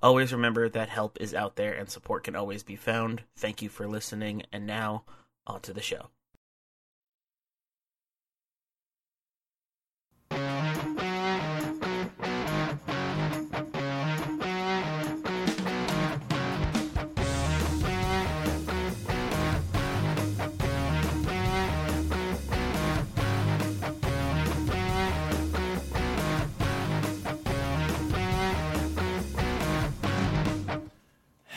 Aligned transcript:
Always 0.03 0.33
remember 0.33 0.69
that 0.69 0.89
help 0.89 1.19
is 1.21 1.35
out 1.35 1.57
there 1.57 1.75
and 1.75 1.91
support 1.91 2.25
can 2.25 2.37
always 2.37 2.63
be 2.63 2.77
found. 2.77 3.23
Thank 3.37 3.61
you 3.61 3.69
for 3.69 3.87
listening, 3.87 4.45
and 4.53 4.67
now 4.67 5.05
on 5.47 5.61
to 5.63 5.73
the 5.73 5.83
show. 5.83 6.11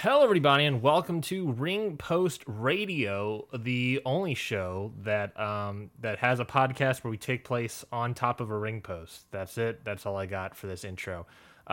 Hello, 0.03 0.21
everybody, 0.21 0.65
and 0.65 0.81
welcome 0.81 1.21
to 1.21 1.53
Ring 1.53 1.95
Post 1.95 2.43
Radio, 2.45 3.47
the 3.57 4.01
only 4.05 4.33
show 4.33 4.91
that 5.03 5.39
um, 5.39 5.91
that 6.01 6.19
has 6.19 6.41
a 6.41 6.45
podcast 6.45 7.05
where 7.05 7.11
we 7.11 7.15
take 7.17 7.45
place 7.45 7.85
on 7.89 8.13
top 8.13 8.41
of 8.41 8.51
a 8.51 8.57
ring 8.57 8.81
post. 8.81 9.27
That's 9.31 9.57
it. 9.57 9.85
That's 9.85 10.05
all 10.05 10.17
I 10.17 10.25
got 10.25 10.57
for 10.57 10.67
this 10.67 10.83
intro. 10.83 11.25
Uh, 11.65 11.71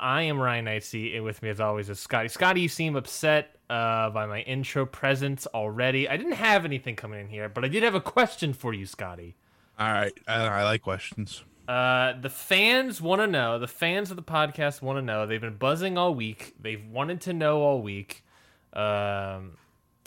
I 0.00 0.22
am 0.22 0.40
Ryan 0.40 0.64
Knightsey, 0.64 1.16
and 1.16 1.22
with 1.22 1.42
me, 1.42 1.50
as 1.50 1.60
always, 1.60 1.90
is 1.90 2.00
Scotty. 2.00 2.28
Scotty, 2.28 2.62
you 2.62 2.68
seem 2.70 2.96
upset 2.96 3.58
uh, 3.68 4.08
by 4.08 4.24
my 4.24 4.40
intro 4.40 4.86
presence 4.86 5.46
already. 5.48 6.08
I 6.08 6.16
didn't 6.16 6.32
have 6.32 6.64
anything 6.64 6.96
coming 6.96 7.20
in 7.20 7.28
here, 7.28 7.50
but 7.50 7.62
I 7.62 7.68
did 7.68 7.82
have 7.82 7.94
a 7.94 8.00
question 8.00 8.54
for 8.54 8.72
you, 8.72 8.86
Scotty. 8.86 9.36
All 9.78 9.92
right, 9.92 10.14
I, 10.26 10.46
I 10.46 10.64
like 10.64 10.80
questions. 10.80 11.44
Uh, 11.68 12.12
the 12.20 12.30
fans 12.30 13.00
want 13.00 13.20
to 13.20 13.26
know. 13.26 13.58
The 13.58 13.66
fans 13.66 14.10
of 14.10 14.16
the 14.16 14.22
podcast 14.22 14.82
want 14.82 14.98
to 14.98 15.02
know. 15.02 15.26
They've 15.26 15.40
been 15.40 15.56
buzzing 15.56 15.98
all 15.98 16.14
week. 16.14 16.54
They've 16.60 16.84
wanted 16.84 17.20
to 17.22 17.32
know 17.32 17.60
all 17.60 17.82
week. 17.82 18.24
Um, 18.72 19.56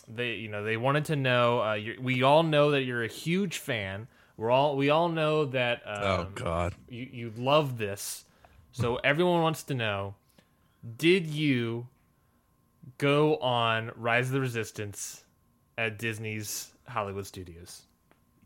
they, 0.07 0.35
you 0.35 0.47
know, 0.47 0.63
they 0.63 0.77
wanted 0.77 1.05
to 1.05 1.15
know. 1.15 1.59
Uh, 1.59 1.79
we 2.01 2.23
all 2.23 2.43
know 2.43 2.71
that 2.71 2.83
you're 2.83 3.03
a 3.03 3.09
huge 3.09 3.57
fan. 3.57 4.07
We're 4.37 4.51
all, 4.51 4.77
we 4.77 4.89
all 4.89 5.09
know 5.09 5.45
that. 5.45 5.81
Um, 5.85 6.03
oh 6.03 6.27
God, 6.33 6.75
you 6.87 7.07
you 7.11 7.33
love 7.35 7.77
this. 7.77 8.23
So 8.71 8.95
everyone 9.03 9.41
wants 9.41 9.63
to 9.63 9.73
know: 9.73 10.15
Did 10.97 11.27
you 11.27 11.87
go 12.97 13.35
on 13.37 13.91
Rise 13.95 14.27
of 14.27 14.33
the 14.33 14.39
Resistance 14.39 15.25
at 15.77 15.99
Disney's 15.99 16.71
Hollywood 16.87 17.27
Studios? 17.27 17.83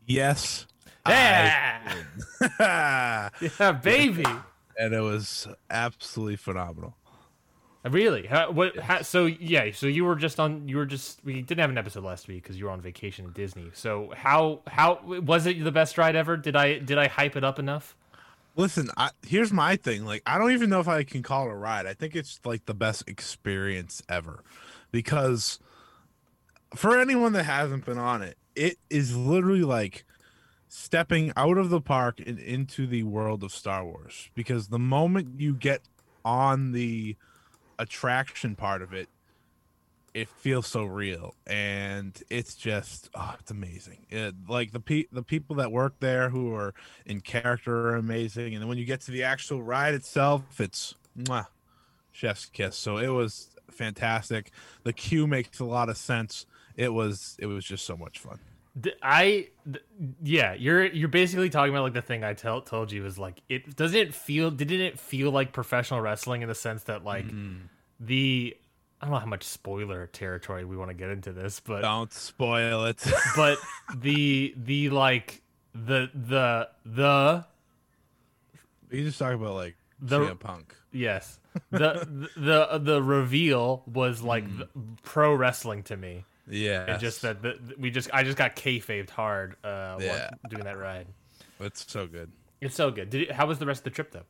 Yes. 0.05 0.65
Yeah, 1.07 1.95
yeah, 3.59 3.71
baby. 3.71 4.25
And 4.77 4.93
it 4.93 5.01
was 5.01 5.47
absolutely 5.69 6.37
phenomenal. 6.37 6.95
Really? 7.83 8.25
How, 8.27 8.49
what? 8.49 8.79
How, 8.79 9.01
so 9.01 9.25
yeah. 9.25 9.71
So 9.73 9.87
you 9.87 10.05
were 10.05 10.15
just 10.15 10.39
on. 10.39 10.69
You 10.69 10.77
were 10.77 10.85
just. 10.85 11.19
We 11.25 11.41
didn't 11.41 11.59
have 11.59 11.69
an 11.69 11.77
episode 11.77 12.05
last 12.05 12.29
week 12.29 12.43
because 12.43 12.57
you 12.57 12.65
were 12.65 12.71
on 12.71 12.79
vacation 12.79 13.25
at 13.25 13.33
Disney. 13.33 13.71
So 13.73 14.13
how 14.15 14.61
how 14.67 15.01
was 15.03 15.45
it 15.45 15.61
the 15.61 15.71
best 15.71 15.97
ride 15.97 16.15
ever? 16.15 16.37
Did 16.37 16.55
I 16.55 16.79
did 16.79 16.97
I 16.97 17.07
hype 17.07 17.35
it 17.35 17.43
up 17.43 17.59
enough? 17.59 17.95
Listen, 18.55 18.89
I, 18.95 19.09
here's 19.25 19.51
my 19.51 19.75
thing. 19.75 20.05
Like, 20.05 20.21
I 20.27 20.37
don't 20.37 20.51
even 20.51 20.69
know 20.69 20.79
if 20.79 20.87
I 20.87 21.03
can 21.03 21.23
call 21.23 21.47
it 21.47 21.51
a 21.51 21.55
ride. 21.55 21.87
I 21.87 21.93
think 21.93 22.15
it's 22.15 22.39
like 22.45 22.65
the 22.65 22.75
best 22.75 23.03
experience 23.07 24.01
ever, 24.07 24.43
because 24.91 25.59
for 26.75 26.97
anyone 26.99 27.33
that 27.33 27.43
hasn't 27.43 27.83
been 27.85 27.97
on 27.97 28.21
it, 28.21 28.37
it 28.55 28.77
is 28.89 29.15
literally 29.17 29.63
like 29.63 30.05
stepping 30.75 31.31
out 31.37 31.55
of 31.59 31.69
the 31.69 31.79
park 31.79 32.19
and 32.25 32.39
into 32.39 32.87
the 32.87 33.03
world 33.03 33.43
of 33.43 33.51
Star 33.51 33.85
Wars 33.85 34.31
because 34.33 34.69
the 34.69 34.79
moment 34.79 35.39
you 35.39 35.53
get 35.53 35.81
on 36.25 36.71
the 36.71 37.15
attraction 37.77 38.55
part 38.55 38.81
of 38.81 38.91
it 38.91 39.07
it 40.15 40.27
feels 40.27 40.65
so 40.65 40.83
real 40.83 41.35
and 41.45 42.23
it's 42.31 42.55
just 42.55 43.11
oh, 43.13 43.35
it's 43.39 43.51
amazing. 43.51 44.07
It, 44.09 44.33
like 44.49 44.71
the 44.71 44.79
pe- 44.79 45.05
the 45.11 45.21
people 45.21 45.57
that 45.57 45.71
work 45.71 45.93
there 45.99 46.29
who 46.29 46.51
are 46.55 46.73
in 47.05 47.21
character 47.21 47.89
are 47.89 47.95
amazing 47.95 48.55
and 48.55 48.61
then 48.63 48.67
when 48.67 48.79
you 48.79 48.85
get 48.85 49.01
to 49.01 49.11
the 49.11 49.21
actual 49.21 49.61
ride 49.61 49.93
itself 49.93 50.59
it's 50.59 50.95
mwah, 51.15 51.45
chef's 52.11 52.47
kiss. 52.47 52.75
So 52.75 52.97
it 52.97 53.09
was 53.09 53.49
fantastic. 53.69 54.49
The 54.81 54.93
queue 54.93 55.27
makes 55.27 55.59
a 55.59 55.65
lot 55.65 55.89
of 55.89 55.97
sense. 55.97 56.47
It 56.75 56.91
was 56.93 57.35
it 57.37 57.45
was 57.45 57.63
just 57.63 57.85
so 57.85 57.95
much 57.95 58.17
fun 58.17 58.39
I 59.03 59.49
yeah, 60.23 60.53
you're 60.53 60.85
you're 60.85 61.07
basically 61.07 61.49
talking 61.49 61.73
about 61.73 61.83
like 61.83 61.93
the 61.93 62.01
thing 62.01 62.23
I 62.23 62.33
tell, 62.33 62.61
told 62.61 62.91
you 62.91 63.05
is 63.05 63.19
like 63.19 63.41
it 63.47 63.75
doesn't 63.75 63.97
it 63.97 64.13
feel 64.15 64.49
didn't 64.49 64.81
it 64.81 64.99
feel 64.99 65.31
like 65.31 65.53
professional 65.53 66.01
wrestling 66.01 66.41
in 66.41 66.47
the 66.47 66.55
sense 66.55 66.83
that 66.83 67.03
like 67.03 67.27
mm. 67.27 67.59
the 67.99 68.57
I 68.99 69.05
don't 69.05 69.13
know 69.13 69.19
how 69.19 69.27
much 69.27 69.43
spoiler 69.43 70.07
territory 70.07 70.65
we 70.65 70.75
want 70.75 70.89
to 70.89 70.95
get 70.95 71.09
into 71.09 71.31
this, 71.31 71.59
but 71.59 71.81
don't 71.81 72.11
spoil 72.11 72.85
it. 72.85 73.05
but 73.35 73.59
the 73.95 74.55
the 74.57 74.89
like 74.89 75.43
the 75.75 76.09
the 76.13 76.69
the 76.83 77.45
you 78.89 79.03
just 79.03 79.19
talk 79.19 79.33
about 79.33 79.53
like 79.53 79.75
the 79.99 80.19
CM 80.19 80.39
Punk. 80.39 80.75
Yes, 80.91 81.39
the 81.69 82.29
the 82.35 82.79
the 82.81 83.03
reveal 83.03 83.83
was 83.85 84.23
like 84.23 84.47
mm. 84.47 84.67
pro 85.03 85.35
wrestling 85.35 85.83
to 85.83 85.95
me 85.95 86.25
yeah, 86.47 86.85
and 86.87 86.99
just 86.99 87.21
that 87.21 87.41
the, 87.41 87.57
we 87.77 87.89
just 87.89 88.09
I 88.13 88.23
just 88.23 88.37
got 88.37 88.55
kayfabed 88.55 89.09
hard 89.09 89.55
uh, 89.63 89.97
yeah. 89.99 90.29
doing 90.49 90.63
that 90.63 90.77
ride. 90.77 91.07
It's 91.59 91.89
so 91.89 92.07
good. 92.07 92.31
It's 92.61 92.75
so 92.75 92.91
good. 92.91 93.09
Did 93.09 93.31
how 93.31 93.47
was 93.47 93.59
the 93.59 93.65
rest 93.65 93.79
of 93.79 93.83
the 93.85 93.89
trip 93.91 94.11
though? 94.11 94.25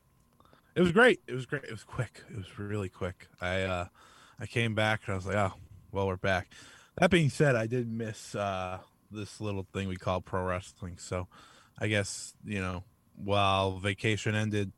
It 0.74 0.80
was 0.80 0.92
great. 0.92 1.20
It 1.26 1.34
was 1.34 1.46
great. 1.46 1.64
It 1.64 1.70
was 1.70 1.84
quick. 1.84 2.22
It 2.30 2.36
was 2.36 2.58
really 2.58 2.88
quick. 2.88 3.28
I 3.40 3.62
uh 3.62 3.86
I 4.38 4.46
came 4.46 4.74
back 4.74 5.02
and 5.06 5.12
I 5.12 5.16
was 5.16 5.26
like, 5.26 5.36
oh, 5.36 5.54
well, 5.92 6.06
we're 6.06 6.16
back. 6.16 6.48
That 6.98 7.10
being 7.10 7.30
said, 7.30 7.56
I 7.56 7.66
did 7.66 7.90
miss 7.90 8.34
uh 8.34 8.78
this 9.10 9.40
little 9.40 9.66
thing 9.72 9.88
we 9.88 9.96
call 9.96 10.20
pro 10.20 10.42
wrestling. 10.44 10.98
So 10.98 11.28
I 11.78 11.88
guess 11.88 12.34
you 12.44 12.60
know 12.60 12.84
while 13.16 13.78
vacation 13.78 14.34
ended, 14.34 14.72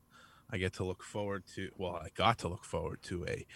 I 0.51 0.59
get 0.59 0.75
to 0.75 0.85
look 0.85 1.03
forward 1.03 1.45
to. 1.55 1.71
Well, 1.77 1.97
I 1.97 2.09
got 2.15 2.39
to 2.39 2.49
look 2.49 2.65
forward 2.65 3.03
to 3.05 3.27
a 3.27 3.47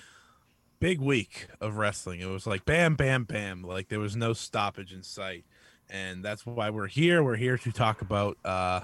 big 0.80 1.00
week 1.00 1.46
of 1.60 1.76
wrestling. 1.76 2.20
It 2.20 2.28
was 2.28 2.46
like 2.46 2.64
bam, 2.64 2.96
bam, 2.96 3.24
bam. 3.24 3.62
Like 3.62 3.88
there 3.88 4.00
was 4.00 4.16
no 4.16 4.32
stoppage 4.32 4.92
in 4.92 5.02
sight, 5.02 5.44
and 5.88 6.24
that's 6.24 6.44
why 6.44 6.70
we're 6.70 6.88
here. 6.88 7.22
We're 7.22 7.36
here 7.36 7.58
to 7.58 7.72
talk 7.72 8.02
about 8.02 8.38
uh, 8.44 8.80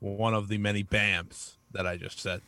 one 0.00 0.34
of 0.34 0.48
the 0.48 0.58
many 0.58 0.82
bams 0.82 1.56
that 1.72 1.86
I 1.86 1.96
just 1.96 2.18
said. 2.18 2.40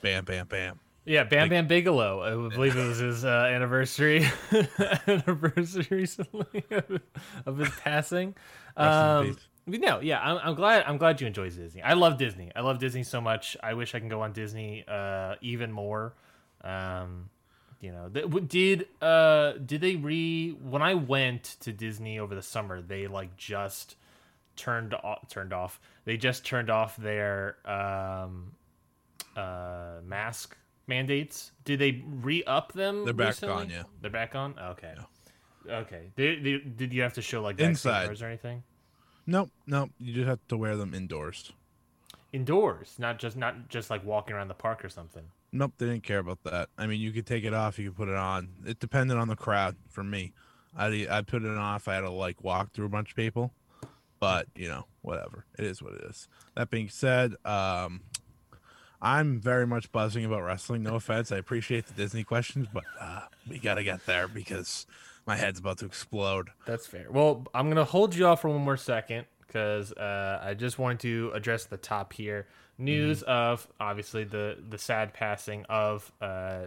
Bam, 0.00 0.24
bam, 0.24 0.46
bam. 0.46 0.80
Yeah, 1.04 1.24
Bam 1.24 1.48
Bam 1.48 1.66
Bigelow. 1.66 2.22
I 2.22 2.54
believe 2.54 2.76
it 2.76 2.86
was 2.86 2.98
his 2.98 3.24
uh, 3.24 3.48
anniversary 3.50 4.24
anniversary 5.08 5.86
recently 5.90 6.64
of 7.44 7.58
his 7.58 7.70
passing. 7.70 8.36
Um, 8.76 9.36
no, 9.66 9.98
yeah, 9.98 10.20
I'm, 10.20 10.38
I'm, 10.42 10.54
glad. 10.54 10.84
I'm 10.86 10.98
glad 10.98 11.20
you 11.20 11.26
enjoy 11.26 11.50
Disney. 11.50 11.82
I 11.82 11.94
love 11.94 12.18
Disney. 12.18 12.52
I 12.54 12.60
love 12.60 12.78
Disney 12.78 13.02
so 13.02 13.20
much. 13.20 13.56
I 13.62 13.74
wish 13.74 13.96
I 13.96 13.98
can 13.98 14.08
go 14.08 14.22
on 14.22 14.32
Disney 14.32 14.84
uh, 14.86 15.34
even 15.40 15.72
more. 15.72 16.14
Um, 16.62 17.30
you 17.82 17.90
know, 17.90 18.08
did 18.08 18.86
uh, 19.02 19.54
did 19.54 19.80
they 19.80 19.96
re 19.96 20.50
when 20.62 20.82
I 20.82 20.94
went 20.94 21.56
to 21.60 21.72
Disney 21.72 22.20
over 22.20 22.32
the 22.32 22.42
summer? 22.42 22.80
They 22.80 23.08
like 23.08 23.36
just 23.36 23.96
turned 24.54 24.94
off. 24.94 25.28
Turned 25.28 25.52
off. 25.52 25.80
They 26.04 26.16
just 26.16 26.46
turned 26.46 26.70
off 26.70 26.96
their 26.96 27.56
um, 27.68 28.52
uh, 29.36 29.96
mask 30.04 30.56
mandates. 30.86 31.50
Did 31.64 31.80
they 31.80 32.04
re 32.06 32.44
up 32.44 32.72
them? 32.72 33.04
They're 33.04 33.12
back 33.12 33.42
on. 33.42 33.68
Yeah, 33.68 33.82
they're 34.00 34.12
back 34.12 34.36
on. 34.36 34.54
Okay. 34.60 34.94
Yeah. 35.66 35.76
Okay. 35.78 36.12
Did, 36.14 36.44
did, 36.44 36.76
did 36.76 36.92
you 36.92 37.02
have 37.02 37.14
to 37.14 37.22
show 37.22 37.42
like 37.42 37.58
inside 37.58 38.22
or 38.22 38.26
anything? 38.26 38.62
Nope, 39.26 39.50
nope. 39.66 39.90
You 39.98 40.14
just 40.14 40.28
have 40.28 40.46
to 40.48 40.56
wear 40.56 40.76
them 40.76 40.94
indoors. 40.94 41.52
Indoors, 42.32 42.94
not 43.00 43.18
just 43.18 43.36
not 43.36 43.68
just 43.68 43.90
like 43.90 44.04
walking 44.04 44.36
around 44.36 44.48
the 44.48 44.54
park 44.54 44.84
or 44.84 44.88
something. 44.88 45.24
Nope, 45.52 45.74
they 45.76 45.86
didn't 45.86 46.02
care 46.02 46.18
about 46.18 46.42
that. 46.44 46.70
I 46.78 46.86
mean, 46.86 47.00
you 47.00 47.12
could 47.12 47.26
take 47.26 47.44
it 47.44 47.52
off, 47.52 47.78
you 47.78 47.90
could 47.90 47.96
put 47.96 48.08
it 48.08 48.16
on. 48.16 48.48
It 48.64 48.78
depended 48.78 49.18
on 49.18 49.28
the 49.28 49.36
crowd. 49.36 49.76
For 49.90 50.02
me, 50.02 50.32
I 50.76 51.06
I 51.10 51.22
put 51.22 51.42
it 51.42 51.56
on 51.56 51.76
if 51.76 51.88
I 51.88 51.94
had 51.94 52.00
to 52.00 52.10
like 52.10 52.42
walk 52.42 52.72
through 52.72 52.86
a 52.86 52.90
bunch 52.90 53.10
of 53.10 53.16
people, 53.16 53.52
but 54.18 54.46
you 54.54 54.68
know, 54.68 54.86
whatever. 55.02 55.44
It 55.58 55.64
is 55.64 55.82
what 55.82 55.94
it 55.94 56.04
is. 56.08 56.28
That 56.56 56.70
being 56.70 56.88
said, 56.88 57.34
um, 57.44 58.00
I'm 59.02 59.40
very 59.40 59.66
much 59.66 59.92
buzzing 59.92 60.24
about 60.24 60.42
wrestling. 60.42 60.84
No 60.84 60.94
offense. 60.94 61.32
I 61.32 61.36
appreciate 61.36 61.86
the 61.86 61.94
Disney 61.94 62.24
questions, 62.24 62.68
but 62.72 62.84
uh, 63.00 63.22
we 63.48 63.58
got 63.58 63.74
to 63.74 63.84
get 63.84 64.06
there 64.06 64.28
because 64.28 64.86
my 65.26 65.36
head's 65.36 65.58
about 65.58 65.78
to 65.78 65.86
explode. 65.86 66.50
That's 66.66 66.86
fair. 66.86 67.06
Well, 67.10 67.44
I'm 67.52 67.70
to 67.74 67.84
hold 67.84 68.14
you 68.14 68.26
off 68.26 68.42
for 68.42 68.48
one 68.48 68.62
more 68.62 68.76
second 68.76 69.26
because 69.44 69.92
uh, 69.92 70.40
I 70.42 70.54
just 70.54 70.78
wanted 70.78 71.00
to 71.00 71.32
address 71.34 71.64
the 71.64 71.76
top 71.76 72.12
here. 72.12 72.46
News 72.82 73.20
mm-hmm. 73.20 73.30
of 73.30 73.66
obviously 73.80 74.24
the 74.24 74.58
the 74.68 74.78
sad 74.78 75.14
passing 75.14 75.64
of 75.68 76.10
uh, 76.20 76.64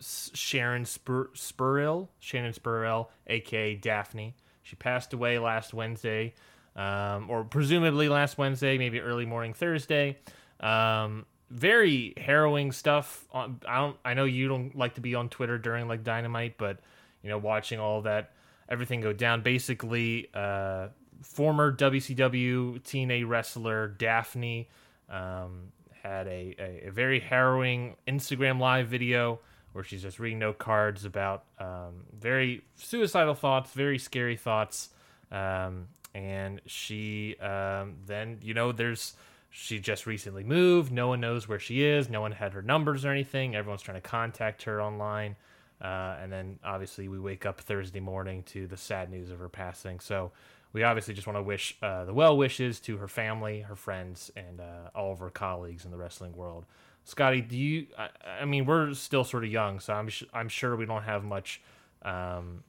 Sharon 0.00 0.84
Spur- 0.84 1.30
Spurrill, 1.34 2.10
Shannon 2.18 2.52
Spurrill, 2.52 3.10
aka 3.26 3.74
Daffney. 3.74 4.34
She 4.62 4.76
passed 4.76 5.12
away 5.12 5.38
last 5.38 5.74
Wednesday, 5.74 6.34
um, 6.76 7.28
or 7.28 7.44
presumably 7.44 8.08
last 8.08 8.38
Wednesday, 8.38 8.78
maybe 8.78 9.00
early 9.00 9.26
morning 9.26 9.52
Thursday. 9.52 10.18
Um, 10.60 11.26
very 11.50 12.14
harrowing 12.16 12.72
stuff. 12.72 13.26
I 13.34 13.48
don't. 13.66 13.96
I 14.04 14.14
know 14.14 14.24
you 14.24 14.48
don't 14.48 14.74
like 14.74 14.94
to 14.94 15.00
be 15.00 15.14
on 15.14 15.28
Twitter 15.28 15.58
during 15.58 15.88
like 15.88 16.04
Dynamite, 16.04 16.56
but 16.56 16.80
you 17.22 17.28
know, 17.28 17.38
watching 17.38 17.80
all 17.80 18.02
that 18.02 18.32
everything 18.68 19.00
go 19.00 19.12
down. 19.12 19.42
Basically, 19.42 20.28
uh, 20.32 20.88
former 21.22 21.76
WCW 21.76 22.80
TNA 22.80 23.28
wrestler 23.28 23.88
Daffney 23.88 24.68
um, 25.10 25.72
had 26.02 26.26
a, 26.26 26.54
a, 26.58 26.88
a, 26.88 26.90
very 26.90 27.20
harrowing 27.20 27.96
Instagram 28.06 28.58
live 28.58 28.88
video 28.88 29.40
where 29.72 29.84
she's 29.84 30.02
just 30.02 30.18
reading 30.18 30.38
note 30.38 30.58
cards 30.58 31.04
about 31.04 31.44
um, 31.58 32.04
very 32.18 32.62
suicidal 32.76 33.34
thoughts, 33.34 33.72
very 33.72 33.98
scary 33.98 34.36
thoughts. 34.36 34.90
Um, 35.30 35.88
and 36.14 36.60
she 36.66 37.36
um, 37.36 37.96
then, 38.06 38.38
you 38.42 38.54
know, 38.54 38.72
there's 38.72 39.14
she 39.50 39.80
just 39.80 40.06
recently 40.06 40.44
moved. 40.44 40.92
No 40.92 41.08
one 41.08 41.20
knows 41.20 41.48
where 41.48 41.58
she 41.58 41.82
is. 41.82 42.08
No 42.08 42.20
one 42.20 42.32
had 42.32 42.52
her 42.52 42.62
numbers 42.62 43.04
or 43.04 43.10
anything. 43.10 43.54
Everyone's 43.56 43.82
trying 43.82 44.00
to 44.00 44.08
contact 44.08 44.62
her 44.62 44.80
online. 44.80 45.36
Uh, 45.80 46.16
and 46.20 46.32
then 46.32 46.58
obviously 46.62 47.08
we 47.08 47.18
wake 47.18 47.46
up 47.46 47.60
Thursday 47.60 48.00
morning 48.00 48.42
to 48.44 48.66
the 48.66 48.76
sad 48.76 49.10
news 49.10 49.30
of 49.30 49.38
her 49.38 49.48
passing. 49.48 49.98
So 49.98 50.30
we 50.72 50.82
obviously 50.82 51.14
just 51.14 51.26
want 51.26 51.36
to 51.36 51.42
wish 51.42 51.76
uh, 51.82 52.04
the 52.04 52.14
well 52.14 52.36
wishes 52.36 52.80
to 52.80 52.96
her 52.98 53.08
family, 53.08 53.60
her 53.60 53.76
friends, 53.76 54.30
and 54.36 54.60
uh, 54.60 54.90
all 54.94 55.12
of 55.12 55.18
her 55.18 55.30
colleagues 55.30 55.84
in 55.84 55.90
the 55.90 55.96
wrestling 55.96 56.36
world. 56.36 56.64
Scotty, 57.04 57.40
do 57.40 57.56
you? 57.56 57.86
I, 57.98 58.08
I 58.42 58.44
mean, 58.44 58.66
we're 58.66 58.94
still 58.94 59.24
sort 59.24 59.44
of 59.44 59.50
young, 59.50 59.80
so 59.80 59.92
I'm 59.92 60.08
sh- 60.08 60.24
I'm 60.32 60.48
sure 60.48 60.76
we 60.76 60.86
don't 60.86 61.02
have 61.02 61.24
much 61.24 61.60
um, 62.02 62.62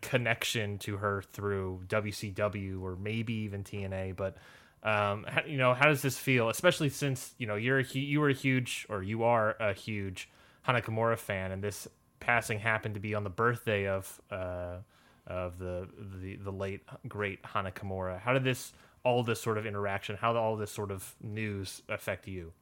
connection 0.00 0.78
to 0.78 0.96
her 0.96 1.22
through 1.32 1.82
WCW 1.88 2.80
or 2.80 2.96
maybe 2.96 3.34
even 3.34 3.64
TNA, 3.64 4.16
but 4.16 4.36
um, 4.82 5.24
how, 5.28 5.42
you 5.44 5.58
know, 5.58 5.74
how 5.74 5.86
does 5.86 6.02
this 6.02 6.18
feel? 6.18 6.48
Especially 6.48 6.88
since 6.88 7.34
you 7.38 7.46
know 7.46 7.56
you're 7.56 7.80
a, 7.80 7.84
you 7.84 8.20
were 8.20 8.28
a 8.28 8.34
huge 8.34 8.86
or 8.88 9.02
you 9.02 9.24
are 9.24 9.56
a 9.60 9.72
huge 9.72 10.28
Hana 10.62 10.80
Kimura 10.80 11.18
fan, 11.18 11.52
and 11.52 11.62
this 11.62 11.88
passing 12.20 12.58
happened 12.58 12.94
to 12.94 13.00
be 13.00 13.14
on 13.14 13.24
the 13.24 13.30
birthday 13.30 13.88
of 13.88 14.20
uh, 14.30 14.76
of 15.26 15.58
the, 15.58 15.88
the 16.20 16.36
the 16.36 16.52
late 16.52 16.82
great 17.08 17.40
Hana 17.44 17.70
Kimura. 17.70 18.20
How 18.20 18.32
did 18.32 18.44
this 18.44 18.72
all 19.02 19.22
this 19.22 19.40
sort 19.40 19.58
of 19.58 19.66
interaction? 19.66 20.16
How 20.16 20.32
did 20.32 20.38
all 20.38 20.56
this 20.56 20.70
sort 20.70 20.90
of 20.90 21.14
news 21.22 21.82
affect 21.88 22.26
you? 22.28 22.52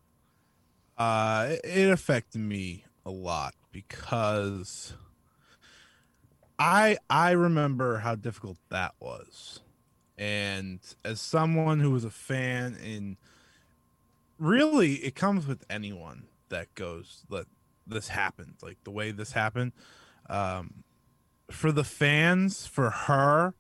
Uh, 0.97 1.57
it 1.65 1.91
affected 1.91 2.41
me 2.41 2.85
a 3.05 3.11
lot 3.11 3.55
because 3.73 4.95
I 6.59 6.99
I 7.11 7.33
remember 7.33 7.99
how 7.99 8.15
difficult 8.15 8.59
that 8.71 8.95
was 9.01 9.61
and 10.17 10.81
as 11.05 11.21
someone 11.21 11.81
who 11.81 11.91
was 11.91 12.05
a 12.05 12.11
fan 12.11 12.77
and 12.83 13.17
really 14.39 14.95
it 14.97 15.15
comes 15.15 15.47
with 15.47 15.65
anyone 15.69 16.25
that 16.51 16.73
goes 16.75 17.25
that 17.31 17.47
this 17.87 18.09
happened 18.09 18.55
like 18.63 18.79
the 18.85 18.91
way 18.91 19.11
this 19.11 19.33
happened 19.33 19.73
um 20.31 20.85
for 21.51 21.73
the 21.73 21.85
fans 21.85 22.67
for 22.67 22.91
her 22.91 23.55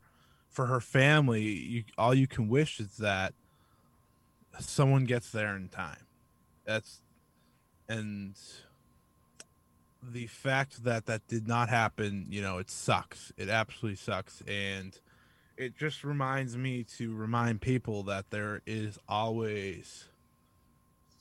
for 0.49 0.67
her 0.67 0.81
family 0.81 1.43
you 1.43 1.85
all 1.99 2.15
you 2.15 2.27
can 2.27 2.49
wish 2.49 2.81
is 2.81 2.97
that 2.97 3.35
someone 4.59 5.05
gets 5.05 5.31
there 5.31 5.57
in 5.57 5.69
time. 5.69 6.07
That's 6.65 7.01
and 7.89 8.35
the 10.03 10.27
fact 10.27 10.85
that 10.85 11.07
that 11.07 11.27
did 11.27 11.49
not 11.49 11.69
happen 11.69 12.27
you 12.31 12.41
know 12.41 12.59
it 12.59 12.71
sucks. 12.71 13.33
It 13.37 13.49
absolutely 13.49 13.97
sucks. 13.97 14.43
And 14.47 14.99
it 15.57 15.77
just 15.77 16.05
reminds 16.05 16.57
me 16.57 16.85
to 16.99 17.15
remind 17.15 17.61
people 17.61 18.03
that 18.05 18.31
there 18.31 18.61
is 18.67 18.99
always 19.09 20.09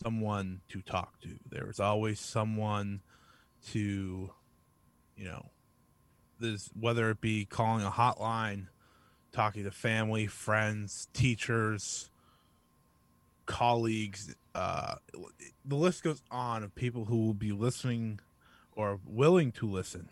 someone 0.02 0.62
to 0.70 0.82
talk 0.82 1.20
to. 1.22 1.30
There 1.50 1.70
is 1.70 1.80
always 1.80 2.20
someone 2.20 3.02
to, 3.70 4.32
you 5.16 5.26
know, 5.26 5.46
this 6.44 6.70
whether 6.80 7.10
it 7.10 7.22
be 7.22 7.46
calling 7.46 7.84
a 7.84 7.90
hotline, 7.90 8.68
talking 9.32 9.64
to 9.64 9.72
family, 9.72 10.28
friends, 10.28 11.08
teachers, 11.14 12.10
colleagues. 13.46 14.36
Uh, 14.54 14.96
the 15.66 15.76
list 15.76 16.04
goes 16.04 16.22
on 16.30 16.64
of 16.64 16.76
people 16.76 17.06
who 17.06 17.26
will 17.26 17.34
be 17.34 17.52
listening 17.52 18.20
or 18.76 19.00
willing 19.08 19.52
to 19.54 19.68
listen, 19.68 20.10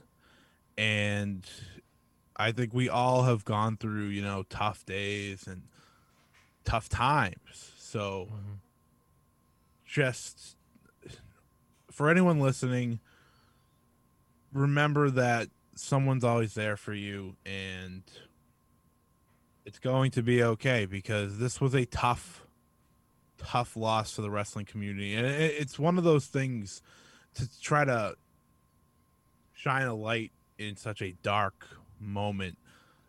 and 0.77 1.45
I 2.35 2.51
think 2.51 2.73
we 2.73 2.89
all 2.89 3.23
have 3.23 3.45
gone 3.45 3.77
through, 3.77 4.07
you 4.07 4.23
know, 4.23 4.43
tough 4.49 4.85
days 4.85 5.45
and 5.45 5.63
tough 6.63 6.89
times. 6.89 7.73
So 7.77 8.29
mm-hmm. 8.31 8.53
just 9.85 10.55
for 11.91 12.09
anyone 12.09 12.39
listening, 12.39 12.99
remember 14.53 15.09
that 15.11 15.49
someone's 15.81 16.23
always 16.23 16.53
there 16.53 16.77
for 16.77 16.93
you 16.93 17.35
and 17.45 18.03
it's 19.65 19.79
going 19.79 20.11
to 20.11 20.21
be 20.21 20.43
okay 20.43 20.85
because 20.85 21.39
this 21.39 21.59
was 21.59 21.73
a 21.73 21.85
tough 21.85 22.45
tough 23.37 23.75
loss 23.75 24.13
for 24.13 24.21
the 24.21 24.29
wrestling 24.29 24.65
community 24.65 25.15
and 25.15 25.25
it's 25.25 25.79
one 25.79 25.97
of 25.97 26.03
those 26.03 26.27
things 26.27 26.81
to 27.33 27.47
try 27.61 27.83
to 27.83 28.15
shine 29.53 29.87
a 29.87 29.93
light 29.93 30.31
in 30.57 30.75
such 30.75 31.01
a 31.01 31.13
dark 31.23 31.67
moment. 31.99 32.57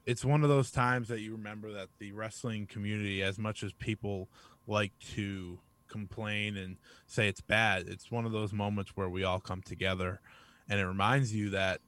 It's 0.05 0.25
one 0.25 0.43
of 0.43 0.49
those 0.49 0.71
times 0.71 1.09
that 1.09 1.21
you 1.21 1.33
remember 1.33 1.73
that 1.73 1.89
the 1.99 2.13
wrestling 2.13 2.67
community, 2.67 3.23
as 3.23 3.39
much 3.39 3.63
as 3.63 3.73
people 3.73 4.29
like 4.67 4.93
to 5.15 5.61
complain 5.89 6.57
and 6.57 6.77
say 7.07 7.29
it's 7.29 7.41
bad, 7.41 7.89
it's 7.89 8.11
one 8.11 8.27
of 8.27 8.33
those 8.33 8.53
moments 8.53 8.97
where 8.97 9.09
we 9.09 9.25
all 9.25 9.41
come 9.41 9.63
together 9.63 10.21
and 10.69 10.81
it 10.81 10.87
reminds 10.87 11.35
you 11.35 11.51
that 11.51 11.81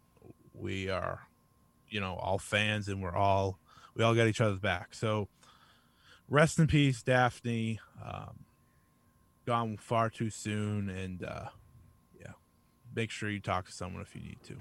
we 0.54 0.88
are, 0.88 1.20
you 1.88 2.00
know, 2.00 2.14
all 2.14 2.38
fans 2.38 2.88
and 2.88 3.02
we're 3.02 3.14
all, 3.14 3.58
we 3.94 4.04
all 4.04 4.14
got 4.14 4.26
each 4.26 4.40
other's 4.40 4.58
back. 4.58 4.94
So 4.94 5.28
rest 6.28 6.58
in 6.58 6.66
peace, 6.66 7.02
Daffney. 7.02 7.80
Um, 8.04 8.44
gone 9.46 9.76
far 9.76 10.08
too 10.10 10.30
soon. 10.30 10.88
And, 10.88 11.24
uh, 11.24 11.48
yeah, 12.18 12.32
make 12.94 13.10
sure 13.10 13.28
you 13.28 13.40
talk 13.40 13.66
to 13.66 13.72
someone 13.72 14.02
if 14.02 14.14
you 14.14 14.22
need 14.22 14.38
to. 14.44 14.56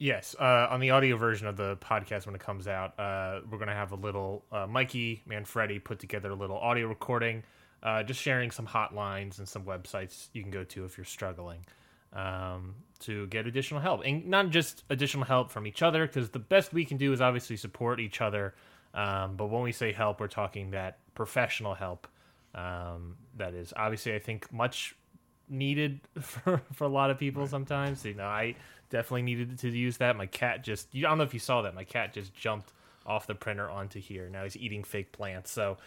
Yes, 0.00 0.36
uh, 0.38 0.68
on 0.70 0.78
the 0.78 0.90
audio 0.90 1.16
version 1.16 1.48
of 1.48 1.56
the 1.56 1.76
podcast 1.78 2.24
when 2.24 2.34
it 2.36 2.40
comes 2.40 2.68
out, 2.68 2.98
uh, 3.00 3.40
we're 3.50 3.58
gonna 3.58 3.74
have 3.74 3.90
a 3.90 3.96
little 3.96 4.44
uh, 4.52 4.64
Mikey 4.64 5.22
Manfredi 5.26 5.80
put 5.80 5.98
together 5.98 6.30
a 6.30 6.36
little 6.36 6.56
audio 6.56 6.86
recording, 6.86 7.42
uh, 7.82 8.04
just 8.04 8.20
sharing 8.20 8.52
some 8.52 8.64
hotlines 8.64 9.38
and 9.38 9.48
some 9.48 9.64
websites 9.64 10.28
you 10.32 10.42
can 10.42 10.52
go 10.52 10.62
to 10.62 10.84
if 10.84 10.96
you're 10.96 11.04
struggling 11.04 11.66
um, 12.12 12.74
to 13.00 13.26
get 13.28 13.46
additional 13.46 13.80
help, 13.80 14.02
and 14.04 14.26
not 14.26 14.50
just 14.50 14.84
additional 14.90 15.24
help 15.24 15.50
from 15.50 15.66
each 15.66 15.82
other, 15.82 16.06
because 16.06 16.30
the 16.30 16.38
best 16.38 16.72
we 16.72 16.84
can 16.84 16.96
do 16.96 17.12
is 17.12 17.20
obviously 17.20 17.56
support 17.56 18.00
each 18.00 18.20
other. 18.20 18.54
Um, 18.94 19.36
but 19.36 19.46
when 19.46 19.62
we 19.62 19.72
say 19.72 19.92
help, 19.92 20.20
we're 20.20 20.28
talking 20.28 20.70
that 20.70 20.98
professional 21.14 21.74
help. 21.74 22.08
Um, 22.54 23.16
that 23.36 23.54
is 23.54 23.72
obviously, 23.76 24.14
I 24.14 24.18
think, 24.18 24.52
much 24.52 24.96
needed 25.48 26.00
for 26.20 26.62
for 26.72 26.84
a 26.84 26.88
lot 26.88 27.10
of 27.10 27.18
people 27.18 27.46
sometimes. 27.46 28.04
You 28.04 28.14
know, 28.14 28.24
I 28.24 28.54
definitely 28.90 29.22
needed 29.22 29.58
to 29.58 29.68
use 29.68 29.98
that. 29.98 30.16
My 30.16 30.26
cat 30.26 30.64
just 30.64 30.88
I 30.94 31.00
don't 31.00 31.18
know 31.18 31.24
if 31.24 31.34
you 31.34 31.40
saw 31.40 31.62
that. 31.62 31.74
My 31.74 31.84
cat 31.84 32.12
just 32.12 32.34
jumped 32.34 32.72
off 33.06 33.26
the 33.26 33.34
printer 33.34 33.68
onto 33.68 34.00
here. 34.00 34.28
Now 34.28 34.44
he's 34.44 34.56
eating 34.56 34.84
fake 34.84 35.12
plants. 35.12 35.50
So 35.50 35.78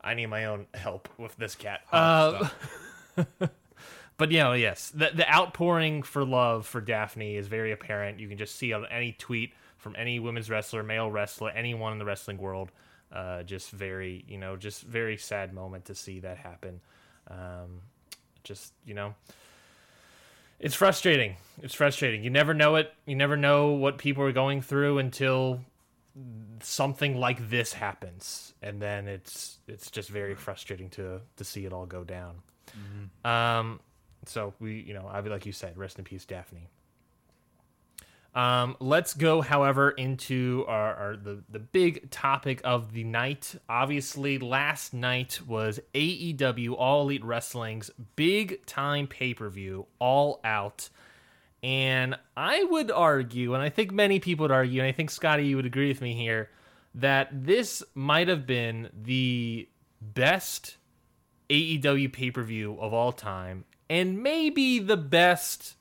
I 0.00 0.14
need 0.14 0.26
my 0.26 0.46
own 0.46 0.66
help 0.74 1.08
with 1.18 1.36
this 1.36 1.54
cat. 1.54 1.80
Uh, 1.90 2.48
but 4.16 4.30
you 4.30 4.38
know, 4.38 4.52
yes, 4.52 4.90
the 4.90 5.10
the 5.14 5.30
outpouring 5.32 6.02
for 6.02 6.24
love 6.24 6.66
for 6.66 6.80
Daffney 6.80 7.36
is 7.36 7.48
very 7.48 7.72
apparent. 7.72 8.20
You 8.20 8.28
can 8.28 8.38
just 8.38 8.56
see 8.56 8.72
on 8.72 8.86
any 8.86 9.12
tweet 9.12 9.52
from 9.78 9.96
any 9.98 10.18
women's 10.20 10.48
wrestler, 10.48 10.82
male 10.82 11.10
wrestler, 11.10 11.50
anyone 11.50 11.92
in 11.92 11.98
the 11.98 12.04
wrestling 12.04 12.38
world. 12.38 12.70
Uh, 13.12 13.42
just 13.42 13.70
very, 13.70 14.24
you 14.26 14.38
know, 14.38 14.56
just 14.56 14.82
very 14.82 15.18
sad 15.18 15.52
moment 15.52 15.84
to 15.84 15.94
see 15.94 16.20
that 16.20 16.38
happen. 16.38 16.80
Um, 17.28 17.82
just 18.42 18.72
you 18.86 18.94
know, 18.94 19.14
it's 20.58 20.74
frustrating. 20.74 21.36
It's 21.62 21.74
frustrating. 21.74 22.22
You 22.22 22.30
never 22.30 22.54
know 22.54 22.76
it. 22.76 22.92
You 23.04 23.16
never 23.16 23.36
know 23.36 23.72
what 23.72 23.98
people 23.98 24.24
are 24.24 24.32
going 24.32 24.62
through 24.62 24.98
until 24.98 25.60
something 26.60 27.16
like 27.16 27.50
this 27.50 27.72
happens, 27.72 28.54
and 28.62 28.80
then 28.80 29.08
it's 29.08 29.58
it's 29.66 29.90
just 29.90 30.08
very 30.08 30.34
frustrating 30.34 30.88
to 30.90 31.20
to 31.36 31.44
see 31.44 31.64
it 31.66 31.72
all 31.72 31.86
go 31.86 32.04
down. 32.04 32.36
Mm-hmm. 32.70 33.26
Um, 33.26 33.80
so 34.26 34.54
we, 34.60 34.80
you 34.80 34.94
know, 34.94 35.08
I'd 35.12 35.26
like 35.26 35.46
you 35.46 35.52
said, 35.52 35.76
rest 35.76 35.98
in 35.98 36.04
peace, 36.04 36.24
Daffney. 36.24 36.68
Um, 38.34 38.76
let's 38.80 39.12
go, 39.12 39.42
however, 39.42 39.90
into 39.90 40.64
our, 40.66 40.94
our, 40.94 41.16
the 41.16 41.42
the 41.50 41.58
big 41.58 42.10
topic 42.10 42.62
of 42.64 42.92
the 42.92 43.04
night. 43.04 43.56
Obviously, 43.68 44.38
last 44.38 44.94
night 44.94 45.40
was 45.46 45.80
AEW 45.94 46.74
All 46.78 47.02
Elite 47.02 47.24
Wrestling's 47.24 47.90
big 48.16 48.64
time 48.64 49.06
pay 49.06 49.34
per 49.34 49.50
view, 49.50 49.86
All 49.98 50.40
Out, 50.44 50.88
and 51.62 52.16
I 52.34 52.64
would 52.64 52.90
argue, 52.90 53.52
and 53.52 53.62
I 53.62 53.68
think 53.68 53.92
many 53.92 54.18
people 54.18 54.44
would 54.44 54.50
argue, 54.50 54.80
and 54.80 54.88
I 54.88 54.92
think 54.92 55.10
Scotty, 55.10 55.46
you 55.46 55.56
would 55.56 55.66
agree 55.66 55.88
with 55.88 56.00
me 56.00 56.14
here, 56.14 56.48
that 56.94 57.28
this 57.32 57.82
might 57.94 58.28
have 58.28 58.46
been 58.46 58.88
the 59.02 59.68
best 60.00 60.78
AEW 61.50 62.10
pay 62.10 62.30
per 62.30 62.42
view 62.42 62.78
of 62.80 62.94
all 62.94 63.12
time, 63.12 63.64
and 63.88 64.22
maybe 64.22 64.78
the 64.78 64.96
best 64.96 65.76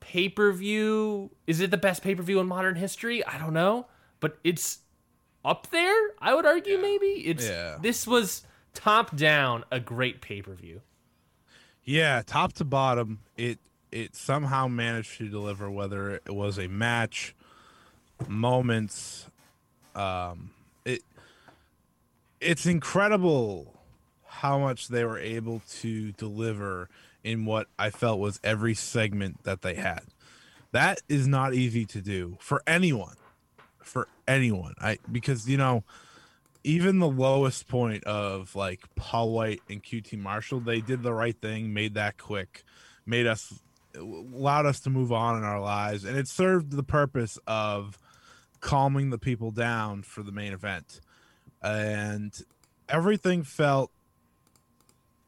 pay 0.00 0.28
per 0.28 0.52
view. 0.52 1.30
Is 1.46 1.60
it 1.60 1.70
the 1.70 1.76
best 1.76 2.02
pay 2.02 2.14
per 2.14 2.22
view 2.22 2.40
in 2.40 2.46
modern 2.46 2.76
history? 2.76 3.24
I 3.24 3.38
don't 3.38 3.54
know, 3.54 3.86
but 4.18 4.38
it's 4.44 4.80
up 5.44 5.68
there. 5.70 6.10
I 6.18 6.34
would 6.34 6.46
argue 6.46 6.74
yeah. 6.74 6.82
maybe 6.82 7.06
it's. 7.06 7.48
Yeah. 7.48 7.78
This 7.80 8.06
was 8.06 8.44
top 8.74 9.16
down 9.16 9.64
a 9.70 9.80
great 9.80 10.20
pay 10.20 10.42
per 10.42 10.54
view. 10.54 10.82
Yeah, 11.84 12.22
top 12.24 12.52
to 12.54 12.64
bottom, 12.64 13.20
it 13.36 13.58
it 13.90 14.14
somehow 14.14 14.68
managed 14.68 15.18
to 15.18 15.28
deliver. 15.28 15.70
Whether 15.70 16.16
it 16.16 16.34
was 16.34 16.58
a 16.58 16.68
match, 16.68 17.34
moments, 18.28 19.28
um, 19.94 20.50
it 20.84 21.02
it's 22.40 22.66
incredible 22.66 23.79
how 24.30 24.58
much 24.58 24.88
they 24.88 25.04
were 25.04 25.18
able 25.18 25.60
to 25.68 26.12
deliver 26.12 26.88
in 27.24 27.44
what 27.44 27.66
I 27.78 27.90
felt 27.90 28.20
was 28.20 28.38
every 28.44 28.74
segment 28.74 29.42
that 29.42 29.62
they 29.62 29.74
had. 29.74 30.02
That 30.72 31.02
is 31.08 31.26
not 31.26 31.52
easy 31.52 31.84
to 31.86 32.00
do 32.00 32.36
for 32.40 32.62
anyone. 32.66 33.16
For 33.82 34.06
anyone. 34.28 34.74
I 34.80 34.98
because 35.10 35.48
you 35.48 35.56
know, 35.56 35.82
even 36.62 37.00
the 37.00 37.08
lowest 37.08 37.66
point 37.66 38.04
of 38.04 38.54
like 38.54 38.80
Paul 38.94 39.32
White 39.32 39.62
and 39.68 39.82
QT 39.82 40.16
Marshall, 40.16 40.60
they 40.60 40.80
did 40.80 41.02
the 41.02 41.12
right 41.12 41.36
thing, 41.36 41.74
made 41.74 41.94
that 41.94 42.16
quick, 42.16 42.62
made 43.04 43.26
us 43.26 43.52
allowed 43.96 44.66
us 44.66 44.78
to 44.80 44.90
move 44.90 45.10
on 45.10 45.38
in 45.38 45.44
our 45.44 45.60
lives, 45.60 46.04
and 46.04 46.16
it 46.16 46.28
served 46.28 46.70
the 46.70 46.84
purpose 46.84 47.36
of 47.48 47.98
calming 48.60 49.10
the 49.10 49.18
people 49.18 49.50
down 49.50 50.02
for 50.02 50.22
the 50.22 50.30
main 50.30 50.52
event. 50.52 51.00
And 51.62 52.32
everything 52.88 53.42
felt 53.42 53.90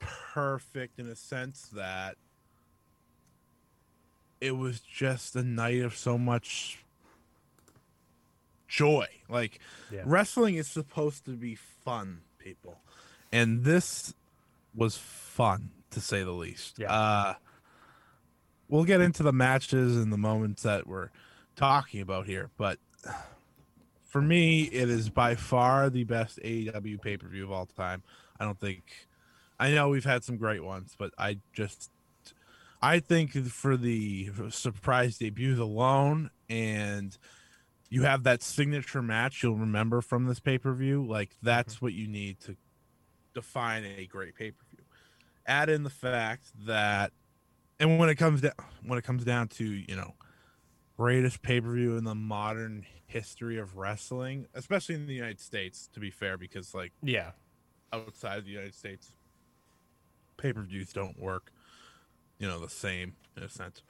perfect 0.02 0.98
in 0.98 1.08
a 1.08 1.16
sense 1.16 1.68
that 1.72 2.16
it 4.40 4.56
was 4.56 4.80
just 4.80 5.36
a 5.36 5.42
night 5.42 5.80
of 5.82 5.96
so 5.96 6.18
much 6.18 6.84
joy. 8.68 9.06
Like 9.28 9.60
yeah. 9.92 10.02
wrestling 10.04 10.56
is 10.56 10.66
supposed 10.66 11.24
to 11.26 11.32
be 11.32 11.54
fun, 11.54 12.22
people. 12.38 12.78
And 13.30 13.64
this 13.64 14.14
was 14.74 14.96
fun 14.96 15.70
to 15.90 16.00
say 16.00 16.22
the 16.22 16.32
least. 16.32 16.78
Yeah. 16.78 16.92
Uh 16.92 17.34
we'll 18.68 18.84
get 18.84 19.00
into 19.00 19.22
the 19.22 19.32
matches 19.32 19.96
and 19.96 20.12
the 20.12 20.18
moments 20.18 20.62
that 20.62 20.86
we're 20.86 21.10
talking 21.56 22.00
about 22.00 22.26
here, 22.26 22.50
but 22.56 22.78
for 24.12 24.20
me, 24.20 24.64
it 24.64 24.90
is 24.90 25.08
by 25.08 25.34
far 25.34 25.88
the 25.88 26.04
best 26.04 26.38
AEW 26.40 27.00
pay 27.00 27.16
per 27.16 27.28
view 27.28 27.44
of 27.44 27.52
all 27.52 27.66
time. 27.66 28.02
I 28.38 28.44
don't 28.44 28.60
think 28.60 28.82
I 29.62 29.70
know 29.70 29.90
we've 29.90 30.04
had 30.04 30.24
some 30.24 30.38
great 30.38 30.64
ones, 30.64 30.96
but 30.98 31.12
I 31.16 31.38
just 31.52 31.88
I 32.82 32.98
think 32.98 33.32
for 33.46 33.76
the 33.76 34.28
surprise 34.50 35.18
debuts 35.18 35.60
alone 35.60 36.30
and 36.50 37.16
you 37.88 38.02
have 38.02 38.24
that 38.24 38.42
signature 38.42 39.02
match 39.02 39.40
you'll 39.40 39.54
remember 39.54 40.00
from 40.00 40.26
this 40.26 40.40
pay-per-view, 40.40 41.06
like 41.06 41.36
that's 41.42 41.76
mm-hmm. 41.76 41.86
what 41.86 41.92
you 41.92 42.08
need 42.08 42.40
to 42.40 42.56
define 43.34 43.84
a 43.84 44.04
great 44.06 44.34
pay-per-view. 44.34 44.84
Add 45.46 45.68
in 45.68 45.84
the 45.84 45.90
fact 45.90 46.46
that 46.66 47.12
and 47.78 48.00
when 48.00 48.08
it 48.08 48.16
comes 48.16 48.40
down 48.40 48.54
when 48.84 48.98
it 48.98 49.04
comes 49.04 49.24
down 49.24 49.46
to, 49.46 49.64
you 49.64 49.94
know, 49.94 50.16
greatest 50.96 51.40
pay-per-view 51.40 51.96
in 51.96 52.02
the 52.02 52.16
modern 52.16 52.84
history 53.06 53.60
of 53.60 53.76
wrestling, 53.76 54.48
especially 54.54 54.96
in 54.96 55.06
the 55.06 55.14
United 55.14 55.38
States 55.38 55.88
to 55.92 56.00
be 56.00 56.10
fair 56.10 56.36
because 56.36 56.74
like 56.74 56.90
yeah, 57.00 57.30
outside 57.92 58.38
of 58.38 58.44
the 58.44 58.50
United 58.50 58.74
States 58.74 59.12
pay 60.36 60.52
per 60.52 60.62
views 60.62 60.92
don't 60.92 61.18
work, 61.18 61.52
you 62.38 62.46
know, 62.46 62.58
the 62.58 62.68
same 62.68 63.14
in 63.36 63.42
a 63.42 63.48
sense. 63.48 63.82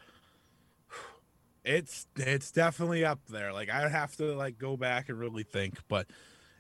It's 1.65 2.07
it's 2.17 2.51
definitely 2.51 3.05
up 3.05 3.21
there. 3.29 3.53
Like 3.53 3.71
I'd 3.71 3.91
have 3.91 4.17
to 4.17 4.35
like 4.35 4.59
go 4.59 4.77
back 4.77 5.09
and 5.09 5.19
really 5.19 5.45
think, 5.45 5.79
but 5.89 6.07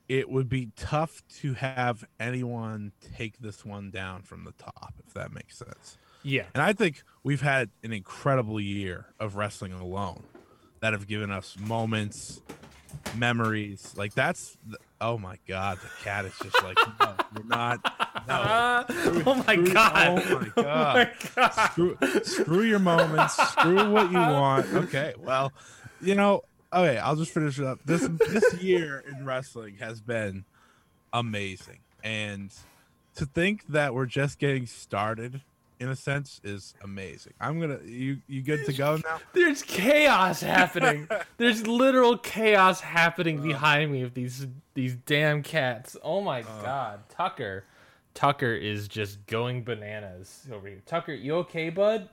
it 0.08 0.28
would 0.28 0.48
be 0.48 0.70
tough 0.76 1.22
to 1.40 1.54
have 1.54 2.04
anyone 2.20 2.92
take 3.16 3.38
this 3.38 3.64
one 3.64 3.90
down 3.90 4.22
from 4.22 4.44
the 4.44 4.52
top, 4.52 4.94
if 5.06 5.14
that 5.14 5.32
makes 5.32 5.56
sense. 5.56 5.96
Yeah. 6.22 6.44
And 6.54 6.62
I 6.62 6.72
think 6.72 7.02
we've 7.22 7.40
had 7.40 7.70
an 7.82 7.92
incredible 7.92 8.60
year 8.60 9.06
of 9.18 9.36
wrestling 9.36 9.72
alone 9.72 10.22
that 10.80 10.92
have 10.92 11.06
given 11.06 11.30
us 11.30 11.56
moments, 11.58 12.42
memories. 13.16 13.94
Like 13.96 14.14
that's 14.14 14.56
the, 14.66 14.78
oh 15.00 15.18
my 15.18 15.38
god, 15.48 15.78
the 15.78 16.04
cat 16.04 16.24
is 16.24 16.34
just 16.42 16.62
like 16.62 16.76
no, 17.00 17.14
we're 17.36 17.44
not. 17.44 17.80
No. 18.28 18.84
oh 19.26 19.44
my 19.46 19.56
god. 19.56 20.08
Oh 20.08 20.40
my 20.40 20.48
god. 20.54 20.56
Oh 20.56 20.94
my 20.94 21.10
god. 21.34 21.50
Screw, 21.70 21.98
screw 22.22 22.62
your 22.62 22.78
moments. 22.78 23.36
Screw 23.36 23.90
what 23.90 24.10
you 24.10 24.18
want. 24.18 24.72
Okay. 24.72 25.14
Well, 25.18 25.52
you 26.00 26.14
know. 26.14 26.42
Okay, 26.74 26.96
I'll 26.96 27.16
just 27.16 27.32
finish 27.32 27.58
it 27.58 27.66
up. 27.66 27.80
This 27.84 28.08
this 28.28 28.54
year 28.54 29.04
in 29.06 29.26
wrestling 29.26 29.76
has 29.76 30.00
been 30.00 30.46
amazing, 31.12 31.80
and 32.02 32.50
to 33.16 33.26
think 33.26 33.66
that 33.68 33.92
we're 33.92 34.06
just 34.06 34.38
getting 34.38 34.64
started 34.64 35.42
in 35.82 35.88
a 35.88 35.96
sense 35.96 36.40
is 36.44 36.74
amazing. 36.82 37.34
I'm 37.40 37.60
gonna 37.60 37.80
you 37.84 38.18
you 38.28 38.40
good 38.40 38.64
to 38.66 38.72
go 38.72 38.96
now? 38.96 39.20
There's 39.32 39.62
chaos 39.62 40.40
happening. 40.40 41.08
There's 41.38 41.66
literal 41.66 42.16
chaos 42.16 42.80
happening 42.80 43.40
uh, 43.40 43.42
behind 43.42 43.90
me 43.90 44.02
of 44.02 44.14
these 44.14 44.46
these 44.74 44.94
damn 44.94 45.42
cats. 45.42 45.96
Oh 46.02 46.20
my 46.20 46.40
uh, 46.42 46.62
god, 46.62 47.00
Tucker. 47.08 47.64
Tucker 48.14 48.54
is 48.54 48.88
just 48.88 49.26
going 49.26 49.64
bananas 49.64 50.46
over 50.52 50.68
here. 50.68 50.82
Tucker, 50.86 51.12
you 51.12 51.34
okay, 51.36 51.70
bud? 51.70 52.08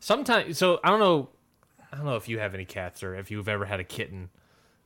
Sometimes 0.00 0.58
so 0.58 0.80
I 0.84 0.90
don't 0.90 1.00
know 1.00 1.28
I 1.92 1.96
don't 1.96 2.06
know 2.06 2.16
if 2.16 2.28
you 2.28 2.38
have 2.38 2.54
any 2.54 2.64
cats 2.64 3.02
or 3.02 3.14
if 3.14 3.30
you've 3.30 3.48
ever 3.48 3.64
had 3.64 3.80
a 3.80 3.84
kitten. 3.84 4.30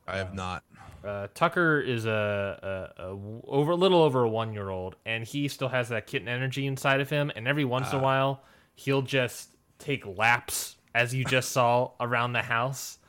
I 0.07 0.17
have 0.17 0.33
not. 0.33 0.63
Uh, 1.03 1.27
Tucker 1.33 1.79
is 1.79 2.05
a, 2.05 2.91
a, 2.99 3.03
a, 3.03 3.19
over 3.47 3.71
a 3.71 3.75
little 3.75 4.01
over 4.01 4.23
a 4.23 4.29
one 4.29 4.53
year 4.53 4.69
old, 4.69 4.95
and 5.05 5.23
he 5.23 5.47
still 5.47 5.69
has 5.69 5.89
that 5.89 6.05
kitten 6.05 6.27
energy 6.27 6.67
inside 6.67 7.01
of 7.01 7.09
him. 7.09 7.31
And 7.35 7.47
every 7.47 7.65
once 7.65 7.87
uh, 7.87 7.91
in 7.91 7.95
a 7.95 7.99
ah. 7.99 8.03
while, 8.03 8.43
he'll 8.75 9.01
just 9.01 9.55
take 9.79 10.05
laps 10.05 10.77
as 10.93 11.13
you 11.13 11.25
just 11.25 11.51
saw 11.53 11.91
around 11.99 12.33
the 12.33 12.41
house, 12.41 12.99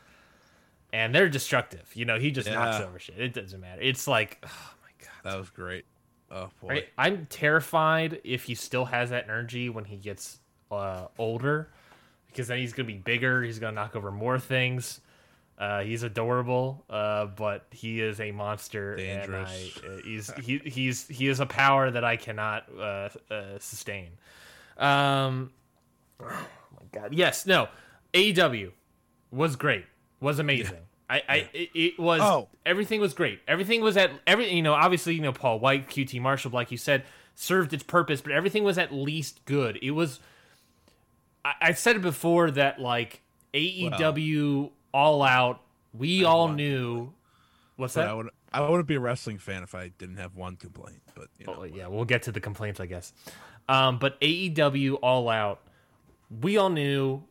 and 0.92 1.14
they're 1.14 1.28
destructive. 1.28 1.90
You 1.94 2.04
know, 2.04 2.18
he 2.18 2.30
just 2.30 2.48
knocks 2.48 2.80
over 2.80 2.98
shit. 2.98 3.18
It 3.18 3.34
doesn't 3.34 3.60
matter. 3.60 3.82
It's 3.82 4.08
like, 4.08 4.38
oh 4.44 4.74
my 4.82 4.90
god. 5.04 5.32
That 5.32 5.38
was 5.38 5.50
great. 5.50 5.84
Oh 6.32 6.50
boy. 6.60 6.68
Right? 6.68 6.88
I'm 6.96 7.26
terrified 7.26 8.20
if 8.24 8.44
he 8.44 8.54
still 8.54 8.86
has 8.86 9.10
that 9.10 9.24
energy 9.24 9.68
when 9.68 9.84
he 9.84 9.96
gets 9.96 10.38
uh, 10.70 11.08
older, 11.18 11.68
because 12.26 12.48
then 12.48 12.58
he's 12.58 12.72
gonna 12.72 12.86
be 12.86 12.96
bigger. 12.96 13.42
He's 13.42 13.58
gonna 13.58 13.74
knock 13.74 13.94
over 13.94 14.10
more 14.10 14.38
things. 14.38 15.00
Uh, 15.58 15.82
he's 15.82 16.02
adorable, 16.02 16.84
uh, 16.88 17.26
but 17.26 17.66
he 17.70 18.00
is 18.00 18.18
a 18.18 18.32
monster, 18.32 18.96
Dangerous. 18.96 19.78
and 19.84 19.92
I, 19.92 19.94
uh, 19.94 19.98
he's 20.02 20.32
he, 20.42 20.58
he's 20.64 21.06
he 21.06 21.28
is 21.28 21.40
a 21.40 21.46
power 21.46 21.90
that 21.90 22.02
I 22.02 22.16
cannot 22.16 22.64
uh, 22.76 23.10
uh, 23.30 23.58
sustain. 23.58 24.08
Um, 24.78 25.52
oh 26.20 26.26
my 26.26 26.86
god, 26.90 27.14
yes, 27.14 27.44
no, 27.46 27.68
AEW 28.14 28.72
was 29.30 29.56
great, 29.56 29.84
was 30.20 30.38
amazing. 30.38 30.78
I, 31.12 31.22
I 31.28 31.36
it, 31.52 31.70
it 31.74 31.98
was 31.98 32.20
Oh. 32.22 32.48
everything 32.64 33.00
was 33.00 33.12
great. 33.14 33.40
Everything 33.46 33.80
was 33.82 33.96
at 33.96 34.10
every 34.26 34.50
you 34.52 34.62
know 34.62 34.72
obviously 34.74 35.14
you 35.14 35.20
know 35.20 35.32
Paul 35.32 35.58
White, 35.60 35.88
QT 35.88 36.20
Marshall, 36.20 36.50
like 36.52 36.70
you 36.70 36.78
said, 36.78 37.04
served 37.34 37.72
its 37.72 37.82
purpose, 37.82 38.20
but 38.20 38.32
everything 38.32 38.64
was 38.64 38.78
at 38.78 38.92
least 38.92 39.44
good. 39.44 39.78
It 39.82 39.90
was. 39.92 40.20
I, 41.44 41.52
I 41.60 41.72
said 41.72 41.96
it 41.96 42.02
before 42.02 42.50
that 42.52 42.80
like 42.80 43.20
AEW 43.54 44.70
All 44.94 45.22
Out, 45.22 45.60
we 45.92 46.24
all 46.24 46.48
knew. 46.48 47.12
What's 47.76 47.94
that? 47.94 48.08
I 48.08 48.14
would 48.14 48.28
I 48.52 48.60
wouldn't 48.68 48.86
be 48.88 48.94
a 48.96 49.00
wrestling 49.00 49.38
fan 49.38 49.62
if 49.62 49.74
I 49.74 49.88
didn't 49.98 50.16
have 50.18 50.36
one 50.36 50.56
complaint. 50.56 51.00
But 51.14 51.28
you 51.38 51.46
know, 51.46 51.56
Well, 51.58 51.66
yeah, 51.66 51.86
we'll 51.88 52.04
get 52.04 52.22
to 52.24 52.32
the 52.32 52.40
complaints, 52.40 52.80
I 52.80 52.86
guess. 52.86 53.12
Um, 53.68 53.98
but 53.98 54.20
AEW 54.20 54.98
All 55.02 55.28
Out, 55.28 55.60
we 56.40 56.56
all 56.58 56.70
knew 56.70 57.22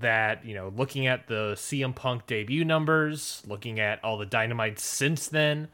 that, 0.00 0.44
you 0.44 0.54
know, 0.54 0.72
looking 0.74 1.06
at 1.06 1.26
the 1.26 1.52
CM 1.56 1.94
Punk 1.94 2.26
debut 2.26 2.64
numbers, 2.64 3.42
looking 3.46 3.78
at 3.78 4.02
all 4.02 4.18
the 4.18 4.26
dynamite 4.26 4.78
since 4.78 5.28
then, 5.28 5.68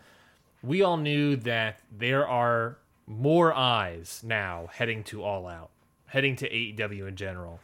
we 0.62 0.82
all 0.82 0.96
knew 0.96 1.36
that 1.36 1.80
there 1.96 2.26
are 2.26 2.78
more 3.06 3.54
eyes 3.54 4.22
now 4.24 4.68
heading 4.72 5.04
to 5.04 5.22
All 5.22 5.46
Out, 5.46 5.70
heading 6.06 6.36
to 6.36 6.48
AEW 6.48 7.08
in 7.08 7.16
general. 7.16 7.60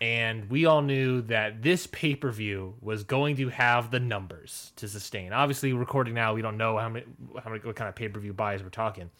And 0.00 0.50
we 0.50 0.66
all 0.66 0.82
knew 0.82 1.22
that 1.22 1.62
this 1.62 1.86
pay 1.86 2.16
per 2.16 2.32
view 2.32 2.74
was 2.80 3.04
going 3.04 3.36
to 3.36 3.50
have 3.50 3.92
the 3.92 4.00
numbers 4.00 4.72
to 4.76 4.88
sustain. 4.88 5.32
Obviously, 5.32 5.72
recording 5.72 6.14
now, 6.14 6.34
we 6.34 6.42
don't 6.42 6.56
know 6.56 6.76
how 6.76 6.88
many, 6.88 7.06
how 7.42 7.50
many 7.50 7.62
what 7.62 7.76
kind 7.76 7.88
of 7.88 7.94
pay 7.94 8.08
per 8.08 8.18
view 8.18 8.32
buys 8.32 8.64
we're 8.64 8.68
talking, 8.68 9.10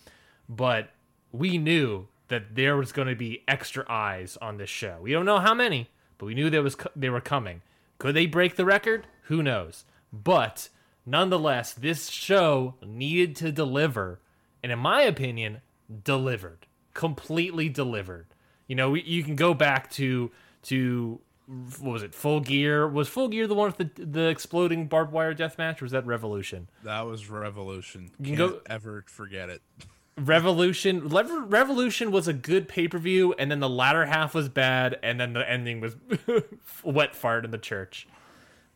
but 0.49 0.91
we 1.31 1.57
knew 1.57 2.09
that 2.29 2.57
there 2.57 2.77
was 2.77 2.91
going 2.91 3.09
to 3.09 3.15
be 3.15 3.45
extra 3.47 3.85
eyes 3.89 4.37
on 4.43 4.57
this 4.57 4.71
show. 4.71 4.99
We 5.01 5.13
don't 5.13 5.25
know 5.25 5.39
how 5.39 5.55
many, 5.55 5.89
but 6.23 6.27
we 6.27 6.35
knew 6.35 6.49
there 6.51 6.63
was 6.63 6.77
they 6.95 7.11
were 7.11 7.21
coming. 7.21 7.63
Could 7.99 8.15
they 8.15 8.27
break 8.27 8.55
the 8.55 8.65
record? 8.65 9.09
Who 9.25 9.43
knows? 9.43 9.85
But 10.13 10.69
nonetheless, 11.05 11.73
this 11.73 12.11
show 12.11 12.75
needed 12.87 13.35
to 13.37 13.51
deliver, 13.51 14.21
and 14.63 14.71
in 14.71 14.79
my 14.79 15.03
opinion, 15.03 15.63
delivered. 16.05 16.69
Completely 16.95 17.69
delivered. 17.69 18.27
You 18.69 18.77
know, 18.77 18.91
we, 18.91 19.03
you 19.03 19.25
can 19.25 19.35
go 19.35 19.53
back 19.53 19.91
to 19.95 20.31
to 20.65 21.19
what 21.81 21.93
was 21.95 22.03
it? 22.05 22.15
Full 22.15 22.39
Gear 22.39 22.87
was 22.87 23.09
Full 23.09 23.27
Gear 23.27 23.49
the 23.49 23.57
one 23.57 23.73
with 23.77 23.97
the 23.97 24.05
the 24.05 24.29
exploding 24.29 24.87
barbed 24.87 25.11
wire 25.11 25.35
death 25.35 25.59
match? 25.59 25.83
Or 25.83 25.87
was 25.87 25.93
that 25.93 26.07
Revolution? 26.07 26.69
that 26.85 27.01
was 27.05 27.29
Revolution. 27.29 28.13
You 28.21 28.37
Can't 28.37 28.39
go- 28.53 28.61
ever 28.67 29.05
forget 29.09 29.51
it. 29.51 29.61
Revolution 30.27 31.09
Revolution 31.09 32.11
was 32.11 32.29
a 32.29 32.33
good 32.33 32.69
pay 32.69 32.89
per 32.89 32.99
view, 32.99 33.35
and 33.35 33.51
then 33.51 33.61
the 33.61 33.69
latter 33.69 34.07
half 34.07 34.35
was 34.35 34.49
bad, 34.49 34.99
and 35.03 35.21
then 35.21 35.33
the 35.33 35.49
ending 35.49 35.81
was 35.81 35.97
wet 36.85 37.15
fart 37.15 37.45
in 37.45 37.51
the 37.51 37.59
church. 37.59 38.07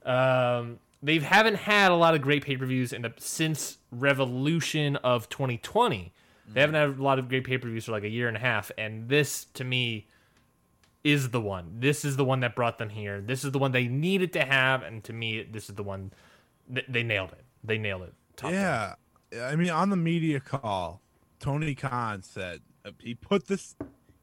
Um, 0.05 0.79
they 1.03 1.19
haven't 1.19 1.57
had 1.57 1.91
a 1.93 1.95
lot 1.95 2.15
of 2.15 2.23
great 2.23 2.45
pay 2.45 2.57
per 2.57 2.67
views 2.67 2.93
in 2.93 3.03
the, 3.03 3.13
since 3.19 3.79
Revolution 3.91 4.97
of 4.97 5.29
2020. 5.29 6.13
They 6.53 6.61
haven't 6.61 6.75
had 6.75 6.99
a 6.99 7.03
lot 7.03 7.19
of 7.19 7.29
great 7.29 7.45
pay 7.45 7.59
per 7.59 7.69
views 7.69 7.87
for 7.87 7.93
like 7.93 8.05
a 8.05 8.09
year 8.09 8.29
and 8.29 8.37
a 8.37 8.41
half, 8.41 8.71
and 8.79 9.09
this 9.09 9.45
to 9.55 9.65
me 9.65 10.07
is 11.05 11.31
the 11.31 11.41
one. 11.41 11.77
This 11.79 12.05
is 12.05 12.17
the 12.17 12.25
one 12.25 12.41
that 12.41 12.57
brought 12.57 12.79
them 12.79 12.89
here. 12.89 13.21
This 13.21 13.45
is 13.45 13.53
the 13.53 13.59
one 13.59 13.73
they 13.73 13.87
needed 13.87 14.33
to 14.33 14.45
have, 14.45 14.83
and 14.83 15.05
to 15.05 15.13
me, 15.13 15.43
this 15.43 15.69
is 15.69 15.77
the 15.77 15.83
one 15.83 16.13
th- 16.73 16.87
they 16.89 17.03
nailed 17.03 17.33
it. 17.33 17.45
They 17.63 17.79
nailed 17.79 18.03
it. 18.03 18.15
Top 18.37 18.51
down. 18.51 18.95
Yeah, 19.33 19.47
I 19.47 19.57
mean, 19.57 19.71
on 19.71 19.91
the 19.91 19.97
media 19.97 20.41
call, 20.41 21.01
Tony 21.39 21.75
Khan 21.75 22.23
said 22.23 22.61
uh, 22.85 22.91
he 23.01 23.15
put 23.15 23.47
this 23.47 23.77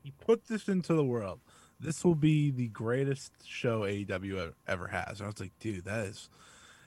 he 0.04 0.12
put 0.12 0.48
this 0.48 0.68
into 0.68 0.94
the 0.94 1.04
world. 1.04 1.40
This 1.80 2.04
will 2.04 2.16
be 2.16 2.52
the 2.52 2.68
greatest 2.68 3.32
show 3.46 3.82
AEW 3.82 4.54
ever, 4.68 4.88
has. 4.88 5.20
And 5.20 5.26
I 5.26 5.28
was 5.28 5.40
like, 5.40 5.58
dude, 5.60 5.86
that 5.86 6.06
is 6.08 6.30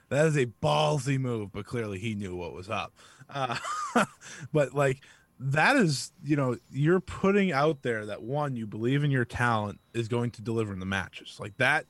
that 0.09 0.25
is 0.25 0.37
a 0.37 0.45
ballsy 0.45 1.19
move. 1.19 1.51
But 1.51 1.65
clearly, 1.65 1.99
he 1.99 2.15
knew 2.15 2.35
what 2.35 2.53
was 2.53 2.69
up. 2.69 2.93
Uh, 3.29 3.57
but 4.53 4.73
like 4.73 5.01
that 5.39 5.75
is, 5.75 6.11
you 6.23 6.35
know, 6.35 6.57
you're 6.71 6.99
putting 6.99 7.51
out 7.51 7.83
there 7.83 8.05
that 8.05 8.23
one, 8.23 8.55
you 8.55 8.65
believe 8.65 9.03
in 9.03 9.11
your 9.11 9.25
talent 9.25 9.79
is 9.93 10.07
going 10.07 10.31
to 10.31 10.41
deliver 10.41 10.73
in 10.73 10.79
the 10.79 10.85
matches 10.85 11.37
like 11.39 11.57
that. 11.57 11.85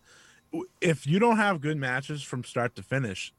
If 0.82 1.06
you 1.06 1.19
don't 1.19 1.38
have 1.38 1.62
good 1.62 1.78
matches 1.78 2.23
from 2.23 2.43
start 2.43 2.76
to 2.76 2.84
finish, 2.84 3.34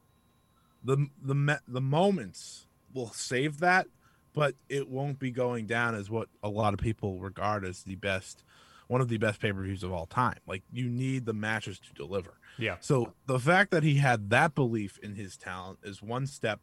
the 0.83 1.07
the 1.21 1.59
the 1.67 1.81
moments 1.81 2.67
will 2.93 3.11
save 3.11 3.59
that, 3.59 3.87
but 4.33 4.55
it 4.67 4.89
won't 4.89 5.19
be 5.19 5.31
going 5.31 5.65
down 5.65 5.95
as 5.95 6.09
what 6.09 6.29
a 6.43 6.49
lot 6.49 6.73
of 6.73 6.79
people 6.79 7.19
regard 7.19 7.65
as 7.65 7.83
the 7.83 7.95
best, 7.95 8.43
one 8.87 9.01
of 9.01 9.07
the 9.07 9.17
best 9.17 9.39
pay 9.39 9.51
per 9.51 9.61
views 9.61 9.83
of 9.83 9.91
all 9.91 10.05
time. 10.05 10.37
Like 10.47 10.63
you 10.71 10.87
need 10.87 11.25
the 11.25 11.33
matches 11.33 11.79
to 11.79 11.93
deliver. 11.93 12.37
Yeah. 12.57 12.77
So 12.79 13.13
the 13.25 13.39
fact 13.39 13.71
that 13.71 13.83
he 13.83 13.95
had 13.95 14.29
that 14.29 14.55
belief 14.55 14.97
in 15.01 15.15
his 15.15 15.37
talent 15.37 15.79
is 15.83 16.01
one 16.01 16.27
step 16.27 16.61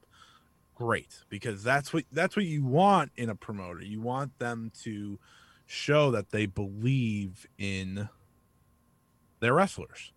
great 0.74 1.24
because 1.28 1.64
that's 1.64 1.92
what 1.92 2.04
that's 2.12 2.36
what 2.36 2.44
you 2.44 2.64
want 2.64 3.10
in 3.16 3.30
a 3.30 3.34
promoter. 3.34 3.82
You 3.82 4.00
want 4.00 4.38
them 4.38 4.70
to 4.82 5.18
show 5.66 6.10
that 6.12 6.30
they 6.30 6.46
believe 6.46 7.46
in 7.58 8.08
their 9.40 9.54
wrestlers. 9.54 10.12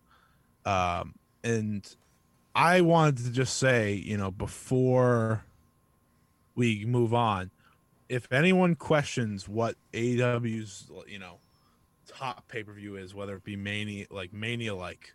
Um, 0.65 1.15
and 1.43 1.87
I 2.53 2.81
wanted 2.81 3.17
to 3.25 3.31
just 3.31 3.57
say, 3.57 3.93
you 3.93 4.17
know, 4.17 4.31
before 4.31 5.45
we 6.59 6.83
move 6.83 7.13
on, 7.13 7.51
if 8.09 8.29
anyone 8.33 8.75
questions 8.75 9.47
what 9.47 9.75
AEW's 9.93 10.91
you 11.07 11.17
know, 11.17 11.37
top 12.05 12.47
pay 12.49 12.63
per 12.63 12.73
view 12.73 12.97
is, 12.97 13.15
whether 13.15 13.37
it 13.37 13.45
be 13.45 13.55
Mania, 13.55 14.07
like 14.11 14.33
Mania 14.33 14.75
like, 14.75 15.13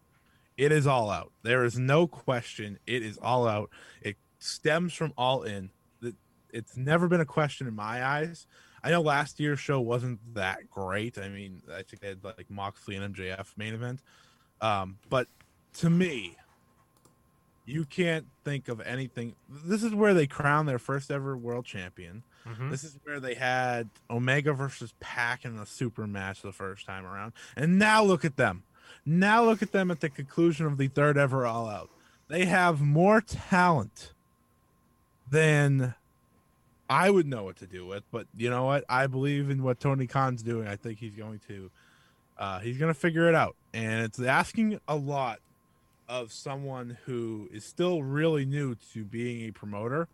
it 0.57 0.72
is 0.72 0.87
all 0.87 1.11
out. 1.11 1.33
There 1.42 1.64
is 1.64 1.78
no 1.78 2.07
question. 2.07 2.78
It 2.87 3.02
is 3.02 3.18
all 3.18 3.46
out. 3.46 3.68
It 4.00 4.16
stems 4.38 4.94
from 4.94 5.12
All 5.18 5.42
In. 5.42 5.68
It's 6.50 6.76
never 6.76 7.09
been 7.09 7.20
a 7.20 7.26
question 7.26 7.66
in 7.66 7.74
my 7.74 8.02
eyes. 8.02 8.46
I 8.83 8.90
know 8.90 9.02
last 9.02 9.38
year's 9.38 9.61
show 9.61 9.80
wasn't 9.80 10.20
that 10.35 10.70
great. 10.70 11.18
I 11.18 11.28
mean, 11.28 11.62
I 11.70 11.83
think 11.83 12.00
they 12.00 12.09
had 12.09 12.24
like 12.24 12.48
Moxley 12.48 12.96
and 12.96 13.14
MJF 13.14 13.48
main 13.57 13.74
event. 13.74 14.00
Um, 14.61 14.98
but 15.11 15.26
to 15.78 15.90
me, 15.90 16.37
you 17.66 17.85
can't 17.85 18.27
think 18.44 18.68
of 18.68 18.81
anything. 18.83 19.35
This 19.48 19.83
is 19.83 19.94
where 19.94 20.14
they 20.14 20.27
crowned 20.27 20.68
their 20.68 20.79
first 20.79 21.11
ever 21.11 21.37
world 21.37 21.64
champion. 21.64 22.22
Mhm. 22.46 22.70
This 22.70 22.85
is 22.85 22.98
where 23.05 23.20
they 23.20 23.35
had 23.35 23.88
Omega 24.11 24.53
versus 24.53 24.92
Pac 25.00 25.44
in 25.44 25.59
a 25.59 25.64
super 25.64 26.07
match 26.07 26.42
the 26.42 26.53
first 26.53 26.85
time 26.87 27.07
around. 27.07 27.33
And 27.57 27.79
now 27.79 28.03
look 28.03 28.24
at 28.24 28.37
them. 28.37 28.64
Now 29.07 29.44
look 29.44 29.62
at 29.62 29.72
them 29.72 29.90
at 29.90 30.00
the 30.00 30.11
conclusion 30.11 30.66
of 30.66 30.77
the 30.77 30.88
third 30.88 31.16
ever 31.16 31.46
All 31.46 31.68
Out. 31.68 31.90
They 32.29 32.44
have 32.44 32.81
more 32.81 33.20
talent 33.20 34.12
than 35.31 35.94
I 36.88 37.11
would 37.11 37.27
know 37.27 37.44
what 37.44 37.57
to 37.57 37.66
do 37.66 37.87
with. 37.87 38.05
But 38.11 38.27
you 38.37 38.50
know 38.50 38.64
what? 38.64 38.85
I 38.88 39.07
believe 39.07 39.48
in 39.50 39.62
what 39.62 39.81
Tony 39.81 40.07
Khan's 40.07 40.42
doing. 40.42 40.68
I 40.68 40.77
think 40.77 40.98
he's 40.98 41.14
going 41.14 41.40
to 41.48 41.70
uh, 42.37 42.59
he's 42.59 42.79
going 42.79 42.92
to 42.92 42.98
figure 42.98 43.29
it 43.29 43.35
out. 43.35 43.57
And 43.72 44.05
it's 44.05 44.20
asking 44.20 44.81
a 44.88 44.96
lot 44.96 45.38
of 46.08 46.32
someone 46.32 46.98
who 47.04 47.48
is 47.52 47.64
still 47.64 48.02
really 48.02 48.44
new 48.44 48.74
to 48.92 49.04
being 49.04 49.48
a 49.48 49.50
promoter 49.50 50.08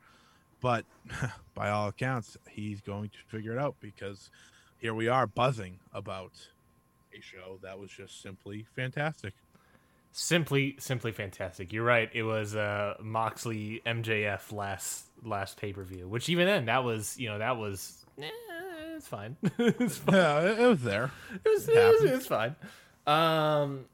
but 0.61 0.85
by 1.55 1.71
all 1.71 1.89
accounts 1.89 2.37
he's 2.49 2.81
going 2.81 3.09
to 3.09 3.19
figure 3.29 3.53
it 3.53 3.59
out 3.59 3.75
because 3.81 4.31
here 4.79 4.95
we 4.95 5.09
are 5.09 5.27
buzzing 5.27 5.79
about 5.93 6.33
a 7.17 7.21
show 7.21 7.59
that 7.63 7.79
was 7.79 7.91
just 7.91 8.23
simply 8.23 8.67
fantastic 8.75 9.35
Simply, 10.13 10.75
simply 10.81 11.13
fantastic. 11.13 11.73
You're 11.73 11.85
right. 11.85 12.11
It 12.13 12.25
was 12.25 12.57
uh, 12.57 12.95
Moxley 13.01 13.81
MJF 13.87 14.53
last 14.53 15.05
last 15.25 15.57
pay 15.57 15.73
per 15.73 15.85
view, 15.85 16.09
which 16.09 16.29
even 16.29 16.47
then 16.47 16.65
that 16.65 16.83
was 16.83 17.17
you 17.17 17.29
know 17.29 17.39
that 17.39 17.57
was 17.57 18.05
eh, 18.21 18.29
it's 18.97 19.07
fine. 19.07 19.37
it's 19.59 19.99
fine. 19.99 20.15
yeah 20.17 20.41
it, 20.41 20.59
it 20.59 20.67
was 20.67 20.83
there 20.83 21.13
It 21.45 21.49
was, 21.49 21.69
it 21.69 22.13
was, 22.13 22.27
fine. 22.27 22.57
Um, 23.07 23.85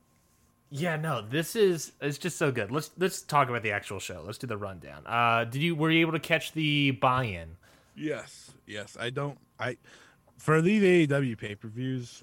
yeah, 0.70 0.96
no, 0.96 1.22
this 1.22 1.56
is 1.56 1.92
it's 2.00 2.18
just 2.18 2.36
so 2.36 2.50
good. 2.50 2.70
Let's 2.70 2.90
let's 2.98 3.22
talk 3.22 3.48
about 3.48 3.62
the 3.62 3.72
actual 3.72 4.00
show. 4.00 4.22
Let's 4.24 4.38
do 4.38 4.46
the 4.46 4.56
rundown. 4.56 5.06
Uh, 5.06 5.44
did 5.44 5.62
you 5.62 5.74
were 5.74 5.90
you 5.90 6.00
able 6.00 6.12
to 6.12 6.20
catch 6.20 6.52
the 6.52 6.92
buy-in? 6.92 7.56
yes 7.96 8.52
yes 8.66 8.96
i 9.00 9.08
don't 9.08 9.38
i 9.58 9.76
for 10.36 10.60
these 10.60 10.82
aew 10.82 11.38
pay-per-views 11.38 12.22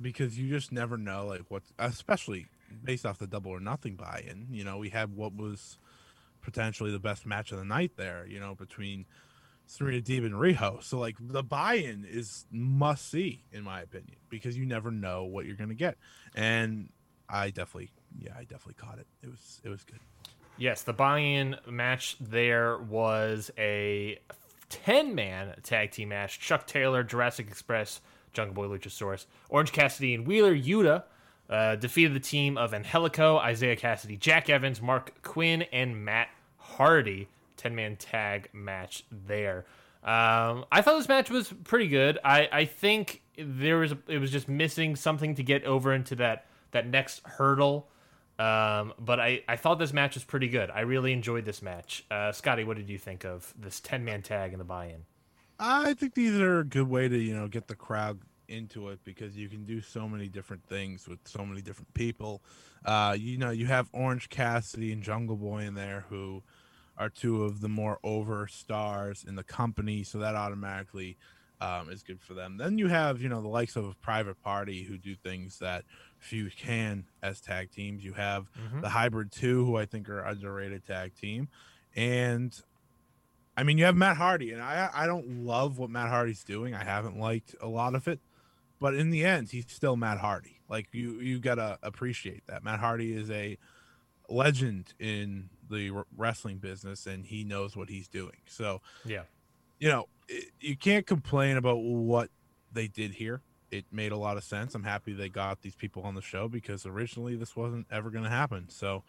because 0.00 0.38
you 0.38 0.48
just 0.48 0.72
never 0.72 0.96
know 0.96 1.26
like 1.26 1.42
what 1.48 1.62
especially 1.78 2.46
based 2.82 3.04
off 3.06 3.18
the 3.18 3.26
double 3.26 3.50
or 3.50 3.60
nothing 3.60 3.94
buy-in 3.94 4.46
you 4.50 4.64
know 4.64 4.78
we 4.78 4.88
had 4.88 5.14
what 5.14 5.36
was 5.36 5.78
potentially 6.42 6.90
the 6.90 6.98
best 6.98 7.26
match 7.26 7.52
of 7.52 7.58
the 7.58 7.64
night 7.64 7.92
there 7.96 8.26
you 8.26 8.40
know 8.40 8.54
between 8.54 9.04
Serena 9.66 10.00
Deeb 10.00 10.26
and 10.26 10.34
Riho 10.34 10.82
so 10.82 10.98
like 10.98 11.16
the 11.20 11.42
buy-in 11.42 12.06
is 12.08 12.46
must 12.50 13.10
see 13.10 13.44
in 13.52 13.62
my 13.62 13.80
opinion 13.80 14.16
because 14.28 14.56
you 14.56 14.66
never 14.66 14.90
know 14.90 15.24
what 15.24 15.46
you're 15.46 15.56
gonna 15.56 15.74
get 15.74 15.96
and 16.34 16.88
I 17.28 17.50
definitely 17.50 17.90
yeah 18.18 18.32
I 18.36 18.42
definitely 18.42 18.74
caught 18.74 18.98
it 18.98 19.06
it 19.22 19.30
was 19.30 19.60
it 19.64 19.68
was 19.68 19.84
good 19.84 20.00
Yes, 20.56 20.82
the 20.82 20.92
buy-in 20.92 21.56
match 21.68 22.16
there 22.20 22.78
was 22.78 23.50
a 23.58 24.20
10-man 24.70 25.54
tag 25.64 25.90
team 25.90 26.10
match. 26.10 26.38
Chuck 26.38 26.66
Taylor, 26.66 27.02
Jurassic 27.02 27.48
Express, 27.48 28.00
Jungle 28.32 28.54
Boy 28.54 28.66
Luchasaurus, 28.68 29.26
Orange 29.48 29.72
Cassidy, 29.72 30.14
and 30.14 30.26
Wheeler 30.26 30.54
Yuta 30.54 31.02
uh, 31.50 31.74
defeated 31.76 32.14
the 32.14 32.20
team 32.20 32.56
of 32.56 32.72
Angelico, 32.72 33.44
Isiah 33.44 33.76
Kassidy, 33.76 34.18
Jack 34.18 34.48
Evans, 34.48 34.80
Marq 34.80 35.08
Quen, 35.22 35.62
and 35.72 36.04
Matt 36.04 36.28
Hardy. 36.56 37.28
10-man 37.58 37.96
tag 37.96 38.48
match 38.52 39.04
there. 39.10 39.64
Um, 40.02 40.66
I 40.70 40.82
thought 40.82 40.98
this 40.98 41.08
match 41.08 41.30
was 41.30 41.52
pretty 41.64 41.88
good. 41.88 42.18
I, 42.22 42.48
I 42.52 42.64
think 42.66 43.22
there 43.38 43.78
was 43.78 43.94
it 44.06 44.18
was 44.18 44.30
just 44.30 44.48
missing 44.48 44.96
something 44.96 45.34
to 45.36 45.42
get 45.42 45.64
over 45.64 45.94
into 45.94 46.14
that 46.16 46.46
that 46.74 46.86
next 46.86 47.22
hurdle. 47.24 47.88
Um, 48.38 48.92
but 48.98 49.20
I, 49.20 49.42
I 49.48 49.56
thought 49.56 49.78
this 49.78 49.92
match 49.92 50.14
was 50.14 50.24
pretty 50.24 50.48
good. 50.48 50.70
I 50.70 50.80
really 50.80 51.12
enjoyed 51.12 51.44
this 51.44 51.62
match. 51.62 52.04
Uh, 52.10 52.32
Scotty, 52.32 52.64
what 52.64 52.76
did 52.76 52.90
you 52.90 52.98
think 52.98 53.24
of 53.24 53.54
this 53.58 53.80
10 53.80 54.04
man 54.04 54.22
tag 54.22 54.52
and 54.52 54.60
the 54.60 54.64
buy 54.64 54.86
in? 54.86 55.04
I 55.58 55.94
think 55.94 56.14
these 56.14 56.38
are 56.40 56.58
a 56.60 56.64
good 56.64 56.88
way 56.88 57.08
to, 57.08 57.16
you 57.16 57.34
know, 57.34 57.46
get 57.46 57.68
the 57.68 57.76
crowd 57.76 58.18
into 58.48 58.88
it 58.88 58.98
because 59.04 59.36
you 59.36 59.48
can 59.48 59.64
do 59.64 59.80
so 59.80 60.08
many 60.08 60.28
different 60.28 60.64
things 60.66 61.08
with 61.08 61.20
so 61.24 61.46
many 61.46 61.62
different 61.62 61.94
people. 61.94 62.42
Uh, 62.84 63.16
you 63.18 63.38
know, 63.38 63.50
you 63.50 63.66
have 63.66 63.88
Orange 63.92 64.28
Cassidy 64.28 64.92
and 64.92 65.02
Jungle 65.02 65.36
Boy 65.36 65.60
in 65.60 65.74
there 65.74 66.04
who 66.08 66.42
are 66.98 67.08
two 67.08 67.44
of 67.44 67.60
the 67.60 67.68
more 67.68 67.98
over 68.02 68.46
stars 68.48 69.24
in 69.26 69.36
the 69.36 69.42
company, 69.44 70.02
so 70.02 70.18
that 70.18 70.34
automatically 70.34 71.16
um, 71.60 71.88
is 71.90 72.02
good 72.02 72.20
for 72.20 72.34
them. 72.34 72.56
Then 72.56 72.78
you 72.78 72.88
have, 72.88 73.22
you 73.22 73.28
know, 73.28 73.40
the 73.40 73.48
likes 73.48 73.76
of 73.76 73.84
a 73.86 73.94
private 73.94 74.40
party 74.42 74.84
who 74.84 74.98
do 74.98 75.14
things 75.14 75.58
that 75.58 75.84
few 76.24 76.50
can 76.50 77.04
as 77.22 77.40
tag 77.40 77.70
teams. 77.70 78.04
You 78.04 78.14
have 78.14 78.50
Mhm. 78.52 78.80
the 78.82 78.88
Hybrid 78.88 79.30
Two, 79.30 79.64
who 79.64 79.76
I 79.76 79.86
think 79.86 80.08
are 80.08 80.20
underrated 80.20 80.84
tag 80.84 81.14
team, 81.14 81.48
and 81.94 82.58
I 83.56 83.62
mean 83.62 83.78
you 83.78 83.84
have 83.84 83.96
Matt 83.96 84.16
Hardy, 84.16 84.52
and 84.52 84.62
I 84.62 84.90
I 84.92 85.06
don't 85.06 85.44
love 85.44 85.78
what 85.78 85.90
Matt 85.90 86.08
Hardy's 86.08 86.42
doing. 86.44 86.74
I 86.74 86.82
haven't 86.84 87.18
liked 87.18 87.54
a 87.60 87.68
lot 87.68 87.94
of 87.94 88.08
it, 88.08 88.20
but 88.80 88.94
in 88.94 89.10
the 89.10 89.24
end, 89.24 89.50
he's 89.50 89.70
still 89.70 89.96
Matt 89.96 90.18
Hardy. 90.18 90.60
Like 90.68 90.88
you 90.92 91.20
you 91.20 91.38
gotta 91.38 91.78
appreciate 91.82 92.46
that 92.46 92.64
Matt 92.64 92.80
Hardy 92.80 93.12
is 93.12 93.30
a 93.30 93.58
legend 94.28 94.94
in 94.98 95.50
the 95.70 95.90
wrestling 96.16 96.58
business, 96.58 97.06
and 97.06 97.26
he 97.26 97.44
knows 97.44 97.76
what 97.76 97.88
he's 97.88 98.08
doing. 98.08 98.38
So 98.46 98.80
Yeah. 99.04 99.24
you 99.78 99.88
know, 99.88 100.08
it, 100.28 100.50
you 100.60 100.76
can't 100.76 101.06
complain 101.06 101.56
about 101.56 101.76
what 101.76 102.30
they 102.72 102.88
did 102.88 103.12
here. 103.12 103.42
It 103.74 103.84
made 103.92 104.12
a 104.12 104.16
lot 104.16 104.36
of 104.36 104.44
sense. 104.44 104.74
I'm 104.74 104.84
happy 104.84 105.12
they 105.12 105.28
got 105.28 105.62
these 105.62 105.74
people 105.74 106.02
on 106.04 106.14
the 106.14 106.22
show 106.22 106.48
because 106.48 106.86
originally 106.86 107.36
this 107.36 107.56
wasn't 107.56 107.86
ever 107.90 108.10
going 108.10 108.24
to 108.24 108.30
happen. 108.30 108.68
So 108.68 109.02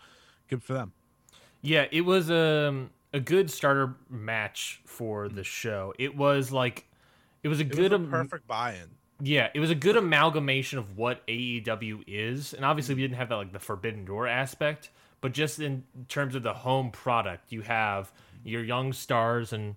good 0.50 0.64
for 0.64 0.74
them. 0.74 0.94
Yeah, 1.62 1.88
it 1.92 2.02
was 2.02 2.30
um, 2.32 2.92
a 3.14 3.20
good 3.20 3.50
starter 3.50 3.96
match 4.10 4.82
for 4.86 5.30
the 5.30 5.44
show. 5.44 5.94
It 5.98 6.16
was 6.16 6.52
like, 6.52 6.88
it 7.44 7.48
was 7.48 7.60
a 7.60 7.66
It 7.70 7.76
good, 7.76 7.92
was 7.92 7.92
a 7.94 8.00
perfect 8.00 8.48
buy-in. 8.48 8.90
yeah, 9.22 9.50
it 9.54 9.60
was 9.60 9.70
a 9.72 9.76
good 9.76 9.96
amalgamation 9.96 10.80
of 10.80 10.98
what 10.98 11.26
AEW 11.28 12.04
is, 12.08 12.54
and 12.54 12.66
obviously 12.66 12.96
we 12.96 13.02
didn't 13.02 13.18
have 13.18 13.30
that 13.30 13.36
like 13.36 13.54
the 13.54 13.60
Forbidden 13.60 14.06
Door 14.06 14.28
aspect, 14.28 14.90
but 15.22 15.32
just 15.32 15.60
in 15.60 15.84
terms 16.10 16.36
of 16.36 16.44
the 16.44 16.54
home 16.54 16.92
product, 16.92 17.52
you 17.52 17.62
have 17.62 18.12
your 18.44 18.64
young 18.64 18.94
stars 18.94 19.54
and 19.54 19.76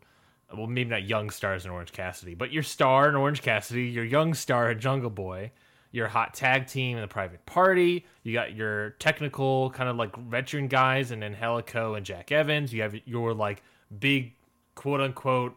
well, 0.57 0.67
maybe 0.67 0.91
not 0.91 1.07
young 1.07 1.31
stars 1.31 1.65
in 1.65 1.71
Orange 1.71 1.93
Cassidy, 1.93 2.35
but 2.35 2.53
your 2.53 2.63
star 2.63 3.09
in 3.09 3.15
Orange 3.15 3.43
Cassidy, 3.43 3.85
your 3.85 4.05
young 4.05 4.35
star 4.35 4.71
in 4.71 4.81
Jungle 4.81 5.11
Boy, 5.11 5.53
your 5.93 6.09
hot 6.09 6.35
tag 6.35 6.67
team 6.67 6.97
in 6.97 7.03
the 7.03 7.09
Private 7.09 7.45
Party. 7.47 8.07
You 8.23 8.33
got 8.33 8.55
your 8.55 8.91
technical 8.99 9.71
kind 9.71 9.89
of 9.89 9.97
like 9.97 10.17
veteran 10.17 10.69
guys, 10.69 11.11
and 11.11 11.23
then 11.23 11.35
Helico 11.35 11.97
and 11.97 12.05
Jack 12.05 12.33
Evans. 12.33 12.73
You 12.73 12.83
have 12.83 12.95
your 13.07 13.35
like 13.35 13.63
big 13.99 14.35
quote 14.75 15.01
unquote 15.01 15.55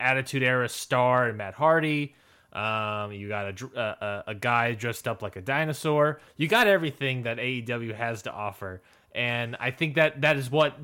Attitude 0.00 0.42
Era 0.42 0.68
star 0.68 1.28
and 1.28 1.38
Matt 1.38 1.54
Hardy. 1.54 2.14
Um, 2.52 3.12
you 3.12 3.28
got 3.28 3.60
a, 3.62 3.70
a 3.76 4.24
a- 4.28 4.34
guy 4.34 4.72
dressed 4.72 5.06
up 5.06 5.20
like 5.20 5.36
a 5.36 5.42
dinosaur. 5.42 6.20
You 6.36 6.48
got 6.48 6.66
everything 6.66 7.24
that 7.24 7.36
AEW 7.36 7.94
has 7.94 8.22
to 8.22 8.32
offer, 8.32 8.82
and 9.14 9.56
I 9.60 9.70
think 9.70 9.96
that 9.96 10.22
that 10.22 10.38
is 10.38 10.50
what 10.50 10.78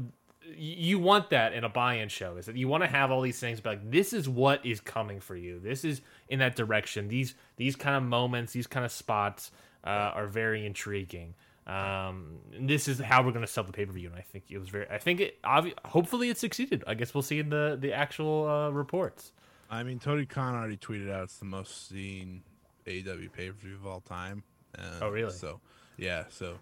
you 0.57 0.99
want 0.99 1.31
that 1.31 1.53
in 1.53 1.65
a 1.65 1.69
buy-in 1.69 2.09
show 2.09 2.37
is 2.37 2.47
that 2.47 2.57
you 2.57 2.69
want 2.69 2.83
to 2.83 2.88
have 2.88 3.11
all 3.11 3.21
these 3.21 3.38
things 3.38 3.61
but 3.61 3.71
like 3.71 3.91
this 3.91 4.12
is 4.12 4.29
what 4.29 4.65
is 4.65 4.81
coming 4.81 5.21
for 5.21 5.37
you 5.37 5.59
this 5.61 5.85
is 5.85 6.01
in 6.29 6.38
that 6.38 6.57
direction 6.57 7.09
these 7.09 7.35
these 7.57 7.77
kind 7.77 7.97
of 7.97 8.03
moments 8.03 8.53
these 8.53 8.67
kind 8.67 8.85
of 8.85 8.93
spots 8.93 9.51
uh, 9.85 9.88
are 10.15 10.27
very 10.27 10.65
intriguing 10.67 11.35
um 11.67 12.38
this 12.61 12.88
is 12.88 12.99
how 12.99 13.23
we're 13.23 13.31
going 13.31 13.45
to 13.47 13.51
sell 13.51 13.62
the 13.65 13.73
pay-per-view 13.73 14.09
and 14.09 14.17
i 14.17 14.21
think 14.21 14.45
it 14.51 14.59
was 14.59 14.69
very 14.69 14.88
i 14.91 14.99
think 14.99 15.21
it 15.21 15.41
obvi- 15.43 15.75
hopefully 15.85 16.29
it 16.29 16.37
succeeded 16.37 16.83
i 16.88 16.95
guess 16.95 17.15
we'll 17.15 17.23
see 17.23 17.38
in 17.38 17.49
the 17.51 17.77
the 17.81 17.93
actual 17.93 18.49
uh, 18.49 18.71
reports 18.71 19.33
I 19.71 19.85
mean, 19.85 19.99
Tony 20.01 20.27
Khan 20.27 20.55
already 20.55 20.77
tweeted 20.77 21.11
out 21.11 21.23
it's 21.23 21.38
the 21.38 21.47
most 21.47 21.88
seen 21.88 22.43
AEW 22.87 23.33
pay-per-view 23.33 23.77
of 23.77 23.87
all 23.87 24.01
time. 24.03 24.43
Uh, 24.79 24.83
Oh, 25.01 25.09
really? 25.09 25.33
So, 25.33 25.61
yeah. 25.97 26.25
So, 26.29 26.59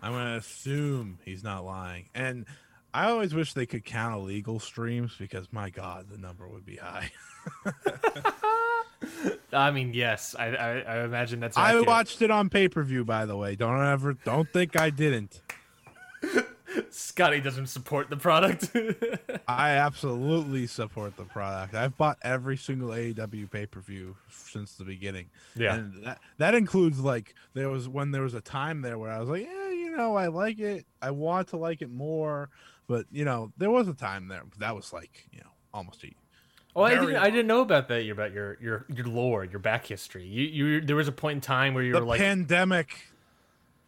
I'm 0.00 0.12
gonna 0.12 0.36
assume 0.36 1.18
he's 1.24 1.42
not 1.42 1.64
lying. 1.64 2.08
And 2.14 2.46
I 2.96 3.10
always 3.10 3.34
wish 3.34 3.52
they 3.52 3.66
could 3.66 3.84
count 3.84 4.14
illegal 4.14 4.58
streams 4.58 5.12
because 5.18 5.52
my 5.52 5.68
God, 5.68 6.06
the 6.10 6.16
number 6.16 6.48
would 6.48 6.64
be 6.64 6.76
high. 6.76 7.10
i 9.52 9.70
mean 9.70 9.92
yes 9.92 10.34
i 10.38 10.46
i, 10.46 10.78
I 10.80 11.04
imagine 11.04 11.38
that's 11.38 11.56
I 11.56 11.78
watched 11.80 12.22
it 12.22 12.30
on 12.30 12.48
pay-per-view, 12.48 13.04
by 13.04 13.26
the 13.26 13.36
way. 13.36 13.54
Don't 13.54 13.84
ever, 13.84 14.14
don't 14.14 14.50
think 14.50 14.80
I 14.80 14.88
didn't. 14.88 15.42
scotty 16.90 17.40
doesn't 17.40 17.66
support 17.66 18.08
the 18.08 18.16
product 18.16 18.70
I 19.48 19.72
absolutely 19.72 20.66
support 20.66 21.16
the 21.18 21.24
product. 21.24 21.74
I've 21.74 21.96
bought 21.98 22.18
every 22.22 22.56
single 22.56 22.88
AEW 22.88 23.50
pay 23.50 23.66
per 23.66 23.80
view 23.80 24.16
since 24.30 24.72
the 24.72 24.84
beginning. 24.84 25.26
Yeah. 25.54 25.74
and 25.74 26.04
that 26.04 26.18
that 26.38 26.54
includes 26.54 26.98
like 27.00 27.34
there 27.52 27.68
was 27.68 27.88
when 27.88 28.10
there 28.10 28.22
was 28.22 28.34
a 28.34 28.40
time 28.40 28.80
there 28.80 28.98
where 28.98 29.10
I 29.10 29.20
was 29.20 29.28
like, 29.28 29.44
yeah, 29.44 29.70
you 29.70 29.94
know, 29.96 30.16
I 30.16 30.28
like 30.28 30.58
it. 30.58 30.86
I 31.02 31.10
want 31.10 31.48
to 31.48 31.58
like 31.58 31.82
it 31.82 31.90
more, 31.90 32.48
but 32.86 33.06
you 33.10 33.24
know, 33.24 33.52
there 33.56 33.70
was 33.70 33.88
a 33.88 33.94
time 33.94 34.28
there 34.28 34.44
that 34.58 34.74
was 34.74 34.92
like, 34.92 35.26
you 35.32 35.40
know, 35.40 35.50
almost 35.72 36.04
a 36.04 36.08
Oh, 36.76 36.82
I 36.82 36.90
didn't, 36.90 37.16
I 37.16 37.30
didn't 37.30 37.46
know 37.46 37.62
about 37.62 37.88
that. 37.88 38.06
About 38.10 38.32
your 38.32 38.58
your 38.60 38.84
your 38.94 39.06
lore, 39.06 39.44
your 39.44 39.58
back 39.58 39.86
history. 39.86 40.26
You 40.26 40.44
you 40.44 40.80
there 40.82 40.96
was 40.96 41.08
a 41.08 41.12
point 41.12 41.36
in 41.36 41.40
time 41.40 41.72
where 41.72 41.82
you 41.82 41.94
the 41.94 42.00
were 42.00 42.06
like, 42.06 42.20
pandemic 42.20 43.08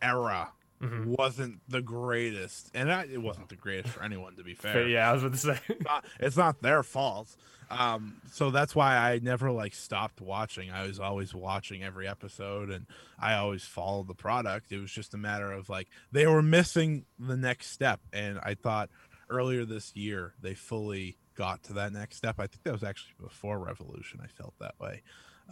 era 0.00 0.50
Mhm. 0.80 1.06
wasn't 1.06 1.60
the 1.68 1.82
greatest, 1.82 2.70
and 2.74 2.90
I, 2.92 3.04
it 3.04 3.20
wasn't 3.20 3.48
the 3.48 3.56
greatest 3.66 3.94
for 3.94 4.02
anyone 4.02 4.36
to 4.36 4.44
be 4.44 4.54
fair. 4.54 4.76
"Okay, 4.78 4.92
yeah, 4.92 5.10
I 5.10 5.12
was 5.12 5.22
about 5.24 5.32
to 5.32 5.38
say. 5.38 5.58
not, 5.84 6.04
it's 6.20 6.36
not 6.36 6.62
their 6.62 6.82
fault. 6.82 7.36
Um, 7.70 8.22
so 8.32 8.50
that's 8.50 8.74
why 8.74 8.96
I 8.96 9.18
never 9.18 9.50
like 9.50 9.74
stopped 9.74 10.20
watching. 10.22 10.70
I 10.70 10.86
was 10.86 10.98
always 10.98 11.34
watching 11.34 11.82
every 11.82 12.08
episode 12.08 12.70
and 12.70 12.86
I 13.18 13.34
always 13.34 13.62
followed 13.62 14.08
the 14.08 14.14
product. 14.14 14.72
It 14.72 14.78
was 14.80 14.90
just 14.90 15.12
a 15.12 15.18
matter 15.18 15.52
of 15.52 15.68
like 15.68 15.88
they 16.10 16.26
were 16.26 16.40
missing 16.42 17.04
the 17.18 17.36
next 17.36 17.66
step. 17.70 18.00
And 18.10 18.38
I 18.42 18.54
thought 18.54 18.88
earlier 19.28 19.66
this 19.66 19.94
year 19.94 20.32
they 20.40 20.54
fully 20.54 21.18
got 21.34 21.62
to 21.64 21.74
that 21.74 21.92
next 21.92 22.16
step. 22.16 22.36
I 22.40 22.46
think 22.46 22.62
that 22.62 22.72
was 22.72 22.82
actually 22.84 23.12
before 23.20 23.58
Revolution. 23.58 24.20
I 24.24 24.28
felt 24.28 24.54
that 24.60 24.74
way. 24.80 25.02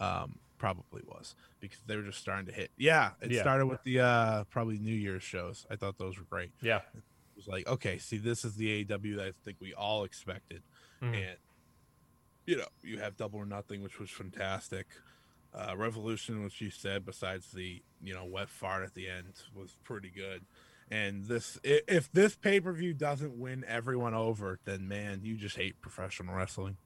Um, 0.01 0.39
probably 0.75 1.03
was 1.07 1.35
because 1.61 1.79
they 1.87 1.97
were 1.97 2.03
just 2.03 2.19
starting 2.19 2.47
to 2.47 2.53
hit. 2.53 2.71
Yeah, 2.77 3.13
it 3.21 3.31
Yeah. 3.31 3.43
started 3.43 3.67
with 3.67 3.83
the 3.85 4.01
uh 4.01 4.45
probably 4.45 4.79
New 4.79 4.95
Year's 4.95 5.23
shows. 5.23 5.67
I 5.71 5.77
thought 5.77 5.99
those 5.99 6.19
were 6.19 6.25
great 6.25 6.51
yeah, 6.61 6.79
it 6.95 7.03
was 7.37 7.47
like, 7.47 7.67
okay, 7.69 7.99
see, 7.99 8.19
this 8.19 8.45
is 8.45 8.57
the 8.57 8.85
AEW 8.85 9.17
that 9.17 9.27
I 9.29 9.33
think 9.45 9.59
we 9.61 9.73
all 9.75 10.05
expected, 10.05 10.63
Mhm. 11.03 11.15
and 11.15 11.37
you 12.47 12.57
know, 12.57 12.67
you 12.83 12.99
have 13.01 13.17
Double 13.17 13.39
or 13.41 13.47
Nothing, 13.47 13.83
which 13.83 13.99
was 13.99 14.09
fantastic. 14.11 14.87
Uh, 15.53 15.75
Revolution, 15.77 16.45
which 16.45 16.61
you 16.61 16.71
said, 16.71 17.05
besides 17.05 17.51
the 17.53 17.83
you 18.03 18.13
know 18.15 18.25
wet 18.25 18.49
fart 18.49 18.85
at 18.85 18.95
the 18.95 19.09
end, 19.09 19.35
was 19.55 19.77
pretty 19.85 20.11
good. 20.11 20.45
And 20.89 21.25
this, 21.25 21.59
if 21.65 22.13
this 22.13 22.37
pay 22.37 22.61
per 22.61 22.73
view 22.73 22.95
doesn't 22.95 23.37
win 23.37 23.65
everyone 23.67 24.15
over, 24.15 24.61
then 24.65 24.87
man, 24.87 25.21
you 25.25 25.37
just 25.37 25.57
hate 25.57 25.81
professional 25.81 26.35
wrestling. 26.35 26.77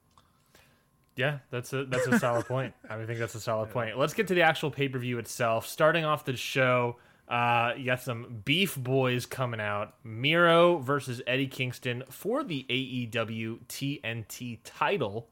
Yeah. 1.16 1.38
That's 1.51 1.73
a 1.73 1.85
that's 1.85 2.07
a 2.07 2.18
solid 2.18 2.46
point. 2.46 2.75
I 2.88 3.05
think 3.05 3.18
that's 3.18 3.35
a 3.35 3.40
solid 3.40 3.70
point. 3.70 3.99
Let's 3.99 4.14
get 4.14 4.29
to 4.29 4.35
the 4.35 4.42
actual 4.42 4.70
pay 4.70 4.88
per 4.88 4.99
view 4.99 5.18
itself. 5.18 5.66
Starting 5.66 6.05
off 6.05 6.25
the 6.25 6.37
show, 6.37 6.96
uh, 7.29 7.73
you 7.77 7.87
got 7.87 8.01
some 8.01 8.42
beef 8.44 8.77
boys 8.77 9.27
coming 9.27 9.61
out. 9.61 9.94
Miro 10.05 10.79
versus 10.79 11.23
Eddie 11.27 11.46
Kingston 11.46 12.05
for 12.11 12.42
the 12.42 12.66
AEW 12.68 13.61
TNT 13.68 14.59
title. 14.64 15.29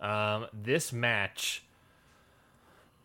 Um, 0.00 0.46
this 0.52 0.92
match 0.92 1.62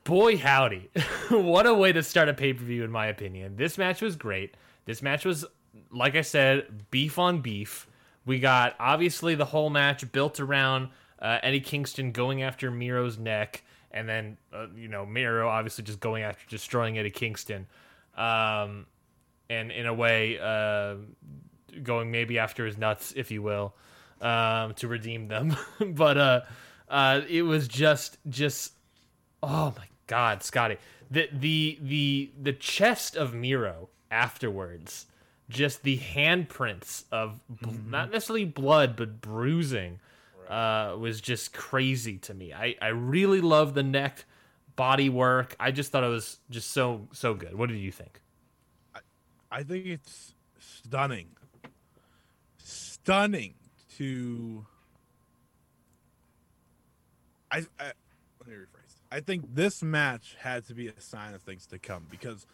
boy 0.04 0.36
howdy 0.38 0.90
what 1.30 1.68
a 1.68 1.74
way 1.74 1.92
to 1.92 2.02
start 2.02 2.28
a 2.28 2.34
pay-per-view 2.34 2.84
in 2.84 2.92
my 2.92 3.06
opinion 3.06 3.56
this 3.56 3.78
match 3.78 4.02
was 4.02 4.16
great 4.16 4.56
this 4.86 5.02
match 5.02 5.26
was 5.26 5.46
like 5.92 6.16
i 6.16 6.22
said 6.22 6.66
beef 6.90 7.20
on 7.20 7.40
beef 7.40 7.88
we 8.26 8.40
got 8.40 8.76
obviously 8.80 9.36
the 9.36 9.46
whole 9.46 9.70
match 9.70 10.12
built 10.12 10.40
around 10.40 10.90
uh, 11.22 11.40
eddie 11.44 11.60
kingston 11.60 12.12
going 12.12 12.42
after 12.42 12.72
miro's 12.72 13.18
neck 13.18 13.64
and 13.92 14.08
then 14.08 14.38
uh, 14.54 14.68
you 14.76 14.88
know 14.88 15.06
miro 15.06 15.48
obviously 15.48 15.84
just 15.84 16.00
going 16.00 16.24
after 16.24 16.48
destroying 16.50 16.98
eddie 16.98 17.10
kingston. 17.10 17.68
Um, 18.16 18.86
and 19.50 19.72
in 19.72 19.86
a 19.86 19.94
way 19.94 20.40
uh, 20.40 20.96
going 21.84 22.12
maybe 22.12 22.40
after 22.40 22.66
his 22.66 22.78
nuts 22.78 23.14
if 23.16 23.32
you 23.32 23.42
will 23.42 23.74
um, 24.22 24.74
to 24.76 24.88
redeem 24.88 25.28
them. 25.28 25.56
But 25.80 26.18
uh, 26.18 26.42
uh, 26.90 27.22
it 27.28 27.42
was 27.42 27.68
just 27.68 28.18
just 28.30 28.74
oh 29.44 29.74
my 29.78 29.86
god, 30.08 30.44
Scotty. 30.44 30.78
The 31.10 31.30
the 31.34 31.80
the 31.82 32.32
the 32.42 32.54
chest 32.54 33.16
of 33.16 33.34
Miro 33.34 33.90
afterwards, 34.10 35.08
just 35.50 35.84
the 35.84 35.98
handprints 35.98 37.04
of 37.12 37.40
bl- 37.50 37.72
not 37.90 38.12
necessarily 38.12 38.46
blood 38.46 38.96
but 38.96 39.22
bruising, 39.22 40.00
uh, 40.52 40.98
was 40.98 41.22
just 41.22 41.54
crazy 41.54 42.18
to 42.18 42.34
me. 42.34 42.54
I 42.54 42.76
I 42.82 42.90
really 42.90 43.40
love 43.40 43.74
the 43.74 43.84
neck 43.84 44.26
body 44.76 45.10
work. 45.10 45.56
I 45.60 45.72
just 45.72 45.92
thought 45.92 46.04
it 46.04 46.08
was 46.08 46.40
just 46.50 46.72
so 46.72 47.08
so 47.14 47.34
good. 47.34 47.56
What 47.56 47.70
did 47.70 47.78
you 47.78 47.92
think? 47.92 48.22
I 49.50 49.64
think 49.64 49.86
it's 49.86 50.34
stunning. 50.60 51.28
Stunning 52.58 53.54
to 53.98 54.66
I, 57.50 57.58
I 57.80 57.92
let 58.40 58.48
me 58.48 58.54
rephrase. 58.54 58.96
I 59.12 59.22
think 59.22 59.56
this 59.56 59.82
match 59.82 60.36
had 60.40 60.66
to 60.68 60.74
be 60.74 60.88
a 60.88 61.00
sign 61.00 61.34
of 61.34 61.42
things 61.42 61.66
to 61.68 61.80
come 61.80 62.08
because 62.10 62.46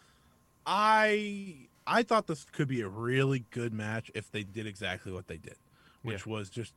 I 0.66 1.68
I 1.84 2.04
thought 2.04 2.28
this 2.28 2.44
could 2.44 2.68
be 2.68 2.80
a 2.82 2.88
really 2.88 3.44
good 3.50 3.72
match 3.72 4.10
if 4.14 4.30
they 4.30 4.44
did 4.44 4.66
exactly 4.66 5.10
what 5.12 5.26
they 5.26 5.36
did, 5.36 5.56
which 6.02 6.26
was 6.26 6.48
just 6.48 6.74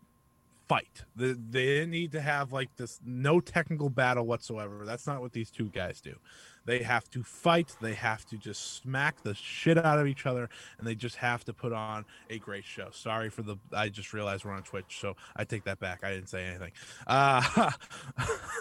fight. 0.72 1.04
They, 1.18 1.34
they 1.34 1.66
didn't 1.66 1.92
need 1.92 2.14
to 2.14 2.22
have 2.22 2.54
like 2.54 2.74
this 2.78 3.02
no 3.06 3.42
technical 3.42 3.90
battle 3.90 4.26
whatsoever. 4.26 4.86
That's 4.86 5.06
not 5.06 5.20
what 5.20 5.34
these 5.34 5.52
two 5.52 5.68
guys 5.68 6.00
do. 6.00 6.16
They 6.64 6.82
have 6.84 7.10
to 7.10 7.24
fight. 7.24 7.76
They 7.82 7.94
have 7.96 8.26
to 8.28 8.38
just 8.38 8.76
smack 8.82 9.22
the 9.22 9.36
shit 9.36 9.78
out 9.78 10.00
of 10.00 10.08
each 10.08 10.26
other, 10.26 10.50
and 10.78 10.88
they 10.88 10.96
just 10.96 11.18
have 11.18 11.44
to 11.46 11.54
put 11.54 11.74
on 11.74 12.06
a 12.30 12.40
great 12.40 12.64
show. 12.64 12.88
Sorry 12.92 13.30
for 13.30 13.42
the. 13.42 13.58
I 13.74 13.90
just 13.90 14.14
realized 14.14 14.46
we're 14.46 14.54
on 14.54 14.64
Twitch, 14.64 14.98
so 15.02 15.18
I 15.36 15.44
take 15.44 15.66
that 15.66 15.80
back. 15.82 16.06
I 16.06 16.12
didn't 16.12 16.30
say 16.30 16.46
anything. 16.46 16.72
Uh, 17.06 17.72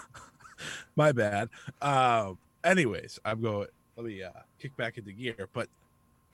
my 0.96 1.12
bad. 1.12 1.48
Uh, 1.80 2.32
anyways, 2.64 3.20
I'm 3.24 3.40
going. 3.40 3.68
Let 3.96 4.06
me 4.06 4.20
uh, 4.20 4.30
kick 4.58 4.76
back 4.76 4.98
into 4.98 5.12
gear, 5.12 5.48
but 5.52 5.68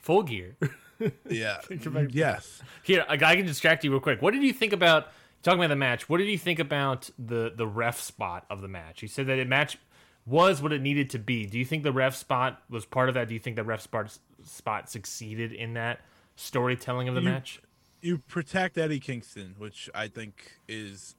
Full 0.07 0.23
gear. 0.23 0.57
yeah, 1.29 1.59
Kick 1.69 1.85
it 1.85 1.93
back. 1.93 2.07
yes. 2.13 2.63
Here, 2.85 3.05
I 3.09 3.17
can 3.17 3.45
distract 3.45 3.83
you 3.83 3.91
real 3.91 3.99
quick. 3.99 4.23
What 4.23 4.33
did 4.33 4.45
you 4.45 4.53
think 4.53 4.73
about 4.73 5.09
talking 5.43 5.61
about 5.61 5.69
the 5.69 5.77
match? 5.77 6.09
What 6.09 6.19
did 6.19 6.29
you 6.29 6.39
think 6.39 6.59
about 6.59 7.11
the 7.19 7.53
the 7.55 7.67
ref 7.67 8.01
spot 8.01 8.45
of 8.51 8.61
the 8.63 8.69
match? 8.69 9.03
You 9.03 9.09
said 9.09 9.27
that 9.27 9.39
it 9.39 9.49
match 9.49 9.79
was 10.27 10.61
what 10.61 10.73
it 10.73 10.81
needed 10.83 11.11
to 11.11 11.19
be. 11.19 11.47
Do 11.47 11.59
you 11.59 11.65
think 11.65 11.83
the 11.85 11.93
ref 11.93 12.15
spot 12.17 12.63
was 12.69 12.85
part 12.85 13.09
of 13.09 13.15
that? 13.15 13.29
Do 13.29 13.35
you 13.35 13.41
think 13.41 13.57
the 13.57 13.65
ref 13.65 13.81
spot 13.81 14.19
spot 14.45 14.91
succeeded 14.91 15.53
in 15.53 15.75
that 15.75 16.01
storytelling 16.37 17.09
of 17.09 17.15
the 17.15 17.21
You- 17.23 17.29
match? 17.31 17.61
you 18.03 18.19
protect 18.19 18.77
Eddie 18.79 19.01
Kingston, 19.01 19.55
which 19.59 19.89
I 19.95 20.09
think 20.09 20.59
is. 20.69 21.17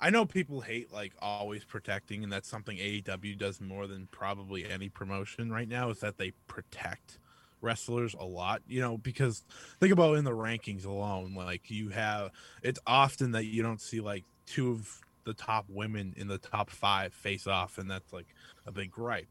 I 0.00 0.10
know 0.10 0.26
people 0.26 0.60
hate 0.60 0.92
like 0.92 1.12
always 1.20 1.64
protecting, 1.64 2.22
and 2.22 2.32
that's 2.32 2.48
something 2.48 2.76
AEW 2.76 3.36
does 3.38 3.60
more 3.60 3.86
than 3.86 4.06
probably 4.08 4.68
any 4.68 4.88
promotion 4.88 5.50
right 5.50 5.68
now. 5.68 5.90
Is 5.90 6.00
that 6.00 6.18
they 6.18 6.32
protect 6.46 7.18
wrestlers 7.64 8.14
a 8.18 8.24
lot, 8.24 8.62
you 8.68 8.80
know, 8.80 8.98
because 8.98 9.42
think 9.80 9.92
about 9.92 10.16
in 10.16 10.24
the 10.24 10.30
rankings 10.30 10.84
alone, 10.84 11.34
like 11.34 11.70
you 11.70 11.88
have 11.88 12.30
it's 12.62 12.78
often 12.86 13.32
that 13.32 13.46
you 13.46 13.62
don't 13.62 13.80
see 13.80 14.00
like 14.00 14.24
two 14.46 14.70
of 14.70 15.00
the 15.24 15.34
top 15.34 15.64
women 15.68 16.14
in 16.16 16.28
the 16.28 16.38
top 16.38 16.70
five 16.70 17.12
face 17.12 17.46
off, 17.46 17.78
and 17.78 17.90
that's 17.90 18.12
like 18.12 18.26
a 18.66 18.72
big 18.72 18.90
gripe. 18.90 19.28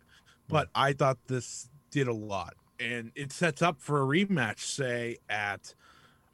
Hmm. 0.48 0.54
But 0.54 0.70
I 0.76 0.94
thought 0.94 1.18
this 1.28 1.70
did 1.92 2.08
a 2.08 2.14
lot, 2.14 2.56
and 2.80 3.12
it 3.16 3.32
sets 3.32 3.62
up 3.62 3.80
for 3.80 4.02
a 4.02 4.06
rematch, 4.06 4.60
say 4.60 5.18
at 5.30 5.74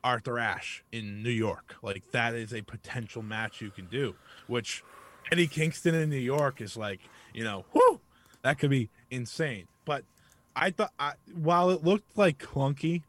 Arthur 0.03 0.39
Ashe 0.39 0.83
in 0.91 1.21
New 1.21 1.29
York. 1.29 1.75
Like 1.81 2.09
that 2.12 2.33
is 2.33 2.53
a 2.53 2.62
potential 2.62 3.21
match 3.21 3.62
you 3.62 3.69
can 3.69 3.85
do, 3.85 4.15
which 4.47 4.83
Eddie 5.31 5.47
Kingston 5.47 5.95
in 5.95 6.09
New 6.09 6.17
York 6.17 6.62
is 6.62 6.77
like, 6.77 7.01
you 7.33 7.43
know, 7.43 7.65
whoo, 7.73 7.99
that 8.41 8.59
could 8.59 8.69
be 8.69 8.89
insane. 9.12 9.67
But 9.85 10.03
I 10.55 10.71
thought, 10.71 10.91
I, 10.99 11.13
while 11.33 11.69
it 11.69 11.83
looked 11.83 12.17
like 12.17 12.38
clunky, 12.38 13.03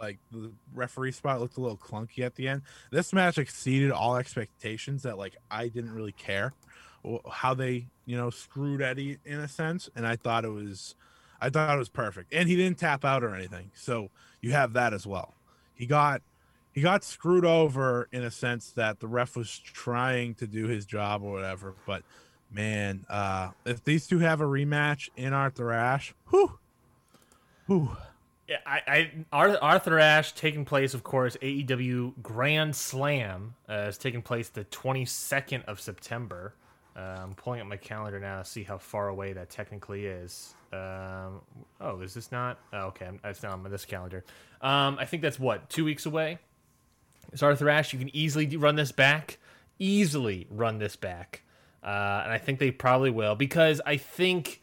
like 0.00 0.18
the 0.30 0.52
referee 0.74 1.12
spot 1.12 1.40
looked 1.40 1.56
a 1.56 1.60
little 1.60 1.76
clunky 1.76 2.24
at 2.24 2.34
the 2.34 2.48
end, 2.48 2.62
this 2.90 3.12
match 3.12 3.38
exceeded 3.38 3.90
all 3.90 4.16
expectations. 4.16 5.02
That 5.02 5.18
like 5.18 5.36
I 5.50 5.68
didn't 5.68 5.94
really 5.94 6.12
care 6.12 6.52
how 7.30 7.54
they, 7.54 7.86
you 8.06 8.16
know, 8.16 8.30
screwed 8.30 8.82
Eddie 8.82 9.18
in 9.24 9.40
a 9.40 9.48
sense, 9.48 9.88
and 9.94 10.06
I 10.06 10.16
thought 10.16 10.44
it 10.44 10.50
was, 10.50 10.94
I 11.40 11.50
thought 11.50 11.74
it 11.74 11.78
was 11.78 11.88
perfect, 11.88 12.32
and 12.32 12.48
he 12.48 12.56
didn't 12.56 12.78
tap 12.78 13.04
out 13.04 13.24
or 13.24 13.34
anything. 13.34 13.70
So 13.74 14.10
you 14.40 14.52
have 14.52 14.72
that 14.74 14.92
as 14.92 15.06
well. 15.06 15.34
He 15.74 15.86
got 15.86 16.22
he 16.72 16.80
got 16.80 17.04
screwed 17.04 17.44
over 17.44 18.08
in 18.12 18.22
a 18.22 18.30
sense 18.30 18.70
that 18.72 19.00
the 19.00 19.06
ref 19.06 19.36
was 19.36 19.58
trying 19.58 20.34
to 20.36 20.46
do 20.46 20.66
his 20.66 20.86
job 20.86 21.22
or 21.22 21.32
whatever. 21.32 21.74
But 21.86 22.02
man, 22.50 23.04
uh, 23.10 23.50
if 23.66 23.84
these 23.84 24.06
two 24.06 24.20
have 24.20 24.40
a 24.40 24.44
rematch 24.44 25.10
in 25.16 25.32
Arthur 25.32 25.70
Ashe, 25.70 26.14
whew, 26.30 26.58
whew, 27.66 27.96
I, 28.66 29.10
I 29.32 29.56
Arthur 29.60 29.98
Ashe 29.98 30.32
taking 30.32 30.64
place, 30.64 30.94
of 30.94 31.02
course. 31.02 31.36
AEW 31.42 32.14
Grand 32.22 32.74
Slam 32.76 33.54
uh, 33.68 33.86
is 33.88 33.98
taking 33.98 34.22
place 34.22 34.48
the 34.48 34.64
22nd 34.66 35.64
of 35.64 35.80
September. 35.80 36.54
Uh, 36.94 37.20
I'm 37.22 37.34
pulling 37.34 37.60
up 37.60 37.66
my 37.66 37.76
calendar 37.78 38.20
now 38.20 38.38
to 38.38 38.44
see 38.44 38.62
how 38.64 38.76
far 38.78 39.08
away 39.08 39.32
that 39.32 39.48
technically 39.48 40.04
is. 40.06 40.54
Um, 40.72 41.40
oh, 41.80 42.00
is 42.02 42.14
this 42.14 42.30
not? 42.30 42.58
Oh, 42.72 42.86
okay, 42.88 43.06
I'm- 43.06 43.20
it's 43.24 43.42
not 43.42 43.52
on 43.52 43.62
this 43.70 43.84
calendar. 43.84 44.24
Um, 44.60 44.98
I 44.98 45.04
think 45.06 45.22
that's 45.22 45.38
what 45.38 45.70
two 45.70 45.84
weeks 45.84 46.06
away. 46.06 46.38
It's 47.32 47.42
Arthur 47.42 47.68
Ashe. 47.70 47.92
You 47.92 47.98
can 47.98 48.14
easily 48.14 48.56
run 48.56 48.76
this 48.76 48.92
back, 48.92 49.38
easily 49.78 50.46
run 50.50 50.78
this 50.78 50.96
back, 50.96 51.42
uh, 51.82 52.22
and 52.24 52.32
I 52.32 52.38
think 52.38 52.58
they 52.58 52.70
probably 52.70 53.10
will 53.10 53.34
because 53.36 53.80
I 53.86 53.96
think 53.96 54.61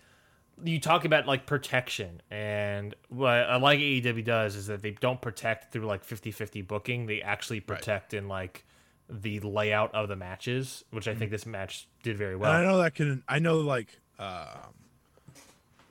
you 0.63 0.79
talk 0.79 1.05
about 1.05 1.27
like 1.27 1.45
protection 1.45 2.21
and 2.29 2.95
what 3.09 3.29
I 3.29 3.57
like 3.57 3.79
AEW 3.79 4.23
does 4.23 4.55
is 4.55 4.67
that 4.67 4.81
they 4.81 4.91
don't 4.91 5.21
protect 5.21 5.71
through 5.71 5.85
like 5.85 6.05
50-50 6.05 6.67
booking. 6.67 7.05
They 7.05 7.21
actually 7.21 7.59
protect 7.59 8.13
in 8.13 8.27
like 8.27 8.65
the 9.09 9.39
layout 9.39 9.93
of 9.95 10.07
the 10.07 10.15
matches, 10.15 10.83
which 10.91 11.07
I 11.07 11.15
think 11.15 11.31
this 11.31 11.45
match 11.45 11.87
did 12.03 12.17
very 12.17 12.33
and 12.33 12.45
I 12.45 12.63
know 12.63 12.77
that 12.77 12.95
can, 12.95 13.23
I 13.27 13.39
know 13.39 13.59
like 13.59 13.99
um, 14.19 14.73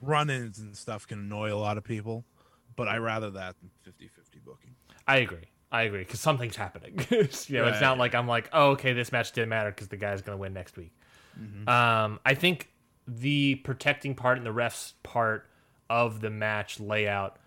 run-ins 0.02 0.58
and 0.58 0.76
stuff 0.76 1.06
can 1.06 1.18
annoy 1.18 1.52
a 1.52 1.56
lot 1.56 1.78
of 1.78 1.84
people, 1.84 2.24
but 2.76 2.88
I 2.88 2.98
rather 2.98 3.30
that 3.30 3.56
than 3.60 3.70
50-50 3.92 4.44
booking. 4.44 4.74
I 5.06 5.18
agree. 5.18 5.46
I 5.70 5.82
agree 5.82 6.00
because 6.00 6.20
something's 6.20 6.56
happening. 6.56 6.98
you 7.10 7.18
know, 7.58 7.66
it's 7.66 7.80
not 7.80 7.98
like 7.98 8.14
I'm 8.14 8.26
like, 8.26 8.48
oh, 8.52 8.70
okay, 8.70 8.94
this 8.94 9.12
match 9.12 9.32
didn't 9.32 9.50
matter 9.50 9.70
because 9.70 9.88
the 9.88 9.96
guy's 9.98 10.22
gonna 10.22 10.38
win 10.38 10.54
next 10.54 10.76
week. 10.76 10.92
Um, 11.68 12.18
I 12.24 12.34
think 12.34 12.70
the 13.08 13.56
protecting 13.56 14.14
part 14.14 14.36
and 14.36 14.46
the 14.46 14.52
refs 14.52 14.92
part 15.02 15.46
of 15.88 16.20
the 16.20 16.30
match 16.30 16.78
layout 16.78 17.38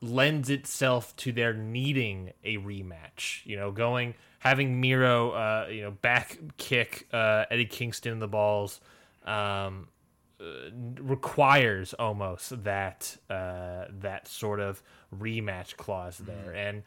lends 0.00 0.48
itself 0.48 1.14
to 1.16 1.32
their 1.32 1.52
needing 1.52 2.32
a 2.42 2.56
rematch. 2.56 3.44
You 3.44 3.56
know, 3.56 3.70
going 3.70 4.14
having 4.38 4.80
Miro, 4.80 5.30
uh, 5.30 5.66
you 5.70 5.82
know, 5.82 5.90
back 5.90 6.38
kick 6.56 7.06
uh, 7.12 7.44
Eddie 7.50 7.66
Kingston 7.66 8.12
in 8.12 8.18
the 8.18 8.28
balls. 8.28 8.80
Um, 9.24 9.88
uh, 10.40 10.70
requires 11.00 11.94
almost 11.94 12.62
that 12.62 13.16
uh, 13.28 13.86
that 13.90 14.28
sort 14.28 14.60
of 14.60 14.80
rematch 15.14 15.76
clause 15.76 16.18
there. 16.18 16.54
And 16.54 16.84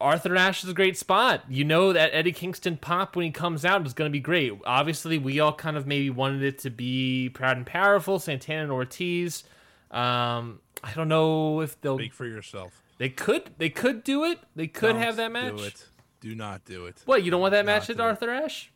Arthur 0.00 0.36
Ashe 0.36 0.64
is 0.64 0.70
a 0.70 0.74
great 0.74 0.96
spot. 0.96 1.44
You 1.48 1.64
know 1.64 1.92
that 1.92 2.10
Eddie 2.14 2.32
Kingston 2.32 2.76
pop 2.76 3.16
when 3.16 3.26
he 3.26 3.30
comes 3.30 3.64
out 3.64 3.84
is 3.86 3.92
going 3.92 4.10
to 4.10 4.12
be 4.12 4.20
great. 4.20 4.52
Obviously, 4.64 5.18
we 5.18 5.40
all 5.40 5.52
kind 5.52 5.76
of 5.76 5.86
maybe 5.86 6.10
wanted 6.10 6.42
it 6.42 6.58
to 6.60 6.70
be 6.70 7.28
proud 7.28 7.56
and 7.56 7.66
powerful, 7.66 8.18
Santana 8.18 8.62
and 8.62 8.72
Ortiz. 8.72 9.44
Um, 9.90 10.60
I 10.82 10.92
don't 10.94 11.08
know 11.08 11.60
if 11.60 11.80
they'll. 11.80 11.98
Speak 11.98 12.14
for 12.14 12.26
yourself. 12.26 12.80
They 12.98 13.08
could. 13.08 13.50
They 13.58 13.70
could 13.70 14.04
do 14.04 14.24
it. 14.24 14.40
They 14.56 14.66
could 14.66 14.92
Don't 14.92 15.02
have 15.02 15.16
that 15.16 15.32
match. 15.32 15.56
Do 15.56 15.62
it. 15.64 15.86
Do 16.20 16.34
not 16.34 16.64
do 16.64 16.86
it. 16.86 17.02
What 17.06 17.22
you 17.22 17.30
don't 17.30 17.40
want 17.40 17.52
that 17.52 17.64
match 17.64 17.88
at. 17.88 17.98
Arthur 17.98 18.30
Ashe? 18.30 18.72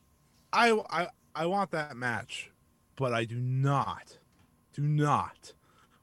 I, 0.52 0.72
I 0.90 1.08
I 1.34 1.46
want 1.46 1.72
that 1.72 1.96
match, 1.96 2.50
but 2.96 3.12
I 3.12 3.24
do 3.24 3.36
not, 3.36 4.18
do 4.72 4.82
not 4.82 5.52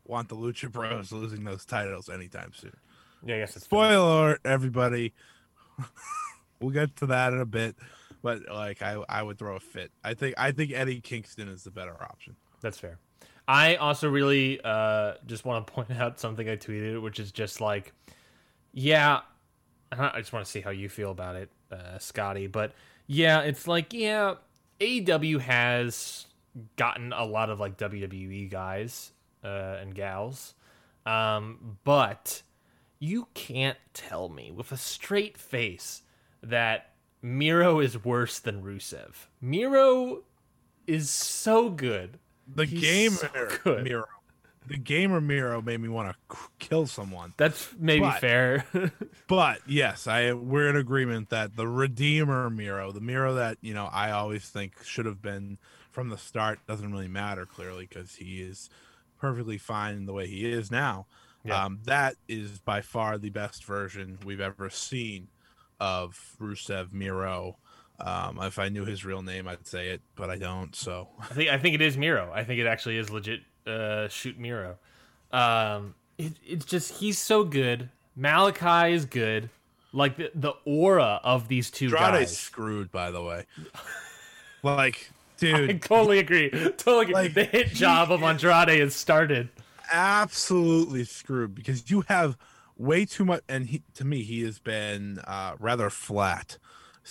want 0.05 0.27
the 0.27 0.35
Lucha 0.35 0.69
Bros 0.69 1.11
losing 1.11 1.45
those 1.45 1.63
titles 1.63 2.09
anytime 2.09 2.51
soon. 2.53 2.75
Yeah, 3.25 3.35
I 3.35 3.39
guess 3.39 3.55
it's 3.55 3.65
Spoiler 3.65 3.95
alert, 3.95 4.41
everybody. 4.45 5.13
we'll 6.59 6.71
get 6.71 6.95
to 6.97 7.07
that 7.07 7.33
in 7.33 7.39
a 7.39 7.45
bit, 7.45 7.75
but 8.21 8.41
like 8.51 8.81
I 8.81 9.03
I 9.07 9.21
would 9.23 9.37
throw 9.37 9.55
a 9.55 9.59
fit. 9.59 9.91
I 10.03 10.13
think 10.13 10.35
I 10.37 10.51
think 10.51 10.71
Eddie 10.73 11.01
Kingston 11.01 11.47
is 11.47 11.63
the 11.63 11.71
better 11.71 11.95
option. 12.01 12.35
That's 12.61 12.79
fair. 12.79 12.97
I 13.47 13.75
also 13.75 14.09
really 14.09 14.59
uh, 14.63 15.13
just 15.25 15.45
want 15.45 15.67
to 15.67 15.73
point 15.73 15.91
out 15.91 16.19
something 16.19 16.47
I 16.47 16.55
tweeted, 16.55 17.01
which 17.01 17.19
is 17.19 17.31
just 17.31 17.61
like, 17.61 17.93
yeah, 18.73 19.21
I 19.91 20.19
just 20.19 20.33
want 20.33 20.45
to 20.45 20.51
see 20.51 20.61
how 20.61 20.69
you 20.69 20.89
feel 20.89 21.11
about 21.11 21.35
it, 21.35 21.49
uh, 21.71 21.97
Scotty. 21.99 22.47
But 22.47 22.73
yeah, 23.07 23.41
it's 23.41 23.67
like, 23.67 23.93
yeah, 23.93 24.35
AEW 24.79 25.41
has 25.41 26.27
gotten 26.75 27.13
a 27.13 27.25
lot 27.25 27.49
of 27.49 27.59
like 27.59 27.77
WWE 27.77 28.49
guys 28.49 29.11
uh, 29.43 29.77
and 29.81 29.93
gals, 29.93 30.53
um, 31.05 31.77
but 31.83 32.41
you 33.03 33.27
can't 33.33 33.77
tell 33.95 34.29
me 34.29 34.51
with 34.51 34.71
a 34.71 34.77
straight 34.77 35.35
face 35.37 36.03
that 36.43 36.91
Miro 37.21 37.79
is 37.79 38.05
worse 38.05 38.37
than 38.39 38.61
Rusev. 38.63 39.25
Miro 39.41 40.21
is 40.85 41.09
so 41.09 41.69
good. 41.71 42.19
The 42.47 42.65
He's 42.65 42.81
game 42.81 43.11
so 43.11 43.27
good. 43.63 43.83
Miro, 43.83 44.05
the 44.67 44.77
gamer 44.77 45.19
Miro 45.19 45.61
made 45.63 45.79
me 45.79 45.89
want 45.89 46.15
to 46.29 46.37
kill 46.59 46.85
someone. 46.85 47.33
That's 47.37 47.69
maybe 47.79 48.01
But- 48.05 48.21
fair. 48.21 48.65
But 49.27 49.61
yes, 49.65 50.07
I 50.07 50.33
we're 50.33 50.69
in 50.69 50.75
agreement 50.75 51.29
that 51.29 51.55
the 51.55 51.67
Redeemer 51.67 52.49
Miro, 52.49 52.91
the 52.91 52.99
Miro 53.01 53.33
that 53.35 53.57
you 53.61 53.73
know 53.73 53.89
I 53.91 54.11
always 54.11 54.47
think 54.49 54.83
should 54.83 55.05
have 55.07 55.21
been 55.21 55.57
from 55.89 56.09
the 56.09 56.17
start, 56.17 56.59
doesn't 56.67 56.91
really 56.91 57.07
matter 57.07 57.45
clearly 57.45 57.87
because 57.87 58.15
he 58.15 58.41
is 58.41 58.69
perfectly 59.19 59.57
fine 59.57 59.95
in 59.95 60.05
the 60.05 60.13
way 60.13 60.27
he 60.27 60.45
is 60.51 60.69
now. 60.69 61.07
Yeah. 61.43 61.65
Um, 61.65 61.79
that 61.85 62.15
is 62.27 62.59
by 62.59 62.81
far 62.81 63.17
the 63.17 63.29
best 63.29 63.65
version 63.65 64.19
we've 64.23 64.41
ever 64.41 64.69
seen 64.69 65.27
of 65.79 66.35
Rusev 66.39 66.93
Miro. 66.93 67.57
Um, 67.99 68.39
if 68.41 68.59
I 68.59 68.69
knew 68.69 68.85
his 68.85 69.05
real 69.05 69.21
name, 69.21 69.47
I'd 69.47 69.67
say 69.67 69.89
it, 69.89 70.01
but 70.15 70.29
I 70.29 70.37
don't. 70.37 70.75
So 70.75 71.09
I 71.19 71.33
think 71.33 71.49
I 71.49 71.57
think 71.57 71.75
it 71.75 71.81
is 71.81 71.97
Miro. 71.97 72.31
I 72.33 72.43
think 72.43 72.59
it 72.59 72.67
actually 72.67 72.97
is 72.97 73.09
legit. 73.09 73.41
Uh, 73.65 74.07
shoot 74.07 74.39
Miro. 74.39 74.77
Um, 75.31 75.95
it, 76.17 76.33
it's 76.45 76.65
just 76.65 76.93
he's 76.93 77.17
so 77.17 77.43
good. 77.43 77.89
Malachi 78.15 78.93
is 78.93 79.05
good. 79.05 79.49
Like 79.93 80.17
the 80.17 80.31
the 80.33 80.53
aura 80.65 81.19
of 81.23 81.47
these 81.47 81.69
two 81.69 81.85
Andrade's 81.85 82.31
guys. 82.31 82.37
screwed, 82.37 82.91
by 82.91 83.11
the 83.11 83.21
way. 83.21 83.45
like, 84.63 85.11
dude, 85.37 85.69
I 85.69 85.73
totally 85.73 86.19
agree. 86.19 86.49
Totally 86.49 87.01
agree. 87.03 87.13
Like, 87.13 87.33
the 87.33 87.43
hit 87.43 87.67
job 87.69 88.11
of 88.11 88.23
Andrade 88.23 88.79
has 88.79 88.95
started. 88.95 89.49
Absolutely 89.91 91.03
screwed 91.03 91.55
because 91.55 91.89
you 91.89 92.03
have 92.07 92.37
way 92.77 93.05
too 93.05 93.25
much 93.25 93.43
and 93.47 93.67
he, 93.67 93.83
to 93.93 94.05
me 94.05 94.23
he 94.23 94.43
has 94.43 94.59
been 94.59 95.19
uh, 95.25 95.55
rather 95.59 95.89
flat 95.89 96.57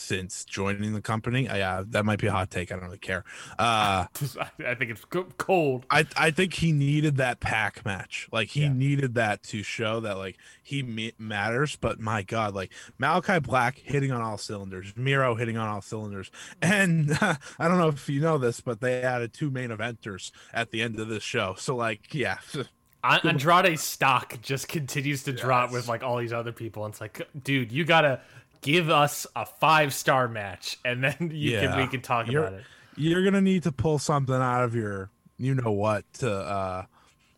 since 0.00 0.44
joining 0.44 0.92
the 0.94 1.02
company. 1.02 1.48
Uh, 1.48 1.56
yeah 1.56 1.82
that 1.88 2.04
might 2.04 2.18
be 2.18 2.26
a 2.26 2.32
hot 2.32 2.50
take. 2.50 2.72
I 2.72 2.76
don't 2.76 2.84
really 2.84 2.98
care. 2.98 3.24
Uh, 3.58 4.06
I 4.66 4.74
think 4.74 4.90
it's 4.90 5.04
cold. 5.38 5.84
I, 5.90 6.06
I 6.16 6.30
think 6.30 6.54
he 6.54 6.72
needed 6.72 7.16
that 7.18 7.40
pack 7.40 7.84
match. 7.84 8.28
Like 8.32 8.48
he 8.48 8.62
Yeah. 8.62 8.72
needed 8.72 9.14
that 9.14 9.42
to 9.44 9.62
show 9.62 10.00
that 10.00 10.16
like 10.18 10.36
he 10.62 10.82
ma- 10.82 11.10
matters. 11.18 11.76
But 11.76 12.00
my 12.00 12.22
god 12.22 12.54
like 12.54 12.72
malachi 12.98 13.38
black 13.38 13.78
hitting 13.78 14.10
on 14.10 14.22
all 14.22 14.38
cylinders 14.38 14.92
miro 14.96 15.34
hitting 15.34 15.56
on 15.56 15.68
all 15.68 15.82
cylinders. 15.82 16.30
And 16.62 17.12
i 17.20 17.36
don't 17.58 17.78
know 17.78 17.88
if 17.88 18.08
you 18.08 18.20
know 18.20 18.38
this 18.38 18.60
but 18.60 18.80
they 18.80 19.02
added 19.02 19.32
two 19.32 19.50
main 19.50 19.68
eventers 19.70 20.30
at 20.52 20.70
the 20.70 20.82
end 20.82 20.98
of 20.98 21.08
this 21.08 21.22
show. 21.22 21.54
So 21.58 21.76
like 21.76 22.14
yeah. 22.14 22.38
Andrade's 23.02 23.82
stock 23.82 24.38
just 24.42 24.68
continues 24.68 25.22
to 25.22 25.32
drop 25.32 25.72
with 25.72 25.88
like 25.88 26.02
all 26.02 26.18
these 26.18 26.34
other 26.34 26.52
people. 26.52 26.84
And 26.84 26.92
it's 26.92 27.00
like, 27.00 27.26
dude, 27.42 27.72
you 27.72 27.84
gotta 27.86 28.20
give 28.60 28.90
us 28.90 29.26
a 29.36 29.44
five 29.46 29.92
star 29.94 30.28
match, 30.28 30.78
and 30.84 31.02
then 31.04 31.16
you 31.34 31.58
can 31.58 31.76
we 31.78 31.86
can 31.86 32.00
talk 32.02 32.26
You're- 32.28 32.46
about 32.48 32.60
it. 32.60 32.64
you're 32.96 33.24
gonna 33.24 33.40
need 33.40 33.62
to 33.64 33.72
pull 33.72 33.98
something 33.98 34.34
out 34.34 34.64
of 34.64 34.74
your 34.74 35.10
you 35.38 35.54
know 35.54 35.72
what 35.72 36.04
to 36.14 36.30
uh 36.32 36.84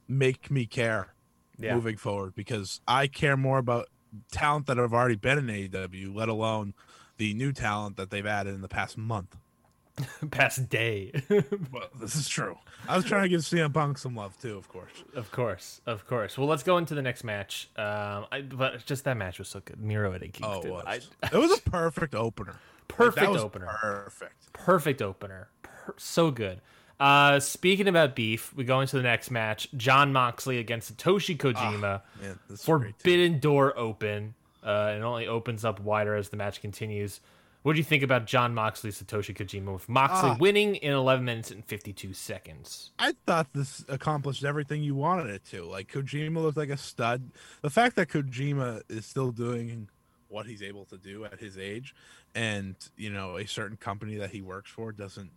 make 0.09 0.51
me 0.51 0.67
care 0.67 1.15
Yeah. 1.59 1.75
moving 1.75 1.97
forward 1.97 2.35
because 2.35 2.81
I 2.89 3.07
care 3.07 3.37
more 3.37 3.59
about 3.59 3.89
talent 4.31 4.67
that 4.67 4.77
have 4.77 4.93
already 4.93 5.17
been 5.17 5.39
in 5.39 5.47
AEW, 5.47 6.15
let 6.15 6.29
alone 6.29 6.75
the 7.17 7.33
new 7.35 7.53
talent 7.53 7.97
that 7.97 8.11
they've 8.11 8.27
added 8.27 8.55
in 8.55 8.61
the 8.61 8.69
past 8.69 8.99
month. 8.99 9.37
Past 10.31 10.69
day. 10.69 11.13
Well, 11.73 11.89
this 12.01 12.17
is 12.17 12.29
true. 12.29 12.59
I 12.89 12.97
was 12.97 13.05
trying 13.05 13.23
to 13.23 13.29
give 13.29 13.41
CM 13.41 13.73
Punk 13.73 13.97
some 13.99 14.15
love 14.15 14.39
too, 14.41 14.57
of 14.57 14.69
course. 14.69 14.91
Of 15.15 15.31
course, 15.31 15.81
of 15.87 16.07
course. 16.07 16.37
Well, 16.37 16.47
let's 16.49 16.63
go 16.63 16.77
into 16.79 16.95
the 16.95 17.03
next 17.03 17.25
match. 17.25 17.69
Um, 17.77 18.27
I, 18.33 18.43
but 18.43 18.85
just 18.85 19.05
that 19.05 19.17
match 19.17 19.39
was 19.39 19.49
so 19.49 19.61
good. 19.65 19.81
Miro 19.81 20.13
at 20.13 20.23
a 20.23 20.31
Oh, 20.43 20.61
it 20.63 20.71
was. 20.71 20.85
I, 20.87 21.01
it 21.27 21.39
was 21.39 21.59
a 21.59 21.61
perfect 21.71 22.15
opener. 22.15 22.53
Like, 22.53 22.89
perfect 22.89 23.25
that 23.27 23.31
was 23.31 23.43
opener. 23.43 23.67
Perfect. 23.81 24.53
Perfect 24.53 25.03
opener. 25.03 25.49
Per- 25.63 25.95
so 25.97 26.31
good. 26.31 26.61
Uh, 27.01 27.41
speaking 27.41 27.89
about 27.89 28.15
beef, 28.15 28.53
we 28.55 28.65
go 28.65 28.81
into 28.81 28.97
the 28.97 29.03
next 29.03 29.31
match. 29.31 29.69
Jon 29.77 30.13
Moxley 30.13 30.59
against 30.59 30.97
Satoshi 30.97 31.37
Kojima. 31.37 32.03
Man, 32.21 32.39
this 32.49 32.61
is 32.61 32.67
great. 32.67 32.89
too. 32.91 32.95
Forbidden 33.03 33.39
door 33.41 33.77
open. 33.79 34.35
Uh, 34.63 34.95
it 34.97 35.03
only 35.03 35.27
opens 35.27 35.65
up 35.65 35.81
wider 35.81 36.15
as 36.15 36.29
the 36.29 36.37
match 36.37 36.61
continues. 36.61 37.21
What 37.63 37.75
do 37.75 37.79
you 37.79 37.85
think 37.85 38.03
about 38.03 38.27
Jon 38.27 38.55
Moxley, 38.55 38.91
Satoshi 38.91 39.35
Kojima, 39.37 39.73
with 39.73 39.89
Moxley 39.89 40.31
Ah. 40.31 40.37
winning 40.41 40.75
in 40.77 40.93
11 40.93 41.25
minutes 41.25 41.51
and 41.53 41.65
52 41.65 42.13
seconds? 42.13 42.91
I 42.99 43.13
thought 43.25 43.53
this 43.53 43.85
accomplished 43.89 44.43
everything 44.45 44.83
you 44.83 44.97
wanted 44.97 45.31
it 45.31 45.45
to. 45.51 45.65
Like 45.65 45.91
Kojima 45.93 46.43
looked 46.43 46.57
like 46.57 46.71
a 46.71 46.77
stud. 46.77 47.31
The 47.61 47.71
fact 47.71 47.95
that 47.97 48.09
Kojima 48.09 48.83
is 48.89 49.07
still 49.07 49.31
doing 49.31 49.89
what 50.29 50.47
he's 50.47 50.63
able 50.63 50.87
to 50.87 50.97
do 50.97 51.25
at 51.25 51.39
his 51.39 51.57
age, 51.59 51.95
and 52.35 52.75
you 52.97 53.11
know 53.11 53.37
a 53.37 53.47
certain 53.47 53.77
company 53.77 54.17
that 54.17 54.31
he 54.31 54.41
works 54.41 54.71
for 54.71 54.91
doesn't 54.91 55.31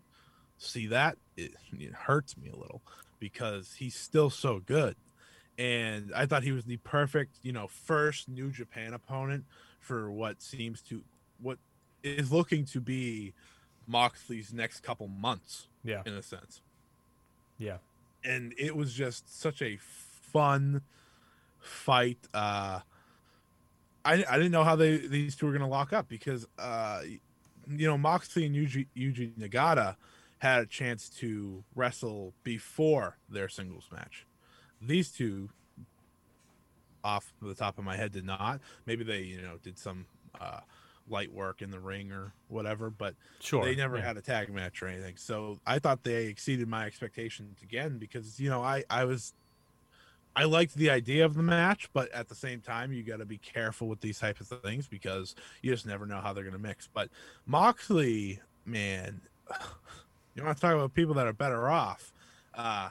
see 0.57 0.87
that, 0.87 1.17
it, 1.35 1.51
it 1.77 1.91
hurts 1.93 2.37
me 2.37 2.47
a 2.49 2.55
little 2.55 2.81
because 3.19 3.73
he's 3.77 3.93
still 3.95 4.29
so 4.29 4.59
good. 4.59 4.95
And 5.57 6.11
I 6.15 6.25
thought 6.25 6.43
he 6.43 6.53
was 6.53 6.63
the 6.65 6.77
perfect, 6.77 7.39
you 7.41 7.51
know, 7.51 7.67
first 7.67 8.29
New 8.29 8.51
Japan 8.51 8.93
opponent 8.93 9.45
for 9.79 10.09
what 10.11 10.41
seems 10.41 10.81
to 10.83 11.03
what 11.41 11.59
is 12.05 12.31
looking 12.31 12.65
to 12.65 12.79
be 12.79 13.33
Moxley's 13.87 14.53
next 14.53 14.81
couple 14.81 15.07
months 15.07 15.67
Yeah. 15.83 16.03
in 16.05 16.13
a 16.13 16.21
sense 16.21 16.61
Yeah. 17.57 17.77
and 18.23 18.53
it 18.57 18.75
was 18.75 18.93
just 18.93 19.39
such 19.39 19.61
a 19.61 19.77
fun 19.77 20.81
fight. 21.59 22.19
Uh, 22.33 22.81
I 24.03 24.23
I 24.29 24.37
didn't 24.37 24.51
know 24.51 24.63
how 24.63 24.75
they 24.75 24.97
these 24.97 25.35
two 25.35 25.45
were 25.47 25.51
gonna 25.53 25.67
lock 25.67 25.93
up 25.93 26.07
because 26.07 26.47
uh, 26.59 27.01
you 27.67 27.87
know 27.87 27.97
Moxley 27.97 28.45
and 28.45 28.55
Yuji 28.55 28.87
Yuji 28.95 29.33
Nagata 29.37 29.95
had 30.39 30.63
a 30.63 30.65
chance 30.67 31.09
to 31.09 31.63
wrestle 31.75 32.33
before 32.43 33.17
their 33.29 33.49
singles 33.49 33.87
match. 33.91 34.25
These 34.81 35.11
two, 35.11 35.49
off 37.03 37.33
the 37.41 37.55
top 37.55 37.77
of 37.79 37.83
my 37.83 37.95
head, 37.95 38.11
did 38.11 38.25
not. 38.25 38.59
Maybe 38.85 39.03
they 39.03 39.21
you 39.21 39.41
know 39.41 39.57
did 39.63 39.77
some 39.79 40.05
uh, 40.39 40.59
light 41.09 41.31
work 41.31 41.61
in 41.61 41.69
the 41.71 41.79
ring 41.79 42.11
or 42.11 42.33
whatever, 42.47 42.89
but 42.89 43.15
Sure. 43.39 43.63
they 43.63 43.75
never 43.75 43.97
yeah. 43.97 44.05
had 44.05 44.17
a 44.17 44.21
tag 44.21 44.49
match 44.49 44.81
or 44.81 44.87
anything. 44.87 45.17
So 45.17 45.59
I 45.65 45.79
thought 45.79 46.03
they 46.03 46.25
exceeded 46.25 46.67
my 46.67 46.85
expectations 46.85 47.61
again 47.61 47.97
because 47.97 48.39
you 48.39 48.49
know 48.49 48.63
I 48.63 48.83
I 48.89 49.05
was 49.05 49.33
I 50.35 50.43
liked 50.45 50.75
the 50.75 50.89
idea 50.89 51.23
of 51.25 51.35
the 51.35 51.43
match, 51.43 51.89
but 51.93 52.11
at 52.11 52.27
the 52.27 52.35
same 52.35 52.59
time 52.59 52.91
you 52.91 53.03
got 53.03 53.17
to 53.17 53.25
be 53.25 53.37
careful 53.37 53.87
with 53.87 54.01
these 54.01 54.19
types 54.19 54.41
of 54.41 54.61
things 54.61 54.87
because 54.87 55.35
you 55.61 55.71
just 55.71 55.85
never 55.85 56.05
know 56.05 56.19
how 56.19 56.33
they're 56.33 56.43
going 56.43 56.55
to 56.55 56.59
mix. 56.59 56.89
But 56.93 57.09
Moxley, 57.45 58.39
man, 58.65 59.21
you 60.35 60.43
want 60.43 60.57
to 60.57 60.61
talk 60.61 60.73
about 60.73 60.93
people 60.93 61.13
that 61.15 61.27
are 61.27 61.33
better 61.33 61.69
off? 61.69 62.11
Uh 62.53 62.89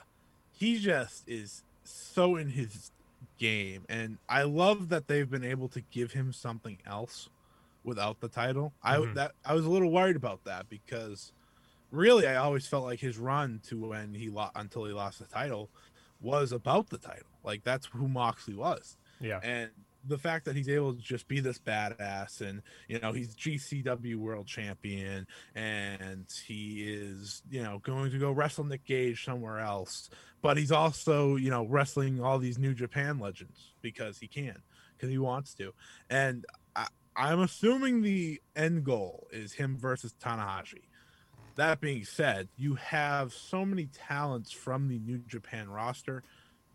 he 0.52 0.78
just 0.78 1.28
is 1.28 1.64
so 1.82 2.36
in 2.36 2.48
his 2.48 2.92
game 3.38 3.84
and 3.88 4.18
I 4.28 4.44
love 4.44 4.88
that 4.90 5.08
they've 5.08 5.28
been 5.28 5.42
able 5.42 5.66
to 5.68 5.80
give 5.80 6.12
him 6.12 6.32
something 6.32 6.78
else 6.86 7.28
without 7.84 8.20
the 8.20 8.28
title. 8.28 8.72
I 8.82 8.96
Mhm. 8.96 9.14
that 9.14 9.32
I 9.44 9.54
was 9.54 9.64
a 9.64 9.70
little 9.70 9.90
worried 9.92 10.16
about 10.16 10.44
that 10.44 10.68
because 10.68 11.32
really 11.90 12.26
I 12.26 12.36
always 12.36 12.66
felt 12.66 12.84
like 12.84 12.98
his 13.00 13.18
run 13.18 13.60
to 13.68 13.88
when 13.88 14.14
he 14.14 14.28
lost 14.30 14.52
until 14.56 14.84
he 14.86 14.92
lost 14.92 15.18
the 15.20 15.26
title 15.26 15.70
was 16.20 16.50
about 16.52 16.88
the 16.88 16.98
title. 16.98 17.28
Like 17.44 17.62
that's 17.62 17.86
who 17.86 18.08
Moxley 18.08 18.54
was. 18.54 18.96
Yeah. 19.20 19.38
And 19.42 19.70
the 20.06 20.18
fact 20.18 20.44
that 20.44 20.54
he's 20.56 20.68
able 20.68 20.92
to 20.94 21.00
just 21.00 21.28
be 21.28 21.40
this 21.40 21.58
badass 21.58 22.40
and 22.42 22.62
you 22.88 22.98
know 22.98 23.12
he's 23.12 23.34
GCW 23.34 24.16
world 24.16 24.46
champion 24.46 25.26
and 25.54 26.26
he 26.46 26.82
is 26.92 27.42
you 27.50 27.62
know 27.62 27.78
going 27.78 28.10
to 28.10 28.18
go 28.18 28.30
wrestle 28.32 28.64
Nick 28.64 28.84
Gage 28.84 29.24
somewhere 29.24 29.60
else 29.60 30.10
but 30.42 30.58
he's 30.58 30.72
also 30.72 31.36
you 31.36 31.48
know 31.48 31.64
wrestling 31.66 32.20
all 32.20 32.38
these 32.38 32.58
new 32.58 32.74
Japan 32.74 33.18
legends 33.18 33.72
because 33.80 34.18
he 34.18 34.26
can 34.28 34.62
because 34.94 35.08
he 35.08 35.16
wants 35.18 35.54
to 35.54 35.72
and 36.10 36.44
I, 36.52 36.58
I'm 37.16 37.40
assuming 37.40 38.02
the 38.02 38.40
end 38.56 38.84
goal 38.84 39.28
is 39.30 39.52
him 39.52 39.76
versus 39.78 40.14
Tanahashi. 40.20 40.82
That 41.56 41.80
being 41.80 42.04
said 42.04 42.48
you 42.56 42.74
have 42.74 43.32
so 43.32 43.64
many 43.64 43.86
talents 43.86 44.50
from 44.50 44.88
the 44.88 44.98
New 44.98 45.18
Japan 45.18 45.68
roster 45.68 46.24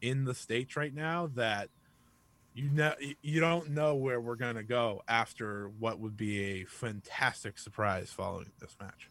in 0.01 0.23
the 0.23 0.33
states 0.33 0.75
right 0.75 0.93
now 0.93 1.27
that 1.35 1.69
you 2.53 2.69
know 2.69 2.93
you 3.21 3.39
don't 3.39 3.71
know 3.71 3.95
where 3.95 4.19
we're 4.21 4.35
gonna 4.35 4.63
go 4.63 5.03
after 5.07 5.69
what 5.79 5.99
would 5.99 6.15
be 6.15 6.61
a 6.61 6.65
fantastic 6.65 7.57
surprise 7.57 8.11
following 8.11 8.51
this 8.59 8.75
match. 8.81 9.09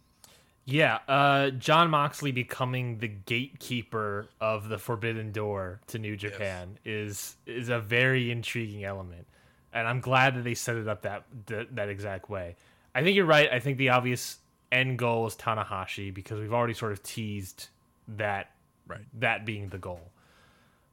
Yeah, 0.64 0.98
uh, 1.08 1.48
Jon 1.50 1.88
Moxley 1.88 2.30
becoming 2.30 2.98
the 2.98 3.08
gatekeeper 3.08 4.28
of 4.38 4.68
the 4.68 4.76
Forbidden 4.76 5.32
Door 5.32 5.80
to 5.86 5.98
New 5.98 6.14
Japan 6.14 6.78
is 6.84 7.36
is 7.46 7.70
a 7.70 7.78
very 7.78 8.30
intriguing 8.30 8.84
element, 8.84 9.26
and 9.72 9.86
I'm 9.86 10.00
glad 10.00 10.36
that 10.36 10.44
they 10.44 10.54
set 10.54 10.76
it 10.76 10.88
up 10.88 11.02
that 11.02 11.24
that, 11.46 11.74
that 11.76 11.88
exact 11.88 12.30
way. 12.30 12.56
I 12.94 13.02
think 13.02 13.16
you're 13.16 13.26
right. 13.26 13.48
I 13.52 13.60
think 13.60 13.78
the 13.78 13.90
obvious 13.90 14.38
end 14.72 14.98
goal 14.98 15.26
is 15.26 15.34
Tanahashi 15.34 16.12
because 16.12 16.40
we've 16.40 16.52
already 16.52 16.74
sort 16.74 16.92
of 16.92 17.02
teased 17.02 17.68
that 18.08 18.50
Right. 18.88 19.04
that 19.20 19.44
being 19.44 19.68
the 19.68 19.78
goal. 19.78 20.00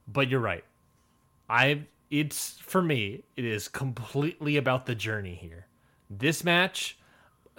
But 0.06 0.28
you're 0.28 0.40
right. 0.40 0.64
I 1.48 1.84
it's 2.10 2.58
for 2.58 2.82
me, 2.82 3.24
it 3.36 3.44
is 3.44 3.68
completely 3.68 4.56
about 4.58 4.86
the 4.86 4.94
journey 4.94 5.34
here. 5.34 5.66
This 6.10 6.44
match, 6.44 6.98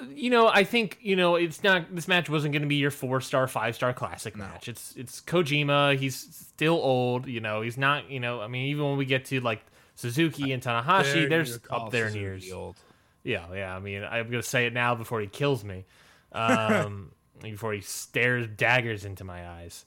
you 0.10 0.30
know, 0.30 0.48
I 0.48 0.64
think, 0.64 1.00
you 1.02 1.16
know, 1.16 1.36
it's 1.36 1.64
not 1.64 1.94
this 1.94 2.08
match 2.08 2.30
wasn't 2.30 2.54
going 2.54 2.62
to 2.62 2.68
be 2.68 2.76
your 2.76 2.92
4-star, 2.92 3.48
5-star 3.48 3.94
classic 3.94 4.36
match. 4.38 4.70
It's 4.70 4.94
it's 4.96 5.22
Kojima, 5.22 5.98
he's 5.98 6.16
still 6.16 6.76
old, 6.76 7.28
you 7.28 7.42
know, 7.42 7.62
he's 7.62 7.78
not, 7.78 8.10
you 8.10 8.20
know, 8.20 8.40
I 8.40 8.48
mean, 8.48 8.68
even 8.68 8.86
when 8.86 8.98
we 8.98 9.06
get 9.06 9.26
to 9.26 9.42
like 9.42 9.66
Suzuki 9.98 10.52
and 10.52 10.62
Tanahashi, 10.62 11.14
Dare 11.14 11.30
there's 11.30 11.50
you 11.50 11.54
to 11.56 11.60
call 11.60 11.86
up 11.88 11.92
there 11.92 12.08
in 12.08 12.16
years. 12.16 12.52
Old. 12.52 12.76
Yeah, 13.24 13.48
yeah. 13.52 13.76
I 13.76 13.80
mean, 13.80 14.04
I'm 14.04 14.30
gonna 14.30 14.44
say 14.44 14.68
it 14.68 14.74
now 14.74 14.94
before 14.94 15.20
he 15.20 15.28
kills 15.28 15.64
me, 15.64 15.86
um, 16.32 17.12
before 17.42 17.74
he 17.74 17.82
stares 17.82 18.48
daggers 18.48 19.06
into 19.06 19.24
my 19.24 19.48
eyes. 19.50 19.86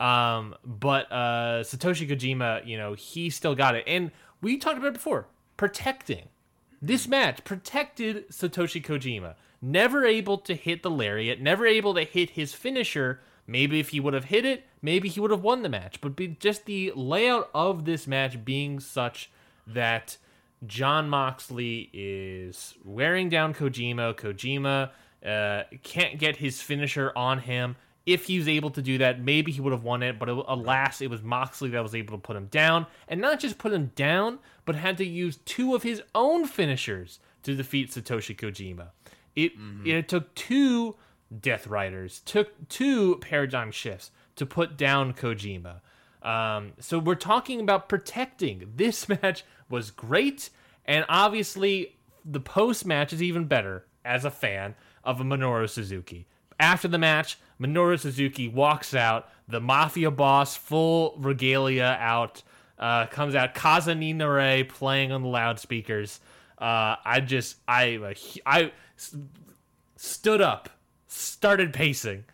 Um, 0.00 0.56
but 0.64 1.10
uh, 1.12 1.62
Satoshi 1.62 2.10
Kojima, 2.10 2.66
you 2.66 2.76
know, 2.76 2.94
he 2.94 3.30
still 3.30 3.54
got 3.54 3.76
it, 3.76 3.84
and 3.86 4.10
we 4.40 4.56
talked 4.56 4.78
about 4.78 4.88
it 4.88 4.94
before. 4.94 5.28
Protecting 5.56 6.28
this 6.80 7.06
match 7.06 7.44
protected 7.44 8.28
Satoshi 8.30 8.84
Kojima. 8.84 9.36
Never 9.62 10.04
able 10.04 10.38
to 10.38 10.56
hit 10.56 10.82
the 10.82 10.90
lariat, 10.90 11.40
never 11.40 11.64
able 11.64 11.94
to 11.94 12.02
hit 12.02 12.30
his 12.30 12.52
finisher. 12.52 13.20
Maybe 13.46 13.78
if 13.78 13.90
he 13.90 14.00
would 14.00 14.14
have 14.14 14.24
hit 14.24 14.44
it, 14.44 14.64
maybe 14.82 15.08
he 15.08 15.20
would 15.20 15.30
have 15.30 15.44
won 15.44 15.62
the 15.62 15.68
match. 15.68 16.00
But 16.00 16.16
be, 16.16 16.36
just 16.40 16.64
the 16.64 16.92
layout 16.96 17.48
of 17.54 17.84
this 17.84 18.08
match 18.08 18.44
being 18.44 18.80
such 18.80 19.30
that 19.66 20.16
Jon 20.66 21.08
Moxley 21.08 21.90
is 21.92 22.74
wearing 22.84 23.28
down 23.28 23.54
Kojima. 23.54 24.14
Kojima 24.14 24.90
uh, 25.24 25.64
can't 25.82 26.18
get 26.18 26.36
his 26.36 26.60
finisher 26.60 27.12
on 27.16 27.40
him. 27.40 27.76
If 28.04 28.24
he 28.24 28.38
was 28.38 28.48
able 28.48 28.70
to 28.70 28.82
do 28.82 28.98
that, 28.98 29.20
maybe 29.20 29.52
he 29.52 29.60
would 29.60 29.72
have 29.72 29.84
won 29.84 30.02
it. 30.02 30.18
But 30.18 30.28
it, 30.28 30.36
alas, 30.48 31.00
it 31.00 31.10
was 31.10 31.22
Moxley 31.22 31.70
that 31.70 31.82
was 31.82 31.94
able 31.94 32.16
to 32.16 32.20
put 32.20 32.36
him 32.36 32.46
down. 32.46 32.86
And 33.08 33.20
not 33.20 33.38
just 33.38 33.58
put 33.58 33.72
him 33.72 33.92
down, 33.94 34.40
but 34.64 34.74
had 34.74 34.98
to 34.98 35.04
use 35.04 35.38
two 35.44 35.74
of 35.74 35.82
his 35.82 36.02
own 36.14 36.46
finishers 36.46 37.20
to 37.44 37.54
defeat 37.54 37.90
Satoshi 37.90 38.36
Kojima. 38.36 38.88
It, 39.34 39.52
it 39.84 40.08
took 40.08 40.34
two 40.34 40.96
Death 41.40 41.66
Riders, 41.66 42.20
took 42.24 42.68
two 42.68 43.16
paradigm 43.16 43.70
shifts 43.70 44.10
to 44.36 44.46
put 44.46 44.76
down 44.76 45.12
Kojima. 45.14 45.80
Um, 46.22 46.72
so 46.78 46.98
we're 46.98 47.14
talking 47.14 47.60
about 47.60 47.88
protecting. 47.88 48.72
This 48.76 49.08
match 49.22 49.44
was 49.68 49.90
great, 49.90 50.50
and 50.84 51.04
obviously 51.08 51.96
the 52.24 52.40
post 52.40 52.86
match 52.86 53.12
is 53.12 53.22
even 53.22 53.46
better 53.46 53.84
as 54.04 54.24
a 54.24 54.30
fan 54.30 54.74
of 55.04 55.20
a 55.20 55.24
Minoru 55.24 55.68
Suzuki. 55.68 56.26
After 56.60 56.86
the 56.86 56.98
match, 56.98 57.38
Minoru 57.60 57.98
Suzuki 57.98 58.48
walks 58.48 58.94
out, 58.94 59.28
the 59.48 59.60
mafia 59.60 60.10
boss, 60.10 60.56
full 60.56 61.14
regalia 61.18 61.96
out, 61.98 62.42
uh, 62.78 63.06
comes 63.06 63.34
out, 63.34 63.54
Kaze 63.54 63.94
ni 63.96 64.12
Nare 64.12 64.64
playing 64.64 65.12
on 65.12 65.22
the 65.22 65.28
loudspeakers. 65.28 66.20
Uh, 66.58 66.96
I 67.04 67.20
just, 67.20 67.56
I, 67.66 68.14
I 68.46 68.72
stood 69.96 70.40
up, 70.40 70.68
started 71.08 71.72
pacing 71.72 72.24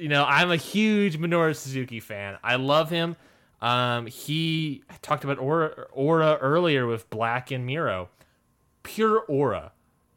you 0.00 0.08
know, 0.08 0.24
I'm 0.24 0.50
a 0.50 0.56
huge 0.56 1.18
Minoru 1.18 1.54
Suzuki 1.54 2.00
fan. 2.00 2.38
I 2.42 2.56
love 2.56 2.90
him. 2.90 3.16
Um, 3.60 4.06
he 4.06 4.82
talked 5.02 5.24
about 5.24 5.38
aura, 5.38 5.86
aura 5.92 6.38
earlier 6.40 6.86
with 6.86 7.10
Black 7.10 7.50
and 7.50 7.66
Miro. 7.66 8.08
Pure 8.82 9.20
aura, 9.28 9.72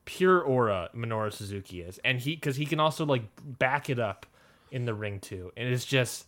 pure 0.05 0.39
aura. 0.39 0.89
Minoru 0.95 1.31
Suzuki 1.34 1.81
is, 1.81 1.99
and 2.05 2.19
he 2.19 2.36
because 2.36 2.55
he 2.55 2.65
can 2.65 2.79
also 2.79 3.05
like 3.05 3.23
back 3.43 3.89
it 3.89 3.99
up 3.99 4.25
in 4.71 4.86
the 4.86 4.93
ring 4.93 5.19
too, 5.19 5.51
and 5.57 5.67
it's 5.67 5.86
just. 5.86 6.27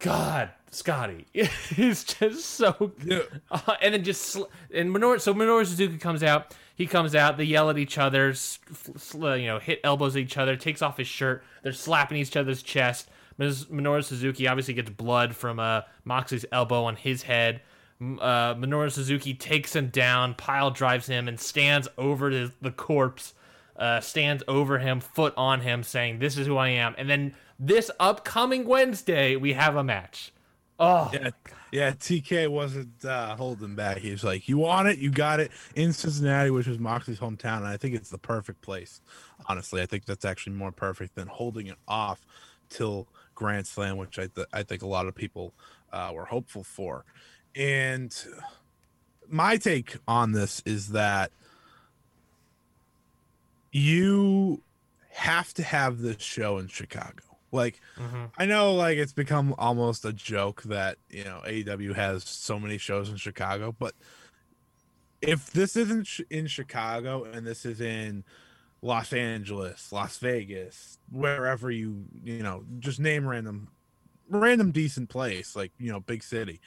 God, 0.00 0.50
Scotty, 0.70 1.26
it's 1.34 2.04
just 2.04 2.44
so. 2.46 2.92
Yeah. 3.04 3.20
Uh, 3.50 3.74
and 3.82 3.94
then 3.94 4.02
just 4.02 4.22
sl- 4.22 4.44
and 4.74 4.94
Minoru, 4.94 5.20
so 5.20 5.34
Minoru 5.34 5.66
Suzuki 5.66 5.98
comes 5.98 6.22
out. 6.22 6.54
He 6.74 6.86
comes 6.86 7.14
out. 7.14 7.36
They 7.36 7.44
yell 7.44 7.68
at 7.70 7.76
each 7.78 7.98
other. 7.98 8.32
sl- 8.34 9.36
you 9.36 9.46
know, 9.46 9.58
hit 9.58 9.80
elbows 9.84 10.16
at 10.16 10.22
each 10.22 10.38
other. 10.38 10.56
Takes 10.56 10.80
off 10.80 10.96
his 10.96 11.06
shirt. 11.06 11.44
They're 11.62 11.72
slapping 11.72 12.16
each 12.16 12.36
other's 12.36 12.62
chest. 12.62 13.10
Min- 13.36 13.50
Minoru 13.50 14.02
Suzuki 14.02 14.48
obviously 14.48 14.74
gets 14.74 14.88
blood 14.90 15.36
from 15.36 15.60
uh, 15.60 15.82
Moxley's 16.04 16.46
elbow 16.50 16.84
on 16.84 16.96
his 16.96 17.22
head. 17.22 17.60
Uh, 18.00 18.54
Minoru 18.54 18.90
Suzuki 18.90 19.34
takes 19.34 19.76
him 19.76 19.88
down. 19.88 20.32
Pile 20.34 20.70
drives 20.70 21.06
him 21.06 21.28
and 21.28 21.38
stands 21.38 21.86
over 21.98 22.30
the, 22.30 22.52
the 22.62 22.70
corpse. 22.70 23.34
Uh, 23.76 24.00
stands 24.00 24.42
over 24.46 24.78
him, 24.78 25.00
foot 25.00 25.32
on 25.38 25.62
him, 25.62 25.82
saying, 25.82 26.18
"This 26.18 26.36
is 26.36 26.46
who 26.46 26.58
I 26.58 26.68
am." 26.68 26.94
And 26.98 27.08
then 27.08 27.34
this 27.60 27.90
upcoming 28.00 28.64
Wednesday, 28.64 29.36
we 29.36 29.52
have 29.52 29.76
a 29.76 29.84
match. 29.84 30.32
Oh, 30.78 31.10
Yeah, 31.12 31.30
yeah. 31.70 31.90
TK 31.90 32.48
wasn't 32.48 33.04
uh, 33.04 33.36
holding 33.36 33.74
back. 33.74 33.98
He 33.98 34.10
was 34.10 34.24
like, 34.24 34.48
"You 34.48 34.56
want 34.56 34.88
it? 34.88 34.98
You 34.98 35.10
got 35.10 35.38
it." 35.38 35.50
In 35.76 35.92
Cincinnati, 35.92 36.50
which 36.50 36.66
was 36.66 36.78
Moxley's 36.78 37.20
hometown, 37.20 37.58
and 37.58 37.66
I 37.66 37.76
think 37.76 37.94
it's 37.94 38.08
the 38.08 38.16
perfect 38.16 38.62
place. 38.62 39.02
Honestly, 39.46 39.82
I 39.82 39.86
think 39.86 40.06
that's 40.06 40.24
actually 40.24 40.54
more 40.56 40.72
perfect 40.72 41.16
than 41.16 41.28
holding 41.28 41.66
it 41.66 41.76
off 41.86 42.26
till 42.70 43.08
Grand 43.34 43.66
Slam, 43.66 43.98
which 43.98 44.18
I 44.18 44.28
th- 44.28 44.46
I 44.54 44.62
think 44.62 44.80
a 44.80 44.86
lot 44.86 45.06
of 45.06 45.14
people 45.14 45.52
uh, 45.92 46.12
were 46.14 46.24
hopeful 46.24 46.64
for. 46.64 47.04
And 47.54 48.16
my 49.28 49.58
take 49.58 49.98
on 50.08 50.32
this 50.32 50.62
is 50.64 50.88
that 50.92 51.30
you 53.70 54.62
have 55.10 55.52
to 55.54 55.62
have 55.62 55.98
this 55.98 56.22
show 56.22 56.56
in 56.56 56.68
Chicago. 56.68 57.22
Like, 57.52 57.80
mm-hmm. 57.98 58.26
I 58.38 58.46
know, 58.46 58.74
like 58.74 58.98
it's 58.98 59.12
become 59.12 59.54
almost 59.58 60.04
a 60.04 60.12
joke 60.12 60.62
that 60.64 60.98
you 61.08 61.24
know 61.24 61.42
AEW 61.46 61.94
has 61.94 62.24
so 62.24 62.58
many 62.58 62.78
shows 62.78 63.08
in 63.08 63.16
Chicago, 63.16 63.74
but 63.76 63.94
if 65.20 65.50
this 65.50 65.76
isn't 65.76 66.06
sh- 66.06 66.20
in 66.30 66.46
Chicago 66.46 67.24
and 67.24 67.46
this 67.46 67.64
is 67.64 67.80
in 67.80 68.24
Los 68.82 69.12
Angeles, 69.12 69.92
Las 69.92 70.16
Vegas, 70.18 70.98
wherever 71.10 71.70
you 71.70 72.04
you 72.24 72.42
know, 72.42 72.64
just 72.78 73.00
name 73.00 73.26
random, 73.26 73.68
random 74.28 74.70
decent 74.70 75.08
place 75.08 75.54
like 75.56 75.72
you 75.78 75.90
know 75.90 76.00
big 76.00 76.22
city, 76.22 76.60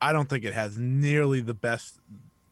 I 0.00 0.12
don't 0.12 0.28
think 0.28 0.44
it 0.44 0.54
has 0.54 0.78
nearly 0.78 1.40
the 1.40 1.54
best, 1.54 1.98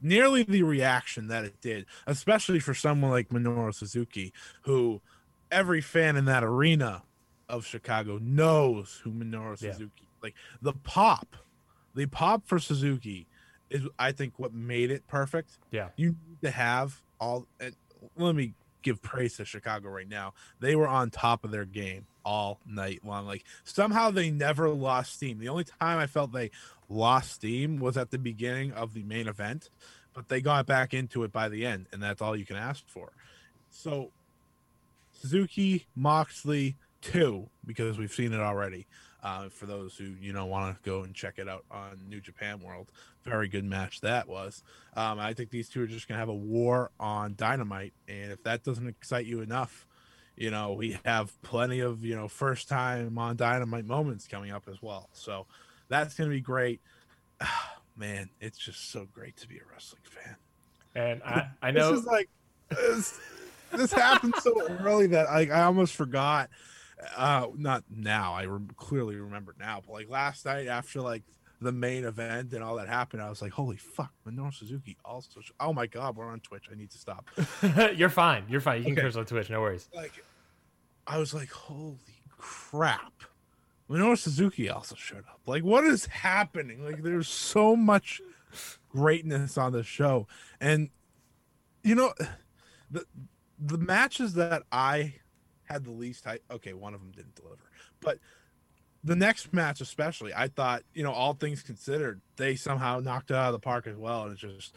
nearly 0.03 0.43
the 0.43 0.63
reaction 0.63 1.29
that 1.29 1.45
it 1.45 1.61
did, 1.61 1.87
especially 2.07 2.59
for 2.59 2.75
someone 2.75 3.11
like 3.11 3.31
Minoru 3.31 3.75
Suzuki, 3.75 4.33
who 4.63 5.01
every 5.51 5.81
fan 5.81 6.17
in 6.17 6.25
that 6.27 6.45
arena 6.45 7.03
of 7.49 7.67
Chicago 7.67 8.19
knows 8.23 9.01
who 9.05 9.11
Minoru 9.11 9.61
Yeah. 9.61 9.73
Suzuki. 9.73 10.09
Like 10.23 10.35
the 10.63 10.73
pop, 10.73 11.37
the 11.95 12.07
pop 12.07 12.47
for 12.47 12.59
Suzuki 12.59 13.27
is, 13.71 13.83
I 13.99 14.13
think, 14.13 14.39
what 14.39 14.55
made 14.55 14.91
it 14.91 15.07
perfect. 15.07 15.59
yeah. 15.71 15.89
You 15.97 16.17
need 16.29 16.41
to 16.43 16.51
have 16.51 17.03
all. 17.21 17.47
And 17.61 17.75
let 18.17 18.35
me 18.35 18.55
give 18.83 19.01
praise 19.03 19.37
to 19.39 19.45
Chicago 19.45 19.89
right 19.89 20.09
now. 20.09 20.35
They 20.61 20.77
were 20.77 20.89
on 20.89 21.11
top 21.11 21.45
of 21.45 21.51
their 21.51 21.65
game 21.65 22.07
all 22.25 22.61
night 22.67 23.01
long. 23.05 23.27
Like 23.27 23.45
somehow 23.65 24.11
they 24.11 24.31
never 24.31 24.69
lost 24.71 25.15
steam. 25.15 25.39
The 25.39 25.49
only 25.49 25.65
time 25.65 25.99
I 25.99 26.07
felt 26.07 26.33
they 26.33 26.51
lost 26.89 27.33
steam 27.33 27.79
was 27.79 27.97
at 27.97 28.11
the 28.11 28.19
beginning 28.19 28.73
of 28.73 28.93
the 28.95 29.03
main 29.03 29.27
event, 29.29 29.69
but 30.15 30.29
they 30.29 30.41
got 30.41 30.65
back 30.67 30.93
into 30.95 31.23
it 31.25 31.33
by 31.33 31.49
the 31.49 31.65
end, 31.67 31.87
and 31.93 32.03
that's 32.03 32.21
all 32.23 32.37
you 32.37 32.45
can 32.47 32.57
ask 32.57 32.85
for. 32.87 33.13
So 33.71 34.11
Suzuki, 35.13 35.87
Moxley, 35.97 36.77
two 37.05 37.49
because 37.65 37.99
we've 37.99 38.13
seen 38.13 38.33
it 38.33 38.41
already. 38.41 38.87
Uh, 39.23 39.49
for 39.49 39.65
those 39.65 39.97
who 39.97 40.05
you 40.21 40.35
know 40.35 40.45
want 40.45 40.77
to 40.77 40.83
go 40.91 41.03
and 41.03 41.15
check 41.15 41.39
it 41.39 41.49
out 41.49 41.65
on 41.71 41.99
New 42.09 42.21
Japan 42.21 42.61
World, 42.61 42.91
very 43.25 43.49
good 43.49 43.65
match 43.65 44.03
that 44.03 44.29
was. 44.29 44.63
Um, 44.97 45.19
I 45.19 45.33
think 45.33 45.51
these 45.51 45.69
two 45.69 45.83
are 45.83 45.87
just 45.87 46.09
gonna 46.09 46.21
have 46.21 46.29
a 46.29 46.35
war 46.35 46.91
on 47.01 47.35
Dynamite, 47.35 47.95
and 48.07 48.33
if 48.33 48.43
that 48.43 48.65
doesn't 48.65 48.87
excite 48.87 49.25
you 49.25 49.41
enough, 49.41 49.87
you 50.37 50.51
know 50.51 50.75
we 50.75 50.99
have 51.07 51.41
plenty 51.41 51.81
of 51.81 52.05
you 52.05 52.15
know 52.15 52.29
first 52.29 52.69
time 52.69 53.17
on 53.17 53.37
Dynamite 53.37 53.87
moments 53.87 54.29
coming 54.29 54.51
up 54.51 54.65
as 54.71 54.83
well. 54.83 55.09
So 55.13 55.47
that's 55.89 56.15
gonna 56.15 56.31
be 56.31 56.41
great. 56.41 56.81
Man, 57.97 58.29
it's 58.41 58.59
just 58.59 58.91
so 58.91 59.07
great 59.11 59.37
to 59.37 59.49
be 59.49 59.57
a 59.57 59.63
wrestling 59.73 60.03
fan. 60.05 60.37
And 60.97 61.23
I, 61.23 61.47
I 61.63 61.71
know 61.71 61.93
This 61.93 62.01
is 62.01 62.07
like 62.07 62.29
this, 62.69 63.21
this 63.73 63.93
happened 63.93 64.35
so 64.43 64.69
early 64.69 65.07
that 65.09 65.27
like 65.27 65.51
I 65.51 65.63
almost 65.63 65.95
forgot. 65.95 66.51
Uh, 67.17 67.49
not 67.57 67.85
now. 67.91 68.35
I 68.35 68.45
rem- 68.47 68.71
clearly 68.77 69.17
remember 69.17 69.55
now, 69.59 69.83
but 69.87 69.93
like 69.93 70.09
last 70.09 70.45
night 70.45 70.67
after 70.69 71.01
like 71.01 71.23
the 71.61 71.73
main 71.73 72.05
event 72.05 72.53
and 72.53 72.63
all 72.63 72.77
that 72.77 72.89
happened, 72.89 73.23
I 73.23 73.29
was 73.31 73.41
like, 73.43 73.53
"Holy 73.53 73.77
fuck!" 73.77 74.13
Minoru 74.27 74.53
Suzuki 74.53 74.97
also. 75.05 75.41
Oh 75.61 75.73
my 75.73 75.87
god, 75.87 76.17
we're 76.17 76.27
on 76.27 76.41
Twitch. 76.41 76.67
I 76.71 76.75
need 76.75 76.91
to 76.91 76.99
stop. 76.99 77.29
you're 77.95 78.09
fine. 78.11 78.45
You're 78.49 78.61
fine. 78.61 78.79
You 78.79 78.85
can 78.85 78.93
Okay. 78.95 79.03
curse 79.03 79.17
on 79.17 79.25
Twitch. 79.27 79.51
No 79.51 79.61
worries. 79.61 79.89
Like, 79.95 80.25
I 81.07 81.19
was 81.19 81.33
like, 81.35 81.51
holy 81.51 81.99
crap. 82.39 83.13
Minoru 83.91 84.17
Suzuki 84.19 84.69
also 84.71 84.95
showed 84.97 85.25
up. 85.31 85.41
Like, 85.47 85.63
what 85.63 85.85
is 85.85 86.07
happening? 86.07 86.85
Like, 86.85 87.03
there's 87.03 87.29
so 87.29 87.77
much 87.77 88.21
greatness 88.91 89.59
on 89.59 89.73
the 89.73 89.83
show. 89.83 90.27
And 90.61 90.91
you 91.83 91.95
know, 91.95 92.15
the 92.91 93.05
the 93.59 93.79
matches 93.79 94.35
that 94.35 94.63
I 94.73 95.15
had 95.75 95.85
the 95.85 95.91
least 95.91 96.25
height 96.25 96.43
okay, 96.51 96.73
one 96.73 96.95
of 96.95 97.01
them 97.01 97.11
didn't 97.11 97.35
deliver. 97.35 97.71
But 98.01 98.19
the 99.03 99.17
next 99.17 99.53
match 99.53 99.81
especially, 99.81 100.33
I 100.33 100.49
thought, 100.49 100.83
you 100.95 101.03
know, 101.03 101.13
all 101.13 101.35
things 101.35 101.63
considered, 101.63 102.21
they 102.37 102.55
somehow 102.55 103.01
knocked 103.01 103.31
it 103.31 103.37
out 103.37 103.49
of 103.49 103.53
the 103.53 103.59
park 103.59 103.87
as 103.87 103.97
well. 103.97 104.23
And 104.25 104.33
it's 104.33 104.41
just 104.41 104.75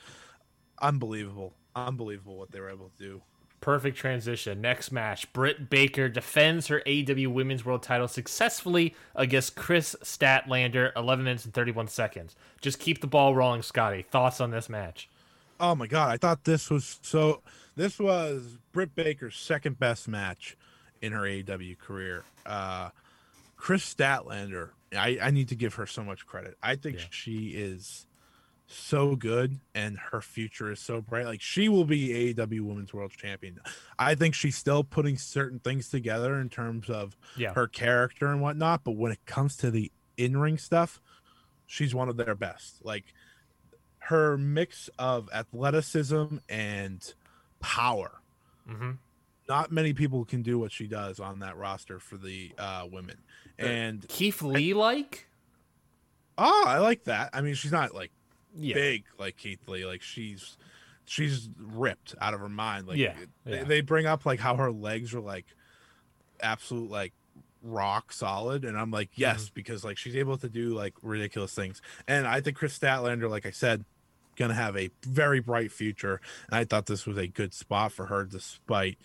unbelievable. 0.82 1.54
Unbelievable 1.76 2.38
what 2.38 2.52
they 2.52 2.60
were 2.60 2.70
able 2.70 2.92
to 2.98 3.04
do. 3.04 3.22
Perfect 3.62 3.98
transition. 3.98 4.60
Next 4.60 4.92
match. 4.92 5.32
Britt 5.34 5.70
Baker 5.70 6.10
defends 6.10 6.68
her 6.68 6.82
AEW 6.86 7.28
Women's 7.28 7.66
World 7.66 7.84
title 7.84 8.08
successfully 8.08 8.96
against 9.16 9.56
Kris 9.56 9.96
Statlander, 10.04 10.92
11 10.96 11.26
minutes 11.26 11.46
and 11.46 11.54
31 11.54 11.88
seconds. 11.88 12.36
Just 12.60 12.80
keep 12.80 13.02
the 13.02 13.08
ball 13.08 13.36
rolling, 13.36 13.62
Scotty. 13.62 14.04
Thoughts 14.04 14.42
on 14.42 14.52
this 14.52 14.70
match? 14.70 15.10
Oh 15.60 15.74
my 15.74 15.88
god, 15.88 16.12
I 16.12 16.18
thought 16.18 16.44
this 16.44 16.70
was 16.70 17.00
so. 17.02 17.42
This 17.76 17.98
was 17.98 18.58
Britt 18.72 18.94
Baker's 18.94 19.36
second 19.36 19.80
best 19.80 20.08
match 20.08 20.56
in 21.02 21.12
her 21.14 21.22
AEW 21.22 21.78
career. 21.78 22.24
Uh, 22.46 22.90
Kris 23.56 23.94
Statlander, 23.94 24.70
I, 24.96 25.18
I 25.22 25.32
need 25.32 25.50
to 25.50 25.56
give 25.56 25.76
her 25.76 25.86
so 25.86 26.04
much 26.04 26.26
credit. 26.26 26.58
I 26.62 26.76
think 26.76 26.98
Yeah. 26.98 27.06
she 27.10 27.48
is 27.50 28.06
so 28.70 29.16
good 29.16 29.60
and 29.74 29.98
her 29.98 30.20
future 30.22 30.72
is 30.72 30.80
so 30.82 31.00
bright. 31.02 31.26
Like 31.26 31.42
she 31.42 31.70
will 31.70 31.86
be 31.86 32.34
AEW 32.34 32.62
Women's 32.62 32.94
World 32.94 33.12
Champion. 33.12 33.60
I 33.98 34.14
think 34.16 34.36
she's 34.36 34.58
still 34.58 34.84
putting 34.84 35.18
certain 35.18 35.60
things 35.60 35.90
together 35.90 36.40
in 36.40 36.50
terms 36.50 36.90
of 36.90 37.16
Yeah. 37.38 37.54
her 37.54 37.68
character 37.68 38.28
and 38.28 38.42
whatnot. 38.42 38.84
But 38.84 38.92
when 38.98 39.12
it 39.12 39.26
comes 39.26 39.56
to 39.58 39.72
the 39.72 39.92
in 40.18 40.36
ring 40.38 40.58
stuff, 40.58 41.02
she's 41.66 41.96
one 41.96 42.10
of 42.10 42.18
their 42.18 42.36
best. 42.36 42.84
Like 42.84 43.06
her 44.00 44.38
mix 44.38 44.90
of 45.00 45.30
athleticism 45.34 46.38
and 46.50 47.14
power. 47.60 48.22
hmm 48.68 48.92
Not 49.50 49.72
many 49.72 49.94
people 49.94 50.26
can 50.26 50.42
do 50.42 50.60
what 50.60 50.72
she 50.72 50.88
does 50.88 51.20
on 51.20 51.40
that 51.40 51.58
roster 51.58 52.00
for 52.00 52.18
the 52.18 52.52
uh, 52.58 52.86
women. 52.92 53.18
And 53.58 54.06
Keith 54.08 54.42
Lee 54.42 54.74
like? 54.74 55.28
oh, 56.38 56.66
I 56.68 56.78
like 56.80 57.06
that. 57.06 57.30
I 57.34 57.42
mean, 57.42 57.56
she's 57.56 57.72
not 57.72 57.96
like 57.96 58.12
Yeah. 58.56 58.76
big 58.76 59.06
like 59.18 59.38
Keith 59.38 59.68
Lee. 59.68 59.86
Like 59.86 60.02
she's 60.02 60.58
she's 61.06 61.50
ripped 61.60 62.14
out 62.22 62.34
of 62.34 62.40
her 62.40 62.50
mind. 62.50 62.88
Like 62.88 62.98
Yeah, 62.98 63.14
They, 63.46 63.58
yeah. 63.58 63.64
they 63.64 63.82
bring 63.82 64.06
up 64.06 64.26
like 64.26 64.40
how 64.40 64.56
her 64.58 64.72
legs 64.72 65.14
are 65.14 65.22
like 65.22 65.46
absolute 66.40 66.92
like 66.92 67.14
rock 67.64 68.14
solid 68.14 68.64
and 68.64 68.78
i'm 68.78 68.92
like 68.92 69.10
yes 69.16 69.46
Mm-hmm. 69.46 69.54
because 69.56 69.84
like 69.84 69.98
she's 69.98 70.16
able 70.16 70.38
to 70.38 70.48
do 70.48 70.70
like 70.76 70.94
ridiculous 71.02 71.54
things 71.54 71.82
and 72.08 72.28
i 72.28 72.40
think 72.40 72.56
kris 72.56 72.78
statlander 72.78 73.28
like 73.28 73.48
i 73.48 73.50
said 73.52 73.84
gonna 74.36 74.54
have 74.54 74.78
a 74.78 74.92
very 75.04 75.40
bright 75.40 75.72
future 75.72 76.22
and 76.48 76.56
i 76.60 76.64
thought 76.64 76.86
this 76.86 77.08
was 77.08 77.18
a 77.18 77.26
good 77.28 77.56
spot 77.56 77.92
for 77.92 78.06
her 78.06 78.24
despite 78.24 79.00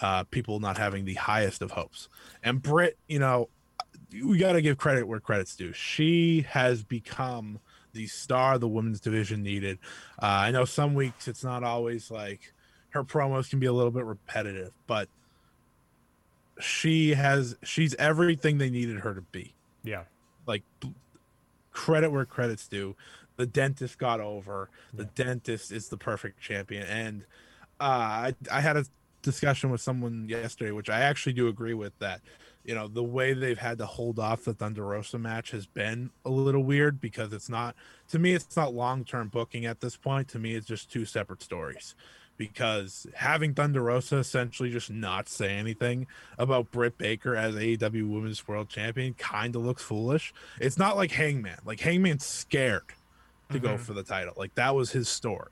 uh 0.00 0.24
people 0.24 0.60
not 0.60 0.78
having 0.78 1.04
the 1.04 1.14
highest 1.14 1.62
of 1.62 1.72
hopes. 1.72 2.08
And 2.42 2.62
Britt, 2.62 2.98
you 3.08 3.18
know 3.18 3.48
we 4.12 4.38
got 4.38 4.52
to 4.52 4.62
give 4.62 4.76
credit 4.76 5.06
where 5.06 5.20
credit's 5.20 5.54
due. 5.54 5.72
She 5.72 6.44
has 6.48 6.82
become 6.82 7.60
the 7.92 8.06
star 8.06 8.58
the 8.58 8.68
women's 8.68 9.00
division 9.00 9.42
needed. 9.42 9.78
Uh, 10.20 10.26
i 10.26 10.50
know 10.50 10.64
some 10.64 10.94
weeks 10.94 11.28
it's 11.28 11.44
not 11.44 11.62
always 11.64 12.10
like 12.10 12.52
her 12.90 13.04
promos 13.04 13.48
can 13.50 13.58
be 13.60 13.66
a 13.66 13.72
little 13.72 13.90
bit 13.92 14.04
repetitive 14.04 14.72
but 14.86 15.08
she 16.60 17.14
has 17.14 17.56
she's 17.62 17.94
everything 17.96 18.58
they 18.58 18.70
needed 18.70 19.00
her 19.00 19.14
to 19.14 19.22
be. 19.22 19.54
Yeah. 19.82 20.04
like 20.46 20.62
credit 21.72 22.10
where 22.10 22.24
credit's 22.24 22.66
due. 22.68 22.96
The 23.36 23.46
dentist 23.46 23.98
got 23.98 24.20
over. 24.20 24.68
The 24.92 25.06
dentist 25.06 25.72
is 25.72 25.88
the 25.88 25.96
perfect 25.96 26.40
champion. 26.40 26.82
And 26.82 27.22
uh 27.80 27.84
I, 27.84 28.34
I 28.52 28.60
had 28.60 28.76
a 28.76 28.84
discussion 29.22 29.70
with 29.70 29.80
someone 29.80 30.28
yesterday 30.28 30.70
which 30.70 30.90
i 30.90 31.00
actually 31.00 31.32
do 31.32 31.48
agree 31.48 31.74
with 31.74 31.98
that 31.98 32.20
you 32.64 32.74
know 32.74 32.88
the 32.88 33.02
way 33.02 33.32
they've 33.32 33.58
had 33.58 33.78
to 33.78 33.86
hold 33.86 34.18
off 34.18 34.44
the 34.44 34.54
thunder 34.54 34.84
rosa 34.84 35.18
match 35.18 35.50
has 35.50 35.66
been 35.66 36.10
a 36.24 36.30
little 36.30 36.64
weird 36.64 37.00
because 37.00 37.32
it's 37.32 37.48
not 37.48 37.74
to 38.08 38.18
me 38.18 38.32
it's 38.32 38.56
not 38.56 38.74
long-term 38.74 39.28
booking 39.28 39.66
at 39.66 39.80
this 39.80 39.96
point 39.96 40.28
to 40.28 40.38
me 40.38 40.54
it's 40.54 40.66
just 40.66 40.90
two 40.90 41.04
separate 41.04 41.42
stories 41.42 41.94
because 42.40 43.06
having 43.14 43.52
Thunder 43.52 43.82
Rosa 43.82 44.16
essentially 44.16 44.70
just 44.70 44.90
not 44.90 45.28
say 45.28 45.50
anything 45.50 46.06
about 46.38 46.70
Britt 46.70 46.96
Baker 46.96 47.36
as 47.36 47.54
AEW 47.54 48.08
Women's 48.08 48.48
World 48.48 48.70
Champion 48.70 49.12
kind 49.12 49.54
of 49.54 49.62
looks 49.62 49.82
foolish. 49.82 50.32
It's 50.58 50.78
not 50.78 50.96
like 50.96 51.10
Hangman. 51.10 51.58
Like 51.66 51.80
Hangman's 51.80 52.24
scared 52.24 52.94
to 53.52 53.58
go 53.58 53.74
mm-hmm. 53.74 53.82
for 53.82 53.92
the 53.92 54.02
title. 54.02 54.32
Like 54.38 54.54
that 54.54 54.74
was 54.74 54.90
his 54.90 55.06
story. 55.06 55.50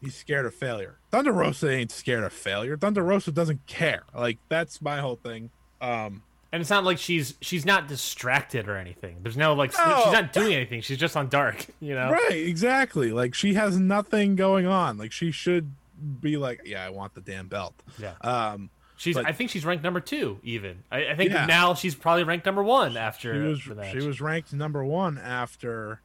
He's 0.00 0.14
scared 0.14 0.46
of 0.46 0.54
failure. 0.54 0.98
Thunder 1.10 1.32
Rosa 1.32 1.70
ain't 1.70 1.90
scared 1.90 2.22
of 2.24 2.32
failure. 2.32 2.76
Thunder 2.76 3.02
Rosa 3.02 3.32
doesn't 3.32 3.66
care. 3.66 4.02
Like 4.14 4.38
that's 4.48 4.80
my 4.80 4.98
whole 5.00 5.16
thing. 5.16 5.50
Um 5.80 6.22
And 6.52 6.60
it's 6.60 6.70
not 6.70 6.84
like 6.84 6.98
she's 6.98 7.34
she's 7.40 7.66
not 7.66 7.88
distracted 7.88 8.68
or 8.68 8.76
anything. 8.76 9.16
There's 9.22 9.36
no 9.36 9.54
like 9.54 9.72
No. 9.76 10.02
she's 10.04 10.12
not 10.12 10.32
doing 10.32 10.54
anything. 10.54 10.80
She's 10.82 10.98
just 10.98 11.16
on 11.16 11.28
dark, 11.28 11.66
you 11.80 11.94
know. 11.94 12.10
right, 12.10 12.30
exactly. 12.32 13.10
Like 13.12 13.34
she 13.34 13.54
has 13.54 13.78
nothing 13.78 14.36
going 14.36 14.66
on. 14.66 14.98
Like 14.98 15.10
she 15.12 15.30
should 15.32 15.72
be 16.20 16.36
like, 16.36 16.60
yeah, 16.64 16.84
I 16.86 16.90
want 16.90 17.14
the 17.14 17.20
damn 17.20 17.48
belt. 17.48 17.74
Yeah. 17.98 18.12
Um 18.22 18.70
She's 18.96 19.14
But- 19.14 19.26
I 19.26 19.32
think 19.32 19.50
she's 19.50 19.64
ranked 19.64 19.84
number 19.84 20.00
2 20.00 20.40
even. 20.42 20.82
I, 20.90 21.10
I 21.10 21.16
think 21.16 21.30
Yeah. 21.30 21.46
now 21.46 21.74
she's 21.74 21.94
probably 21.94 22.24
ranked 22.24 22.46
number 22.46 22.62
1 22.64 22.96
after 22.96 23.32
she 23.56 23.70
was 23.70 23.90
she 23.92 24.06
was 24.06 24.20
ranked 24.20 24.52
number 24.52 24.84
one 24.84 25.18
after 25.18 26.00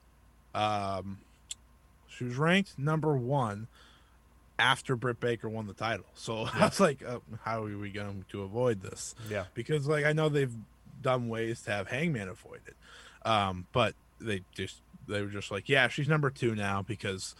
um 0.56 1.18
she 2.08 2.24
was 2.24 2.36
ranked 2.36 2.78
number 2.78 3.18
one 3.18 3.68
after 4.64 4.96
Britt 4.96 5.20
Baker 5.20 5.50
won 5.50 5.68
the 5.68 5.74
title. 5.74 6.06
So 6.16 6.48
I 6.54 6.66
was 6.66 6.80
like, 6.80 7.04
uh, 7.06 7.20
how 7.44 7.64
are 7.66 7.78
we 7.78 7.92
going 7.92 8.24
to 8.30 8.42
avoid 8.44 8.82
this? 8.82 9.14
Yeah. 9.30 9.46
Because 9.54 9.88
like 9.88 10.06
I 10.06 10.14
know 10.14 10.30
they've 10.30 10.56
done 11.02 11.28
ways 11.28 11.62
to 11.64 11.72
have 11.72 11.90
Hangman 11.90 12.30
avoid 12.30 12.62
it, 12.66 12.76
um, 13.28 13.68
but 13.74 13.94
they 14.20 14.42
just 14.54 14.82
they 15.08 15.22
were 15.22 15.28
just 15.28 15.52
like, 15.52 15.68
yeah, 15.68 15.90
she's 15.90 16.08
number 16.08 16.30
two 16.30 16.56
now 16.56 16.82
because 16.82 17.36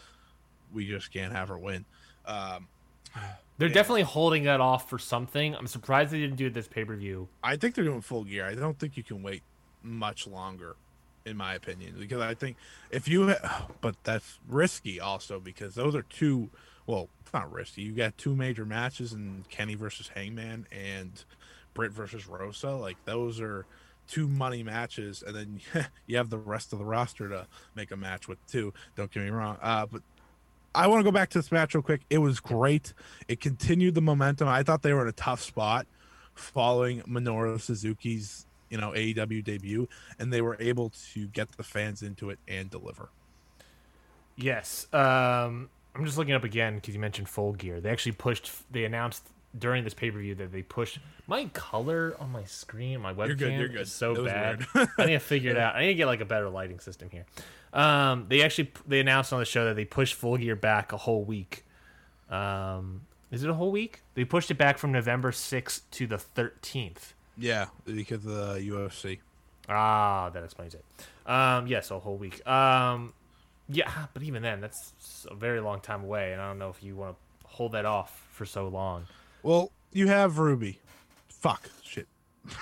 we 0.72 0.86
just 0.86 1.10
can't 1.12 1.32
have 1.32 1.48
her 1.48 1.58
win. 1.58 1.86
Um, 2.26 2.68
They're 3.56 3.68
Yeah. 3.68 3.74
definitely 3.74 4.02
holding 4.02 4.42
that 4.44 4.60
off 4.60 4.90
for 4.90 4.98
something. 4.98 5.54
I'm 5.54 5.68
surprised 5.68 6.10
they 6.10 6.18
didn't 6.18 6.36
do 6.36 6.48
it 6.48 6.54
this 6.54 6.66
pay-per-view. 6.66 7.28
I 7.42 7.54
think 7.56 7.76
they're 7.76 7.84
doing 7.84 8.00
full 8.00 8.24
gear. 8.24 8.44
I 8.46 8.54
don't 8.56 8.76
think 8.78 8.96
you 8.96 9.04
can 9.04 9.22
wait 9.22 9.42
much 9.80 10.26
longer, 10.26 10.74
in 11.24 11.36
my 11.36 11.54
opinion, 11.54 11.94
because 11.96 12.20
I 12.20 12.34
think 12.34 12.56
if 12.90 13.06
you, 13.06 13.28
ha- 13.28 13.68
but 13.80 13.94
that's 14.02 14.40
risky 14.48 14.98
also 15.00 15.38
because 15.40 15.74
those 15.76 15.94
are 15.94 16.02
two. 16.02 16.50
Well, 16.86 17.08
it's 17.22 17.32
not 17.32 17.50
risky. 17.52 17.82
You 17.82 17.92
got 17.92 18.16
two 18.18 18.34
major 18.34 18.64
matches 18.64 19.12
in 19.12 19.44
Kenny 19.48 19.74
versus 19.74 20.08
Hangman 20.08 20.66
and 20.70 21.24
Britt 21.72 21.92
versus 21.92 22.26
Rosa. 22.26 22.72
Like 22.72 22.96
those 23.04 23.40
are 23.40 23.66
two 24.06 24.28
money 24.28 24.62
matches, 24.62 25.22
and 25.26 25.34
then 25.34 25.60
you 26.06 26.16
have 26.16 26.30
the 26.30 26.38
rest 26.38 26.72
of 26.72 26.78
the 26.78 26.84
roster 26.84 27.28
to 27.28 27.46
make 27.74 27.90
a 27.90 27.96
match 27.96 28.28
with 28.28 28.44
too. 28.46 28.72
Don't 28.96 29.10
get 29.10 29.22
me 29.22 29.30
wrong. 29.30 29.56
Uh, 29.62 29.86
but 29.86 30.02
I 30.74 30.86
want 30.88 31.00
to 31.00 31.04
go 31.04 31.12
back 31.12 31.30
to 31.30 31.38
this 31.38 31.52
match 31.52 31.74
real 31.74 31.82
quick. 31.82 32.02
It 32.10 32.18
was 32.18 32.40
great. 32.40 32.92
It 33.28 33.40
continued 33.40 33.94
the 33.94 34.02
momentum. 34.02 34.48
I 34.48 34.62
thought 34.62 34.82
they 34.82 34.92
were 34.92 35.02
in 35.02 35.08
a 35.08 35.12
tough 35.12 35.40
spot 35.40 35.86
following 36.34 37.00
Minoru 37.02 37.60
Suzuki's, 37.60 38.46
you 38.70 38.78
know, 38.78 38.90
AEW 38.90 39.44
debut, 39.44 39.88
and 40.18 40.32
they 40.32 40.40
were 40.40 40.56
able 40.58 40.90
to 41.12 41.26
get 41.28 41.56
the 41.56 41.62
fans 41.62 42.02
into 42.02 42.30
it 42.30 42.38
and 42.48 42.70
deliver. 42.70 43.08
Yes. 44.36 44.92
Um, 44.92 45.70
I'm 45.94 46.04
just 46.04 46.18
looking 46.18 46.34
up 46.34 46.44
again 46.44 46.76
because 46.76 46.94
you 46.94 47.00
mentioned 47.00 47.28
Full 47.28 47.52
Gear. 47.52 47.80
They 47.80 47.90
actually 47.90 48.12
pushed. 48.12 48.50
They 48.72 48.84
announced 48.84 49.28
during 49.56 49.84
this 49.84 49.94
pay 49.94 50.10
per 50.10 50.18
view 50.18 50.34
that 50.34 50.50
they 50.52 50.62
pushed 50.62 50.98
my 51.26 51.44
color 51.46 52.16
on 52.18 52.32
my 52.32 52.44
screen, 52.44 53.00
my 53.00 53.14
webcam. 53.14 53.26
You're 53.26 53.36
good, 53.36 53.52
you're 53.52 53.68
good. 53.68 53.80
Is 53.82 53.92
so 53.92 54.24
bad. 54.24 54.66
I 54.74 55.06
need 55.06 55.12
to 55.12 55.18
figure 55.20 55.52
it 55.52 55.56
out. 55.56 55.76
I 55.76 55.82
need 55.82 55.88
to 55.88 55.94
get 55.94 56.06
like 56.06 56.20
a 56.20 56.24
better 56.24 56.48
lighting 56.48 56.80
system 56.80 57.10
here. 57.10 57.24
Um, 57.72 58.26
they 58.28 58.42
actually 58.42 58.72
they 58.86 59.00
announced 59.00 59.32
on 59.32 59.38
the 59.38 59.44
show 59.44 59.66
that 59.66 59.76
they 59.76 59.84
pushed 59.84 60.14
Full 60.14 60.36
Gear 60.36 60.56
back 60.56 60.92
a 60.92 60.96
whole 60.96 61.24
week. 61.24 61.64
Um, 62.28 63.02
is 63.30 63.42
it 63.42 63.50
a 63.50 63.54
whole 63.54 63.70
week? 63.70 64.02
They 64.14 64.24
pushed 64.24 64.50
it 64.50 64.58
back 64.58 64.78
from 64.78 64.92
November 64.92 65.30
6th 65.32 65.82
to 65.92 66.06
the 66.06 66.16
13th. 66.16 67.12
Yeah, 67.36 67.66
because 67.84 68.24
of 68.24 68.32
the 68.32 68.54
UFC. 68.60 69.18
Ah, 69.68 70.30
that 70.30 70.44
explains 70.44 70.74
it. 70.74 70.84
Um, 71.26 71.66
yes, 71.66 71.90
a 71.90 71.98
whole 71.98 72.16
week. 72.16 72.46
Um, 72.46 73.12
yeah, 73.68 73.84
ah, 73.88 74.08
but 74.12 74.22
even 74.22 74.42
then, 74.42 74.60
that's 74.60 75.26
a 75.30 75.34
very 75.34 75.60
long 75.60 75.80
time 75.80 76.04
away, 76.04 76.32
and 76.32 76.40
I 76.40 76.48
don't 76.48 76.58
know 76.58 76.70
if 76.70 76.82
you 76.82 76.96
want 76.96 77.16
to 77.16 77.46
hold 77.46 77.72
that 77.72 77.84
off 77.84 78.26
for 78.32 78.44
so 78.44 78.68
long. 78.68 79.06
Well, 79.42 79.72
you 79.92 80.08
have 80.08 80.38
Ruby. 80.38 80.80
Fuck 81.28 81.70
shit. 81.82 82.08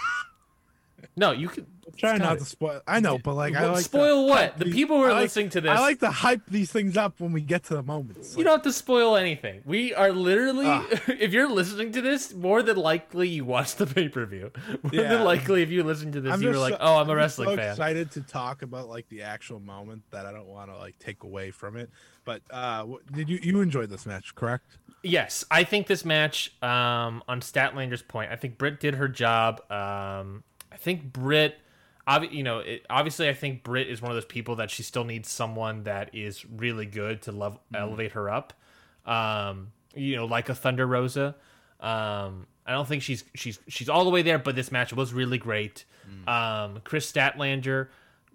No, 1.17 1.31
you 1.33 1.49
could 1.49 1.67
Try 1.99 2.17
not 2.17 2.39
to 2.39 2.45
spoil. 2.47 2.81
I 2.87 3.01
know, 3.01 3.19
but 3.19 3.35
like 3.35 3.55
I 3.55 3.67
like 3.67 3.85
spoil 3.85 4.27
what? 4.27 4.57
The 4.59 4.65
these- 4.65 4.75
people 4.75 4.97
who 4.97 5.03
are 5.03 5.13
like- 5.13 5.25
listening 5.25 5.51
to 5.51 5.61
this. 5.61 5.71
I 5.71 5.79
like 5.81 5.99
to 6.01 6.11
hype 6.11 6.41
these 6.49 6.73
things 6.73 6.97
up 6.97 7.21
when 7.21 7.33
we 7.33 7.43
get 7.43 7.65
to 7.65 7.75
the 7.75 7.83
moments. 7.83 8.35
You 8.35 8.45
don't 8.45 8.53
have 8.55 8.63
to 8.63 8.73
spoil 8.73 9.15
anything. 9.17 9.61
We 9.67 9.93
are 9.93 10.11
literally, 10.11 10.65
Ah. 10.69 10.87
if 11.09 11.33
you're 11.35 11.51
listening 11.51 11.93
to 11.93 12.01
this, 12.01 12.33
more 12.33 12.63
than 12.63 12.79
likely 12.79 13.29
you 13.29 13.45
watched 13.45 13.77
the 13.77 13.87
pay 13.87 14.09
per 14.09 14.25
view. 14.25 14.51
More 14.83 14.93
Yeah. 14.95 15.09
than 15.17 15.25
likely, 15.25 15.63
if 15.63 15.69
you 15.71 15.83
listen 15.83 16.13
to 16.13 16.21
this, 16.23 16.33
I'm 16.33 16.41
you 16.41 16.49
were 16.49 16.57
like, 16.57 16.73
so- 16.75 16.79
"Oh, 16.81 16.97
I'm 16.97 17.11
a 17.11 17.15
wrestling 17.15 17.51
so 17.51 17.57
fan." 17.57 17.71
Excited 17.73 18.11
to 18.13 18.23
talk 18.23 18.63
about 18.63 18.89
like 18.89 19.07
the 19.11 19.23
actual 19.23 19.61
moment 19.61 20.03
that 20.13 20.25
I 20.25 20.33
don't 20.33 20.47
want 20.47 20.71
to 20.71 20.79
like 20.79 20.99
take 20.99 21.25
away 21.25 21.51
from 21.51 21.77
it. 21.77 21.91
But 22.25 22.41
uh 22.51 22.87
did 23.13 23.29
you 23.29 23.39
you 23.43 23.61
enjoyed 23.61 23.91
this 23.91 24.07
match? 24.07 24.35
Correct. 24.35 24.79
Yes, 25.05 25.45
I 25.51 25.65
think 25.65 25.89
this 25.89 26.05
match, 26.05 26.53
um, 26.63 27.25
on 27.27 27.41
Statlander's 27.41 28.03
point, 28.03 28.31
I 28.31 28.37
think 28.37 28.57
Britt 28.57 28.79
did 28.79 28.95
her 28.95 29.09
job. 29.09 29.61
Um, 29.69 30.45
I 30.73 30.77
think 30.77 31.13
Britt, 31.13 31.59
obvi- 32.09 32.33
you 32.33 32.43
know, 32.43 32.61
it, 32.61 32.87
obviously, 32.89 33.29
I 33.29 33.35
think 33.35 33.63
Britt 33.63 33.89
is 33.89 34.01
one 34.01 34.11
of 34.11 34.17
those 34.17 34.25
people 34.25 34.57
that 34.57 34.71
she 34.71 34.83
still 34.83 35.05
needs 35.05 35.29
someone 35.29 35.85
that 35.85 36.15
is 36.15 36.45
really 36.47 36.87
good 36.87 37.23
to 37.23 37.33
lev- 37.33 37.59
elevate 37.75 38.13
her 38.13 38.31
up. 38.31 38.53
Um, 39.07 39.73
you 39.95 40.17
know, 40.17 40.25
like 40.27 40.49
a 40.49 40.55
Thunder 40.55 40.87
Rosa. 40.87 41.35
Um, 41.81 42.47
I 42.65 42.73
don't 42.73 42.87
think 42.87 43.03
she's 43.03 43.25
she's 43.35 43.59
she's 43.69 43.89
all 43.89 44.05
the 44.05 44.11
way 44.11 44.23
there, 44.23 44.39
but 44.39 44.55
this 44.57 44.71
match 44.71 44.93
was 44.93 45.13
really 45.13 45.39
great. 45.39 45.85
Um, 46.29 46.81
Kris 46.85 47.11
Statlander, 47.11 47.89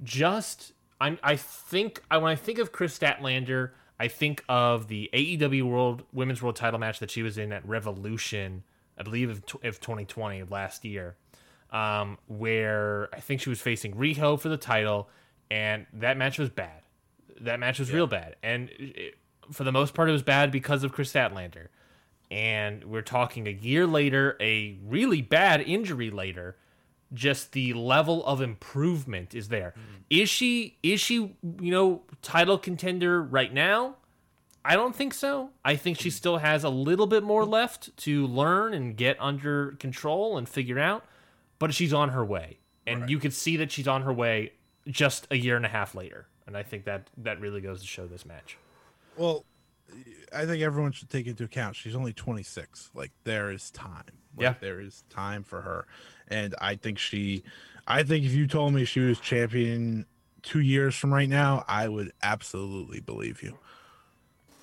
just 0.04 0.74
I 1.00 1.18
I 1.24 1.36
think 1.38 2.02
I 2.12 2.18
when 2.18 2.32
I 2.32 2.36
think 2.36 2.60
of 2.60 2.72
Kris 2.72 2.98
Statlander, 2.98 3.72
I 4.00 4.10
think 4.10 4.44
of 4.50 4.90
the 4.90 5.10
AEW 5.14 5.64
World 5.64 6.04
Women's 6.12 6.42
World 6.42 6.58
Title 6.58 6.80
match 6.80 7.00
that 7.00 7.10
she 7.10 7.24
was 7.24 7.38
in 7.38 7.52
at 7.54 7.66
Revolution, 7.68 8.64
I 8.98 9.04
believe 9.04 9.30
of, 9.30 9.38
of 9.64 9.80
2020 9.80 10.40
of 10.42 10.52
last 10.52 10.84
year, 10.84 11.16
um, 11.72 12.18
where 12.28 13.10
I 13.14 13.20
think 13.20 13.42
she 13.42 13.50
was 13.50 13.62
facing 13.62 13.94
Riho 13.94 14.40
for 14.40 14.50
the 14.50 14.58
title, 14.58 15.10
and 15.50 15.86
that 15.94 16.18
match 16.18 16.38
was 16.40 16.50
bad. 16.50 16.82
That 17.42 17.60
match 17.60 17.80
was 17.80 17.92
real 17.92 18.08
bad, 18.08 18.36
and 18.42 18.70
it, 18.78 19.16
for 19.52 19.64
the 19.64 19.72
most 19.72 19.94
part, 19.94 20.10
it 20.10 20.12
was 20.12 20.24
bad 20.24 20.52
because 20.52 20.84
of 20.84 20.92
Kris 20.92 21.12
Statlander. 21.12 21.68
And 22.30 22.84
we're 22.84 23.04
talking 23.04 23.48
a 23.48 23.52
year 23.52 23.88
later, 23.88 24.36
a 24.42 24.78
really 24.86 25.22
bad 25.22 25.62
injury 25.62 26.10
later, 26.10 26.58
just 27.14 27.54
the 27.54 27.74
level 27.74 28.26
of 28.26 28.42
improvement 28.42 29.34
is 29.34 29.48
there. 29.48 29.74
Mm. 29.78 30.04
Is 30.10 30.30
she 30.30 30.78
is 30.84 31.00
she, 31.00 31.16
you 31.16 31.72
know, 31.72 32.04
title 32.22 32.58
contender 32.58 33.22
right 33.22 33.54
now? 33.54 33.96
I 34.66 34.76
don't 34.76 34.94
think 34.94 35.14
so. 35.14 35.52
I 35.64 35.78
think 35.78 35.98
she 35.98 36.10
mm. 36.10 36.14
still 36.14 36.38
has 36.40 36.66
a 36.66 36.70
little 36.70 37.08
bit 37.08 37.24
more 37.24 37.46
mm. 37.46 37.50
left 37.50 37.96
to 37.98 38.28
learn 38.28 38.74
and 38.74 38.98
get 38.98 39.16
under 39.22 39.78
control 39.80 40.38
and 40.38 40.50
figure 40.50 40.80
out, 40.80 41.06
but 41.60 41.74
she's 41.74 41.94
on 41.94 42.10
her 42.10 42.24
way. 42.26 42.60
And 42.86 43.10
you 43.10 43.20
could 43.20 43.34
see 43.34 43.58
that 43.58 43.72
she's 43.72 43.88
on 43.88 44.04
her 44.04 44.14
way 44.14 44.54
just 44.88 45.28
a 45.30 45.36
year 45.36 45.58
and 45.58 45.66
a 45.66 45.70
half 45.70 45.94
later. 45.94 46.28
And 46.46 46.56
I 46.56 46.64
think 46.64 46.86
that 46.86 47.10
that 47.18 47.42
really 47.42 47.60
goes 47.60 47.82
to 47.82 47.88
show 47.88 48.08
this 48.08 48.26
match. 48.26 48.58
Well, 49.18 49.44
I 50.34 50.46
think 50.46 50.62
everyone 50.64 50.94
should 50.94 51.10
take 51.10 51.28
into 51.28 51.44
account 51.44 51.76
she's 51.76 51.96
only 51.96 52.14
26. 52.14 52.92
Like 52.94 53.12
there 53.26 53.52
is 53.52 53.72
time. 53.72 54.04
Like, 54.38 54.44
Yeah. 54.44 54.54
there 54.62 54.80
is 54.80 55.04
time 55.10 55.44
for 55.44 55.62
her, 55.62 55.88
and 56.28 56.54
I 56.62 56.76
think 56.76 57.00
she. 57.00 57.44
I 57.88 58.04
think 58.04 58.24
if 58.24 58.34
you 58.34 58.46
told 58.48 58.74
me 58.74 58.86
she 58.86 59.00
was 59.00 59.20
champion 59.20 60.06
two 60.44 60.60
years 60.60 60.96
from 60.96 61.12
right 61.14 61.28
now, 61.28 61.66
I 61.68 61.88
would 61.88 62.12
absolutely 62.22 63.00
believe 63.00 63.42
you. 63.42 63.58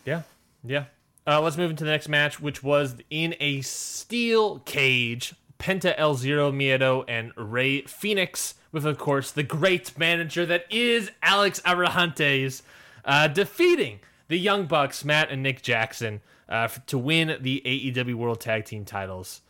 Yeah, 0.05 0.23
yeah. 0.63 0.85
Uh, 1.27 1.41
let's 1.41 1.57
move 1.57 1.71
into 1.71 1.85
the 1.85 1.91
next 1.91 2.09
match, 2.09 2.39
which 2.41 2.63
was 2.63 2.97
in 3.11 3.35
a 3.41 3.63
steel 3.63 4.61
cage. 4.61 5.35
Penta 5.59 5.95
El 5.97 6.15
Zero 6.15 6.53
Miedo 6.53 7.05
and 7.09 7.33
Rey 7.37 7.83
Fénix, 7.83 8.55
with 8.73 8.85
of 8.85 8.99
course 8.99 9.31
the 9.31 9.43
great 9.43 9.97
manager 9.99 10.45
that 10.47 10.65
is 10.71 11.11
Alex 11.23 11.61
Abrahantes, 11.65 12.63
uh, 13.05 13.29
defeating 13.29 14.01
the 14.29 14.39
Young 14.39 14.67
Bucks, 14.67 15.05
Matt 15.05 15.31
and 15.31 15.43
Nick 15.43 15.63
Jackson, 15.63 16.21
uh, 16.49 16.69
to 16.87 16.99
win 16.99 17.37
the 17.41 17.63
AEW 17.65 18.15
World 18.15 18.41
Tag 18.41 18.65
Team 18.65 18.85
titles. 18.85 19.41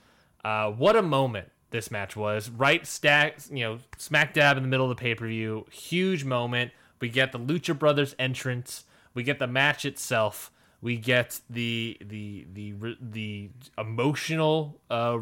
Uh, 0.44 0.70
what 0.70 0.96
a 0.96 1.02
moment 1.02 1.50
this 1.70 1.90
match 1.90 2.16
was! 2.16 2.50
Right 2.50 2.86
stack, 2.86 3.38
you 3.50 3.64
know, 3.64 3.78
smack 3.96 4.34
dab 4.34 4.56
in 4.56 4.62
the 4.62 4.68
middle 4.68 4.90
of 4.90 4.96
the 4.96 5.00
pay 5.00 5.14
per 5.14 5.26
view. 5.26 5.66
Huge 5.70 6.24
moment. 6.24 6.72
We 7.00 7.08
get 7.08 7.32
the 7.32 7.38
Lucha 7.38 7.78
Brothers 7.78 8.14
entrance. 8.18 8.84
We 9.14 9.22
get 9.22 9.38
the 9.38 9.46
match 9.46 9.84
itself. 9.84 10.50
We 10.84 10.98
get 10.98 11.40
the 11.48 11.96
the 12.04 12.46
the 12.52 12.74
the 13.00 13.48
emotional 13.78 14.78
uh, 14.90 15.18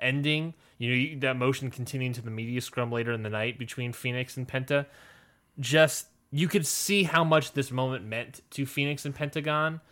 ending. 0.00 0.54
You 0.78 1.16
know, 1.16 1.20
that 1.20 1.36
motion 1.36 1.70
continuing 1.70 2.14
to 2.14 2.22
the 2.22 2.30
media 2.30 2.62
scrum 2.62 2.90
later 2.90 3.12
in 3.12 3.22
the 3.22 3.28
night 3.28 3.58
between 3.58 3.92
Fénix 3.92 4.38
and 4.38 4.48
Penta. 4.48 4.86
Just 5.60 6.06
you 6.30 6.48
could 6.48 6.66
see 6.66 7.02
how 7.02 7.24
much 7.24 7.52
this 7.52 7.70
moment 7.70 8.06
meant 8.06 8.40
to 8.52 8.64
Fénix 8.64 9.04
and 9.04 9.14
Pentagon. 9.14 9.82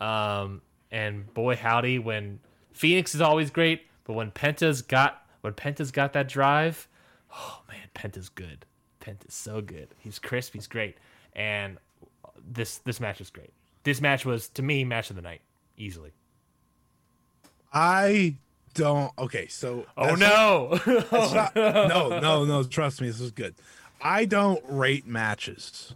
Um, 0.00 0.62
and 0.90 1.32
boy, 1.34 1.54
howdy, 1.54 1.98
when 1.98 2.40
Fénix 2.74 3.14
is 3.14 3.20
always 3.20 3.50
great, 3.50 3.82
but 4.04 4.14
when 4.14 4.30
Penta's 4.30 4.80
got 4.80 5.26
when 5.42 5.52
Penta's 5.52 5.90
got 5.90 6.14
that 6.14 6.28
drive, 6.28 6.88
oh 7.30 7.60
man, 7.68 7.88
Penta's 7.92 8.30
good. 8.30 8.64
Penta's 9.00 9.34
so 9.34 9.60
good. 9.60 9.88
He's 9.98 10.18
crisp. 10.18 10.54
He's 10.54 10.66
great. 10.66 10.96
And 11.34 11.76
this 12.42 12.78
this 12.78 13.00
match 13.00 13.20
is 13.20 13.28
great. 13.28 13.52
This 13.84 14.00
match 14.00 14.24
was 14.24 14.48
to 14.50 14.62
me 14.62 14.84
match 14.84 15.10
of 15.10 15.16
the 15.16 15.22
night 15.22 15.40
easily. 15.76 16.12
I 17.72 18.36
don't. 18.74 19.12
Okay, 19.18 19.46
so 19.48 19.86
Oh 19.96 20.14
no! 20.14 20.78
Not- 20.86 21.54
no, 21.56 22.20
no, 22.20 22.44
no. 22.44 22.62
Trust 22.64 23.00
me, 23.00 23.08
this 23.08 23.20
is 23.20 23.30
good. 23.30 23.54
I 24.00 24.24
don't 24.24 24.62
rate 24.68 25.06
matches 25.06 25.94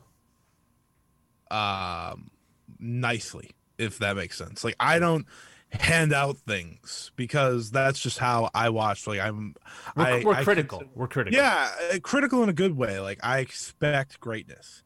um 1.50 2.30
nicely, 2.78 3.50
if 3.78 3.98
that 3.98 4.16
makes 4.16 4.36
sense. 4.36 4.64
Like 4.64 4.76
I 4.80 4.98
don't 4.98 5.26
hand 5.70 6.12
out 6.12 6.38
things 6.38 7.10
because 7.16 7.70
that's 7.70 8.00
just 8.00 8.18
how 8.18 8.50
I 8.54 8.70
watch. 8.70 9.06
Like 9.06 9.20
I'm, 9.20 9.54
we're, 9.96 10.02
I, 10.04 10.24
we're 10.24 10.34
I 10.34 10.44
critical. 10.44 10.78
consider- 10.80 10.98
we're 10.98 11.08
critical. 11.08 11.38
yeah, 11.38 11.70
uh, 11.92 11.98
critical 12.02 12.42
in 12.42 12.48
a 12.48 12.52
good 12.54 12.76
way. 12.76 12.98
Like 13.00 13.20
I 13.22 13.38
expect 13.38 14.18
greatness, 14.20 14.82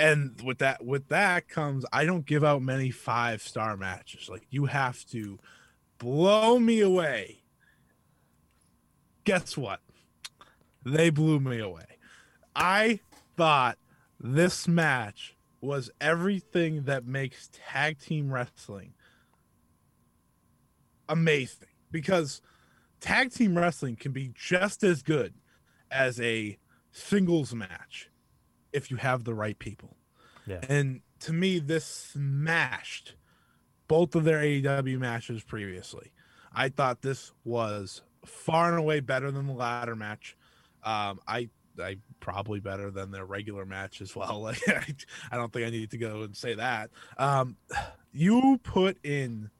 and 0.00 0.40
with 0.42 0.58
that, 0.58 0.82
with 0.82 1.08
that 1.08 1.46
comes 1.48 1.84
I 1.92 2.06
don't 2.06 2.24
give 2.24 2.42
out 2.42 2.62
many 2.62 2.90
five 2.90 3.42
star 3.42 3.76
matches. 3.76 4.30
Like 4.30 4.46
you 4.48 4.64
have 4.64 5.04
to 5.10 5.38
blow 5.98 6.58
me 6.58 6.80
away. 6.80 7.42
Guess 9.24 9.58
what? 9.58 9.80
They 10.86 11.10
blew 11.10 11.38
me 11.38 11.58
away. 11.58 11.98
I 12.56 13.00
thought 13.36 13.76
this 14.18 14.66
match 14.66 15.36
was 15.60 15.90
everything 16.00 16.84
that 16.84 17.06
makes 17.06 17.50
tag 17.52 17.98
team 18.00 18.32
wrestling 18.32 18.94
amazing 21.10 21.68
because 21.90 22.40
tag 23.00 23.32
team 23.32 23.58
wrestling 23.58 23.96
can 23.96 24.12
be 24.12 24.32
just 24.34 24.82
as 24.82 25.02
good 25.02 25.34
as 25.90 26.18
a 26.20 26.56
singles 26.92 27.54
match 27.54 28.09
if 28.72 28.90
you 28.90 28.96
have 28.98 29.24
the 29.24 29.34
right 29.34 29.58
people. 29.58 29.96
Yeah. 30.46 30.60
And 30.68 31.00
to 31.20 31.32
me, 31.32 31.58
this 31.58 31.84
smashed 31.84 33.14
both 33.88 34.14
of 34.14 34.24
their 34.24 34.38
AEW 34.38 34.98
matches 34.98 35.42
previously. 35.42 36.12
I 36.52 36.68
thought 36.68 37.02
this 37.02 37.32
was 37.44 38.02
far 38.24 38.70
and 38.70 38.78
away 38.78 39.00
better 39.00 39.30
than 39.30 39.46
the 39.46 39.52
ladder 39.52 39.96
match. 39.96 40.36
Um, 40.82 41.20
I 41.26 41.48
I 41.82 41.96
probably 42.18 42.60
better 42.60 42.90
than 42.90 43.10
their 43.10 43.24
regular 43.24 43.64
match 43.64 44.00
as 44.00 44.14
well. 44.16 44.40
Like 44.42 44.60
I, 44.68 44.84
I 45.32 45.36
don't 45.36 45.52
think 45.52 45.66
I 45.66 45.70
need 45.70 45.90
to 45.92 45.98
go 45.98 46.22
and 46.22 46.36
say 46.36 46.54
that. 46.54 46.90
Um, 47.18 47.56
you 48.12 48.58
put 48.62 48.98
in 49.04 49.50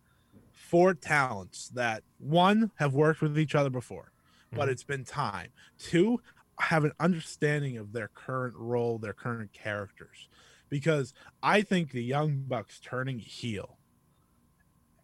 four 0.52 0.94
talents 0.94 1.68
that 1.74 2.02
one 2.18 2.70
have 2.76 2.94
worked 2.94 3.20
with 3.22 3.38
each 3.38 3.54
other 3.54 3.70
before, 3.70 4.12
but 4.52 4.68
Mhm. 4.68 4.72
it's 4.72 4.84
been 4.84 5.04
time. 5.04 5.48
Two 5.78 6.20
have 6.61 6.84
an 6.84 6.92
understanding 7.00 7.76
of 7.76 7.92
their 7.92 8.08
current 8.08 8.54
role, 8.56 8.98
their 8.98 9.12
current 9.12 9.52
characters, 9.52 10.28
because 10.68 11.12
I 11.42 11.62
think 11.62 11.92
the 11.92 12.02
Young 12.02 12.44
Bucks 12.46 12.80
turning 12.80 13.18
heel 13.18 13.78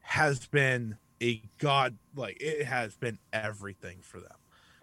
has 0.01 0.47
been 0.47 0.97
a 1.23 1.43
god 1.59 1.97
like 2.15 2.37
it 2.41 2.65
has 2.67 2.95
been 2.97 3.19
everything 3.33 3.99
for 4.03 4.21
them 4.21 4.37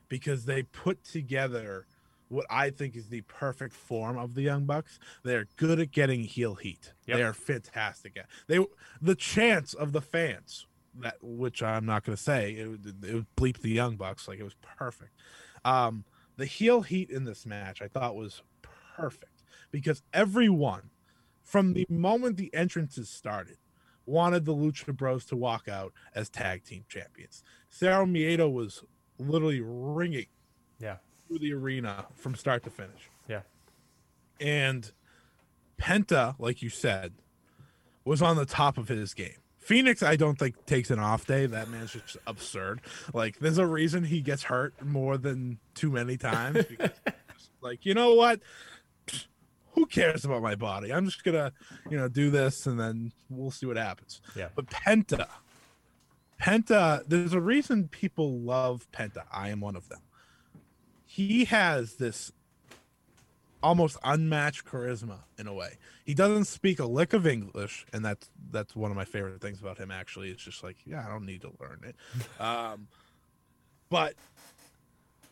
because 0.09 0.45
they 0.45 0.63
put 0.63 1.03
together 1.03 1.85
what 2.27 2.45
I 2.49 2.71
think 2.71 2.95
is 2.95 3.09
the 3.09 3.21
perfect 3.21 3.73
form 3.73 4.17
of 4.17 4.33
the 4.33 4.41
Young 4.41 4.65
Bucks. 4.65 4.97
They're 5.23 5.47
good 5.57 5.79
at 5.79 5.91
getting 5.91 6.21
heel 6.23 6.55
heat. 6.55 6.93
Yep. 7.05 7.17
They 7.17 7.23
are 7.23 7.33
fantastic 7.33 8.17
at 8.17 8.25
they 8.47 8.65
the 9.01 9.15
chance 9.15 9.73
of 9.73 9.91
the 9.91 10.01
fans 10.01 10.65
that 10.99 11.17
which 11.21 11.61
I'm 11.63 11.85
not 11.85 12.03
going 12.03 12.15
to 12.15 12.21
say 12.21 12.53
it, 12.55 12.67
would- 12.67 13.03
it 13.03 13.13
would 13.13 13.35
bleep 13.35 13.59
the 13.59 13.69
Young 13.69 13.95
Bucks 13.95 14.27
like 14.27 14.39
it 14.39 14.43
was 14.43 14.55
perfect. 14.77 15.11
Um, 15.65 16.03
the 16.37 16.45
heel 16.45 16.81
heat 16.81 17.09
in 17.09 17.23
this 17.25 17.45
match 17.45 17.81
I 17.81 17.87
thought 17.87 18.15
was 18.15 18.41
perfect 18.95 19.43
because 19.71 20.01
everyone 20.13 20.89
from 21.43 21.73
the 21.73 21.85
moment 21.89 22.37
the 22.37 22.53
entrances 22.53 23.09
started 23.09 23.57
wanted 24.05 24.45
the 24.45 24.53
Lucha 24.53 24.95
Bros 24.95 25.25
to 25.25 25.35
walk 25.35 25.67
out 25.67 25.93
as 26.13 26.29
tag 26.29 26.63
team 26.63 26.83
champions. 26.89 27.43
Cero 27.71 28.05
Miedo 28.09 28.51
was 28.51 28.83
literally 29.17 29.61
ringing 29.61 30.25
Yeah. 30.79 30.97
through 31.27 31.39
the 31.39 31.53
arena 31.53 32.07
from 32.15 32.35
start 32.35 32.63
to 32.63 32.69
finish. 32.69 33.09
Yeah. 33.27 33.41
And 34.41 34.91
Penta, 35.77 36.35
like 36.39 36.61
you 36.61 36.69
said, 36.69 37.13
was 38.03 38.21
on 38.21 38.35
the 38.35 38.45
top 38.45 38.77
of 38.77 38.89
his 38.89 39.13
game. 39.13 39.37
Fénix, 39.67 40.03
I 40.05 40.15
don't 40.15 40.37
think 40.37 40.65
takes 40.65 40.91
an 40.91 40.99
off 40.99 41.25
day. 41.25 41.45
That 41.45 41.69
man's 41.69 41.93
just 41.93 42.17
absurd. 42.27 42.81
Like, 43.13 43.39
there's 43.39 43.57
a 43.57 43.65
reason 43.65 44.03
he 44.03 44.21
gets 44.21 44.43
hurt 44.43 44.73
more 44.83 45.17
than 45.17 45.59
too 45.73 45.89
many 45.89 46.17
times. 46.17 46.65
Because, 46.65 46.91
like, 47.61 47.85
you 47.85 47.93
know 47.93 48.13
what? 48.13 48.41
Who 49.73 49.85
cares 49.85 50.23
about 50.25 50.41
my 50.41 50.55
body? 50.55 50.93
I'm 50.93 51.05
just 51.05 51.23
gonna, 51.23 51.51
you 51.89 51.97
know, 51.97 52.07
do 52.07 52.29
this 52.29 52.67
and 52.67 52.79
then 52.79 53.11
we'll 53.29 53.51
see 53.51 53.65
what 53.65 53.77
happens. 53.77 54.21
Yeah. 54.35 54.49
But 54.53 54.67
Penta, 54.67 55.27
Penta, 56.39 57.03
there's 57.07 57.33
a 57.33 57.41
reason 57.41 57.87
people 57.87 58.39
love 58.39 58.85
Penta. 58.91 59.23
I 59.31 59.49
am 59.49 59.61
one 59.61 59.75
of 59.75 59.89
them. 59.89 60.01
He 61.05 61.45
has 61.45 61.95
this 61.95 62.31
almost 63.63 63.97
unmatched 64.03 64.65
charisma 64.65 65.19
in 65.39 65.47
a 65.47 65.53
way. 65.53 65.77
He 66.05 66.13
doesn't 66.13 66.45
speak 66.45 66.79
a 66.79 66.85
lick 66.85 67.13
of 67.13 67.25
English, 67.25 67.85
and 67.93 68.03
that's 68.05 68.29
that's 68.51 68.75
one 68.75 68.91
of 68.91 68.97
my 68.97 69.05
favorite 69.05 69.41
things 69.41 69.59
about 69.61 69.77
him. 69.79 69.89
Actually, 69.89 70.29
it's 70.29 70.43
just 70.43 70.63
like, 70.63 70.77
yeah, 70.85 71.03
I 71.03 71.09
don't 71.09 71.25
need 71.25 71.41
to 71.41 71.51
learn 71.59 71.81
it. 71.83 71.95
um, 72.39 72.87
but 73.89 74.13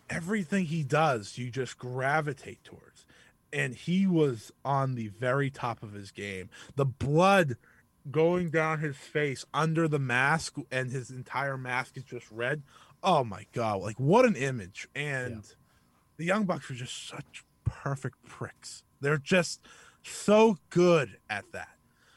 everything 0.09 0.65
he 0.65 0.83
does, 0.83 1.37
you 1.37 1.49
just 1.51 1.77
gravitate 1.77 2.63
towards. 2.63 3.05
And 3.53 3.75
he 3.75 4.07
was 4.07 4.51
on 4.63 4.95
the 4.95 5.09
very 5.09 5.49
top 5.49 5.83
of 5.83 5.93
his 5.93 6.11
game. 6.11 6.49
The 6.75 6.85
blood 6.85 7.57
going 8.09 8.49
down 8.49 8.79
his 8.79 8.95
face 8.95 9.45
under 9.53 9.87
the 9.87 9.99
mask, 9.99 10.55
and 10.71 10.89
his 10.89 11.09
entire 11.11 11.57
mask 11.57 11.97
is 11.97 12.03
just 12.03 12.31
red. 12.31 12.63
Oh 13.03 13.23
my 13.23 13.45
god! 13.51 13.81
Like 13.81 13.99
what 13.99 14.25
an 14.25 14.35
image! 14.35 14.87
And 14.95 15.35
Yeah. 15.43 15.55
the 16.17 16.25
Young 16.25 16.45
Bucks 16.45 16.69
were 16.69 16.75
just 16.75 17.07
such 17.07 17.43
perfect 17.71 18.23
pricks. 18.25 18.83
They're 18.99 19.17
just 19.17 19.61
so 20.03 20.57
good 20.69 21.17
at 21.29 21.45
that. 21.53 21.69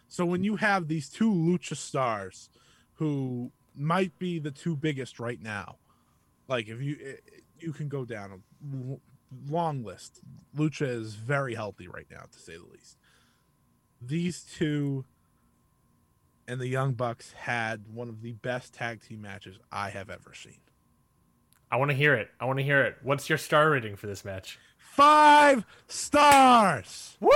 So 0.09 0.25
when 0.25 0.45
you 0.45 0.57
have 0.57 0.89
these 0.89 1.09
two 1.09 1.31
lucha 1.31 1.77
stars 1.77 2.51
who 2.95 3.51
might 3.75 4.19
be 4.19 4.39
the 4.39 4.51
two 4.51 4.77
biggest 4.77 5.19
right 5.19 5.41
now, 5.41 5.77
like 6.49 6.69
if 6.69 6.81
you 6.81 6.97
eh, 7.05 7.41
you 7.59 7.73
can 7.73 7.89
go 7.89 8.05
down 8.05 8.31
a 8.33 8.97
long 9.51 9.85
list. 9.85 10.21
Lucha 10.57 10.89
is 10.89 11.15
very 11.15 11.55
healthy 11.55 11.89
right 11.89 12.07
now, 12.11 12.25
to 12.31 12.39
say 12.39 12.57
the 12.57 12.67
least. 12.73 12.99
These 14.01 14.45
two 14.57 15.05
and 16.47 16.61
the 16.61 16.69
Young 16.69 16.93
Bucks 16.93 17.33
had 17.33 17.85
one 17.93 18.09
of 18.09 18.21
the 18.21 18.33
best 18.33 18.75
tag 18.75 19.03
team 19.03 19.23
matches 19.23 19.59
I 19.73 19.91
have 19.91 20.11
ever 20.11 20.35
seen. 20.35 20.61
I 21.71 21.77
want 21.77 21.91
to 21.91 21.97
hear 21.97 22.15
it. 22.15 22.29
I 22.39 22.45
want 22.45 22.59
to 22.59 22.65
hear 22.65 22.83
it. 22.83 22.97
What's 23.03 23.29
your 23.29 23.39
star 23.39 23.71
rating 23.71 23.97
for 23.97 24.07
this 24.07 24.25
match? 24.25 24.59
Five 24.95 25.65
stars. 25.89 27.17
Woo! 27.19 27.31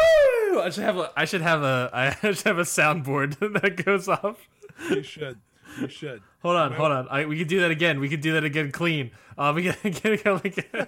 I 0.61 0.71
should 0.71 0.85
have 0.85 0.97
a. 0.97 1.11
I 1.17 1.25
should 1.25 1.41
have 1.41 1.65
a. 1.65 1.91
I 1.93 2.11
should 2.33 2.47
have 2.47 2.59
a 2.59 2.63
soundboard 2.63 3.37
that 3.63 3.85
goes 3.85 4.09
off. 4.09 4.47
You 4.89 5.03
should. 5.03 5.41
You 5.81 5.89
should. 5.89 6.23
Hold 6.43 6.55
on, 6.55 6.73
hold 6.73 6.93
on. 6.93 7.09
I, 7.11 7.25
we 7.27 7.37
could 7.37 7.49
do 7.49 7.61
that 7.63 7.73
again. 7.73 7.99
We 7.99 8.09
could 8.09 8.21
do 8.21 8.33
that 8.35 8.45
again 8.45 8.71
clean. 8.71 9.11
Uh, 9.37 9.53
we 9.57 9.65
can 9.65 9.75
get 9.91 10.07
it 10.07 10.23
going 10.23 10.41
again. 10.45 10.87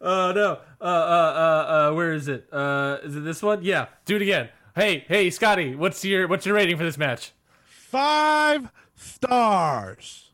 Oh 0.00 0.32
no. 0.32 0.60
Uh, 0.80 0.84
uh, 0.84 0.86
uh, 0.86 1.90
uh, 1.90 1.94
where 1.94 2.14
is 2.14 2.28
it? 2.28 2.48
Uh, 2.50 2.96
is 3.02 3.14
it 3.14 3.20
this 3.20 3.42
one? 3.42 3.62
Yeah. 3.62 3.88
Do 4.06 4.16
it 4.16 4.22
again. 4.22 4.48
Hey, 4.74 5.04
hey, 5.08 5.28
Scotty, 5.28 5.74
what's 5.74 6.02
your 6.06 6.26
what's 6.26 6.46
your 6.46 6.54
rating 6.54 6.78
for 6.78 6.84
this 6.84 6.96
match? 6.96 7.32
Five 7.66 8.70
stars. 8.96 10.30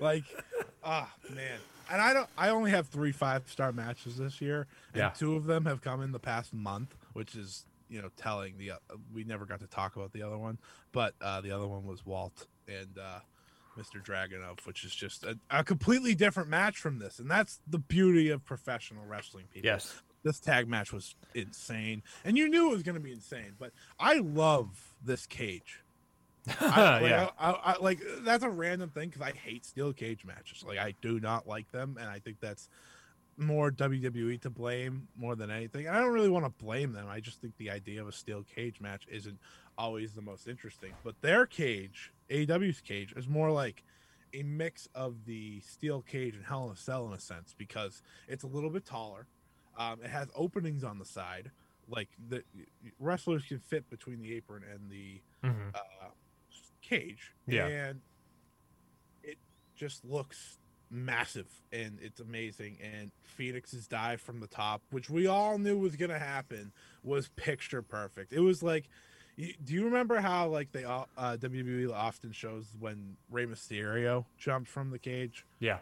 like 0.00 0.24
ah 0.84 1.12
man 1.30 1.58
and 1.90 2.00
i 2.00 2.12
don't 2.12 2.28
i 2.36 2.48
only 2.50 2.70
have 2.70 2.86
three 2.88 3.12
five 3.12 3.42
star 3.50 3.72
matches 3.72 4.16
this 4.16 4.40
year 4.40 4.66
and 4.92 5.00
Yeah. 5.00 5.08
two 5.10 5.34
of 5.36 5.44
them 5.46 5.64
have 5.64 5.80
come 5.80 6.02
in 6.02 6.12
the 6.12 6.18
past 6.18 6.52
month 6.52 6.94
which 7.12 7.34
is 7.34 7.64
you 7.88 8.00
know 8.02 8.08
telling 8.16 8.56
the 8.58 8.72
uh, 8.72 8.76
we 9.12 9.24
never 9.24 9.44
got 9.46 9.60
to 9.60 9.66
talk 9.66 9.96
about 9.96 10.12
the 10.12 10.22
other 10.22 10.38
one 10.38 10.58
but 10.92 11.14
uh 11.20 11.40
the 11.40 11.50
other 11.50 11.66
one 11.66 11.84
was 11.84 12.04
walt 12.04 12.46
and 12.68 12.98
uh 12.98 13.18
mr 13.78 14.02
dragunov 14.04 14.64
which 14.66 14.84
is 14.84 14.94
just 14.94 15.24
a, 15.24 15.38
a 15.50 15.62
completely 15.64 16.14
different 16.14 16.48
match 16.48 16.76
from 16.78 16.98
this 16.98 17.18
and 17.18 17.30
that's 17.30 17.60
the 17.66 17.78
beauty 17.78 18.30
of 18.30 18.44
professional 18.44 19.04
wrestling 19.06 19.44
people 19.52 19.66
yes. 19.68 20.00
this 20.22 20.38
tag 20.40 20.68
match 20.68 20.92
was 20.92 21.14
insane 21.34 22.02
and 22.24 22.38
you 22.38 22.48
knew 22.48 22.68
it 22.70 22.72
was 22.72 22.82
going 22.82 22.94
to 22.94 23.00
be 23.00 23.12
insane 23.12 23.52
but 23.58 23.72
i 23.98 24.14
love 24.18 24.94
this 25.04 25.26
cage 25.26 25.80
I, 26.60 26.98
like, 27.00 27.10
yeah. 27.10 27.30
I, 27.38 27.50
I, 27.50 27.76
like 27.80 28.00
that's 28.20 28.44
a 28.44 28.50
random 28.50 28.90
thing 28.90 29.08
because 29.08 29.22
I 29.22 29.32
hate 29.32 29.64
steel 29.64 29.92
cage 29.92 30.24
matches. 30.24 30.64
Like 30.66 30.78
I 30.78 30.94
do 31.00 31.20
not 31.20 31.46
like 31.46 31.70
them, 31.72 31.96
and 32.00 32.08
I 32.08 32.18
think 32.18 32.38
that's 32.40 32.68
more 33.36 33.70
WWE 33.70 34.40
to 34.42 34.50
blame 34.50 35.08
more 35.16 35.34
than 35.34 35.50
anything. 35.50 35.86
And 35.86 35.96
I 35.96 36.00
don't 36.00 36.12
really 36.12 36.28
want 36.28 36.44
to 36.44 36.64
blame 36.64 36.92
them. 36.92 37.06
I 37.08 37.20
just 37.20 37.40
think 37.40 37.56
the 37.56 37.70
idea 37.70 38.00
of 38.00 38.08
a 38.08 38.12
steel 38.12 38.44
cage 38.54 38.80
match 38.80 39.06
isn't 39.10 39.38
always 39.76 40.12
the 40.12 40.22
most 40.22 40.46
interesting. 40.46 40.92
But 41.02 41.20
their 41.20 41.46
cage, 41.46 42.12
AEW's 42.30 42.80
cage, 42.80 43.12
is 43.16 43.26
more 43.26 43.50
like 43.50 43.82
a 44.32 44.42
mix 44.44 44.88
of 44.94 45.24
the 45.24 45.60
steel 45.60 46.02
cage 46.02 46.34
and 46.36 46.44
Hell 46.44 46.66
in 46.66 46.72
a 46.72 46.76
Cell 46.76 47.06
in 47.08 47.12
a 47.12 47.20
sense 47.20 47.54
because 47.56 48.02
it's 48.28 48.44
a 48.44 48.48
little 48.48 48.70
bit 48.70 48.84
taller. 48.84 49.26
Um, 49.76 49.98
it 50.04 50.10
has 50.10 50.28
openings 50.36 50.84
on 50.84 50.98
the 51.00 51.04
side, 51.04 51.50
like 51.88 52.08
the 52.28 52.44
wrestlers 53.00 53.44
can 53.44 53.58
fit 53.58 53.88
between 53.90 54.20
the 54.20 54.32
apron 54.34 54.62
and 54.72 54.88
the 54.90 55.20
Mhm. 55.42 55.74
uh, 55.74 56.08
cage. 56.88 57.32
Yeah. 57.46 57.66
And 57.66 58.00
it 59.22 59.38
just 59.76 60.04
looks 60.04 60.58
massive 60.90 61.48
and 61.72 61.98
it's 62.00 62.20
amazing. 62.20 62.78
And 62.82 63.10
Fénix's 63.38 63.86
dive 63.86 64.20
from 64.20 64.40
the 64.40 64.46
top, 64.46 64.82
which 64.90 65.10
we 65.10 65.26
all 65.26 65.58
knew 65.58 65.78
was 65.78 65.96
going 65.96 66.10
to 66.10 66.18
happen, 66.18 66.72
was 67.02 67.28
picture 67.36 67.82
perfect. 67.82 68.32
It 68.32 68.40
was 68.40 68.62
like, 68.62 68.88
do 69.36 69.74
you 69.74 69.84
remember 69.84 70.20
how 70.20 70.48
like 70.48 70.70
they 70.72 70.84
all 70.84 71.08
uh, 71.16 71.36
WWE 71.40 71.92
often 71.92 72.32
shows 72.32 72.66
when 72.78 73.16
Rey 73.30 73.46
Mysterio 73.46 74.26
jumped 74.38 74.68
from 74.68 74.90
the 74.90 74.98
cage? 74.98 75.44
Yeah. 75.58 75.78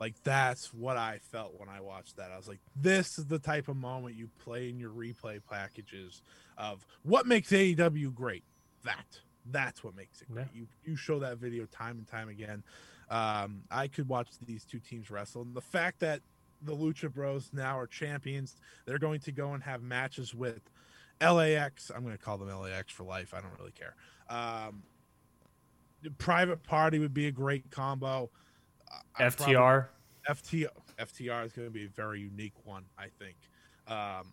Like 0.00 0.14
that's 0.22 0.72
what 0.72 0.96
I 0.96 1.18
felt 1.30 1.58
when 1.58 1.68
I 1.68 1.80
watched 1.80 2.16
that. 2.16 2.30
I 2.30 2.36
was 2.36 2.48
like, 2.48 2.60
this 2.74 3.18
is 3.18 3.26
the 3.26 3.38
type 3.38 3.68
of 3.68 3.76
moment 3.76 4.14
you 4.14 4.30
play 4.38 4.70
in 4.70 4.78
your 4.78 4.90
replay 4.90 5.40
packages 5.50 6.22
of 6.56 6.86
what 7.02 7.26
makes 7.26 7.50
AEW 7.50 8.14
great. 8.14 8.44
That 8.84 9.18
that's 9.50 9.82
what 9.84 9.94
makes 9.96 10.20
it 10.22 10.30
great. 10.30 10.46
Yeah. 10.52 10.60
You 10.60 10.66
you 10.84 10.96
show 10.96 11.18
that 11.20 11.38
video 11.38 11.66
time 11.66 11.98
and 11.98 12.06
time 12.06 12.28
again. 12.28 12.62
Um, 13.10 13.62
I 13.70 13.88
could 13.88 14.08
watch 14.08 14.28
these 14.46 14.64
two 14.64 14.78
teams 14.78 15.10
wrestle, 15.10 15.42
and 15.42 15.54
the 15.54 15.60
fact 15.60 16.00
that 16.00 16.20
the 16.62 16.74
Lucha 16.74 17.12
Bros 17.12 17.50
now 17.52 17.78
are 17.78 17.86
champions, 17.86 18.56
they're 18.84 18.98
going 18.98 19.20
to 19.20 19.32
go 19.32 19.54
and 19.54 19.62
have 19.62 19.82
matches 19.82 20.34
with 20.34 20.60
LAX. 21.20 21.90
I'm 21.94 22.02
going 22.02 22.16
to 22.16 22.22
call 22.22 22.36
them 22.38 22.48
LAX 22.48 22.92
for 22.92 23.04
life. 23.04 23.32
I 23.32 23.40
don't 23.40 23.56
really 23.58 23.72
care. 23.72 23.94
Um, 24.28 24.82
the 26.02 26.10
Private 26.10 26.62
Party 26.62 26.98
would 26.98 27.14
be 27.14 27.26
a 27.26 27.32
great 27.32 27.70
combo. 27.70 28.30
I- 29.16 29.28
probably- 29.30 29.54
FTR. 30.28 30.72
FTR 30.98 31.46
is 31.46 31.52
going 31.52 31.66
to 31.68 31.72
be 31.72 31.86
a 31.86 31.88
very 31.88 32.20
unique 32.20 32.52
one, 32.64 32.84
I 32.98 33.06
think. 33.18 33.36
Um, 33.86 34.32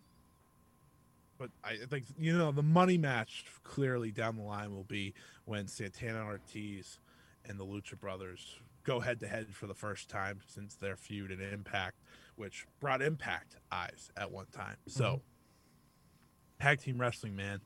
but 1.38 1.50
I 1.64 1.76
think 1.88 2.04
you 2.18 2.36
know 2.36 2.52
the 2.52 2.62
money 2.62 2.98
match 2.98 3.44
clearly 3.62 4.10
down 4.10 4.36
the 4.36 4.42
line 4.42 4.74
will 4.74 4.84
be 4.84 5.14
when 5.44 5.66
Santana 5.66 6.24
Ortiz 6.24 6.98
and 7.44 7.58
the 7.58 7.64
Lucha 7.64 7.98
Brothers 7.98 8.56
go 8.84 9.00
head 9.00 9.20
to 9.20 9.28
head 9.28 9.54
for 9.54 9.66
the 9.66 9.74
first 9.74 10.08
time 10.08 10.40
since 10.46 10.74
their 10.74 10.96
feud 10.96 11.30
in 11.30 11.40
Impact, 11.40 11.96
which 12.36 12.66
brought 12.80 13.02
Impact 13.02 13.56
eyes 13.70 14.10
at 14.16 14.30
one 14.30 14.46
time. 14.52 14.76
So, 14.86 15.04
mm-hmm. 15.04 16.64
tag 16.64 16.80
team 16.80 16.98
wrestling, 16.98 17.34
man, 17.34 17.60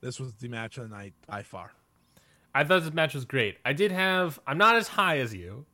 this 0.00 0.18
was 0.18 0.34
the 0.34 0.48
match 0.48 0.78
of 0.78 0.88
the 0.88 0.96
night 0.96 1.14
by 1.26 1.42
far. 1.42 1.72
I 2.54 2.64
thought 2.64 2.82
this 2.84 2.94
match 2.94 3.14
was 3.14 3.26
great. 3.26 3.58
I 3.64 3.74
did 3.74 3.92
have. 3.92 4.40
I'm 4.46 4.58
not 4.58 4.76
as 4.76 4.88
high 4.88 5.18
as 5.18 5.34
you 5.34 5.66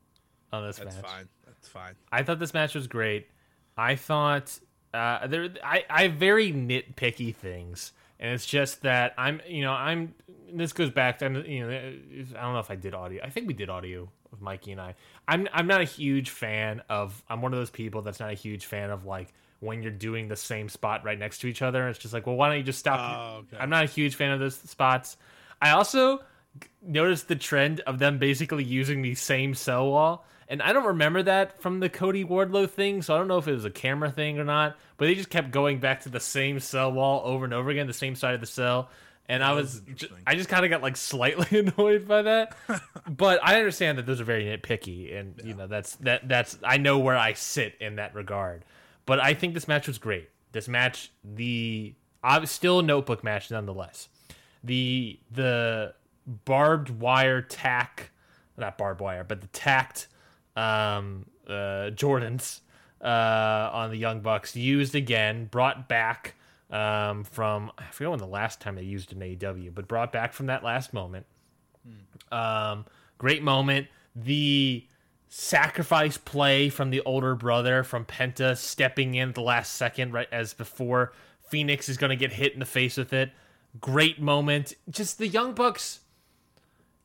on 0.53 0.67
this 0.67 0.79
That's 0.79 0.97
match. 0.97 1.03
That's 1.03 1.13
fine. 1.13 1.29
That's 1.47 1.69
fine. 1.69 1.95
I 2.11 2.23
thought 2.25 2.41
this 2.41 2.53
match 2.53 2.75
was 2.75 2.89
great. 2.89 3.29
I 3.77 3.95
thought 3.95 4.59
uh, 4.95 5.27
there. 5.27 5.49
I 5.65 5.85
I 5.89 6.03
have 6.05 6.15
very 6.15 6.53
nitpicky 6.53 7.35
things, 7.35 7.93
and 8.21 8.33
it's 8.33 8.47
just 8.47 8.83
that 8.83 9.15
I'm. 9.17 9.41
You 9.47 9.63
know, 9.63 9.73
I'm. 9.73 10.15
This 10.53 10.73
goes 10.73 10.91
back 10.91 11.19
to 11.21 11.45
you 11.49 11.67
know. 11.67 11.71
I 11.71 12.43
don't 12.43 12.53
know 12.53 12.59
if 12.61 12.71
I 12.71 12.77
did 12.77 12.95
audio. 12.95 13.23
I 13.25 13.31
think 13.31 13.47
we 13.47 13.55
did 13.55 13.71
audio 13.71 14.09
with 14.31 14.41
Mikey 14.41 14.73
and 14.73 14.81
I. 14.81 14.95
I'm. 15.27 15.49
I'm 15.53 15.67
not 15.67 15.81
a 15.81 15.85
huge 15.85 16.31
fan 16.31 16.83
of. 16.89 17.23
I'm 17.29 17.43
one 17.43 17.53
of 17.53 17.59
those 17.59 17.71
people 17.71 18.03
that's 18.03 18.21
not 18.21 18.31
a 18.31 18.35
huge 18.35 18.67
fan 18.67 18.91
of 18.91 19.07
like 19.07 19.33
when 19.61 19.81
you're 19.83 19.93
doing 19.93 20.29
the 20.29 20.37
same 20.37 20.69
spot 20.69 21.05
right 21.05 21.19
next 21.19 21.39
to 21.39 21.47
each 21.47 21.63
other. 21.63 21.89
It's 21.89 21.99
just 21.99 22.13
like, 22.13 22.27
well, 22.27 22.37
why 22.37 22.49
don't 22.49 22.59
you 22.59 22.65
just 22.65 22.81
stop? 22.81 22.99
Oh, 22.99 23.39
okay. 23.39 23.57
I'm 23.63 23.71
not 23.71 23.85
a 23.85 23.89
huge 23.89 24.17
fan 24.17 24.33
of 24.33 24.41
those 24.41 24.57
spots. 24.57 25.17
I 25.61 25.71
also 25.71 26.23
noticed 26.83 27.29
the 27.29 27.37
trend 27.37 27.81
of 27.81 27.99
them 27.99 28.19
basically 28.19 28.65
using 28.65 29.03
the 29.03 29.15
same 29.15 29.55
cell 29.55 29.89
wall. 29.89 30.27
And 30.53 30.61
I 30.61 30.75
don't 30.75 30.85
remember 30.85 31.23
that 31.23 31.63
from 31.63 31.81
the 31.81 31.89
Cody 31.89 32.27
Wardlow 32.27 32.69
thing, 32.69 33.01
so 33.01 33.15
I 33.15 33.19
don't 33.19 33.27
know 33.27 33.39
if 33.39 33.49
it 33.49 33.55
was 33.55 33.65
a 33.65 33.71
camera 33.71 34.11
thing 34.11 34.39
or 34.39 34.45
not. 34.45 34.77
But 34.99 35.07
they 35.07 35.15
just 35.15 35.31
kept 35.31 35.51
going 35.51 35.81
back 35.81 36.03
to 36.03 36.11
the 36.11 36.21
same 36.21 36.61
cell 36.61 36.93
wall 36.93 37.23
over 37.25 37.47
and 37.47 37.55
over 37.55 37.71
again, 37.71 37.87
the 37.87 37.95
same 37.95 38.15
side 38.15 38.35
of 38.35 38.43
the 38.43 38.47
cell. 38.47 38.91
And 39.31 39.43
I 39.43 39.55
was, 39.55 39.81
was. 39.91 40.05
I 40.27 40.35
just 40.35 40.51
kind 40.51 40.63
of 40.63 40.71
got 40.71 40.83
like 40.83 40.99
slightly 40.99 41.59
annoyed 41.79 42.07
by 42.07 42.21
that, 42.21 42.55
but 43.09 43.41
I 43.43 43.57
understand 43.57 43.97
that 43.97 44.05
those 44.05 44.21
are 44.21 44.25
very 44.25 44.45
nitpicky, 44.45 45.19
and 45.19 45.41
you 45.43 45.55
know 45.55 45.67
that's 45.67 45.97
that 45.97 46.29
that's 46.29 46.59
I 46.63 46.77
know 46.77 46.99
where 46.99 47.17
I 47.17 47.33
sit 47.33 47.75
in 47.81 47.97
that 47.97 48.15
regard. 48.15 48.67
But 49.07 49.21
I 49.21 49.33
think 49.33 49.55
this 49.55 49.67
match 49.67 49.87
was 49.87 49.97
great. 49.97 50.29
This 50.53 50.69
match, 50.69 51.13
the 51.25 51.95
uh, 52.23 52.45
still 52.45 52.81
a 52.81 52.83
notebook 52.83 53.25
match 53.25 53.51
nonetheless. 53.51 54.11
The 54.63 55.19
the 55.31 55.95
barbed 56.27 56.91
wire 56.91 57.41
tack, 57.41 58.11
not 58.59 58.77
barbed 58.77 59.01
wire, 59.01 59.25
but 59.25 59.41
the 59.41 59.47
tacked 59.47 60.09
um, 60.57 61.27
uh, 61.47 61.91
Jordans 61.91 62.61
uh, 63.03 63.71
on 63.73 63.91
the 63.91 63.97
Young 63.97 64.21
Bucks 64.21 64.57
used 64.57 64.95
again, 64.95 65.47
brought 65.47 65.89
back 65.89 66.35
um, 66.71 67.25
from 67.25 67.71
I 67.77 67.85
forget 67.91 68.11
when 68.11 68.19
the 68.19 68.27
last 68.27 68.61
time 68.61 68.77
they 68.77 68.83
used 68.83 69.13
an 69.13 69.21
AEW, 69.21 69.75
but 69.75 69.87
brought 69.87 70.13
back 70.13 70.33
from 70.33 70.47
that 70.47 70.65
last 70.65 70.95
moment. 70.95 71.27
Um, 72.31 72.87
great 73.19 73.43
moment. 73.43 73.89
The 74.17 74.87
sacrifice 75.29 76.17
play 76.17 76.69
from 76.69 76.91
the 76.91 77.03
older 77.03 77.35
brother 77.35 77.85
from 77.85 78.05
Penta 78.05 78.57
stepping 78.57 79.15
in 79.15 79.31
at 79.31 79.35
the 79.35 79.43
last 79.43 79.75
second, 79.75 80.13
right 80.13 80.29
as 80.33 80.55
before 80.55 81.13
Fénix 81.53 81.89
is 81.89 81.99
going 81.99 82.11
to 82.11 82.17
get 82.17 82.33
hit 82.33 82.55
in 82.55 82.61
the 82.61 82.67
face 82.67 82.97
with 82.97 83.13
it. 83.13 83.31
Great 83.81 84.21
moment. 84.21 84.75
Just 84.89 85.19
the 85.19 85.29
Young 85.29 85.55
Bucks, 85.55 86.01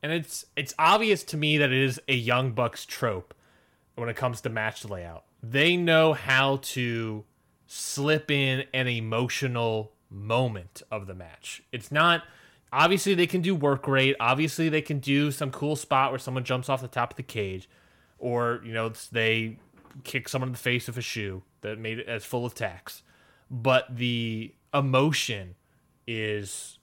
and 0.02 0.12
it's 0.12 0.46
it's 0.56 0.74
obvious 0.80 1.24
to 1.26 1.38
me 1.38 1.58
that 1.58 1.72
it 1.72 1.82
is 1.82 2.00
a 2.08 2.16
Young 2.16 2.52
Bucks 2.52 2.86
trope 2.86 3.34
when 3.98 4.10
it 4.10 4.16
comes 4.16 4.42
to 4.42 4.50
match 4.50 4.86
layout. 4.86 5.26
They 5.42 5.76
know 5.76 6.14
how 6.14 6.58
to 6.58 7.26
slip 7.66 8.32
in 8.32 8.64
an 8.74 8.88
emotional 8.88 9.92
moment 10.10 10.84
of 10.92 11.08
the 11.08 11.16
match. 11.16 11.64
It's 11.72 11.92
not 11.92 12.24
obviously 12.72 13.16
they 13.16 13.28
can 13.28 13.42
do 13.42 13.56
work 13.56 13.88
rate. 13.88 14.16
Obviously 14.20 14.70
they 14.70 14.82
can 14.82 15.00
do 15.00 15.32
some 15.32 15.52
cool 15.52 15.76
spot 15.76 16.12
where 16.12 16.20
someone 16.20 16.44
jumps 16.44 16.70
off 16.70 16.82
the 16.82 16.88
top 16.88 17.12
of 17.12 17.18
the 17.18 17.24
cage, 17.24 17.68
or 18.20 18.62
you 18.64 18.72
know 18.72 18.94
they 19.12 19.58
kick 20.04 20.30
someone 20.30 20.50
in 20.50 20.54
the 20.54 20.60
face 20.60 20.88
with 20.88 20.98
a 20.98 21.02
shoe 21.02 21.42
that 21.62 21.80
made 21.80 22.00
it 22.00 22.08
as 22.08 22.24
full 22.24 22.46
of 22.46 22.54
tacks. 22.54 23.02
But 23.50 23.96
the 23.96 24.54
emotion 24.74 25.56
is 26.06 26.78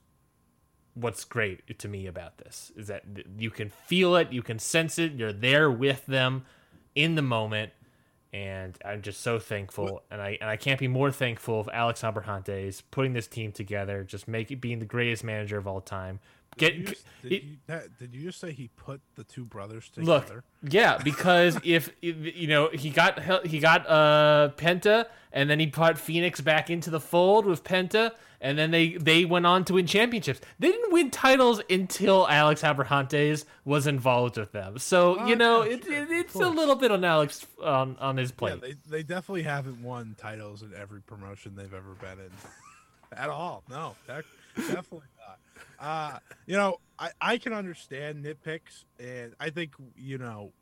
what's 0.94 1.24
great 1.24 1.78
to 1.78 1.88
me 1.88 2.06
about 2.06 2.38
this 2.38 2.72
is 2.76 2.86
that 2.86 3.04
you 3.38 3.50
can 3.50 3.68
feel 3.68 4.16
it, 4.16 4.32
you 4.32 4.42
can 4.42 4.58
sense 4.58 4.98
it, 4.98 5.12
you're 5.12 5.32
there 5.32 5.70
with 5.70 6.06
them 6.06 6.44
in 6.94 7.14
the 7.14 7.22
moment, 7.22 7.72
and 8.32 8.76
I'm 8.84 9.02
just 9.02 9.20
so 9.20 9.38
thankful. 9.38 10.02
And 10.10 10.20
I 10.20 10.38
and 10.40 10.50
I 10.50 10.56
can't 10.56 10.78
be 10.80 10.88
more 10.88 11.10
thankful 11.10 11.60
of 11.60 11.68
Alex 11.72 12.02
Abrahantes 12.02 12.82
putting 12.90 13.12
this 13.12 13.26
team 13.26 13.52
together, 13.52 14.04
just 14.04 14.26
make 14.28 14.50
it 14.50 14.60
being 14.60 14.78
the 14.78 14.84
greatest 14.86 15.24
manager 15.24 15.56
of 15.58 15.66
all 15.66 15.80
time. 15.80 16.20
Get 16.56 16.70
Did 16.76 16.78
you, 16.78 16.86
just, 16.86 17.04
did, 17.22 17.32
it- 17.32 17.42
you, 17.42 17.56
that, 17.66 17.98
did 17.98 18.14
you 18.14 18.22
just 18.22 18.38
say 18.38 18.52
he 18.52 18.68
put 18.76 19.00
the 19.16 19.24
two 19.24 19.44
brothers 19.44 19.88
together? 19.88 20.44
Look, 20.62 20.72
yeah, 20.72 20.98
because 20.98 21.58
if 21.64 21.90
you 22.00 22.46
know 22.46 22.68
he 22.72 22.90
got 22.90 23.20
he 23.46 23.58
got 23.58 23.88
uh 23.88 24.50
Penta, 24.56 25.06
and 25.32 25.50
then 25.50 25.58
he 25.58 25.66
brought 25.66 25.96
Fénix 25.96 26.42
back 26.42 26.70
into 26.70 26.90
the 26.90 27.00
fold 27.00 27.44
with 27.44 27.64
Penta, 27.64 28.12
and 28.44 28.58
then 28.58 28.70
they 28.70 28.90
they 28.90 29.24
went 29.24 29.46
on 29.46 29.64
to 29.64 29.72
win 29.74 29.86
championships. 29.86 30.40
They 30.58 30.68
didn't 30.70 30.92
win 30.92 31.10
titles 31.10 31.62
until 31.70 32.28
Alex 32.28 32.60
Abrahantes 32.62 33.46
was 33.64 33.86
involved 33.86 34.36
with 34.36 34.52
them. 34.52 34.78
So 34.78 35.18
Oh, 35.18 35.26
you 35.26 35.34
know 35.34 35.64
yeah, 35.64 35.72
it, 35.72 35.84
sure, 35.84 35.92
it, 35.94 36.10
it's 36.10 36.34
a 36.34 36.48
little 36.48 36.76
bit 36.76 36.92
on 36.92 37.02
Alex 37.04 37.46
on 37.62 37.96
on 37.98 38.18
his 38.18 38.30
plate. 38.30 38.60
Yeah, 38.62 38.68
they, 38.68 38.98
they 38.98 39.02
definitely 39.02 39.44
haven't 39.44 39.82
won 39.82 40.14
titles 40.18 40.62
in 40.62 40.72
every 40.74 41.00
promotion 41.00 41.56
they've 41.56 41.72
ever 41.72 41.94
been 42.00 42.18
in. 42.20 42.30
At 43.16 43.30
all. 43.30 43.62
No, 43.70 43.94
that, 44.06 44.24
definitely 44.56 45.06
not. 45.26 45.38
Uh, 45.78 46.18
you 46.46 46.56
know, 46.56 46.80
I, 46.98 47.10
I 47.20 47.38
can 47.38 47.52
understand 47.52 48.24
nitpicks, 48.24 48.84
and 48.98 49.34
I 49.38 49.50
think, 49.50 49.72
you 49.96 50.18
know, 50.18 50.52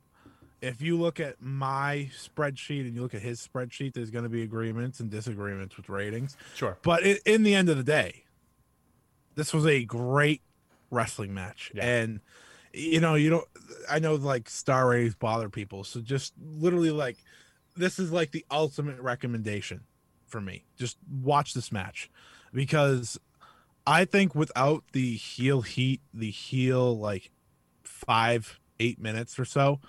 if 0.63 0.81
you 0.81 0.97
look 0.97 1.19
at 1.19 1.43
my 1.43 2.09
spreadsheet 2.17 2.83
and 2.83 2.95
you 2.95 3.03
look 3.03 3.15
at 3.15 3.21
his 3.21 3.47
spreadsheet, 3.47 3.95
there's 3.95 4.11
going 4.11 4.23
to 4.23 4.31
be 4.31 4.43
agreements 4.43 5.01
and 5.01 5.11
disagreements 5.11 5.77
with 5.77 5.89
ratings. 5.89 6.37
sure. 6.55 6.79
But 6.83 7.03
in, 7.03 7.19
in 7.27 7.43
the 7.43 7.55
end 7.55 7.69
of 7.69 7.77
the 7.77 7.83
day, 7.83 8.23
this 9.35 9.53
was 9.53 9.67
a 9.67 9.85
great 9.85 10.41
wrestling 10.91 11.35
match. 11.35 11.73
Yeah. 11.75 11.85
And 11.85 12.21
you 12.73 13.01
know, 13.01 13.17
you 13.17 13.29
don't 13.29 13.49
I 13.91 13.99
know 13.99 14.15
like 14.15 14.49
star 14.49 14.89
ratings 14.89 15.17
bother 15.17 15.51
people. 15.51 15.85
So 15.85 16.01
just 16.01 16.33
literally 16.41 16.91
like 16.91 17.19
this 17.77 17.99
is 17.99 18.13
like 18.13 18.31
the 18.31 18.47
ultimate 18.51 19.01
recommendation 19.01 19.83
for 20.27 20.41
me. 20.41 20.65
Just 20.79 20.97
watch 21.11 21.55
this 21.55 21.73
match 21.73 22.09
because 22.55 23.19
I 23.85 24.05
think 24.05 24.35
without 24.35 24.85
the 24.93 25.17
heel 25.17 25.63
heat, 25.63 26.01
the 26.15 26.31
heel 26.31 26.97
like 26.97 27.31
5 27.83 28.61
8 28.81 29.01
minutes 29.01 29.39
or 29.39 29.45
so 29.45 29.81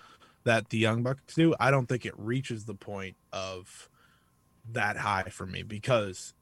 that 0.44 0.70
the 0.70 0.78
Young 0.78 1.04
Bucks 1.04 1.36
do, 1.36 1.54
I 1.60 1.72
don't 1.72 1.88
think 1.88 2.06
it 2.06 2.14
reaches 2.18 2.66
the 2.66 2.76
point 2.76 3.16
of 3.32 3.90
that 4.72 4.98
high 4.98 5.24
for 5.30 5.46
me 5.46 5.64
because 5.64 6.34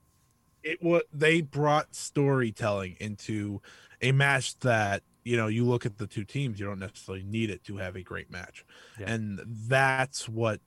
it 0.63 0.81
was 0.83 1.01
they 1.11 1.41
brought 1.41 1.95
storytelling 1.95 2.95
into 2.99 3.61
a 4.01 4.11
match 4.11 4.57
that 4.59 5.01
you 5.23 5.35
know 5.35 5.47
you 5.47 5.65
look 5.65 5.85
at 5.87 5.97
the 5.97 6.05
two 6.05 6.23
teams 6.23 6.59
you 6.59 6.65
don't 6.67 6.79
necessarily 6.79 7.23
need 7.23 7.49
it 7.49 7.63
to 7.63 7.77
have 7.77 7.95
a 7.95 8.03
great 8.03 8.29
match 8.29 8.63
Yeah. 8.99 9.11
and 9.11 9.41
that's 9.67 10.29
what 10.29 10.59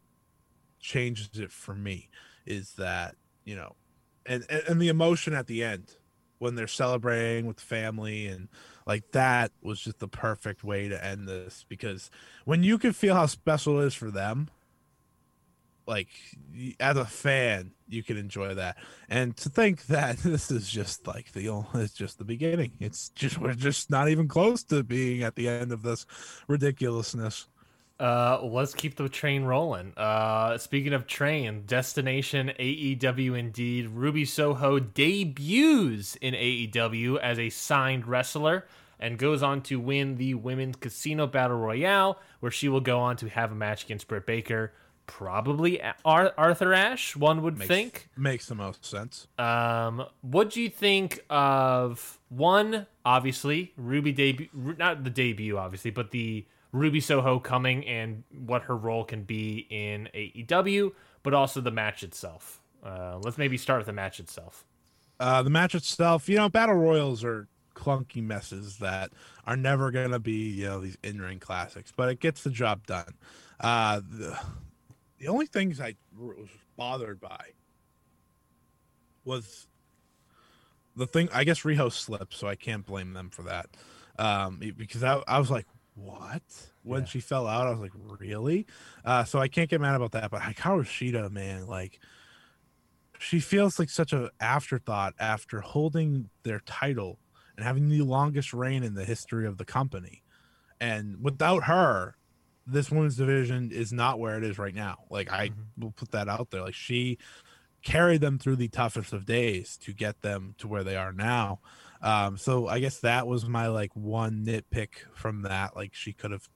changes 0.81 1.31
it 1.39 1.53
for 1.53 1.75
me 1.77 2.09
is 2.45 2.73
that 2.73 3.15
you 3.45 3.55
know 3.55 3.77
and, 4.27 4.45
and 4.51 4.63
and 4.69 4.83
the 4.83 4.89
emotion 4.89 5.33
at 5.33 5.47
the 5.47 5.63
end 5.63 5.97
when 6.39 6.57
they're 6.57 6.67
celebrating 6.67 7.47
with 7.47 7.57
the 7.59 7.63
family 7.63 8.27
and 8.27 8.49
like 8.87 9.11
that 9.13 9.53
was 9.63 9.81
just 9.81 9.99
the 9.99 10.09
perfect 10.09 10.65
way 10.65 10.89
to 10.89 11.05
end 11.05 11.29
this 11.29 11.65
because 11.69 12.11
when 12.45 12.63
you 12.63 12.79
can 12.79 12.93
feel 12.93 13.15
how 13.15 13.27
special 13.27 13.81
it 13.81 13.87
is 13.87 13.95
for 13.95 14.11
them 14.11 14.49
like 15.87 16.09
as 16.81 16.97
a 16.97 17.05
fan 17.05 17.73
you 17.89 18.03
can 18.03 18.17
enjoy 18.17 18.55
that. 18.55 18.77
And 19.09 19.37
to 19.39 19.49
think 19.49 19.87
that 19.87 20.19
this 20.19 20.51
is 20.51 20.69
just 20.69 21.07
like 21.07 21.33
the 21.33 21.65
it's 21.75 21.95
just 21.95 22.19
the 22.19 22.25
beginning. 22.25 22.73
It's 22.81 23.11
just 23.11 23.39
we're 23.39 23.55
just 23.55 23.91
not 23.91 24.09
even 24.09 24.29
close 24.29 24.63
to 24.65 24.83
being 24.83 25.23
at 25.23 25.37
the 25.37 25.49
end 25.49 25.73
of 25.73 25.83
this 25.83 26.07
ridiculousness 26.49 27.49
Uh, 28.01 28.41
let's 28.43 28.75
keep 28.75 28.97
the 28.97 29.09
train 29.09 29.45
rolling. 29.45 29.93
Uh, 29.97 30.59
speaking 30.59 30.93
of 30.93 31.07
train, 31.07 31.63
Destination 31.67 32.53
AEW 32.59 33.39
indeed. 33.39 33.89
Ruby 33.89 34.25
Soho 34.25 34.79
debuts 34.81 36.17
in 36.17 36.35
AEW 36.35 37.19
as 37.21 37.39
a 37.39 37.51
signed 37.51 38.07
wrestler 38.07 38.67
and 38.99 39.19
goes 39.19 39.43
on 39.43 39.61
to 39.63 39.79
win 39.79 40.17
the 40.17 40.35
Women's 40.35 40.77
Casino 40.77 41.27
Battle 41.27 41.57
Royale, 41.57 42.19
where 42.41 42.53
she 42.53 42.69
will 42.69 42.81
go 42.81 42.99
on 43.01 43.17
to 43.19 43.29
have 43.29 43.53
a 43.53 43.55
match 43.55 43.85
against 43.85 44.09
Britt 44.09 44.27
Baker. 44.27 44.73
Probably 45.07 45.81
Ar- 46.05 46.33
Arthur 46.39 46.73
Ashe, 46.73 47.15
one 47.15 47.43
would 47.43 47.59
makes, 47.59 47.69
think. 47.69 48.09
makes 48.17 48.47
the 48.47 48.55
most 48.55 48.87
sense 48.87 49.27
Um, 49.39 50.05
what 50.23 50.49
do 50.51 50.63
you 50.63 50.71
think 50.71 51.21
of 51.29 52.19
one? 52.31 52.87
Obviously, 53.05 53.73
Ruby 53.77 54.13
debut, 54.13 54.49
not 54.55 55.05
the 55.05 55.11
debut, 55.11 55.59
obviously, 55.59 55.91
but 55.91 56.11
the 56.11 56.47
Ruby 56.75 57.01
Soho 57.01 57.39
coming 57.39 57.87
and 57.87 58.25
what 58.47 58.63
her 58.65 58.77
role 58.77 59.05
can 59.05 59.23
be 59.23 59.67
in 59.71 60.09
AEW, 60.15 60.93
but 61.23 61.33
also 61.33 61.63
the 61.63 61.71
match 61.71 62.03
itself. 62.03 62.61
Uh, 62.85 63.19
let's 63.23 63.39
maybe 63.39 63.57
start 63.57 63.79
with 63.79 63.87
the 63.87 63.93
match 63.95 64.21
itself. 64.21 64.67
uh 65.21 65.43
the 65.43 65.51
match 65.51 65.75
itself 65.77 66.29
you 66.29 66.37
know 66.37 66.49
battle 66.49 66.75
royals 66.75 67.23
are 67.25 67.47
clunky 67.77 68.23
messes 68.23 68.79
that 68.79 69.11
are 69.47 69.57
never 69.57 69.91
gonna 69.93 70.19
be 70.19 70.51
you 70.51 70.65
know 70.65 70.81
these 70.81 70.99
in-ring 71.05 71.39
classics 71.41 71.93
but 71.97 72.09
it 72.09 72.21
gets 72.21 72.43
the 72.43 72.51
job 72.51 72.85
done 72.87 73.15
uh 73.61 74.01
the, 74.11 74.37
the 75.21 75.29
only 75.29 75.47
things 75.47 75.81
i 75.81 75.95
was 76.19 76.49
bothered 76.77 77.21
by 77.21 77.47
was 79.25 79.67
the 80.97 81.07
thing 81.07 81.29
i 81.33 81.45
guess 81.45 81.61
Riho 81.63 81.91
slipped 81.93 82.35
so 82.35 82.49
i 82.49 82.57
can't 82.57 82.85
blame 82.85 83.13
them 83.15 83.31
for 83.31 83.43
that 83.45 83.67
um 84.19 84.61
because 84.77 85.03
i, 85.05 85.23
I 85.29 85.39
was 85.39 85.51
like 85.51 85.67
what 85.95 86.43
when 86.83 87.03
Yeah. 87.03 87.07
she 87.07 87.21
fell 87.21 87.47
out 87.47 87.67
i 87.67 87.71
was 87.71 87.79
like 87.79 87.93
really 87.95 88.67
uh 89.05 89.23
so 89.25 89.39
i 89.39 89.47
can't 89.49 89.71
get 89.71 89.81
mad 89.81 89.95
about 89.95 90.13
that 90.13 90.31
but 90.31 90.43
hikaru 90.43 90.83
shida 90.85 91.31
man 91.31 91.67
like 91.67 92.01
she 93.19 93.41
feels 93.41 93.79
like 93.79 93.89
such 93.91 94.13
an 94.13 94.29
afterthought 94.41 95.15
after 95.19 95.61
holding 95.61 96.29
their 96.43 96.61
title 96.61 97.19
and 97.57 97.65
having 97.65 97.89
the 97.89 98.03
longest 98.03 98.53
reign 98.53 98.83
in 98.83 98.95
the 98.95 99.05
history 99.05 99.47
of 99.47 99.57
the 99.57 99.65
company. 99.65 100.23
And 100.81 101.23
without 101.23 101.65
her, 101.65 102.17
this 102.67 102.91
women's 102.91 103.17
division 103.17 103.71
is 103.73 103.93
not 103.93 104.19
where 104.19 104.37
it 104.37 104.45
is 104.45 104.59
right 104.59 104.75
now. 104.75 105.05
Like 105.11 105.31
I 105.33 105.53
will 105.79 105.93
put 105.93 106.11
that 106.11 106.29
out 106.29 106.51
there. 106.51 106.63
Like 106.63 106.75
she 106.75 107.17
carried 107.83 108.21
them 108.21 108.39
through 108.39 108.57
the 108.57 108.69
toughest 108.69 109.13
of 109.13 109.25
days 109.25 109.79
to 109.83 109.93
get 109.93 110.21
them 110.23 110.55
to 110.59 110.67
where 110.69 110.83
they 110.85 110.97
are 110.97 111.13
now. 111.13 111.61
Um, 112.05 112.37
so 112.37 112.69
I 112.69 112.81
guess 112.81 112.99
that 112.99 113.27
was 113.27 113.47
my 113.47 113.69
like 113.69 113.91
one 113.97 114.45
nitpick 114.45 114.91
from 115.15 115.43
that. 115.43 115.75
Like 115.75 115.95
she 115.95 116.13
could 116.13 116.33
have 116.33 116.49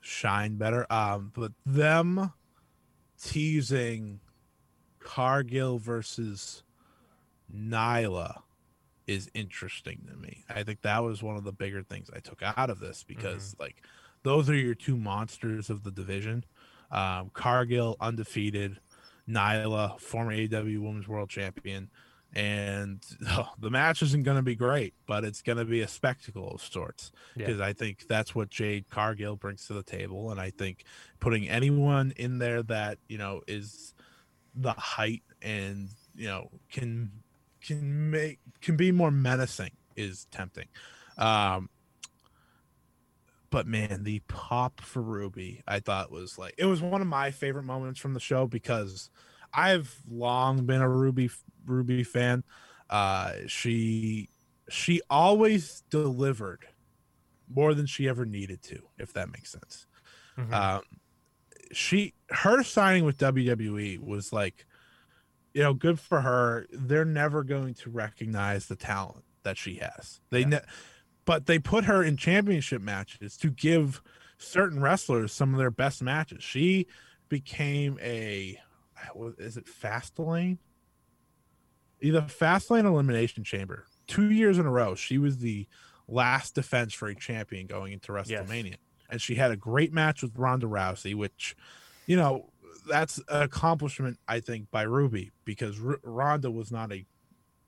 shined 0.00 0.58
better. 0.58 0.86
Um, 0.88 1.32
but 1.34 1.50
them 1.66 2.32
teasing 3.20 4.20
Cargill 5.00 5.78
versus 5.78 6.62
Nyla 7.52 8.42
is 9.08 9.28
interesting 9.34 10.06
to 10.08 10.16
me. 10.16 10.44
I 10.48 10.62
think 10.62 10.82
that 10.82 11.02
was 11.02 11.24
one 11.24 11.36
of 11.36 11.44
the 11.44 11.52
bigger 11.52 11.82
things 11.82 12.08
I 12.14 12.20
took 12.20 12.40
out 12.42 12.70
of 12.70 12.78
this 12.78 13.04
because 13.04 13.50
mm-hmm. 13.50 13.62
like 13.62 13.82
those 14.22 14.48
are 14.48 14.54
your 14.54 14.76
two 14.76 14.96
monsters 14.96 15.70
of 15.70 15.82
the 15.82 15.90
division. 15.90 16.44
Um, 16.92 17.30
Cargill 17.32 17.96
undefeated, 18.00 18.78
Nyla 19.28 19.98
former 19.98 20.32
AW 20.32 20.80
Women's 20.80 21.08
World 21.08 21.30
Champion, 21.30 21.90
and 22.34 23.02
oh, 23.28 23.50
the 23.58 23.70
match 23.70 24.02
isn't 24.02 24.24
going 24.24 24.36
to 24.36 24.42
be 24.42 24.54
great, 24.54 24.94
but 25.06 25.24
it's 25.24 25.42
going 25.42 25.58
to 25.58 25.64
be 25.64 25.80
a 25.80 25.88
spectacle 25.88 26.50
of 26.52 26.62
sorts 26.62 27.12
because 27.36 27.58
yeah. 27.58 27.66
I 27.66 27.72
think 27.72 28.06
that's 28.08 28.34
what 28.34 28.50
Jade 28.50 28.90
Cargill 28.90 29.36
brings 29.36 29.66
to 29.66 29.72
the 29.72 29.82
table, 29.82 30.30
and 30.30 30.40
I 30.40 30.50
think 30.50 30.84
putting 31.20 31.48
anyone 31.48 32.12
in 32.16 32.38
there 32.38 32.62
that 32.64 32.98
you 33.08 33.18
know 33.18 33.42
is 33.46 33.94
the 34.54 34.72
height 34.72 35.22
and 35.42 35.88
you 36.14 36.28
know 36.28 36.50
can 36.70 37.10
can 37.62 38.10
make 38.10 38.40
can 38.60 38.76
be 38.76 38.92
more 38.92 39.10
menacing 39.10 39.72
is 39.96 40.26
tempting. 40.30 40.66
Um, 41.16 41.68
but 43.50 43.68
man, 43.68 44.02
the 44.02 44.20
pop 44.26 44.80
for 44.80 45.00
Ruby, 45.00 45.62
I 45.68 45.78
thought 45.78 46.10
was 46.10 46.38
like 46.38 46.54
it 46.58 46.66
was 46.66 46.82
one 46.82 47.00
of 47.00 47.06
my 47.06 47.30
favorite 47.30 47.62
moments 47.62 48.00
from 48.00 48.14
the 48.14 48.20
show 48.20 48.48
because 48.48 49.10
I've 49.56 49.94
long 50.10 50.66
been 50.66 50.80
a 50.80 50.88
Ruby 50.88 51.30
Ruby 51.66 52.02
fan. 52.02 52.44
Uh, 52.90 53.32
she 53.46 54.28
she 54.68 55.00
always 55.08 55.82
delivered 55.90 56.66
more 57.52 57.74
than 57.74 57.86
she 57.86 58.08
ever 58.08 58.24
needed 58.24 58.62
to, 58.62 58.80
if 58.98 59.12
that 59.12 59.30
makes 59.30 59.52
sense. 59.52 59.86
Mm-hmm. 60.38 60.54
Um, 60.54 60.82
she 61.72 62.14
her 62.30 62.62
signing 62.62 63.04
with 63.04 63.18
WWE 63.18 63.98
was 64.04 64.32
like, 64.32 64.66
you 65.52 65.62
know, 65.62 65.74
good 65.74 66.00
for 66.00 66.20
her. 66.20 66.66
They're 66.70 67.04
never 67.04 67.44
going 67.44 67.74
to 67.74 67.90
recognize 67.90 68.66
the 68.66 68.76
talent 68.76 69.24
that 69.44 69.56
she 69.56 69.76
has. 69.76 70.20
They 70.30 70.40
yeah. 70.40 70.48
ne- 70.48 70.60
but 71.24 71.46
they 71.46 71.58
put 71.58 71.84
her 71.84 72.02
in 72.02 72.16
championship 72.16 72.82
matches 72.82 73.36
to 73.38 73.50
give 73.50 74.02
certain 74.36 74.80
wrestlers 74.80 75.32
some 75.32 75.54
of 75.54 75.58
their 75.58 75.70
best 75.70 76.02
matches. 76.02 76.42
She 76.42 76.86
became 77.28 77.98
a 78.02 78.58
is 79.38 79.56
it 79.56 79.66
Fastlane? 79.66 80.58
Either 82.00 82.22
Fastlane 82.22 82.84
Elimination 82.84 83.44
Chamber. 83.44 83.86
Two 84.06 84.30
years 84.30 84.58
in 84.58 84.66
a 84.66 84.70
row, 84.70 84.94
she 84.94 85.18
was 85.18 85.38
the 85.38 85.66
last 86.06 86.54
defense 86.54 86.92
for 86.92 87.08
a 87.08 87.14
champion 87.14 87.66
going 87.66 87.92
into 87.92 88.12
WrestleMania, 88.12 88.70
yes. 88.70 88.78
and 89.08 89.20
she 89.22 89.34
had 89.36 89.50
a 89.50 89.56
great 89.56 89.92
match 89.92 90.22
with 90.22 90.36
Ronda 90.36 90.66
Rousey, 90.66 91.14
which, 91.14 91.56
you 92.06 92.16
know, 92.16 92.50
that's 92.86 93.18
an 93.28 93.42
accomplishment 93.42 94.18
I 94.28 94.40
think 94.40 94.70
by 94.70 94.82
Ruby 94.82 95.32
because 95.44 95.82
R- 95.82 96.00
Ronda 96.02 96.50
was 96.50 96.70
not 96.70 96.92
a 96.92 97.06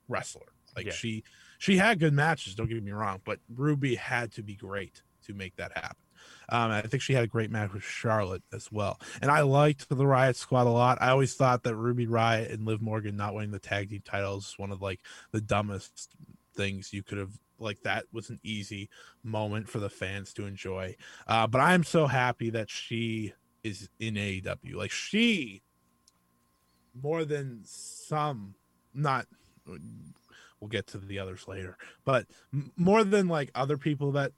wrestler. 0.07 0.53
Like 0.75 0.85
yeah. 0.87 0.91
she 0.91 1.23
she 1.57 1.77
had 1.77 1.99
good 1.99 2.13
matches, 2.13 2.53
don't 2.53 2.69
get 2.69 2.83
me 2.83 2.91
wrong, 2.91 3.21
but 3.25 3.39
Ruby 3.55 3.95
had 3.95 4.31
to 4.33 4.43
be 4.43 4.55
great 4.55 5.01
to 5.25 5.33
make 5.33 5.55
that 5.55 5.71
happen. 5.73 5.97
Um, 6.49 6.71
I 6.71 6.81
think 6.81 7.03
she 7.03 7.13
had 7.13 7.23
a 7.23 7.27
great 7.27 7.51
match 7.51 7.73
with 7.73 7.83
Charlotte 7.83 8.43
as 8.53 8.71
well. 8.71 8.99
And 9.21 9.29
I 9.29 9.41
liked 9.41 9.89
the 9.89 10.07
Riot 10.07 10.35
Squad 10.35 10.67
a 10.67 10.69
lot. 10.69 10.97
I 11.01 11.09
always 11.09 11.33
thought 11.33 11.63
that 11.63 11.75
Ruby 11.75 12.07
Riott 12.07 12.53
and 12.53 12.65
Liv 12.65 12.81
Morgan 12.81 13.17
not 13.17 13.33
winning 13.33 13.51
the 13.51 13.59
tag 13.59 13.89
team 13.89 14.01
titles 14.05 14.45
was 14.45 14.59
one 14.59 14.71
of 14.71 14.81
like 14.81 15.01
the 15.31 15.41
dumbest 15.41 16.15
things 16.55 16.93
you 16.93 17.03
could 17.03 17.17
have 17.17 17.31
like 17.59 17.81
that 17.81 18.05
was 18.11 18.29
an 18.29 18.39
easy 18.43 18.89
moment 19.23 19.67
for 19.67 19.79
the 19.79 19.89
fans 19.89 20.33
to 20.33 20.45
enjoy. 20.45 20.95
Uh, 21.27 21.47
but 21.47 21.59
I'm 21.59 21.83
so 21.83 22.07
happy 22.07 22.49
that 22.51 22.69
she 22.69 23.33
is 23.63 23.89
in 23.99 24.15
AEW. 24.15 24.75
Like 24.75 24.91
she 24.91 25.61
more 27.01 27.25
than 27.25 27.61
some 27.63 28.55
not 28.93 29.27
we'll 29.65 30.69
get 30.69 30.87
to 30.87 30.97
the 30.97 31.19
others 31.19 31.47
later. 31.47 31.77
But 32.05 32.27
more 32.75 33.03
than 33.03 33.27
like 33.27 33.51
other 33.55 33.77
people 33.77 34.11
that 34.13 34.31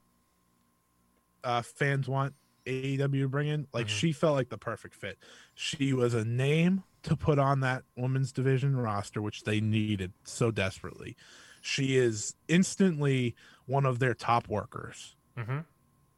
uh, 1.43 1.61
fans 1.61 2.07
want 2.07 2.33
AEW 2.65 3.21
to 3.21 3.27
bring 3.27 3.47
in, 3.47 3.67
like 3.73 3.87
mm-hmm. 3.87 3.95
she 3.95 4.11
felt 4.11 4.35
like 4.35 4.49
the 4.49 4.57
perfect 4.57 4.95
fit. 4.95 5.17
She 5.55 5.93
was 5.93 6.13
a 6.13 6.23
name 6.25 6.83
to 7.03 7.15
put 7.15 7.39
on 7.39 7.61
that 7.61 7.83
women's 7.95 8.31
division 8.31 8.75
roster, 8.75 9.21
which 9.21 9.43
they 9.43 9.59
needed 9.61 10.11
so 10.23 10.51
desperately. 10.51 11.15
She 11.61 11.97
is 11.97 12.35
instantly 12.47 13.35
one 13.65 13.85
of 13.85 13.99
their 13.99 14.13
top 14.13 14.47
workers. 14.47 15.15
Mm-hmm. 15.37 15.59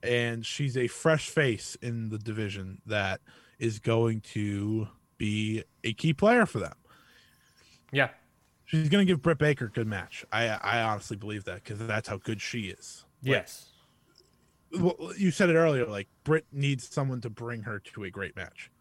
And 0.03 0.45
she's 0.45 0.75
a 0.77 0.87
fresh 0.87 1.29
face 1.29 1.77
in 1.81 2.09
the 2.09 2.17
division 2.17 2.81
that 2.87 3.21
is 3.59 3.77
going 3.77 4.21
to 4.21 4.87
be 5.17 5.63
a 5.83 5.93
key 5.93 6.13
player 6.13 6.47
for 6.47 6.59
them. 6.59 6.73
Yeah, 7.91 8.09
she's 8.65 8.89
going 8.89 9.05
to 9.05 9.11
give 9.11 9.21
Britt 9.21 9.37
Baker 9.37 9.65
a 9.65 9.69
good 9.69 9.85
match. 9.85 10.25
I 10.31 10.47
I 10.47 10.81
honestly 10.81 11.17
believe 11.17 11.43
that 11.43 11.63
because 11.63 11.77
that's 11.77 12.07
how 12.07 12.17
good 12.17 12.41
she 12.41 12.61
is. 12.61 13.05
Yes. 13.21 13.70
Well, 14.79 15.11
you 15.17 15.31
said 15.31 15.49
it 15.49 15.55
earlier. 15.55 15.85
Like 15.85 16.07
Britt 16.23 16.45
needs 16.51 16.87
someone 16.87 17.21
to 17.21 17.29
bring 17.29 17.63
her 17.63 17.79
to 17.93 18.03
a 18.03 18.09
great 18.09 18.35
match. 18.35 18.71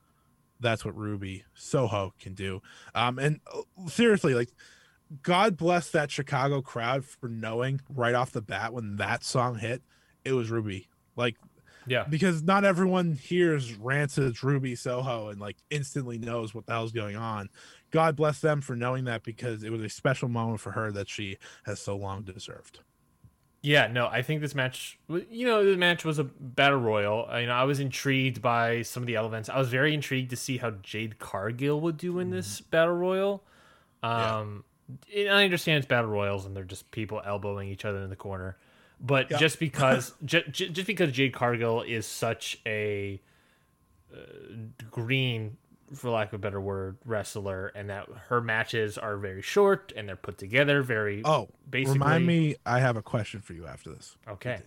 That's 0.61 0.85
what 0.85 0.97
Ruby 0.97 1.45
Soho 1.55 2.13
can 2.21 2.35
do. 2.35 2.61
Um, 2.95 3.19
and 3.19 3.41
uh, 3.53 3.89
seriously, 3.89 4.35
like, 4.35 4.51
God 5.23 5.57
bless 5.57 5.91
that 5.91 6.11
Chicago 6.11 6.61
crowd 6.61 7.05
for 7.05 7.29
knowing 7.29 7.81
right 7.89 8.15
off 8.15 8.31
the 8.31 8.43
bat 8.43 8.73
when 8.73 8.97
that 8.97 9.25
song 9.25 9.59
hit, 9.59 9.83
it 10.25 10.33
was 10.33 10.51
Ruby. 10.51 10.89
Like, 11.17 11.37
yeah, 11.87 12.05
because 12.09 12.43
not 12.43 12.65
everyone 12.65 13.15
hears 13.15 13.75
Rancid's 13.75 14.43
Ruby 14.43 14.77
Soho 14.77 15.29
and 15.29 15.41
like 15.41 15.57
instantly 15.71 16.19
knows 16.19 16.55
what 16.55 16.67
the 16.67 16.73
hell's 16.73 16.93
going 16.93 17.17
on. 17.17 17.49
God 17.91 18.15
bless 18.15 18.41
them 18.41 18.61
for 18.61 18.77
knowing 18.77 19.05
that 19.07 19.25
because 19.25 19.65
it 19.65 19.73
was 19.73 19.81
a 19.81 19.89
special 19.89 20.29
moment 20.29 20.61
for 20.61 20.73
her 20.73 20.93
that 20.93 21.09
she 21.09 21.39
has 21.65 21.81
so 21.81 21.97
long 21.97 22.23
deserved. 22.23 22.81
Yeah, 23.63 23.89
no, 23.89 24.07
I 24.07 24.23
think 24.23 24.41
this 24.41 24.55
match, 24.55 24.99
you 25.09 25.47
know, 25.47 25.65
the 25.65 25.77
match 25.77 26.03
was 26.03 26.19
a 26.19 26.25
battle 26.25 26.79
royal. 26.79 27.27
I, 27.29 27.41
you 27.41 27.47
know, 27.47 27.53
I 27.53 27.65
was 27.65 27.79
intrigued 27.79 28.41
by 28.41 28.81
some 28.83 29.03
of 29.03 29.07
the 29.07 29.17
elements. 29.17 29.51
I 29.51 29.59
was 29.59 29.69
very 29.69 29.93
intrigued 29.93 30.31
to 30.31 30.37
see 30.37 30.57
how 30.57 30.71
Jade 30.83 31.19
Cargill 31.19 31.79
would 31.83 31.99
do 31.99 32.21
in 32.21 32.31
this 32.31 32.61
mm-hmm. 32.61 32.71
battle 32.71 32.95
royal. 32.95 33.43
Um, 34.03 34.65
yeah. 35.09 35.37
I 35.37 35.45
understand 35.45 35.79
it's 35.79 35.87
battle 35.87 36.11
royals 36.11 36.47
and 36.47 36.57
they're 36.57 36.65
just 36.65 36.91
people 36.91 37.21
elbowing 37.25 37.69
each 37.69 37.85
other 37.85 37.99
in 37.99 38.09
the 38.09 38.17
corner, 38.17 38.57
but 38.99 39.31
yeah. 39.31 39.37
just 39.37 39.59
because 39.59 40.15
j- 40.25 40.49
just 40.49 40.87
because 40.87 41.13
Jade 41.13 41.35
Cargill 41.35 41.83
is 41.83 42.07
such 42.07 42.59
a 42.65 43.21
uh, 44.13 44.21
green 44.91 45.59
for 45.95 46.11
lack 46.11 46.29
of 46.29 46.35
a 46.35 46.39
better 46.39 46.61
word, 46.61 46.97
wrestler, 47.05 47.69
and 47.69 47.91
that 47.91 48.09
her 48.29 48.41
matches 48.41 48.97
are 48.99 49.17
very 49.17 49.43
short 49.43 49.93
and 49.97 50.09
they're 50.09 50.17
put 50.17 50.39
together 50.39 50.83
very. 50.83 51.23
Oh, 51.25 51.49
basically. 51.69 51.95
Remind 51.95 52.27
me, 52.27 52.57
I 52.65 52.81
have 52.81 52.97
a 52.97 53.03
question 53.03 53.41
for 53.41 53.55
you 53.55 53.67
after 53.67 53.91
this. 53.91 54.17
Okay, 54.29 54.61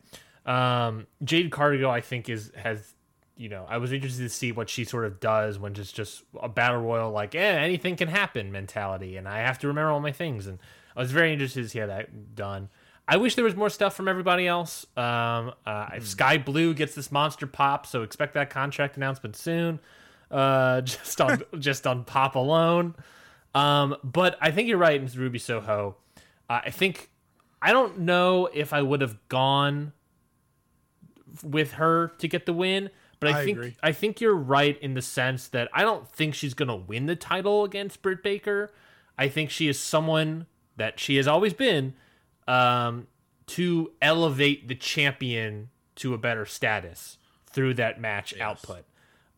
um, 0.46 1.08
Jade 1.24 1.52
Cargill, 1.52 1.90
I 1.90 2.02
think 2.02 2.30
is 2.30 2.52
has, 2.56 2.94
you 3.38 3.50
know, 3.50 3.66
I 3.68 3.78
was 3.78 3.94
interested 3.94 4.24
to 4.24 4.30
see 4.30 4.52
what 4.52 4.70
she 4.70 4.84
sort 4.84 5.06
of 5.06 5.20
does 5.20 5.58
when 5.58 5.74
just 5.74 5.96
just 5.96 6.24
a 6.42 6.50
battle 6.50 6.82
royal, 6.82 7.12
like, 7.12 7.34
yeah, 7.34 7.42
anything 7.42 7.96
can 7.96 8.10
happen 8.10 8.52
mentality, 8.52 9.18
and 9.18 9.28
I 9.28 9.40
have 9.40 9.60
to 9.60 9.68
remember 9.68 9.92
all 9.92 10.02
my 10.02 10.12
things, 10.12 10.48
and 10.48 10.60
I 10.96 11.00
was 11.00 11.12
very 11.12 11.32
interested 11.32 11.64
to 11.64 11.70
see 11.70 11.80
how 11.80 11.88
that 11.88 12.36
done. 12.36 12.70
I 13.06 13.18
wish 13.18 13.36
there 13.36 13.44
was 13.44 13.56
more 13.56 13.70
stuff 13.70 13.96
from 13.96 14.08
everybody 14.08 14.48
else. 14.48 14.86
Um, 14.96 15.54
uh, 15.66 15.88
mm. 15.88 16.04
Skye 16.04 16.38
Blue 16.38 16.74
gets 16.74 16.96
this 16.96 17.12
monster 17.12 17.46
pop, 17.46 17.86
so 17.86 18.02
expect 18.02 18.34
that 18.36 18.50
contract 18.50 18.96
announcement 18.96 19.36
soon 19.36 19.80
uh, 20.34 20.82
just 20.82 21.22
on 21.22 21.44
just 21.60 21.88
on 21.88 22.04
pop 22.04 22.36
alone. 22.36 22.96
Um, 23.56 23.96
but 24.04 24.38
I 24.42 24.52
think 24.52 24.68
you're 24.68 24.78
right, 24.78 25.00
Ms. 25.00 25.18
Ruby 25.18 25.40
Soho. 25.40 25.96
Uh, 26.50 26.62
I 26.66 26.72
think 26.72 27.10
I 27.62 27.72
don't 27.72 28.00
know 28.00 28.50
if 28.54 28.74
I 28.74 28.82
would 28.82 29.02
have 29.02 29.18
gone 29.30 29.94
with 31.44 31.74
her 31.74 32.10
to 32.18 32.28
get 32.28 32.46
the 32.46 32.54
win, 32.54 32.90
but 33.20 33.30
I, 33.30 33.42
I 33.42 33.46
think 33.46 33.58
agree. 33.58 33.78
I 33.82 33.92
think 33.92 34.20
you're 34.20 34.36
right 34.36 34.78
in 34.82 34.96
the 34.96 35.02
sense 35.02 35.48
that 35.50 35.70
I 35.74 35.84
don't 35.84 36.10
think 36.12 36.36
she's 36.36 36.54
gonna 36.54 36.76
win 36.76 37.06
the 37.06 37.16
title 37.16 37.64
against 37.64 38.02
Britt 38.02 38.24
Baker. 38.24 38.72
I 39.18 39.28
think 39.30 39.52
she 39.52 39.68
is 39.68 39.80
someone 39.80 40.48
that 40.76 41.00
she 41.00 41.18
has 41.18 41.28
always 41.28 41.54
been 41.54 41.94
um, 42.48 43.08
to 43.46 43.92
elevate 44.02 44.68
the 44.68 44.76
champion 44.76 45.70
to 45.96 46.16
a 46.16 46.18
better 46.18 46.46
status 46.48 47.20
through 47.52 47.76
that 47.76 48.02
match 48.02 48.34
yes. 48.34 48.42
output. 48.42 48.86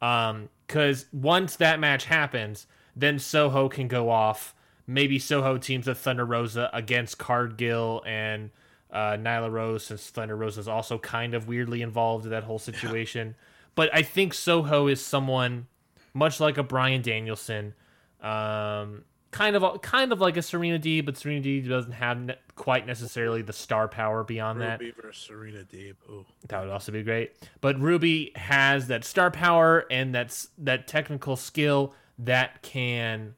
Um, 0.01 0.49
because 0.67 1.05
once 1.13 1.55
that 1.57 1.79
match 1.79 2.05
happens, 2.05 2.65
then 2.95 3.19
Soho 3.19 3.69
can 3.69 3.87
go 3.87 4.09
off. 4.09 4.55
Maybe 4.87 5.19
Soho 5.19 5.57
teams 5.57 5.87
with 5.87 5.97
Thunder 5.97 6.25
Rosa 6.25 6.69
against 6.73 7.17
Cargill 7.17 8.03
and 8.05 8.51
uh, 8.91 9.17
Nyla 9.17 9.51
Rose, 9.51 9.85
since 9.85 10.09
Thunder 10.09 10.35
Rosa 10.35 10.61
is 10.61 10.67
also 10.67 10.97
kind 10.97 11.33
of 11.33 11.47
weirdly 11.47 11.81
involved 11.81 12.25
in 12.25 12.31
that 12.31 12.43
whole 12.43 12.59
situation. 12.59 13.27
Yeah. 13.27 13.33
But 13.75 13.89
I 13.93 14.01
think 14.01 14.33
Soho 14.33 14.87
is 14.87 15.03
someone 15.03 15.67
much 16.13 16.39
like 16.39 16.57
a 16.57 16.63
Bryan 16.63 17.01
Danielson, 17.01 17.73
um, 18.21 19.03
kind 19.35 19.55
of 19.55 19.81
kind 19.81 20.11
of 20.13 20.21
like 20.21 20.37
a 20.37 20.41
Serena 20.41 20.79
Deeb, 20.79 21.05
but 21.05 21.17
Serena 21.17 21.41
Deeb 21.41 21.67
doesn't 21.67 21.91
have 21.91 22.17
ne- 22.19 22.35
quite 22.55 22.87
necessarily 22.87 23.41
the 23.41 23.51
star 23.53 23.87
power 23.89 24.23
beyond 24.23 24.59
Ruby 24.59 24.91
that. 24.91 25.01
versus 25.03 25.23
Serena 25.27 25.63
Deeb, 25.63 25.95
Ooh. 26.09 26.25
that 26.47 26.61
would 26.61 26.69
also 26.69 26.91
be 26.93 27.03
great. 27.03 27.33
But 27.59 27.79
Ruby 27.79 28.31
has 28.35 28.87
that 28.87 29.03
star 29.03 29.29
power 29.31 29.85
and 29.91 30.15
that's 30.15 30.47
that 30.57 30.87
technical 30.87 31.35
skill 31.35 31.93
that 32.17 32.61
can 32.61 33.35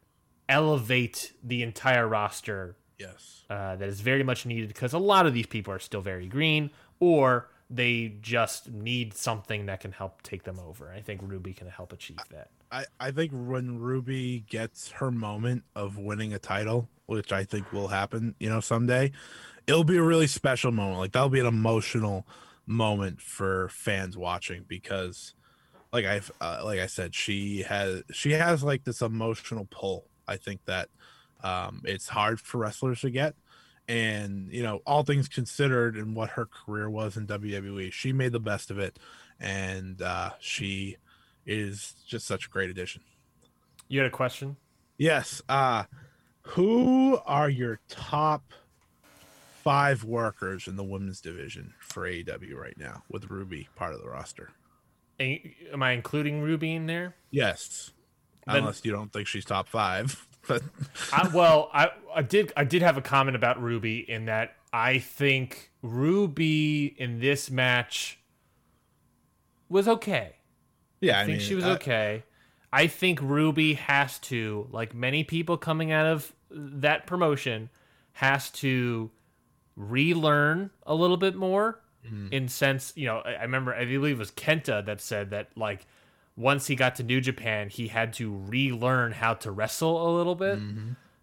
elevate 0.47 1.33
the 1.43 1.63
entire 1.63 2.07
roster 2.07 2.75
Yes. 2.99 3.43
uh, 3.49 3.75
that 3.75 3.87
is 3.89 4.01
very 4.01 4.23
much 4.23 4.45
needed 4.45 4.67
because 4.69 4.93
a 4.93 4.97
lot 4.99 5.25
of 5.25 5.33
these 5.33 5.45
people 5.47 5.73
are 5.73 5.79
still 5.79 6.01
very 6.01 6.27
green 6.27 6.69
or 6.99 7.49
they 7.69 8.15
just 8.21 8.71
need 8.71 9.13
something 9.13 9.65
that 9.65 9.81
can 9.81 9.91
help 9.91 10.21
take 10.21 10.43
them 10.43 10.57
over. 10.59 10.91
I 10.91 11.01
think 11.01 11.21
Ruby 11.23 11.53
can 11.53 11.67
help 11.67 11.91
achieve 11.91 12.17
that. 12.31 12.49
I, 12.71 12.85
I 12.99 13.11
think 13.11 13.31
when 13.33 13.79
Ruby 13.79 14.45
gets 14.49 14.91
her 14.91 15.11
moment 15.11 15.63
of 15.75 15.97
winning 15.97 16.33
a 16.33 16.39
title, 16.39 16.89
which 17.05 17.31
I 17.31 17.43
think 17.43 17.71
will 17.71 17.87
happen, 17.87 18.35
you 18.39 18.49
know, 18.49 18.59
someday, 18.59 19.11
it'll 19.67 19.83
be 19.83 19.97
a 19.97 20.03
really 20.03 20.27
special 20.27 20.71
moment. 20.71 20.99
Like 20.99 21.11
that'll 21.13 21.29
be 21.29 21.39
an 21.39 21.45
emotional 21.45 22.27
moment 22.65 23.21
for 23.21 23.69
fans 23.69 24.17
watching 24.17 24.65
because, 24.67 25.33
like 25.93 26.05
I 26.05 26.21
uh, 26.41 26.61
like 26.65 26.79
I 26.79 26.87
said, 26.87 27.15
she 27.15 27.63
has 27.63 28.03
she 28.11 28.31
has 28.31 28.63
like 28.63 28.83
this 28.83 29.01
emotional 29.01 29.67
pull. 29.71 30.05
I 30.27 30.35
think 30.35 30.65
that 30.65 30.89
um, 31.43 31.81
it's 31.85 32.09
hard 32.09 32.41
for 32.41 32.57
wrestlers 32.57 33.01
to 33.01 33.09
get, 33.09 33.35
and 33.87 34.51
you 34.51 34.63
know, 34.63 34.81
all 34.85 35.03
things 35.03 35.29
considered, 35.29 35.95
and 35.95 36.15
what 36.15 36.31
her 36.31 36.45
career 36.45 36.89
was 36.89 37.15
in 37.15 37.27
WWE, 37.27 37.93
she 37.93 38.11
made 38.11 38.33
the 38.33 38.39
best 38.41 38.69
of 38.69 38.79
it, 38.79 38.99
and 39.39 40.01
uh, 40.01 40.31
she 40.39 40.97
is 41.47 41.95
just 42.07 42.27
such 42.27 42.45
a 42.45 42.49
great 42.49 42.69
addition. 42.69 43.01
You 43.87 43.99
had 44.01 44.07
a 44.07 44.11
question? 44.11 44.57
Yes. 44.97 45.41
Uh 45.49 45.85
who 46.43 47.17
are 47.25 47.49
your 47.49 47.79
top 47.89 48.53
five 49.63 50.03
workers 50.03 50.67
in 50.67 50.75
the 50.77 50.83
women's 50.83 51.19
division 51.19 51.73
for 51.79 52.03
AEW 52.09 52.53
right 52.55 52.77
now 52.77 53.03
with 53.09 53.29
Ruby 53.29 53.67
part 53.75 53.93
of 53.93 54.01
the 54.01 54.07
roster? 54.09 54.51
Am 55.19 55.81
I 55.81 55.91
including 55.91 56.41
Ruby 56.41 56.73
in 56.75 56.85
there? 56.85 57.15
Yes. 57.31 57.91
Then- 58.45 58.57
Unless 58.57 58.85
you 58.85 58.91
don't 58.91 59.11
think 59.11 59.27
she's 59.27 59.45
top 59.45 59.67
five. 59.67 60.23
But 60.47 60.63
I, 61.11 61.27
well, 61.33 61.69
I, 61.73 61.89
I 62.15 62.21
did 62.21 62.53
I 62.55 62.63
did 62.63 62.81
have 62.81 62.95
a 62.95 63.01
comment 63.01 63.35
about 63.35 63.61
Ruby 63.61 64.09
in 64.09 64.27
that 64.27 64.55
I 64.71 64.97
think 64.99 65.71
Ruby 65.81 66.85
in 66.97 67.19
this 67.19 67.51
match 67.51 68.17
was 69.67 69.89
okay. 69.89 70.36
Yeah, 71.01 71.19
I, 71.21 71.25
think 71.25 71.41
she 71.41 71.55
was 71.55 71.63
uh, 71.65 71.71
okay. 71.73 72.23
I 72.71 72.87
think 72.87 73.21
Ruby 73.21 73.75
has 73.75 74.19
to, 74.19 74.67
like 74.71 74.93
many 74.93 75.23
people 75.23 75.57
coming 75.57 75.91
out 75.91 76.05
of 76.05 76.33
that 76.51 77.07
promotion, 77.07 77.69
has 78.13 78.49
to 78.51 79.09
relearn 79.75 80.71
a 80.85 80.95
little 80.95 81.17
bit 81.17 81.35
more. 81.35 81.79
In 82.31 82.47
sense, 82.47 82.93
you 82.95 83.05
know, 83.05 83.17
I, 83.17 83.33
I 83.33 83.41
remember 83.41 83.75
I 83.75 83.83
believe 83.83 84.15
it 84.15 84.17
was 84.19 84.31
Kenta 84.31 84.85
that 84.85 85.01
said 85.01 85.31
that 85.31 85.49
like 85.57 85.85
once 86.37 86.65
he 86.65 86.73
got 86.73 86.95
to 86.95 87.03
New 87.03 87.19
Japan, 87.19 87.67
he 87.67 87.89
had 87.89 88.13
to 88.13 88.33
relearn 88.47 89.11
how 89.11 89.33
to 89.33 89.51
wrestle 89.51 90.09
a 90.09 90.15
little 90.15 90.35
bit. 90.35 90.57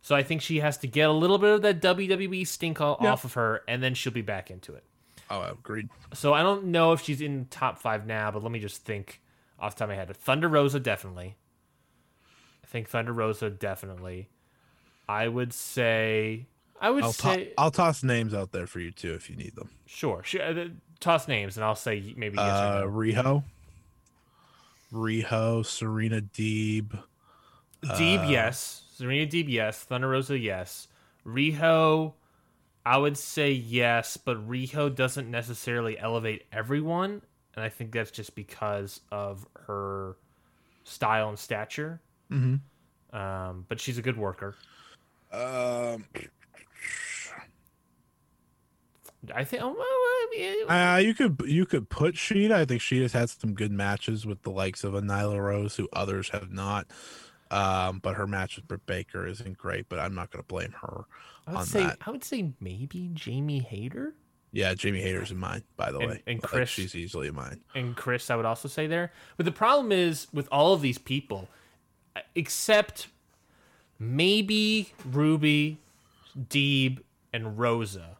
So 0.02 0.14
I 0.14 0.22
think 0.22 0.42
she 0.42 0.60
has 0.60 0.76
to 0.78 0.86
get 0.86 1.08
a 1.08 1.12
little 1.12 1.38
bit 1.38 1.54
of 1.54 1.62
that 1.62 1.80
WWE 1.80 2.46
stink 2.46 2.80
Yeah. 2.80 2.84
off 2.84 3.24
of 3.24 3.32
her, 3.32 3.62
and 3.66 3.82
then 3.82 3.94
she'll 3.94 4.12
be 4.12 4.20
back 4.20 4.50
into 4.50 4.74
it. 4.74 4.84
Oh, 5.30 5.40
agreed. 5.52 5.88
So 6.12 6.34
I 6.34 6.42
don't 6.42 6.66
know 6.66 6.92
if 6.92 7.00
she's 7.00 7.22
in 7.22 7.46
top 7.46 7.78
five 7.78 8.06
now, 8.06 8.30
but 8.30 8.42
let 8.42 8.52
me 8.52 8.58
just 8.58 8.84
think 8.84 9.22
off 9.64 9.74
the 9.76 9.80
top 9.80 9.84
of 9.86 9.90
my 9.90 9.94
head. 9.96 10.16
Thunder 10.16 10.48
Rosa 10.48 10.78
definitely. 10.80 11.36
I 12.62 12.66
think 12.66 12.88
Thunder 12.88 13.12
Rosa 13.12 13.50
definitely. 13.50 14.28
I 15.08 15.28
would 15.28 15.52
say 15.52 16.46
I 16.80 16.90
would 16.90 17.04
I'll, 17.04 17.12
to- 17.12 17.22
say 17.22 17.52
I'll 17.58 17.70
toss 17.70 18.02
names 18.02 18.34
out 18.34 18.52
there 18.52 18.66
for 18.66 18.80
you 18.80 18.90
too 18.90 19.14
if 19.14 19.28
you 19.30 19.36
need 19.36 19.54
them. 19.54 19.70
sure. 19.86 20.22
Sure. 20.24 20.42
uh, 20.42 20.68
Toss 21.00 21.28
names 21.28 21.56
and 21.56 21.64
I'll 21.64 21.74
say 21.74 22.14
maybe 22.16 22.36
yes 22.36 22.46
Uh. 22.48 22.82
Riho, 22.86 23.42
Riho, 24.92 25.64
Serena 25.66 26.20
Deeb. 26.20 26.98
Deeb, 27.84 28.30
yes. 28.30 28.84
Serena 28.96 29.26
Deeb, 29.26 29.48
yes. 29.48 29.82
Thunder 29.82 30.08
Rosa, 30.08 30.38
yes. 30.38 30.88
Riho, 31.26 32.14
I 32.86 32.96
would 32.96 33.18
say 33.18 33.50
yes, 33.50 34.16
but 34.16 34.48
Riho 34.48 34.94
doesn't 34.94 35.30
necessarily 35.30 35.98
elevate 35.98 36.44
everyone, 36.52 37.22
and 37.56 37.64
I 37.64 37.68
think 37.68 37.92
that's 37.92 38.10
just 38.10 38.34
because 38.34 39.00
of 39.12 39.46
her 39.66 40.16
style 40.84 41.28
and 41.28 41.38
stature. 41.38 42.00
Mm-hmm. 42.30 43.16
Um, 43.16 43.64
but 43.68 43.80
she's 43.80 43.98
a 43.98 44.02
good 44.02 44.16
worker. 44.16 44.56
Um, 45.32 46.04
I 49.34 49.44
think. 49.44 49.62
Oh, 49.62 49.68
well, 49.68 49.78
I 49.80 50.26
mean, 50.30 50.70
Uh, 50.70 50.96
you 50.98 51.14
could 51.14 51.40
you 51.46 51.64
could 51.66 51.88
put 51.88 52.14
Shida. 52.14 52.52
I 52.52 52.64
think 52.64 52.80
Shida's 52.80 53.12
had 53.12 53.30
some 53.30 53.54
good 53.54 53.72
matches 53.72 54.26
with 54.26 54.42
the 54.42 54.50
likes 54.50 54.84
of 54.84 54.94
a 54.94 55.00
Nyla 55.00 55.40
Rose, 55.40 55.76
who 55.76 55.88
others 55.92 56.28
have 56.30 56.50
not. 56.50 56.86
Um, 57.50 58.00
but 58.02 58.14
her 58.16 58.26
match 58.26 58.56
with 58.56 58.66
Britt 58.66 58.84
Baker 58.86 59.26
isn't 59.26 59.56
great. 59.56 59.88
But 59.88 60.00
I'm 60.00 60.14
not 60.14 60.30
going 60.30 60.42
to 60.42 60.46
blame 60.46 60.74
her 60.82 61.04
I 61.46 61.52
would 61.52 61.58
on 61.60 61.66
say. 61.66 61.84
that. 61.84 61.98
I 62.06 62.10
would 62.10 62.24
say 62.24 62.52
maybe 62.60 63.10
Jamie 63.12 63.60
Hayter 63.60 64.14
Yeah, 64.54 64.72
Jamie 64.74 65.00
Hayter's 65.00 65.30
in 65.32 65.38
mine, 65.38 65.64
by 65.76 65.90
the 65.90 65.98
And- 65.98 66.08
way. 66.10 66.22
and 66.28 66.40
Like, 66.42 66.50
Kris- 66.50 66.68
she's 66.70 66.94
easily 66.94 67.26
in 67.28 67.34
mine. 67.34 67.60
and 67.74 67.96
Kris. 67.96 68.30
I 68.30 68.36
would 68.36 68.46
also 68.46 68.68
say 68.68 68.86
there. 68.86 69.12
But 69.36 69.46
the 69.46 69.52
problem 69.52 69.90
is 69.90 70.28
with 70.32 70.48
all 70.52 70.72
of 70.72 70.80
these 70.80 70.96
people, 70.96 71.48
except 72.36 73.08
maybe 73.98 74.92
Ruby, 75.04 75.78
Deeb, 76.38 77.00
and 77.32 77.58
Rosa. 77.58 78.16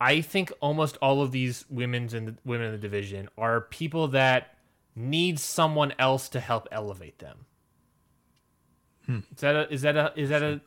I 0.00 0.20
think 0.20 0.52
almost 0.60 0.98
all 1.00 1.22
of 1.22 1.32
these 1.32 1.64
women's 1.70 2.12
in 2.12 2.24
the 2.26 2.34
women 2.44 2.66
in 2.66 2.72
the 2.72 2.78
division 2.78 3.28
are 3.38 3.60
people 3.62 4.08
that 4.08 4.58
need 4.94 5.38
someone 5.38 5.94
else 5.98 6.28
to 6.30 6.40
help 6.40 6.68
elevate 6.70 7.18
them. 7.18 7.46
Hmm. 9.06 9.20
Is 9.34 9.40
that 9.40 9.56
a 9.56 9.72
is 9.72 9.82
that 9.82 9.96
a 9.96 10.12
is 10.16 10.28
that 10.28 10.42
a 10.42 10.60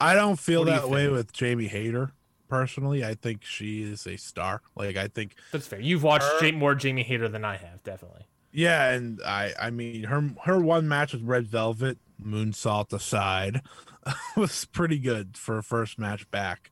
I 0.00 0.14
don't 0.14 0.38
feel 0.38 0.64
do 0.64 0.70
that 0.70 0.88
way 0.88 1.02
think? 1.06 1.12
with 1.16 1.32
Jamie 1.32 1.66
Hayter 1.66 2.12
personally. 2.50 3.02
I 3.04 3.14
think 3.14 3.42
she 3.44 3.82
is 3.82 4.06
a 4.06 4.16
star. 4.16 4.60
Like 4.76 4.96
I 4.96 5.08
think 5.08 5.36
that's 5.52 5.66
fair. 5.66 5.80
You've 5.80 6.02
watched 6.02 6.24
Her- 6.40 6.52
more 6.52 6.74
Jamie 6.74 7.02
Hayter 7.04 7.28
than 7.28 7.44
I 7.46 7.56
have, 7.56 7.82
definitely. 7.82 8.26
Yeah, 8.52 8.90
and 8.90 9.20
I 9.24 9.54
I 9.58 9.70
mean 9.70 10.02
her 10.04 10.28
her 10.44 10.58
one 10.60 10.88
match 10.88 11.12
with 11.14 11.22
Red 11.22 11.46
Velvet, 11.46 11.98
moonsault 12.22 12.92
aside, 12.92 13.62
was 14.36 14.64
pretty 14.66 14.98
good 14.98 15.36
for 15.38 15.56
a 15.58 15.62
first 15.62 15.98
match 15.98 16.30
back. 16.30 16.70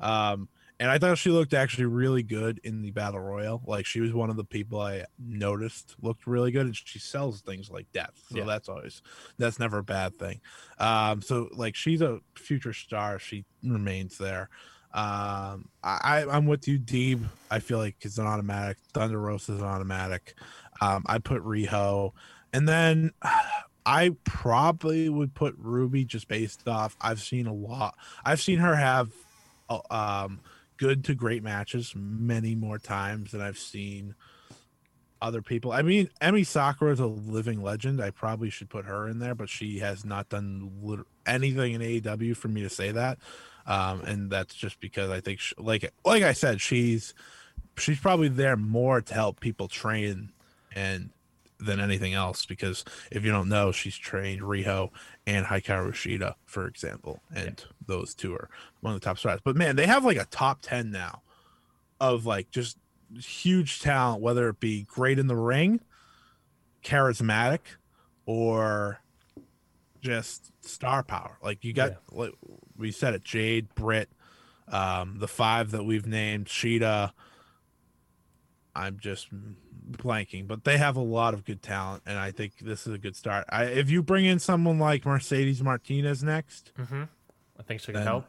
Um 0.00 0.48
and 0.78 0.90
I 0.90 0.98
thought 0.98 1.16
she 1.16 1.30
looked 1.30 1.54
actually 1.54 1.86
really 1.86 2.22
good 2.22 2.60
in 2.62 2.82
the 2.82 2.90
battle 2.90 3.18
royal. 3.18 3.62
Like 3.66 3.86
she 3.86 4.00
was 4.00 4.12
one 4.12 4.28
of 4.28 4.36
the 4.36 4.44
people 4.44 4.78
I 4.78 5.04
noticed 5.18 5.96
looked 6.02 6.26
really 6.26 6.50
good, 6.50 6.66
and 6.66 6.76
she 6.76 6.98
sells 6.98 7.40
things 7.40 7.70
like 7.70 7.86
death. 7.94 8.12
So 8.30 8.36
Yeah. 8.38 8.44
that's 8.44 8.68
always 8.68 9.00
that's 9.38 9.58
never 9.58 9.78
a 9.78 9.82
bad 9.82 10.18
thing. 10.18 10.42
Um, 10.78 11.22
so 11.22 11.48
like 11.52 11.74
she's 11.76 12.02
a 12.02 12.20
future 12.34 12.74
star. 12.74 13.18
She 13.18 13.46
remains 13.64 14.18
there. 14.18 14.50
Um, 14.96 15.68
I, 15.84 16.24
I'm 16.28 16.46
with 16.46 16.66
you, 16.66 16.78
Deeb. 16.78 17.22
I 17.50 17.58
feel 17.58 17.76
like 17.78 17.96
it's 18.00 18.16
an 18.16 18.26
automatic. 18.26 18.78
Thunder 18.94 19.20
Rosa 19.20 19.52
is 19.52 19.60
an 19.60 19.66
automatic. 19.66 20.34
Um, 20.80 21.04
I 21.06 21.18
put 21.18 21.44
Riho, 21.44 22.12
and 22.52 22.66
then 22.66 23.12
I 23.86 24.16
probably 24.24 25.08
would 25.10 25.34
put 25.34 25.54
Ruby 25.58 26.06
just 26.06 26.28
based 26.28 26.66
off. 26.66 26.96
I've 27.00 27.20
seen 27.20 27.46
a 27.46 27.52
lot. 27.52 27.94
I've 28.24 28.40
seen 28.40 28.58
her 28.58 28.74
have 28.74 29.10
uh, 29.68 29.80
um 29.90 30.40
good 30.78 31.04
to 31.04 31.14
great 31.14 31.42
matches 31.42 31.92
many 31.94 32.54
more 32.54 32.78
times 32.78 33.32
than 33.32 33.40
I've 33.40 33.58
seen 33.58 34.14
other 35.22 35.42
people. 35.42 35.72
I 35.72 35.82
mean, 35.82 36.08
Emi 36.20 36.46
Sakura 36.46 36.92
is 36.92 37.00
a 37.00 37.06
living 37.06 37.62
legend. 37.62 38.02
I 38.02 38.10
probably 38.10 38.50
should 38.50 38.68
put 38.68 38.84
her 38.86 39.08
in 39.08 39.18
there, 39.18 39.34
but 39.34 39.48
she 39.48 39.78
has 39.78 40.04
not 40.04 40.28
done 40.28 41.04
anything 41.26 41.74
in 41.74 41.80
AEW 41.80 42.36
for 42.36 42.48
me 42.48 42.62
to 42.62 42.70
say 42.70 42.92
that. 42.92 43.18
Um, 43.66 44.02
and 44.02 44.30
that's 44.30 44.54
just 44.54 44.80
because 44.80 45.10
I 45.10 45.20
think, 45.20 45.40
sh 45.40 45.52
like, 45.58 45.92
like 46.04 46.22
I 46.22 46.32
said, 46.32 46.60
she's 46.60 47.14
she's 47.76 47.98
probably 47.98 48.28
there 48.28 48.56
more 48.56 49.00
to 49.00 49.14
help 49.14 49.40
people 49.40 49.68
train 49.68 50.30
and 50.74 51.10
than 51.58 51.80
anything 51.80 52.14
else. 52.14 52.46
Because 52.46 52.84
if 53.10 53.24
you 53.24 53.32
don't 53.32 53.48
know, 53.48 53.72
she's 53.72 53.96
trained 53.96 54.42
Riho 54.42 54.90
and 55.26 55.46
Hikaru 55.46 55.92
Shida, 55.92 56.34
for 56.44 56.66
example, 56.66 57.20
and 57.34 57.64
those 57.86 58.14
two 58.14 58.34
are 58.34 58.48
one 58.80 58.94
of 58.94 59.00
the 59.00 59.04
top 59.04 59.18
stars. 59.18 59.40
But 59.42 59.56
man, 59.56 59.76
they 59.76 59.86
have 59.86 60.04
like 60.04 60.18
a 60.18 60.26
top 60.26 60.60
ten 60.62 60.90
now 60.90 61.22
of 62.00 62.26
like 62.26 62.50
just 62.50 62.78
huge 63.18 63.80
talent, 63.80 64.22
whether 64.22 64.48
it 64.48 64.60
be 64.60 64.82
great 64.84 65.18
in 65.18 65.26
the 65.26 65.36
ring, 65.36 65.80
charismatic, 66.84 67.60
or 68.26 69.00
just 70.00 70.52
star 70.64 71.02
power. 71.02 71.38
Like 71.42 71.64
you 71.64 71.72
got, 71.72 71.96
like 72.12 72.32
we 72.78 72.90
said 72.92 73.14
it, 73.14 73.24
Jade, 73.24 73.74
Britt, 73.74 74.08
um, 74.68 75.18
the 75.18 75.28
five 75.28 75.70
that 75.72 75.84
we've 75.84 76.06
named, 76.06 76.46
Shida. 76.46 77.12
I'm 78.74 78.98
just 78.98 79.28
blanking, 79.90 80.46
but 80.46 80.64
they 80.64 80.76
have 80.76 80.96
a 80.96 81.00
lot 81.02 81.32
of 81.34 81.44
good 81.44 81.62
talent, 81.62 82.02
and 82.06 82.18
I 82.18 82.30
think 82.30 82.58
this 82.60 82.86
is 82.86 82.92
a 82.92 82.98
good 82.98 83.16
start. 83.16 83.46
I, 83.48 83.64
if 83.64 83.90
you 83.90 84.02
bring 84.02 84.24
in 84.26 84.38
someone 84.38 84.78
like 84.78 85.06
Mercedes 85.06 85.62
Martinez 85.62 86.22
next, 86.22 86.72
Mm-hmm. 86.78 87.04
I 87.58 87.62
think 87.62 87.80
she 87.80 87.92
can 87.92 88.02
help. 88.02 88.26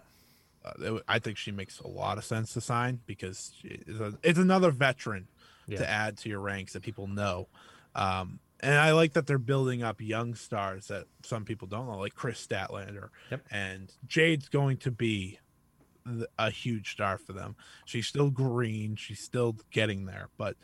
uh, 0.63 0.99
I 1.05 1.19
think 1.19 1.37
she 1.37 1.51
makes 1.51 1.79
a 1.81 1.87
lot 1.87 2.17
of 2.17 2.23
sense 2.23 2.53
to 2.53 2.61
sign 2.61 3.01
because 3.05 3.51
she 3.61 3.67
is 3.85 3.99
a, 3.99 4.13
it's 4.23 4.39
another 4.39 4.71
veteran 4.71 5.27
Yeah. 5.67 5.79
to 5.79 5.89
add 5.89 6.17
to 6.19 6.29
your 6.29 6.39
ranks 6.39 6.73
that 6.73 6.81
people 6.83 7.07
know. 7.07 7.49
Um, 7.93 8.39
and 8.59 8.75
I 8.75 8.91
like 8.91 9.13
that 9.13 9.27
they're 9.27 9.37
building 9.37 9.83
up 9.83 10.01
young 10.01 10.33
stars 10.35 10.87
that 10.87 11.05
some 11.23 11.45
people 11.45 11.67
don't 11.67 11.87
know, 11.87 11.97
like 11.99 12.15
Kris 12.15 12.45
Statlander. 12.45 13.09
Yep. 13.31 13.45
And 13.51 13.93
Jade's 14.07 14.49
going 14.49 14.77
to 14.77 14.91
be 14.91 15.39
a 16.39 16.49
huge 16.49 16.91
star 16.93 17.17
for 17.17 17.33
them. 17.33 17.55
She's 17.85 18.07
still 18.07 18.29
green, 18.31 18.95
she's 18.95 19.19
still 19.19 19.57
getting 19.71 20.05
there, 20.05 20.29
but 20.37 20.55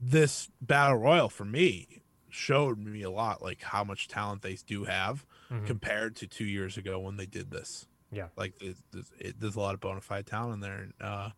this 0.00 0.48
battle 0.60 0.96
royal 0.96 1.28
for 1.28 1.44
me 1.44 2.02
showed 2.28 2.78
me 2.78 3.02
a 3.02 3.10
lot 3.10 3.42
like 3.42 3.60
how 3.62 3.84
much 3.84 4.08
talent 4.08 4.42
they 4.42 4.54
do 4.66 4.84
have 4.84 5.26
Mhm. 5.50 5.66
compared 5.66 6.16
to 6.16 6.26
two 6.26 6.46
years 6.46 6.78
ago 6.78 6.98
when 6.98 7.16
they 7.16 7.26
did 7.26 7.50
this. 7.50 7.86
Yeah. 8.10 8.28
like 8.36 8.58
there's, 8.58 8.82
there's, 8.90 9.10
it, 9.18 9.40
there's 9.40 9.56
a 9.56 9.60
lot 9.60 9.74
of 9.74 9.80
bona 9.80 10.00
fide 10.02 10.26
talent 10.26 10.54
in 10.54 10.60
there. 10.60 10.78
and, 10.82 10.92
Uh, 11.00 11.30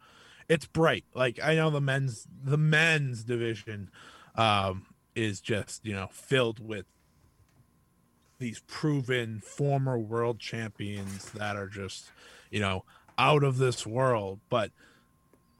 it's 0.48 0.66
bright. 0.66 1.04
Like 1.14 1.38
I 1.42 1.54
know 1.54 1.70
the 1.70 1.80
men's 1.80 2.26
the 2.44 2.56
men's 2.58 3.24
division 3.24 3.90
um, 4.36 4.86
is 5.14 5.40
just 5.40 5.84
you 5.84 5.92
know 5.94 6.08
filled 6.10 6.58
with 6.66 6.86
these 8.38 8.60
proven 8.66 9.40
former 9.40 9.98
world 9.98 10.40
champions 10.40 11.30
that 11.32 11.56
are 11.56 11.68
just 11.68 12.10
you 12.50 12.60
know 12.60 12.84
out 13.16 13.44
of 13.44 13.58
this 13.58 13.86
world, 13.86 14.40
but 14.50 14.72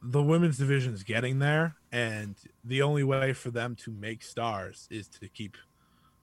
the 0.03 0.23
women's 0.23 0.59
division 0.59 0.93
is 0.93 1.03
getting 1.03 1.39
there, 1.39 1.77
and 1.93 2.37
the 2.65 2.83
only 2.83 3.05
way 3.05 3.33
for 3.33 3.51
them 3.51 3.75
to 3.77 3.91
make 3.93 4.23
stars 4.23 4.87
is 4.91 5.09
to 5.09 5.29
keep 5.29 5.57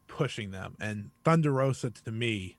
pushing 0.07 0.51
them. 0.51 0.75
And 0.79 1.11
Thunder 1.23 1.51
Rosa, 1.51 1.89
to 1.89 2.11
me, 2.11 2.57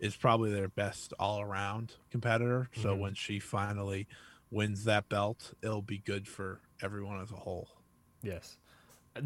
is 0.00 0.16
probably 0.16 0.50
their 0.50 0.68
best 0.68 1.12
all 1.18 1.40
around 1.40 1.94
competitor. 2.10 2.68
So 2.74 2.96
Mhm. 2.96 2.98
when 2.98 3.14
she 3.14 3.38
finally 3.38 4.08
wins 4.50 4.84
that 4.84 5.08
belt, 5.08 5.54
it'll 5.62 5.82
be 5.82 5.98
good 5.98 6.26
for 6.26 6.60
everyone 6.80 7.20
as 7.20 7.30
a 7.30 7.36
whole. 7.36 7.68
Yes. 8.22 8.56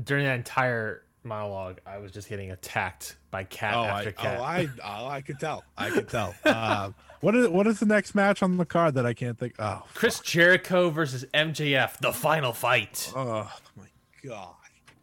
During 0.05 0.25
that 0.25 0.37
entire 0.37 1.03
monologue, 1.23 1.81
I 1.87 1.99
was 1.99 2.13
just 2.13 2.29
getting 2.29 2.51
attacked 2.51 3.17
by 3.31 3.45
cat 3.45 3.75
oh, 3.75 3.85
after 3.85 4.09
I, 4.09 4.13
cat. 4.13 4.39
oh, 4.41 4.43
I, 4.43 4.69
oh, 4.85 5.07
I 5.09 5.21
could 5.21 5.39
tell. 5.39 5.65
I 5.77 5.91
could 5.91 6.09
tell. 6.09 6.35
uh, 6.45 6.91
what 7.21 7.35
is 7.35 7.49
what 7.49 7.67
is 7.67 7.81
the 7.81 7.87
next 7.87 8.15
match 8.15 8.43
on 8.43 8.57
the 8.57 8.65
card 8.65 8.95
that 8.95 9.07
I 9.07 9.15
can't 9.15 9.39
think? 9.39 9.55
Oh, 9.59 9.83
Chris 9.95 10.21
Jericho 10.21 10.91
versus 10.91 11.25
MJF, 11.35 11.99
the 11.99 12.13
final 12.13 12.53
fight. 12.53 13.13
Oh 13.15 13.51
my 13.77 13.87
god. 14.25 14.55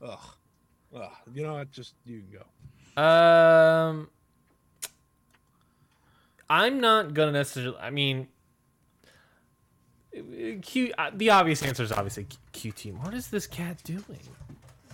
Ugh. 0.01 0.19
Ugh. 0.95 1.09
You 1.33 1.43
know 1.43 1.53
what? 1.53 1.71
Just 1.71 1.93
you 2.05 2.21
can 2.21 2.39
go. 2.39 3.01
Um, 3.01 4.09
I'm 6.49 6.79
not 6.81 7.13
gonna 7.13 7.31
necessarily. 7.31 7.77
I 7.79 7.89
mean, 7.89 8.27
Q. 10.61 10.93
uh, 10.97 11.09
The 11.15 11.31
obvious 11.31 11.63
answer 11.63 11.83
is 11.83 11.91
obviously 11.91 12.27
Q 12.51 12.71
team. 12.71 13.01
What 13.01 13.13
is 13.13 13.29
this 13.29 13.47
cat 13.47 13.81
doing? 13.83 14.19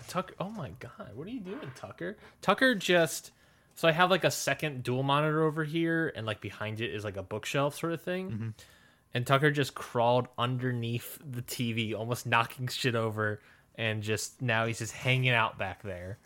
Tucker. 0.10 0.34
Oh 0.40 0.50
my 0.50 0.72
god, 0.80 1.12
what 1.16 1.28
are 1.28 1.32
you 1.32 1.40
doing, 1.40 1.72
Tucker? 1.76 2.18
Tucker 2.42 2.76
just. 2.76 3.32
So 3.76 3.88
I 3.88 3.94
have 3.94 4.10
like 4.10 4.26
a 4.26 4.32
second 4.32 4.84
dual 4.84 5.04
monitor 5.04 5.44
over 5.44 5.64
here, 5.64 6.12
and 6.14 6.26
like 6.26 6.42
behind 6.42 6.82
it 6.82 6.94
is 6.94 7.06
like 7.06 7.16
a 7.16 7.24
bookshelf 7.24 7.78
sort 7.78 7.94
of 7.94 8.02
thing. 8.02 8.54
And 9.14 9.26
Tucker 9.26 9.52
just 9.52 9.74
crawled 9.74 10.28
underneath 10.38 11.18
the 11.26 11.42
TV, 11.42 11.96
almost 11.96 12.26
knocking 12.26 12.68
shit 12.68 12.96
over, 12.96 13.40
and 13.76 14.04
just 14.04 14.42
now 14.42 14.66
he's 14.66 14.80
just 14.80 14.92
hanging 14.92 15.32
out 15.32 15.58
back 15.58 15.82
there 15.84 16.18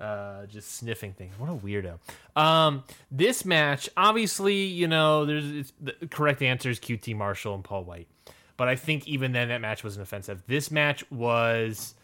uh, 0.00 0.46
just 0.46 0.76
sniffing 0.76 1.12
things. 1.12 1.38
What 1.38 1.50
a 1.50 1.54
weirdo. 1.54 1.98
Um, 2.34 2.84
this 3.10 3.44
match, 3.44 3.88
obviously, 3.96 4.64
you 4.64 4.88
know, 4.88 5.26
there's 5.26 5.50
it's, 5.50 5.72
the 5.80 5.92
correct 6.10 6.42
answer 6.42 6.70
is 6.70 6.80
QT 6.80 7.14
Marshall 7.14 7.54
and 7.54 7.62
Paul 7.62 7.84
White, 7.84 8.08
but 8.56 8.66
I 8.66 8.76
think 8.76 9.06
even 9.06 9.32
then 9.32 9.48
that 9.48 9.60
match 9.60 9.84
wasn't 9.84 10.02
offensive. 10.02 10.42
This 10.46 10.70
match 10.70 11.08
was 11.10 11.94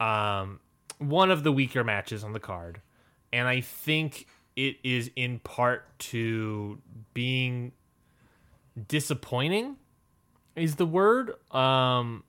um, 0.00 0.60
one 1.08 1.30
of 1.30 1.42
the 1.42 1.52
weaker 1.52 1.84
matches 1.84 2.24
on 2.24 2.32
the 2.32 2.40
card, 2.40 2.80
and 3.32 3.48
I 3.48 3.60
think 3.60 4.26
it 4.56 4.76
is 4.82 5.10
in 5.16 5.38
part 5.38 5.98
to 5.98 6.78
being 7.14 7.72
disappointing. 8.88 9.76
Is 10.54 10.76
the 10.76 10.86
word 10.86 11.32
um, 11.54 12.24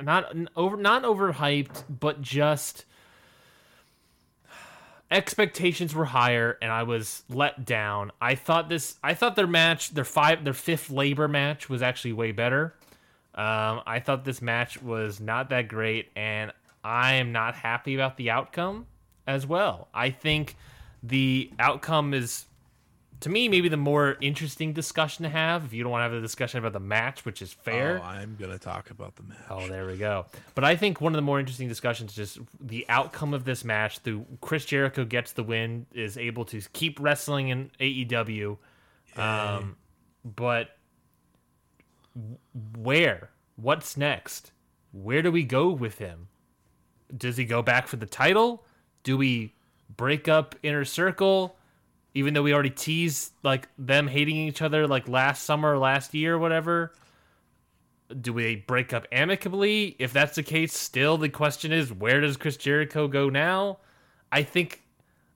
not 0.00 0.32
over 0.56 0.76
not 0.76 1.02
overhyped, 1.02 1.84
but 1.88 2.22
just 2.22 2.84
expectations 5.12 5.94
were 5.94 6.06
higher 6.06 6.56
and 6.62 6.72
I 6.72 6.84
was 6.84 7.22
let 7.28 7.64
down. 7.64 8.12
I 8.20 8.34
thought 8.34 8.68
this 8.68 8.96
I 9.02 9.14
thought 9.14 9.36
their 9.36 9.46
match, 9.46 9.90
their 9.90 10.04
five 10.04 10.44
their 10.44 10.54
fifth 10.54 10.90
labor 10.90 11.28
match 11.28 11.68
was 11.68 11.82
actually 11.82 12.14
way 12.14 12.32
better. 12.32 12.74
Um, 13.34 13.80
I 13.86 14.00
thought 14.00 14.24
this 14.24 14.42
match 14.42 14.82
was 14.82 15.20
not 15.20 15.50
that 15.50 15.68
great 15.68 16.10
and 16.16 16.52
I 16.84 17.14
am 17.14 17.32
not 17.32 17.54
happy 17.54 17.94
about 17.94 18.16
the 18.16 18.30
outcome 18.30 18.86
as 19.26 19.46
well. 19.46 19.88
I 19.94 20.10
think 20.10 20.56
the 21.02 21.50
outcome 21.58 22.14
is 22.14 22.46
to 23.22 23.28
me 23.28 23.48
maybe 23.48 23.68
the 23.68 23.76
more 23.76 24.16
interesting 24.20 24.72
discussion 24.72 25.22
to 25.22 25.28
have 25.28 25.64
if 25.64 25.72
you 25.72 25.84
don't 25.84 25.92
want 25.92 26.00
to 26.00 26.04
have 26.04 26.12
a 26.12 26.20
discussion 26.20 26.58
about 26.58 26.72
the 26.72 26.80
match, 26.80 27.24
which 27.24 27.40
is 27.40 27.52
fair. 27.52 28.00
Oh, 28.02 28.06
I'm 28.06 28.36
gonna 28.38 28.58
talk 28.58 28.90
about 28.90 29.14
the 29.14 29.22
match. 29.22 29.38
Oh, 29.48 29.66
there 29.68 29.86
we 29.86 29.96
go. 29.96 30.26
But 30.56 30.64
I 30.64 30.74
think 30.74 31.00
one 31.00 31.12
of 31.12 31.16
the 31.16 31.22
more 31.22 31.38
interesting 31.38 31.68
discussions 31.68 32.10
is 32.10 32.34
just 32.34 32.46
the 32.60 32.84
outcome 32.88 33.32
of 33.32 33.44
this 33.44 33.64
match. 33.64 34.02
The 34.02 34.24
Chris 34.40 34.64
Jericho 34.64 35.04
gets 35.04 35.32
the 35.32 35.44
win, 35.44 35.86
is 35.94 36.18
able 36.18 36.44
to 36.46 36.60
keep 36.72 36.98
wrestling 36.98 37.48
in 37.48 37.70
AEW. 37.80 38.58
Um, 39.16 39.76
but 40.24 40.76
where? 42.76 43.30
What's 43.54 43.96
next? 43.96 44.50
Where 44.90 45.22
do 45.22 45.30
we 45.30 45.44
go 45.44 45.68
with 45.68 45.98
him? 45.98 46.28
Does 47.16 47.36
he 47.36 47.44
go 47.44 47.62
back 47.62 47.86
for 47.86 47.96
the 47.96 48.06
title? 48.06 48.64
Do 49.02 49.16
we 49.16 49.54
break 49.96 50.28
up 50.28 50.54
Inner 50.62 50.84
Circle? 50.84 51.56
Even 52.14 52.34
though 52.34 52.42
we 52.42 52.52
already 52.52 52.70
teased 52.70 53.32
like 53.42 53.68
them 53.78 54.06
hating 54.06 54.36
each 54.36 54.62
other 54.62 54.86
like 54.86 55.08
last 55.08 55.44
summer 55.44 55.78
last 55.78 56.12
year 56.14 56.38
whatever 56.38 56.92
do 58.20 58.32
we 58.32 58.56
break 58.56 58.92
up 58.92 59.06
amicably? 59.12 59.96
If 59.98 60.12
that's 60.12 60.36
the 60.36 60.42
case, 60.42 60.76
still 60.76 61.16
the 61.16 61.28
question 61.28 61.72
is 61.72 61.92
where 61.92 62.20
does 62.20 62.36
Chris 62.36 62.56
Jericho 62.56 63.08
go 63.08 63.28
now? 63.28 63.78
I 64.30 64.42
think 64.42 64.82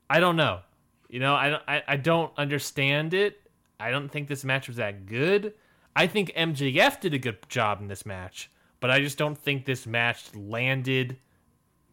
I 0.09 0.19
don't 0.19 0.35
know. 0.35 0.61
You 1.09 1.19
know, 1.19 1.33
I 1.33 1.59
I, 1.67 1.83
I 1.87 1.97
don't 1.97 2.31
understand 2.37 3.13
it. 3.13 3.39
I 3.79 3.91
don't 3.91 4.09
think 4.09 4.27
this 4.27 4.43
match 4.43 4.67
was 4.67 4.77
that 4.77 5.05
good. 5.05 5.53
I 5.95 6.07
think 6.07 6.31
MJF 6.35 6.99
did 6.99 7.13
a 7.13 7.19
good 7.19 7.37
job 7.49 7.81
in 7.81 7.87
this 7.87 8.05
match, 8.05 8.51
but 8.79 8.91
I 8.91 8.99
just 8.99 9.17
don't 9.17 9.37
think 9.37 9.65
this 9.65 9.87
match 9.87 10.33
landed 10.35 11.17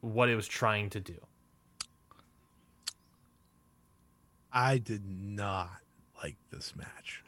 what 0.05 0.29
it 0.29 0.37
was 0.37 0.47
trying 0.47 0.91
to 0.91 1.01
do. 1.01 1.19
I 4.53 4.79
did 4.79 5.03
not 5.07 5.71
like 6.23 6.37
this 6.51 6.77
match. 6.77 7.25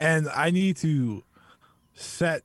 And 0.00 0.28
I 0.28 0.50
need 0.50 0.76
to 0.78 1.22
set 1.94 2.42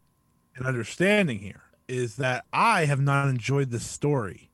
an 0.55 0.65
understanding 0.65 1.39
here 1.39 1.61
is 1.87 2.17
that 2.17 2.45
I 2.51 2.85
have 2.85 2.99
not 2.99 3.29
enjoyed 3.29 3.71
this 3.71 3.85
story 3.85 4.49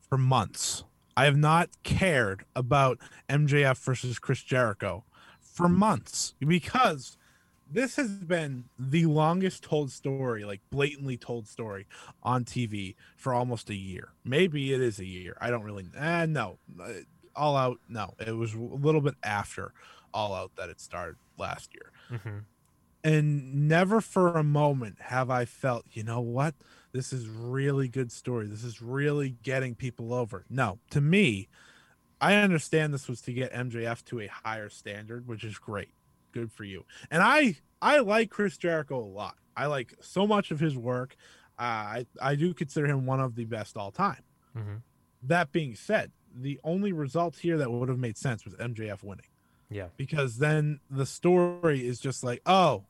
for 0.00 0.16
months. 0.16 0.84
I 1.16 1.26
have 1.26 1.36
not 1.36 1.68
cared 1.82 2.44
about 2.56 2.98
MJF 3.28 3.76
versus 3.78 4.18
Chris 4.18 4.42
Jericho 4.42 5.04
for 5.40 5.68
months 5.68 6.34
because 6.40 7.18
this 7.72 7.96
has 7.96 8.10
been 8.10 8.64
the 8.78 9.06
longest 9.06 9.62
told 9.64 9.90
story, 9.90 10.44
like 10.44 10.60
blatantly 10.70 11.16
told 11.16 11.48
story 11.48 11.86
on 12.22 12.44
TV 12.44 12.94
for 13.16 13.32
almost 13.34 13.70
a 13.70 13.74
year. 13.74 14.10
Maybe 14.24 14.72
it 14.72 14.80
is 14.80 14.98
a 14.98 15.06
year. 15.06 15.36
I 15.40 15.50
don't 15.50 15.62
really. 15.64 15.86
Eh, 15.96 16.26
no, 16.26 16.58
Uh, 16.80 16.92
all 17.34 17.56
out. 17.56 17.78
No, 17.88 18.12
it 18.24 18.32
was 18.36 18.54
a 18.54 18.58
little 18.58 19.00
bit 19.00 19.14
after 19.22 19.72
all 20.12 20.34
out 20.34 20.52
that 20.56 20.68
it 20.68 20.78
started 20.80 21.16
last 21.38 21.70
year 21.74 21.90
Mm-hmm. 22.10 22.38
and 23.04 23.68
never 23.68 24.00
for 24.02 24.36
a 24.36 24.44
moment 24.44 25.00
have 25.00 25.30
I 25.30 25.44
felt, 25.46 25.86
you 25.92 26.02
know 26.04 26.20
what? 26.20 26.54
This 26.92 27.12
is 27.12 27.26
really 27.28 27.88
good 27.88 28.12
story. 28.12 28.46
This 28.46 28.62
is 28.64 28.82
really 28.82 29.30
getting 29.42 29.74
people 29.74 30.12
over. 30.12 30.44
No, 30.50 30.78
to 30.90 31.00
me, 31.00 31.48
I 32.20 32.34
understand 32.34 32.92
this 32.92 33.08
was 33.08 33.22
to 33.22 33.32
get 33.32 33.52
MJF 33.52 34.04
to 34.06 34.20
a 34.20 34.26
higher 34.28 34.68
standard, 34.68 35.26
which 35.26 35.42
is 35.42 35.56
great. 35.58 35.88
Good 36.32 36.50
for 36.52 36.64
you. 36.64 36.84
And 37.10 37.22
I 37.22 37.56
I 37.80 37.98
like 38.00 38.30
Chris 38.30 38.56
Jericho 38.56 38.98
a 38.98 39.04
lot. 39.04 39.36
I 39.56 39.66
like 39.66 39.94
so 40.00 40.26
much 40.26 40.50
of 40.50 40.60
his 40.60 40.76
work. 40.76 41.14
Uh, 41.58 41.62
I 41.62 42.06
I 42.20 42.34
do 42.34 42.54
consider 42.54 42.86
him 42.86 43.06
one 43.06 43.20
of 43.20 43.34
the 43.34 43.44
best 43.44 43.76
all 43.76 43.90
time. 43.90 44.22
Mm-hmm. 44.56 44.76
That 45.24 45.52
being 45.52 45.74
said, 45.74 46.10
the 46.34 46.58
only 46.64 46.92
result 46.92 47.36
here 47.36 47.58
that 47.58 47.70
would 47.70 47.88
have 47.88 47.98
made 47.98 48.16
sense 48.16 48.44
was 48.44 48.54
MJF 48.54 49.02
winning 49.04 49.26
Yeah. 49.70 49.88
because 49.96 50.38
then 50.38 50.80
the 50.90 51.06
story 51.06 51.86
is 51.86 52.00
just 52.00 52.24
like, 52.24 52.40
oh, 52.46 52.84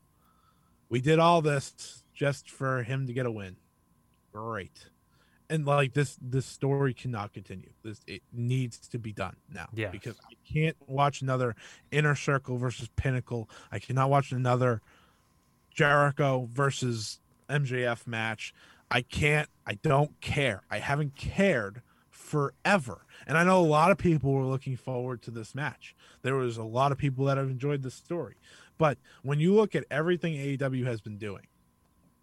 we 0.88 1.00
did 1.00 1.18
all 1.18 1.42
this 1.42 2.04
just 2.14 2.48
for 2.50 2.82
him 2.84 3.06
to 3.06 3.12
get 3.12 3.26
a 3.26 3.30
win. 3.30 3.56
Great. 4.32 4.88
And 5.52 5.66
like 5.66 5.92
this 5.92 6.16
this 6.22 6.46
story 6.46 6.94
cannot 6.94 7.34
continue. 7.34 7.70
This 7.84 8.00
it 8.06 8.22
needs 8.32 8.78
to 8.88 8.98
be 8.98 9.12
done 9.12 9.36
now. 9.52 9.68
Yeah. 9.74 9.90
Because 9.90 10.16
I 10.20 10.34
can't 10.50 10.76
watch 10.86 11.20
another 11.20 11.54
inner 11.90 12.14
circle 12.14 12.56
versus 12.56 12.88
pinnacle. 12.96 13.50
I 13.70 13.78
cannot 13.78 14.08
watch 14.08 14.32
another 14.32 14.80
Jericho 15.70 16.48
versus 16.50 17.20
MJF 17.50 18.06
match. 18.06 18.54
I 18.90 19.02
can't 19.02 19.48
I 19.66 19.74
don't 19.74 20.18
care. 20.22 20.62
I 20.70 20.78
haven't 20.78 21.16
cared 21.16 21.82
forever. 22.08 23.04
And 23.26 23.36
I 23.36 23.44
know 23.44 23.60
a 23.60 23.62
lot 23.62 23.90
of 23.90 23.98
people 23.98 24.32
were 24.32 24.46
looking 24.46 24.76
forward 24.76 25.20
to 25.22 25.30
this 25.30 25.54
match. 25.54 25.94
There 26.22 26.34
was 26.34 26.56
a 26.56 26.64
lot 26.64 26.92
of 26.92 26.98
people 26.98 27.26
that 27.26 27.36
have 27.36 27.50
enjoyed 27.50 27.82
the 27.82 27.90
story. 27.90 28.36
But 28.78 28.96
when 29.22 29.38
you 29.38 29.54
look 29.54 29.74
at 29.74 29.84
everything 29.90 30.34
AEW 30.34 30.86
has 30.86 31.02
been 31.02 31.18
doing, 31.18 31.46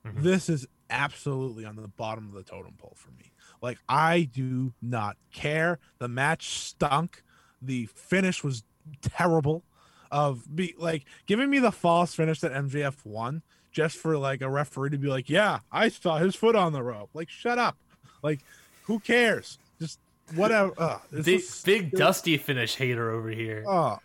mm-hmm. 0.04 0.24
this 0.24 0.50
is 0.50 0.68
absolutely 0.90 1.66
on 1.66 1.76
the 1.76 1.88
bottom 1.88 2.28
of 2.28 2.34
the 2.34 2.44
totem 2.44 2.74
pole 2.78 2.96
for 2.96 3.12
me. 3.12 3.32
Like 3.62 3.78
I 3.88 4.30
do 4.34 4.74
not 4.82 5.18
care. 5.34 5.80
The 6.00 6.08
match 6.08 6.50
stunk. 6.50 7.24
The 7.62 7.88
finish 7.88 8.44
was 8.44 8.64
terrible. 9.02 9.64
Of 10.12 10.44
be 10.56 10.74
like 10.78 11.06
giving 11.28 11.50
me 11.50 11.60
the 11.60 11.72
false 11.72 12.16
finish 12.16 12.40
that 12.40 12.52
MJF 12.52 13.06
won 13.06 13.44
just 13.72 13.98
for 13.98 14.18
like 14.18 14.42
a 14.42 14.50
referee 14.50 14.90
to 14.92 14.98
be 14.98 15.08
like, 15.08 15.30
yeah, 15.30 15.60
I 15.72 15.90
saw 15.90 16.18
his 16.18 16.36
foot 16.36 16.56
on 16.56 16.74
the 16.74 16.84
rope. 16.84 17.10
Like, 17.14 17.30
shut 17.30 17.58
up. 17.58 17.78
Like, 18.22 18.40
who 18.84 19.00
cares? 19.00 19.58
Just 19.80 20.00
whatever. 20.36 20.74
Uh, 20.78 21.00
big, 21.24 21.42
big 21.64 21.92
Dusty 21.92 22.38
finish 22.38 22.76
hater 22.76 23.12
over 23.12 23.30
here. 23.30 23.64
Uh, 23.68 23.98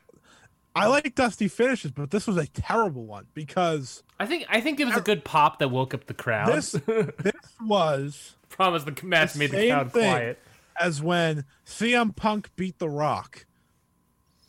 I 0.74 0.88
like 0.88 1.14
Dusty 1.14 1.48
finishes, 1.48 1.92
but 1.92 2.10
this 2.10 2.26
was 2.26 2.36
a 2.36 2.46
terrible 2.46 3.04
one 3.06 3.26
because 3.32 4.02
I 4.18 4.26
think 4.26 4.46
I 4.48 4.60
think 4.60 4.80
it 4.80 4.86
was 4.86 4.96
a 4.96 5.00
good 5.00 5.24
pop 5.24 5.60
that 5.60 5.68
woke 5.68 5.94
up 5.94 6.06
the 6.06 6.14
crowd. 6.14 6.52
This 6.52 6.72
this 6.86 7.34
was 7.64 8.36
promise 8.48 8.84
the 8.84 8.96
match 9.04 9.34
the 9.34 9.38
made 9.38 9.50
the 9.52 9.68
crowd 9.68 9.92
quiet. 9.92 10.40
As 10.80 11.00
when 11.00 11.44
CM 11.64 12.14
Punk 12.16 12.50
beat 12.56 12.80
The 12.80 12.88
Rock 12.88 13.46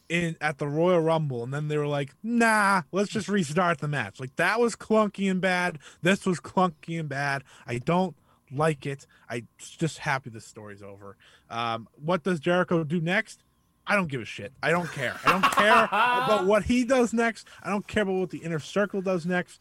in 0.10 0.36
at 0.42 0.58
the 0.58 0.68
Royal 0.68 1.00
Rumble, 1.00 1.44
and 1.44 1.54
then 1.54 1.68
they 1.68 1.78
were 1.78 1.88
like, 1.88 2.12
"Nah, 2.24 2.82
let's 2.92 3.10
just 3.10 3.28
restart 3.28 3.80
the 3.80 3.88
match." 3.88 4.20
Like 4.20 4.36
that 4.38 4.60
was 4.60 4.76
clunky 4.76 5.30
and 5.30 5.40
bad. 5.40 5.78
This 6.02 6.26
was 6.26 6.40
clunky 6.40 7.00
and 7.00 7.08
bad. 7.08 7.44
I 7.68 7.78
don't 7.78 8.16
like 8.52 8.86
it. 8.86 9.06
I'm 9.30 9.48
just 9.60 10.00
happy 10.00 10.32
the 10.32 10.42
story's 10.42 10.82
over. 10.82 11.18
Um, 11.50 11.88
what 12.04 12.24
does 12.24 12.40
Jericho 12.40 12.84
do 12.84 13.00
next? 13.00 13.44
I 13.88 13.96
don't 13.96 14.08
give 14.08 14.22
a 14.22 14.26
shit. 14.26 14.54
I 14.64 14.72
don't 14.72 14.92
care. 14.92 15.20
I 15.26 15.32
don't 15.32 15.52
care 15.52 15.84
about 15.86 16.46
what 16.46 16.64
he 16.64 16.84
does 16.84 17.14
next. 17.14 17.48
I 17.62 17.70
don't 17.70 17.88
care 17.88 18.04
about 18.04 18.16
what 18.16 18.30
the 18.32 18.40
inner 18.40 18.60
circle 18.60 19.02
does 19.02 19.26
next. 19.26 19.60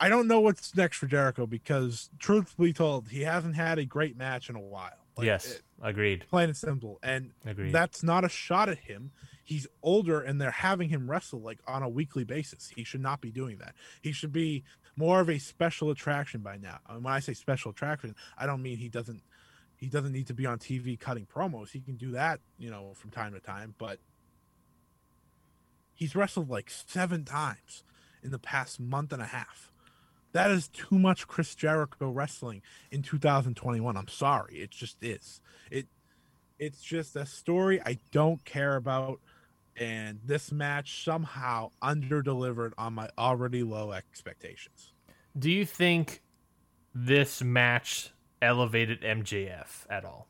I 0.00 0.08
don't 0.08 0.28
know 0.28 0.40
what's 0.40 0.76
next 0.76 0.98
for 0.98 1.06
Jericho 1.06 1.46
because, 1.46 2.10
truthfully 2.18 2.72
told, 2.72 3.08
he 3.08 3.22
hasn't 3.22 3.56
had 3.56 3.78
a 3.78 3.84
great 3.84 4.16
match 4.16 4.48
in 4.48 4.56
a 4.56 4.60
while. 4.60 4.90
Like, 5.16 5.26
yes, 5.26 5.50
it, 5.50 5.62
agreed. 5.82 6.24
Plain 6.30 6.50
and 6.50 6.56
simple. 6.56 7.00
And 7.02 7.32
agreed. 7.44 7.72
that's 7.72 8.04
not 8.04 8.24
a 8.24 8.28
shot 8.28 8.68
at 8.68 8.78
him. 8.78 9.10
He's 9.44 9.66
older 9.82 10.20
and 10.20 10.40
they're 10.40 10.50
having 10.50 10.88
him 10.88 11.10
wrestle 11.10 11.40
like 11.40 11.58
on 11.66 11.82
a 11.82 11.88
weekly 11.88 12.22
basis. 12.22 12.70
He 12.76 12.84
should 12.84 13.00
not 13.00 13.20
be 13.20 13.30
doing 13.32 13.58
that. 13.58 13.74
He 14.02 14.12
should 14.12 14.32
be 14.32 14.62
more 14.94 15.20
of 15.20 15.30
a 15.30 15.38
special 15.38 15.90
attraction 15.90 16.40
by 16.40 16.58
now. 16.58 16.78
And 16.88 17.02
when 17.02 17.14
I 17.14 17.20
say 17.20 17.32
special 17.32 17.70
attraction, 17.70 18.14
I 18.36 18.46
don't 18.46 18.62
mean 18.62 18.76
he 18.76 18.88
doesn't 18.88 19.22
he 19.78 19.86
doesn't 19.86 20.12
need 20.12 20.26
to 20.26 20.34
be 20.34 20.44
on 20.44 20.58
TV 20.58 20.98
cutting 20.98 21.26
promos. 21.26 21.70
He 21.70 21.80
can 21.80 21.96
do 21.96 22.10
that, 22.10 22.40
you 22.58 22.68
know, 22.68 22.92
from 22.94 23.10
time 23.10 23.32
to 23.32 23.40
time, 23.40 23.74
but 23.78 23.98
he's 25.94 26.14
wrestled 26.16 26.50
like 26.50 26.68
7 26.68 27.24
times 27.24 27.84
in 28.22 28.32
the 28.32 28.38
past 28.38 28.80
month 28.80 29.12
and 29.12 29.22
a 29.22 29.26
half. 29.26 29.72
That 30.32 30.50
is 30.50 30.68
too 30.68 30.98
much 30.98 31.26
Chris 31.26 31.54
Jericho 31.54 32.10
wrestling 32.10 32.62
in 32.90 33.02
2021. 33.02 33.96
I'm 33.96 34.08
sorry. 34.08 34.56
It 34.56 34.70
just 34.70 35.02
is. 35.02 35.40
It 35.70 35.86
it's 36.58 36.82
just 36.82 37.14
a 37.14 37.24
story 37.24 37.80
I 37.80 37.98
don't 38.10 38.44
care 38.44 38.74
about 38.74 39.20
and 39.76 40.18
this 40.24 40.50
match 40.50 41.04
somehow 41.04 41.70
under 41.80 42.20
delivered 42.20 42.74
on 42.76 42.94
my 42.94 43.08
already 43.16 43.62
low 43.62 43.92
expectations. 43.92 44.92
Do 45.38 45.50
you 45.50 45.64
think 45.64 46.20
this 46.94 47.42
match 47.42 48.10
elevated 48.40 49.02
MJF 49.02 49.86
at 49.90 50.04
all? 50.04 50.28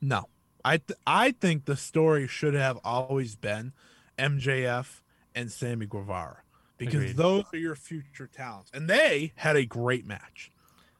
No. 0.00 0.28
I 0.64 0.78
th- 0.78 0.98
I 1.06 1.32
think 1.32 1.66
the 1.66 1.76
story 1.76 2.26
should 2.26 2.54
have 2.54 2.78
always 2.84 3.36
been 3.36 3.72
MJF 4.18 5.00
and 5.34 5.52
Sammy 5.52 5.86
Guevara 5.86 6.38
because 6.78 6.94
Agreed. 6.94 7.16
those 7.16 7.44
are 7.52 7.58
your 7.58 7.74
future 7.74 8.26
talents. 8.26 8.70
And 8.72 8.88
they 8.88 9.32
had 9.36 9.56
a 9.56 9.66
great 9.66 10.06
match. 10.06 10.50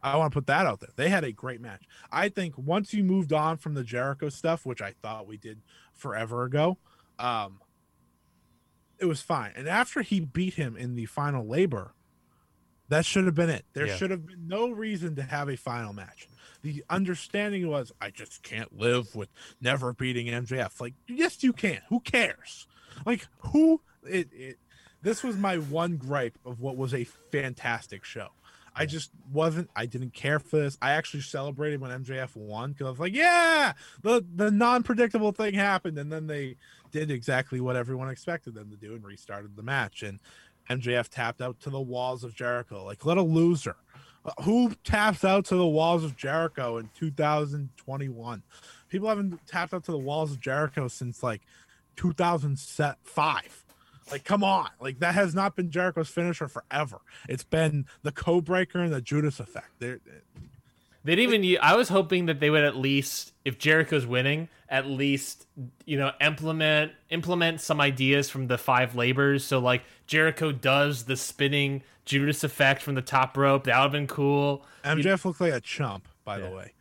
I 0.03 0.17
want 0.17 0.33
to 0.33 0.37
put 0.37 0.47
that 0.49 0.67
out 0.67 0.81
there. 0.81 0.91
They 0.97 1.09
had 1.09 1.25
a 1.25 1.33
great 1.33 1.63
match. 1.63 1.85
I 2.13 2.29
think 2.29 2.59
once 2.59 2.93
you 2.93 3.03
moved 3.03 3.33
on 3.33 3.57
from 3.57 3.73
the 3.73 3.83
Jericho 3.83 4.29
stuff, 4.29 4.67
which 4.67 4.83
I 4.83 4.93
thought 5.01 5.27
we 5.27 5.39
did 5.39 5.63
forever 5.95 6.45
ago, 6.45 6.77
um, 7.19 7.61
it 8.99 9.07
was 9.07 9.23
fine. 9.23 9.53
And 9.57 9.67
after 9.67 10.03
he 10.03 10.21
beat 10.21 10.55
him 10.55 10.77
in 10.77 10.95
the 10.95 11.07
final 11.07 11.47
labor, 11.47 11.95
that 12.89 13.07
should 13.07 13.27
have 13.27 13.35
been 13.35 13.51
it. 13.51 13.65
There 13.73 13.87
yeah. 13.87 13.97
should 13.97 14.11
have 14.11 14.27
been 14.27 14.47
no 14.47 14.71
reason 14.71 15.17
to 15.17 15.23
have 15.23 15.49
a 15.49 15.57
final 15.57 15.93
match. 15.93 16.29
The 16.63 16.85
understanding 16.89 17.69
was, 17.69 17.93
I 18.01 18.11
just 18.11 18.43
can't 18.43 18.79
live 18.79 19.15
with 19.15 19.29
never 19.61 19.93
beating 19.93 20.27
MJF. 20.27 20.81
Like, 20.81 20.95
yes, 21.07 21.43
you 21.43 21.53
can. 21.53 21.81
Who 21.89 22.01
cares? 22.01 22.67
Like, 23.05 23.27
who? 23.39 23.81
It, 24.05 24.29
it 24.33 24.59
this 25.03 25.23
was 25.23 25.37
my 25.37 25.59
one 25.59 25.97
gripe 25.97 26.39
of 26.45 26.61
what 26.61 26.77
was 26.77 26.95
a 26.95 27.05
fantastic 27.05 28.05
show. 28.05 28.29
I 28.77 28.87
just 28.87 29.11
wasn't. 29.33 29.71
I 29.77 29.87
didn't 29.87 30.15
care 30.15 30.41
for 30.41 30.57
this. 30.57 30.77
I 30.83 30.93
actually 30.93 31.21
celebrated 31.21 31.81
when 31.81 31.91
MJF 32.03 32.35
won 32.35 32.73
because 32.73 32.87
I 32.87 32.91
was 32.91 32.99
like, 32.99 33.15
"Yeah, 33.15 33.75
the 34.03 34.25
the 34.35 34.51
non 34.51 34.83
predictable 34.83 35.31
thing 35.31 35.55
happened," 35.55 35.97
and 35.97 36.11
then 36.11 36.27
they 36.27 36.57
did 36.91 37.11
exactly 37.11 37.61
what 37.61 37.77
everyone 37.77 38.09
expected 38.09 38.55
them 38.55 38.71
to 38.71 38.77
do 38.77 38.95
and 38.95 39.05
restarted 39.05 39.55
the 39.57 39.63
match. 39.63 40.03
And 40.03 40.19
MJF 40.71 41.09
tapped 41.09 41.41
out 41.41 41.61
to 41.61 41.71
the 41.71 41.81
walls 41.81 42.25
of 42.25 42.35
Jericho, 42.35 42.85
like 42.85 43.05
little 43.05 43.29
loser. 43.29 43.77
Uh, 44.25 44.43
who 44.43 44.73
taps 44.85 45.23
out 45.23 45.45
to 45.47 45.57
the 45.57 45.67
walls 45.67 46.03
of 46.03 46.17
Jericho 46.17 46.79
in 46.79 46.89
2021? 46.99 48.43
People 48.89 49.09
haven't 49.09 49.47
tapped 49.47 49.75
out 49.75 49.85
to 49.85 49.93
the 49.93 49.99
walls 49.99 50.33
of 50.33 50.41
Jericho 50.41 50.89
since 50.89 51.23
like 51.23 51.43
2005 51.97 53.65
like, 54.11 54.25
come 54.25 54.45
on. 54.45 54.69
Like, 54.81 54.99
that 55.01 55.15
has 55.15 55.35
not 55.35 55.57
been 55.57 55.71
Jericho's 55.71 56.09
finisher 56.09 56.49
forever. 56.49 56.99
It's 57.29 57.45
been 57.45 57.87
the 58.03 58.13
code 58.13 58.45
breaker 58.45 58.81
and 58.81 58.93
the 58.93 59.01
Judas 59.01 59.41
effect. 59.41 59.71
They're, 59.79 60.01
they 61.05 61.15
didn't 61.15 61.45
even. 61.45 61.63
I 61.63 61.77
was 61.77 61.91
hoping 61.91 62.27
that 62.27 62.41
they 62.41 62.51
would 62.51 62.65
at 62.65 62.77
least, 62.77 63.33
if 63.45 63.59
Jericho's 63.59 64.07
winning, 64.07 64.49
at 64.69 64.87
least 64.87 65.47
you 65.85 65.99
know 65.99 66.13
implement 66.21 66.93
implement 67.11 67.61
some 67.61 67.81
ideas 67.81 68.31
from 68.31 68.47
the 68.47 68.59
five 68.59 68.95
labors. 68.95 69.45
So 69.45 69.59
like 69.59 69.83
Jericho 70.07 70.51
does 70.51 71.05
the 71.05 71.17
spinning 71.17 71.83
Judas 72.05 72.43
effect 72.43 72.83
from 72.83 72.95
the 72.95 73.03
top 73.03 73.37
rope. 73.37 73.65
That 73.65 73.77
would 73.77 73.83
have 73.83 73.93
been 73.93 74.07
cool. 74.07 74.65
MJF 74.85 75.05
you, 75.25 75.29
looked 75.29 75.41
like 75.41 75.53
a 75.53 75.61
chump, 75.61 76.09
by 76.25 76.39
yeah. 76.39 76.49
the 76.49 76.57
way. 76.57 76.73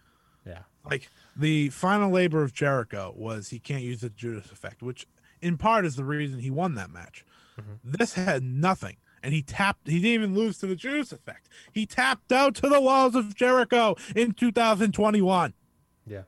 Yeah. 0.45 0.60
Like 0.90 1.10
the 1.36 1.70
final 1.70 2.10
labor 2.10 2.44
of 2.44 2.54
Jericho 2.54 3.14
was 3.16 3.50
he 3.50 3.60
can't 3.60 3.84
use 3.84 4.02
the 4.02 4.10
Judas 4.10 4.52
effect, 4.52 4.82
which 4.82 5.08
in 5.41 5.58
part 5.58 5.86
is 5.86 5.95
the 5.95 6.06
reason 6.06 6.40
he 6.40 6.50
won 6.50 6.76
that 6.76 6.90
match. 6.90 7.26
Mm-hmm. 7.60 7.74
This 7.98 8.14
had 8.14 8.44
nothing. 8.44 8.98
And 9.24 9.34
he 9.34 9.41
tapped, 9.41 9.88
he 9.88 10.02
didn't 10.02 10.24
even 10.24 10.36
lose 10.36 10.58
to 10.60 10.68
the 10.68 10.76
Judas 10.76 11.14
effect. 11.14 11.48
He 11.72 11.86
tapped 11.86 12.34
out 12.34 12.56
to 12.56 12.68
the 12.68 12.82
walls 12.82 13.16
of 13.16 13.34
Jericho 13.34 13.95
in 14.16 14.34
2021. 14.34 15.54
Yeah. 16.06 16.24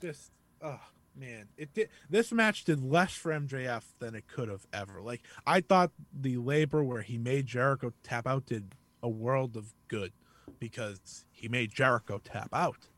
This, 0.00 0.30
oh 0.62 0.78
man, 1.16 1.48
it 1.56 1.74
did. 1.74 1.88
This 2.08 2.32
match 2.32 2.64
did 2.64 2.82
less 2.82 3.12
for 3.14 3.32
MJF 3.32 3.82
than 3.98 4.14
it 4.14 4.28
could 4.28 4.48
have 4.48 4.66
ever. 4.72 5.02
Like, 5.02 5.22
I 5.46 5.60
thought 5.60 5.90
the 6.12 6.36
labor 6.36 6.84
where 6.84 7.02
he 7.02 7.18
made 7.18 7.46
Jericho 7.46 7.92
tap 8.02 8.26
out 8.26 8.46
did 8.46 8.74
a 9.02 9.08
world 9.08 9.56
of 9.56 9.74
good 9.88 10.12
because 10.58 11.24
he 11.32 11.48
made 11.48 11.72
Jericho 11.72 12.20
tap 12.22 12.50
out. 12.52 12.88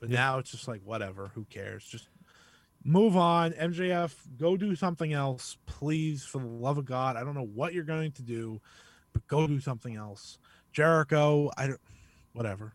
But 0.00 0.08
yeah. 0.08 0.18
now 0.18 0.38
it's 0.38 0.50
just 0.50 0.66
like, 0.66 0.80
whatever, 0.84 1.30
who 1.34 1.44
cares? 1.44 1.84
Just 1.84 2.08
move 2.84 3.16
on. 3.16 3.52
MJF, 3.52 4.14
go 4.38 4.56
do 4.56 4.74
something 4.74 5.12
else, 5.12 5.56
please, 5.66 6.24
for 6.24 6.38
the 6.38 6.46
love 6.46 6.78
of 6.78 6.84
God. 6.84 7.16
I 7.16 7.24
don't 7.24 7.34
know 7.34 7.50
what 7.54 7.74
you're 7.74 7.84
going 7.84 8.12
to 8.12 8.22
do, 8.22 8.60
but 9.12 9.26
go 9.26 9.46
do 9.46 9.60
something 9.60 9.96
else. 9.96 10.38
Jericho, 10.72 11.50
I 11.56 11.68
don't, 11.68 11.80
whatever. 12.32 12.74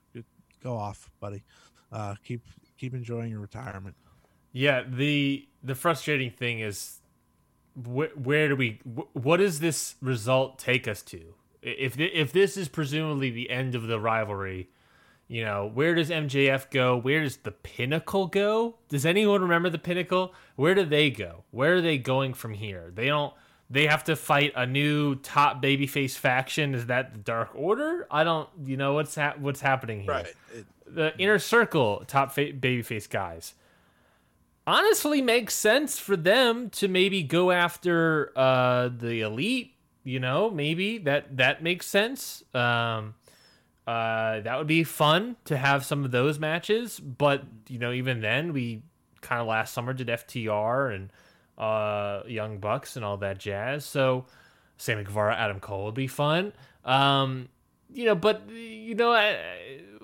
Go 0.64 0.76
off, 0.76 1.10
buddy. 1.20 1.44
Uh, 1.92 2.16
keep 2.24 2.42
keep 2.78 2.94
enjoying 2.94 3.32
your 3.32 3.40
retirement. 3.40 3.96
Yeah, 4.52 4.84
the 4.88 5.48
the 5.64 5.76
frustrating 5.76 6.32
thing 6.32 6.60
is, 6.60 7.02
wh- 7.76 8.16
where 8.18 8.48
do 8.50 8.56
we? 8.56 8.80
Wh- 8.84 9.16
what 9.16 9.38
does 9.38 9.60
this 9.60 9.96
result 10.02 10.60
take 10.60 10.88
us 10.88 11.02
to? 11.04 11.36
If 11.62 11.98
th- 11.98 12.12
if 12.14 12.32
this 12.32 12.58
is 12.58 12.68
presumably 12.68 13.30
the 13.30 13.50
end 13.50 13.76
of 13.76 13.88
the 13.88 14.00
rivalry, 14.00 14.70
you 15.28 15.44
know, 15.44 15.70
where 15.74 15.96
does 15.96 16.10
MJF 16.10 16.70
go? 16.70 16.98
Where 16.98 17.24
does 17.24 17.38
the 17.38 17.52
Pinnacle 17.52 18.28
go? 18.28 18.76
Does 18.90 19.06
anyone 19.06 19.42
remember 19.42 19.70
the 19.70 19.80
Pinnacle? 19.80 20.34
Where 20.56 20.76
do 20.76 20.86
they 20.86 21.10
go? 21.10 21.44
Where 21.52 21.76
are 21.76 21.82
they 21.82 21.98
going 21.98 22.34
from 22.34 22.54
here? 22.54 22.92
They 22.94 23.08
don't. 23.08 23.34
They 23.68 23.88
have 23.88 24.04
to 24.04 24.16
fight 24.16 24.54
a 24.56 24.68
new 24.68 25.16
top 25.16 25.64
babyface 25.64 26.16
faction. 26.16 26.76
Is 26.76 26.86
that 26.86 27.14
the 27.14 27.20
Dark 27.20 27.50
Order? 27.56 28.06
I 28.12 28.24
don't. 28.24 28.48
You 28.64 28.78
know 28.78 28.94
what's 28.94 29.16
ha- 29.16 29.34
what's 29.40 29.62
happening 29.62 30.02
here? 30.02 30.12
Right. 30.12 30.34
It, 30.54 30.66
the 30.88 31.18
Inner 31.18 31.40
Circle 31.40 32.04
top 32.06 32.32
fa- 32.32 32.54
babyface 32.54 33.10
guys. 33.10 33.56
Honestly, 34.68 35.22
makes 35.22 35.56
sense 35.56 35.98
for 35.98 36.16
them 36.16 36.70
to 36.72 36.88
maybe 36.88 37.24
go 37.24 37.50
after 37.52 38.32
uh, 38.36 38.90
the 38.96 39.22
elite. 39.22 39.74
You 40.04 40.20
know, 40.20 40.52
maybe 40.52 41.00
that 41.00 41.38
that 41.38 41.64
makes 41.64 41.88
sense. 41.88 42.44
Um, 42.54 43.16
Uh, 43.88 44.40
that 44.42 44.58
would 44.58 44.68
be 44.68 44.84
fun 44.84 45.36
to 45.46 45.56
have 45.56 45.86
some 45.86 46.04
of 46.06 46.12
those 46.12 46.40
matches, 46.40 47.00
but 47.00 47.44
you 47.70 47.78
know, 47.78 47.92
even 47.92 48.20
then, 48.22 48.52
we 48.52 48.82
kind 49.22 49.40
of 49.42 49.48
last 49.48 49.74
summer 49.74 49.94
did 49.94 50.08
FTR 50.08 50.94
and 50.96 51.12
uh, 51.58 52.22
Young 52.28 52.58
Bucks 52.58 52.96
and 52.96 53.06
all 53.06 53.18
that 53.18 53.38
jazz. 53.38 53.86
So 53.86 54.26
Sammy 54.78 55.04
Guevara, 55.04 55.36
Adam 55.36 55.60
Cole 55.60 55.86
would 55.86 55.94
be 55.96 56.08
fun. 56.08 56.52
Um, 56.84 57.50
you 57.94 58.06
know, 58.06 58.16
but 58.16 58.50
you 58.50 58.96
know, 58.96 59.12
I, 59.12 59.38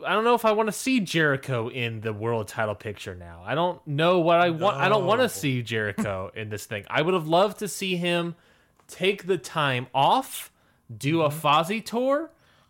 I 0.06 0.14
don't 0.14 0.24
know 0.24 0.36
if 0.36 0.46
I 0.46 0.52
want 0.52 0.68
to 0.68 0.74
see 0.74 1.00
Jericho 1.00 1.68
in 1.68 2.02
the 2.02 2.14
world 2.14 2.48
title 2.48 2.76
picture 2.76 3.16
now. 3.16 3.42
I 3.46 3.56
don't 3.56 3.86
know 3.88 4.20
what 4.20 4.40
I 4.40 4.52
want. 4.52 4.78
I 4.78 4.90
don't 4.90 5.06
want 5.08 5.22
to 5.22 5.30
see 5.30 5.64
Jericho 5.64 6.32
in 6.36 6.50
this 6.50 6.66
thing. 6.66 6.86
I 6.88 7.02
would 7.02 7.16
have 7.16 7.28
loved 7.28 7.60
to 7.60 7.68
see 7.68 7.96
him 7.98 8.36
take 8.88 9.26
the 9.26 9.38
time 9.40 9.88
off, 9.94 10.52
do 10.96 11.24
a 11.24 11.30
Fozzy 11.30 11.84
tour, 11.84 12.30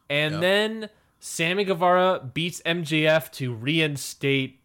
and 0.10 0.34
Yep. 0.36 0.42
then 0.42 0.90
Sammy 1.24 1.64
Guevara 1.64 2.20
beats 2.34 2.62
MJF 2.66 3.32
to 3.34 3.54
reinstate 3.54 4.58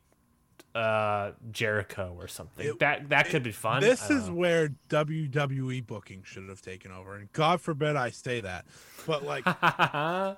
uh 0.74 1.32
Jericho 1.50 2.14
or 2.18 2.28
something. 2.28 2.66
It- 2.66 2.78
that 2.80 3.10
that 3.10 3.28
could 3.28 3.42
be 3.42 3.52
fun. 3.52 3.82
This 3.82 4.10
is 4.10 4.28
know. 4.28 4.34
where 4.34 4.70
WWE 4.88 5.86
booking 5.86 6.22
should 6.24 6.48
have 6.48 6.60
taken 6.62 6.90
over, 6.92 7.14
and 7.14 7.30
God 7.32 7.60
forbid 7.60 7.94
I 7.94 8.10
say 8.10 8.40
that, 8.40 8.64
but 9.06 9.22
like 9.22 9.44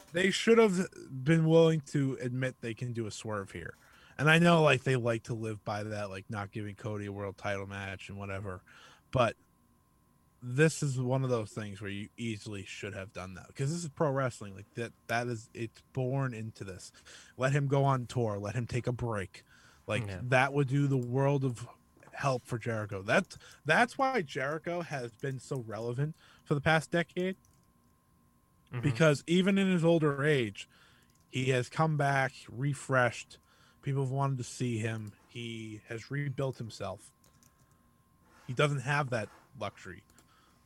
they 0.12 0.30
should 0.30 0.58
have 0.58 0.86
been 1.24 1.46
willing 1.46 1.80
to 1.92 2.18
admit 2.20 2.56
they 2.60 2.74
can 2.74 2.92
do 2.92 3.06
a 3.06 3.10
swerve 3.10 3.52
here. 3.52 3.74
And 4.18 4.28
I 4.28 4.38
know 4.40 4.62
like 4.62 4.82
they 4.82 4.96
like 4.96 5.22
to 5.24 5.34
live 5.34 5.64
by 5.64 5.84
that, 5.84 6.10
like 6.10 6.24
not 6.28 6.50
giving 6.50 6.74
Cody 6.74 7.06
a 7.06 7.12
world 7.12 7.36
title 7.38 7.66
match 7.66 8.08
and 8.08 8.18
whatever, 8.18 8.62
but 9.12 9.36
this 10.42 10.82
is 10.82 10.98
one 11.00 11.24
of 11.24 11.30
those 11.30 11.50
things 11.50 11.80
where 11.80 11.90
you 11.90 12.08
easily 12.16 12.64
should 12.64 12.94
have 12.94 13.12
done 13.12 13.34
that 13.34 13.48
because 13.48 13.72
this 13.72 13.82
is 13.82 13.88
pro 13.88 14.10
wrestling. 14.10 14.54
Like 14.54 14.72
that, 14.74 14.92
that 15.08 15.26
is 15.26 15.50
it's 15.52 15.82
born 15.92 16.32
into 16.34 16.64
this. 16.64 16.92
Let 17.36 17.52
him 17.52 17.66
go 17.66 17.84
on 17.84 18.06
tour. 18.06 18.38
Let 18.38 18.54
him 18.54 18.66
take 18.66 18.86
a 18.86 18.92
break. 18.92 19.42
Like 19.86 20.06
Yeah. 20.06 20.20
that 20.24 20.52
would 20.52 20.68
do 20.68 20.86
the 20.86 20.96
world 20.96 21.44
of 21.44 21.66
help 22.12 22.44
for 22.46 22.58
Jericho. 22.58 23.02
That's 23.02 23.36
that's 23.64 23.98
why 23.98 24.22
Jericho 24.22 24.82
has 24.82 25.12
been 25.12 25.38
so 25.40 25.64
relevant 25.66 26.14
for 26.44 26.54
the 26.54 26.60
past 26.60 26.90
decade 26.90 27.36
Mhm. 28.72 28.82
because 28.82 29.24
even 29.26 29.58
in 29.58 29.70
his 29.72 29.84
older 29.84 30.24
age, 30.24 30.68
he 31.30 31.46
has 31.46 31.68
come 31.68 31.96
back 31.96 32.32
refreshed. 32.48 33.38
People 33.82 34.02
have 34.02 34.10
wanted 34.12 34.38
to 34.38 34.44
see 34.44 34.78
him. 34.78 35.12
He 35.28 35.80
has 35.88 36.10
rebuilt 36.10 36.58
himself. 36.58 37.10
He 38.46 38.52
doesn't 38.52 38.80
have 38.80 39.10
that 39.10 39.28
luxury 39.58 40.02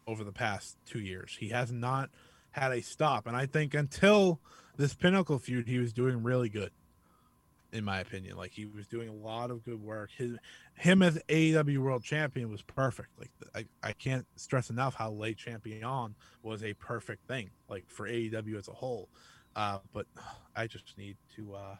over 0.06 0.24
the 0.24 0.32
past 0.32 0.76
two 0.84 1.00
years. 1.00 1.36
He 1.38 1.48
has 1.48 1.72
not 1.72 2.10
had 2.52 2.72
a 2.72 2.82
stop. 2.82 3.26
And 3.26 3.36
I 3.36 3.46
think 3.46 3.74
until 3.74 4.40
this 4.76 4.94
Pinnacle 4.94 5.38
feud, 5.38 5.68
he 5.68 5.78
was 5.78 5.92
doing 5.92 6.22
really 6.22 6.48
good, 6.48 6.70
in 7.72 7.84
my 7.84 8.00
opinion. 8.00 8.36
Like 8.36 8.52
he 8.52 8.66
was 8.66 8.86
doing 8.86 9.08
a 9.08 9.14
lot 9.14 9.50
of 9.50 9.64
good 9.64 9.82
work. 9.82 10.10
His 10.16 10.36
him 10.74 11.02
as 11.02 11.18
AEW 11.28 11.78
World 11.78 12.04
Champion 12.04 12.50
was 12.50 12.62
perfect. 12.62 13.08
Like 13.18 13.30
I, 13.54 13.66
I 13.82 13.92
can't 13.92 14.26
stress 14.36 14.70
enough 14.70 14.94
how 14.94 15.10
late 15.10 15.38
champion 15.38 15.84
on 15.84 16.14
was 16.42 16.62
a 16.62 16.74
perfect 16.74 17.26
thing, 17.26 17.50
like 17.68 17.84
for 17.88 18.08
AEW 18.08 18.58
as 18.58 18.68
a 18.68 18.72
whole. 18.72 19.08
Uh, 19.54 19.78
but 19.92 20.06
I 20.56 20.66
just 20.66 20.96
need 20.96 21.16
to. 21.36 21.54
Uh, 21.54 21.76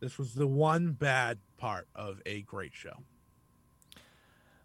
this 0.00 0.16
was 0.16 0.34
the 0.34 0.46
one 0.46 0.92
bad 0.92 1.38
part 1.58 1.86
of 1.94 2.20
a 2.24 2.42
great 2.42 2.72
show. 2.72 3.04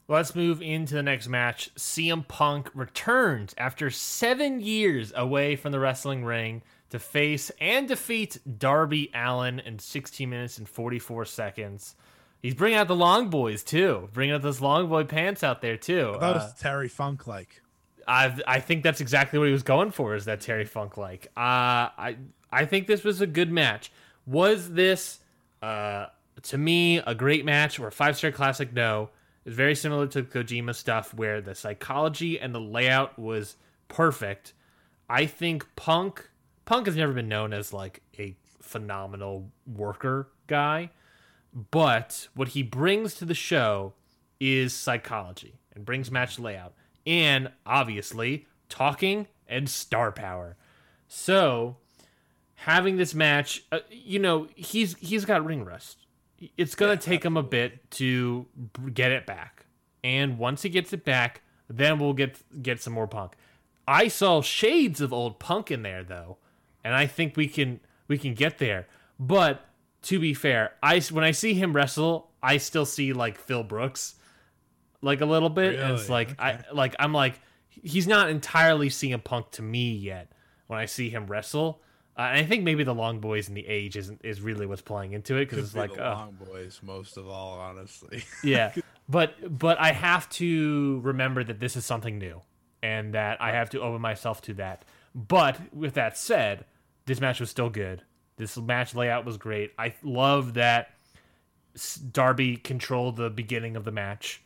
Let's 0.08 0.36
move 0.36 0.62
into 0.62 0.94
the 0.94 1.02
next 1.04 1.28
match. 1.28 1.74
CM 1.76 2.28
Punk 2.28 2.70
returns 2.76 3.56
after 3.58 3.90
seven 3.90 4.60
years 4.60 5.12
away 5.16 5.56
from 5.56 5.72
the 5.72 5.80
wrestling 5.80 6.24
ring 6.24 6.62
to 6.92 7.00
face 7.00 7.52
and 7.60 7.88
defeat 7.88 8.38
Darby 8.60 9.10
Allin 9.16 9.60
in 9.60 9.80
16 9.80 10.30
minutes 10.30 10.60
and 10.60 10.70
44 10.70 11.26
seconds. 11.26 11.96
He's 12.42 12.54
bringing 12.54 12.78
out 12.78 12.88
the 12.88 12.96
long 12.96 13.30
boys 13.32 13.64
too, 13.64 14.10
bringing 14.14 14.36
out 14.36 14.44
those 14.44 14.62
long 14.62 14.88
boy 14.88 15.06
pants 15.06 15.44
out 15.44 15.62
there 15.62 15.78
too. 15.78 16.16
That 16.20 16.24
Uh, 16.30 16.34
was 16.36 16.54
Terry 16.54 16.88
Funk 16.88 17.26
like. 17.26 17.62
I 18.08 18.38
I 18.46 18.60
think 18.60 18.84
that's 18.84 19.02
exactly 19.02 19.40
what 19.40 19.46
he 19.48 19.52
was 19.52 19.64
going 19.64 19.90
for. 19.90 20.14
Is 20.14 20.26
that 20.26 20.42
Terry 20.42 20.66
Funk 20.66 20.96
like? 20.98 21.26
Uh, 21.36 21.90
I 21.98 22.18
I 22.52 22.66
think 22.66 22.86
this 22.86 23.04
was 23.04 23.20
a 23.22 23.26
good 23.28 23.52
match. 23.52 23.92
Was 24.28 24.70
this 24.74 25.18
uh 25.64 26.06
to 26.44 26.58
me 26.60 26.98
a 27.00 27.16
great 27.16 27.44
match 27.46 27.80
or 27.80 27.88
a 27.88 27.92
five 27.92 28.16
star 28.16 28.32
classic? 28.32 28.72
No. 28.74 29.10
It's 29.46 29.56
very 29.56 29.76
similar 29.76 30.08
to 30.08 30.24
Kojima 30.24 30.74
stuff 30.74 31.14
where 31.14 31.40
the 31.40 31.54
psychology 31.54 32.40
and 32.40 32.54
the 32.54 32.60
layout 32.60 33.20
was 33.20 33.58
perfect. 33.88 34.54
I 35.08 35.28
think 35.28 35.66
Punk 35.76 36.30
Punk 36.66 36.88
has 36.88 36.96
never 36.96 37.14
been 37.14 37.30
known 37.30 37.54
as 37.54 37.72
like 37.72 38.02
a 38.18 38.36
phenomenal 38.60 39.52
worker 39.68 40.30
guy, 40.48 40.90
but 41.72 42.28
what 42.34 42.50
he 42.50 42.64
brings 42.64 43.14
to 43.16 43.26
the 43.26 43.36
show 43.36 43.94
is 44.40 44.74
psychology 44.74 45.60
and 45.76 45.86
brings 45.86 46.10
match 46.10 46.40
layout 46.40 46.74
and 47.06 47.52
obviously 47.68 48.48
talking 48.68 49.28
and 49.48 49.70
star 49.70 50.12
power. 50.12 50.58
So 51.08 51.78
having 52.56 52.98
this 52.98 53.14
match, 53.14 53.64
uh, 53.72 53.80
you 53.92 54.18
know, 54.18 54.48
he's 54.56 54.96
he's 54.98 55.26
got 55.26 55.46
ring 55.46 55.64
rust. 55.64 56.05
It's 56.58 56.76
gonna 56.76 56.98
take 56.98 57.24
him 57.24 57.38
a 57.38 57.44
bit 57.44 57.90
to 57.92 58.46
get 58.94 59.12
it 59.12 59.26
back, 59.26 59.66
and 60.04 60.38
once 60.38 60.62
he 60.64 60.70
gets 60.70 60.92
it 60.94 61.06
back, 61.06 61.42
then 61.70 61.98
we'll 62.00 62.14
get 62.14 62.38
get 62.62 62.82
some 62.82 62.94
more 62.94 63.08
punk. 63.08 63.34
I 63.88 64.08
saw 64.08 64.42
shades 64.42 65.00
of 65.02 65.14
old 65.14 65.40
punk 65.40 65.72
in 65.72 65.84
there 65.84 66.04
though, 66.04 66.38
and 66.84 66.94
I 66.94 67.06
think 67.08 67.38
we 67.38 67.48
can 67.48 67.80
we 68.08 68.18
can 68.18 68.34
get 68.34 68.58
there. 68.58 68.88
But 69.20 69.66
to 70.04 70.20
be 70.20 70.34
fair, 70.34 70.74
I 70.84 71.00
when 71.12 71.24
I 71.24 71.32
see 71.32 71.54
him 71.54 71.74
wrestle, 71.74 72.32
I 72.44 72.58
still 72.58 72.86
see 72.86 73.14
like 73.14 73.38
Phil 73.38 73.64
Brooks, 73.64 74.16
like 75.02 75.22
a 75.22 75.26
little 75.26 75.50
bit. 75.50 75.80
And 75.80 75.94
it's 75.94 76.04
Really? 76.10 76.26
like 76.26 76.42
I 76.42 76.64
like 76.74 76.96
I'm 77.00 77.14
like 77.14 77.40
he's 77.70 78.08
not 78.08 78.30
entirely 78.30 78.90
CM 78.90 79.24
Punk 79.24 79.52
to 79.52 79.62
me 79.62 79.92
yet 79.94 80.32
when 80.68 80.80
I 80.80 80.86
see 80.86 81.10
him 81.10 81.28
wrestle. 81.28 81.82
Uh, 82.18 82.22
and 82.22 82.38
I 82.38 82.44
think 82.44 82.64
maybe 82.64 82.84
the 82.84 82.96
long 82.96 83.20
boys 83.20 83.50
and 83.50 83.58
the 83.58 83.68
age 83.68 83.98
isn't 83.98 84.22
is 84.24 84.42
really 84.42 84.66
what's 84.66 84.82
playing 84.82 85.14
into 85.14 85.36
it 85.36 85.50
because 85.50 85.60
it's 85.60 85.74
be 85.74 85.80
like 85.80 85.94
the 85.94 86.08
oh, 86.08 86.14
long 86.14 86.38
boys 86.50 86.80
most 86.82 87.18
of 87.18 87.28
all, 87.28 87.60
honestly. 87.60 88.24
yeah 88.44 88.74
but 89.08 89.36
but 89.58 89.80
i 89.80 89.92
have 89.92 90.28
to 90.30 91.00
remember 91.04 91.44
that 91.44 91.60
this 91.60 91.76
is 91.76 91.86
something 91.86 92.18
new 92.18 92.42
and 92.82 93.14
that 93.14 93.42
i 93.42 93.52
have 93.52 93.70
to 93.70 93.80
open 93.82 94.02
myself 94.02 94.42
to 94.42 94.54
that 94.54 94.84
but 95.14 95.60
with 95.74 95.94
that 95.94 96.18
said 96.18 96.66
this 97.06 97.22
match 97.22 97.40
was 97.40 97.50
still 97.50 97.70
good 97.70 98.02
this 98.38 98.58
match 98.58 98.96
layout 98.96 99.26
was 99.26 99.38
great 99.38 99.72
i 99.78 99.94
love 100.04 100.56
that 100.56 100.90
darby 102.12 102.58
controlled 102.58 103.16
the 103.16 103.30
beginning 103.30 103.76
of 103.76 103.84
the 103.84 103.92
match 103.92 104.42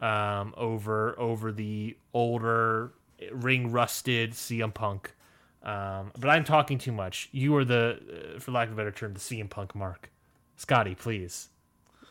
um, 0.00 0.54
over 0.56 1.18
over 1.18 1.50
the 1.50 1.96
older 2.14 2.92
ring 3.32 3.72
rusted 3.72 4.32
CM 4.32 4.72
Punk. 4.72 5.12
Um, 5.68 6.12
but 6.18 6.28
I'm 6.30 6.44
talking 6.44 6.78
too 6.78 6.92
much. 6.92 7.28
You 7.32 7.54
are 7.56 7.64
the, 7.64 8.34
uh, 8.36 8.40
for 8.40 8.52
lack 8.52 8.68
of 8.68 8.74
a 8.74 8.76
better 8.76 8.90
term, 8.92 9.12
the 9.12 9.20
CM 9.20 9.50
Punk 9.50 9.74
mark. 9.74 10.10
Scotty, 10.56 10.94
please. 10.94 11.48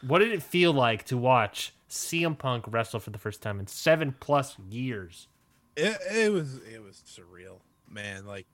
What 0.05 0.19
did 0.19 0.31
it 0.31 0.43
feel 0.43 0.73
like 0.73 1.05
to 1.05 1.17
watch 1.17 1.73
CM 1.89 2.37
Punk 2.37 2.65
wrestle 2.67 2.99
for 2.99 3.09
the 3.09 3.17
first 3.17 3.41
time 3.41 3.59
in 3.59 3.67
seven 3.67 4.15
plus 4.19 4.55
years? 4.69 5.27
it, 5.75 5.95
it 6.11 6.31
was 6.31 6.57
it 6.73 6.81
was 6.83 7.03
surreal 7.05 7.59
man 7.87 8.25
like 8.25 8.47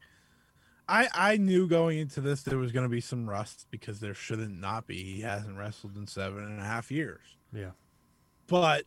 i 0.90 1.08
i 1.16 1.38
knew 1.38 1.66
going 1.70 1.98
into 1.98 2.20
this 2.20 2.44
there 2.44 2.58
was 2.58 2.74
going 2.74 2.84
to 2.84 2.90
be 2.90 3.00
some 3.00 3.30
rust 3.30 3.66
because 3.72 4.02
there 4.02 4.14
shouldn't 4.14 4.60
not 4.60 4.86
be 4.88 5.02
he 5.02 5.22
hasn't 5.22 5.58
wrestled 5.58 5.96
in 5.96 6.06
seven 6.06 6.44
and 6.44 6.60
a 6.60 6.66
half 6.66 6.92
years 6.92 7.22
Yeah. 7.54 7.72
but 8.48 8.84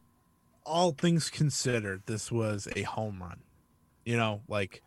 all 0.66 0.92
things 0.92 1.30
considered 1.30 2.02
this 2.04 2.30
was 2.30 2.68
a 2.76 2.82
home 2.82 3.22
run 3.22 3.40
you 4.04 4.18
know 4.18 4.42
like 4.48 4.82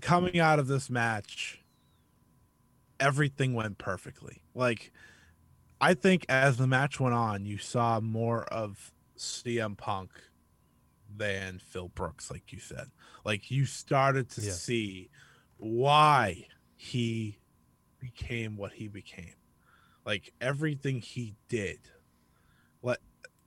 coming 0.00 0.38
out 0.38 0.58
of 0.58 0.66
this 0.66 0.90
match 0.90 1.62
everything 2.98 3.54
went 3.54 3.78
perfectly 3.78 4.42
like 4.54 4.92
i 5.80 5.94
think 5.94 6.26
as 6.28 6.56
the 6.58 6.66
match 6.66 7.00
went 7.00 7.14
on 7.14 7.44
you 7.46 7.56
saw 7.58 8.00
more 8.00 8.44
of 8.44 8.92
cm 9.16 9.76
punk 9.76 10.10
than 11.16 11.58
Phil 11.58 11.88
Brooks, 11.88 12.30
like 12.30 12.52
you 12.52 12.60
said. 12.60 12.86
Like 13.24 13.50
you 13.50 13.66
started 13.66 14.30
to 14.30 14.42
Yeah. 14.42 14.52
see 14.52 15.10
why 15.56 16.46
he 16.76 17.38
became 17.98 18.56
what 18.56 18.74
he 18.74 18.86
became. 18.88 19.34
Like 20.06 20.32
everything 20.40 21.00
he 21.00 21.34
did. 21.48 21.80
What 22.80 23.00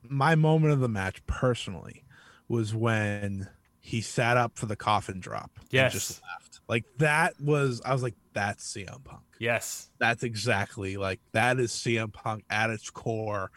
my 0.04 0.36
moment 0.36 0.74
of 0.74 0.82
the 0.82 0.90
match 0.90 1.26
personally 1.26 2.04
was 2.48 2.76
when 2.76 3.48
he 3.80 4.02
sat 4.02 4.36
up 4.38 4.58
for 4.58 4.66
the 4.66 4.76
coffin 4.76 5.20
drop 5.22 5.58
Yes. 5.72 6.22
Like 6.68 6.86
that 6.98 7.40
was 7.40 7.82
I 7.86 7.94
was 7.94 8.04
like, 8.04 8.16
that's 8.34 8.74
CM 8.74 9.04
Punk 9.04 9.22
Yes. 9.40 9.90
that's 10.00 10.24
exactly 10.24 10.98
like 10.98 11.20
that 11.34 11.60
is 11.60 11.72
CM 11.72 12.12
Punk 12.12 12.44
at 12.50 12.70
its 12.70 12.90
core. 12.90 13.52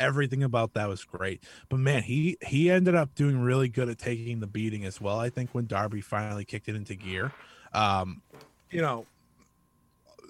Everything 0.00 0.42
about 0.44 0.74
that 0.74 0.88
was 0.88 1.02
great. 1.04 1.42
But 1.68 1.78
man, 1.80 2.02
he 2.02 2.36
he 2.46 2.70
ended 2.70 2.94
up 2.94 3.14
doing 3.14 3.40
really 3.40 3.68
good 3.68 3.88
at 3.88 3.98
taking 3.98 4.40
the 4.40 4.46
beating 4.46 4.84
as 4.84 5.00
well. 5.00 5.18
I 5.18 5.28
think 5.30 5.50
when 5.52 5.66
Darby 5.66 6.00
finally 6.00 6.44
kicked 6.44 6.68
it 6.68 6.76
into 6.76 6.94
gear. 6.94 7.32
Um, 7.72 8.22
you 8.70 8.80
know, 8.80 9.06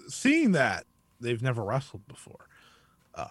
seeing 0.07 0.53
that 0.53 0.85
they've 1.21 1.41
never 1.41 1.63
wrestled 1.63 2.07
before, 2.07 2.47
uh, 3.15 3.27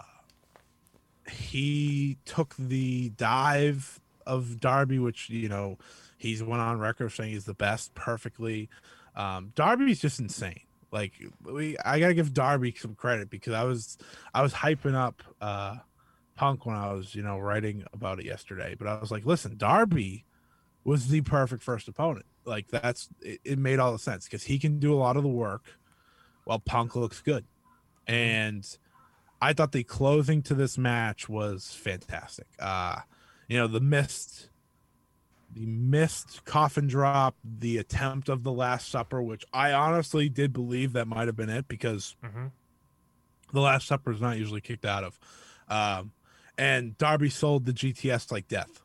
he 1.30 2.18
took 2.24 2.54
the 2.58 3.10
dive 3.10 4.00
of 4.26 4.60
Darby, 4.60 4.98
which 4.98 5.28
you 5.30 5.48
know 5.48 5.78
he's 6.18 6.42
went 6.42 6.60
on 6.60 6.78
record 6.78 7.10
saying 7.10 7.32
he's 7.32 7.44
the 7.44 7.54
best 7.54 7.94
perfectly. 7.94 8.68
Um, 9.16 9.52
Darby's 9.54 10.00
just 10.00 10.20
insane. 10.20 10.60
Like 10.90 11.12
we, 11.42 11.76
I 11.84 12.00
gotta 12.00 12.14
give 12.14 12.32
Darby 12.32 12.74
some 12.76 12.94
credit 12.94 13.30
because 13.30 13.52
I 13.52 13.64
was 13.64 13.98
I 14.34 14.42
was 14.42 14.52
hyping 14.52 14.94
up 14.94 15.22
uh, 15.40 15.76
Punk 16.34 16.66
when 16.66 16.76
I 16.76 16.92
was 16.92 17.14
you 17.14 17.22
know 17.22 17.38
writing 17.38 17.84
about 17.92 18.20
it 18.20 18.26
yesterday, 18.26 18.74
but 18.78 18.88
I 18.88 18.98
was 18.98 19.10
like, 19.10 19.26
listen, 19.26 19.56
Darby 19.56 20.24
was 20.84 21.08
the 21.08 21.20
perfect 21.20 21.62
first 21.62 21.88
opponent. 21.88 22.26
Like 22.44 22.68
that's 22.68 23.08
it, 23.20 23.40
it 23.44 23.58
made 23.58 23.78
all 23.78 23.92
the 23.92 23.98
sense 23.98 24.24
because 24.24 24.44
he 24.44 24.58
can 24.58 24.78
do 24.78 24.94
a 24.94 24.96
lot 24.96 25.16
of 25.16 25.22
the 25.22 25.28
work 25.28 25.66
while 26.44 26.58
Punk 26.58 26.96
looks 26.96 27.20
good, 27.20 27.44
and 28.06 28.66
I 29.42 29.52
thought 29.52 29.72
the 29.72 29.84
closing 29.84 30.42
to 30.44 30.54
this 30.54 30.78
match 30.78 31.28
was 31.28 31.74
fantastic. 31.74 32.46
Uh, 32.58 33.00
you 33.46 33.58
know, 33.58 33.66
the 33.66 33.80
missed 33.80 34.48
the 35.58 35.66
missed 35.66 36.44
coffin 36.44 36.86
drop, 36.86 37.36
the 37.44 37.78
attempt 37.78 38.28
of 38.28 38.44
the 38.44 38.52
Last 38.52 38.88
Supper, 38.88 39.20
which 39.22 39.44
I 39.52 39.72
honestly 39.72 40.28
did 40.28 40.52
believe 40.52 40.92
that 40.92 41.08
might 41.08 41.26
have 41.26 41.36
been 41.36 41.50
it 41.50 41.66
because 41.68 42.14
Mhm. 42.22 42.52
the 43.52 43.60
Last 43.60 43.86
Supper 43.88 44.12
is 44.12 44.20
not 44.20 44.38
usually 44.38 44.60
kicked 44.60 44.84
out 44.84 45.02
of. 45.04 45.18
Um, 45.68 46.12
and 46.56 46.96
Darby 46.98 47.30
sold 47.30 47.66
the 47.66 47.72
GTS 47.72 48.30
like 48.30 48.46
death. 48.48 48.82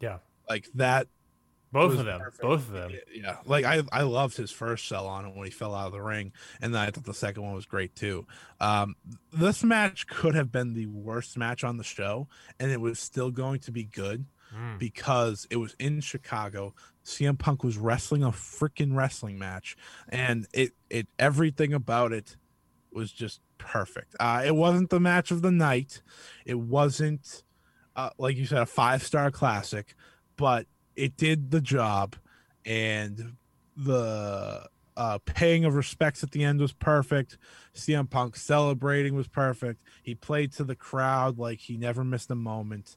Yeah. 0.00 0.18
Like 0.48 0.68
that 0.74 1.08
Both 1.72 1.98
of 1.98 2.04
them. 2.04 2.20
perfect. 2.20 2.42
Both 2.42 2.68
of 2.68 2.72
them. 2.72 2.92
yeah, 3.12 3.38
like 3.46 3.64
I 3.64 3.82
I 3.90 4.02
loved 4.02 4.36
his 4.36 4.52
first 4.52 4.86
sell 4.86 5.08
on 5.08 5.26
it 5.26 5.34
when 5.34 5.44
he 5.46 5.50
fell 5.50 5.74
out 5.74 5.86
of 5.86 5.92
the 5.92 6.00
ring, 6.02 6.32
and 6.60 6.72
then 6.74 6.80
I 6.80 6.90
thought 6.90 7.04
the 7.04 7.12
second 7.14 7.42
one 7.42 7.54
was 7.54 7.66
great 7.66 7.96
too. 7.96 8.26
Um, 8.60 8.94
this 9.32 9.64
match 9.64 10.06
could 10.06 10.34
have 10.36 10.52
been 10.52 10.74
the 10.74 10.86
worst 10.86 11.36
match 11.36 11.64
on 11.64 11.76
the 11.76 11.82
show, 11.84 12.28
and 12.60 12.70
it 12.70 12.80
was 12.80 13.00
still 13.00 13.30
going 13.32 13.58
to 13.60 13.72
be 13.72 13.82
good 13.84 14.26
Mm. 14.54 14.78
because 14.78 15.46
it 15.50 15.56
was 15.56 15.74
in 15.80 16.00
Chicago. 16.00 16.74
CM 17.04 17.38
Punk 17.38 17.64
was 17.64 17.76
wrestling 17.76 18.22
a 18.22 18.30
freaking 18.30 18.94
wrestling 18.94 19.38
match, 19.38 19.76
and 20.08 20.46
it 20.52 20.72
it 20.88 21.08
everything 21.18 21.72
about 21.72 22.12
it 22.12 22.36
was 22.92 23.10
just 23.10 23.40
perfect. 23.58 24.14
Uh, 24.20 24.42
it 24.46 24.54
wasn't 24.54 24.90
the 24.90 25.00
match 25.00 25.30
of 25.30 25.42
the 25.42 25.50
night. 25.50 26.02
It 26.46 26.58
wasn't 26.58 27.42
uh, 27.96 28.10
like 28.18 28.36
you 28.36 28.46
said 28.46 28.62
a 28.62 28.66
five 28.66 29.02
star 29.02 29.30
classic, 29.30 29.94
but 30.36 30.66
it 30.94 31.16
did 31.16 31.50
the 31.50 31.60
job, 31.60 32.16
and 32.64 33.36
the 33.76 34.68
uh, 34.96 35.18
paying 35.24 35.64
of 35.64 35.74
respects 35.74 36.22
at 36.22 36.30
the 36.30 36.44
end 36.44 36.60
was 36.60 36.72
perfect. 36.72 37.38
CM 37.74 38.08
Punk 38.08 38.36
celebrating 38.36 39.14
was 39.14 39.26
perfect. 39.26 39.82
He 40.02 40.14
played 40.14 40.52
to 40.52 40.64
the 40.64 40.76
crowd 40.76 41.38
like 41.38 41.58
he 41.58 41.76
never 41.76 42.04
missed 42.04 42.30
a 42.30 42.36
moment, 42.36 42.96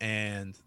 and 0.00 0.58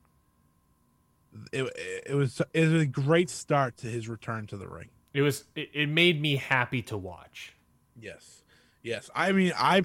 it, 1.51 1.71
it 2.07 2.15
was 2.15 2.41
it 2.53 2.67
was 2.69 2.81
a 2.81 2.85
great 2.85 3.29
start 3.29 3.77
to 3.77 3.87
his 3.87 4.07
return 4.09 4.47
to 4.47 4.57
the 4.57 4.67
ring. 4.67 4.89
It 5.13 5.21
was. 5.21 5.45
It, 5.55 5.69
it 5.73 5.89
made 5.89 6.21
me 6.21 6.37
happy 6.37 6.81
to 6.83 6.97
watch. 6.97 7.53
Yes, 7.99 8.43
yes. 8.81 9.09
I 9.13 9.31
mean, 9.31 9.51
I 9.57 9.83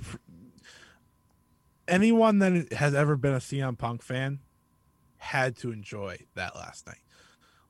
anyone 1.88 2.38
that 2.40 2.72
has 2.72 2.94
ever 2.94 3.16
been 3.16 3.34
a 3.34 3.38
CM 3.38 3.76
Punk 3.78 4.02
fan 4.02 4.40
had 5.18 5.56
to 5.58 5.72
enjoy 5.72 6.18
that 6.34 6.54
last 6.54 6.86
night. 6.86 7.02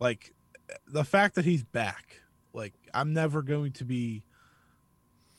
Like 0.01 0.35
the 0.86 1.05
fact 1.05 1.35
that 1.36 1.44
he's 1.44 1.62
back. 1.65 2.20
Like 2.53 2.74
I'm 2.94 3.12
never 3.12 3.43
going 3.43 3.73
to 3.73 3.85
be 3.85 4.24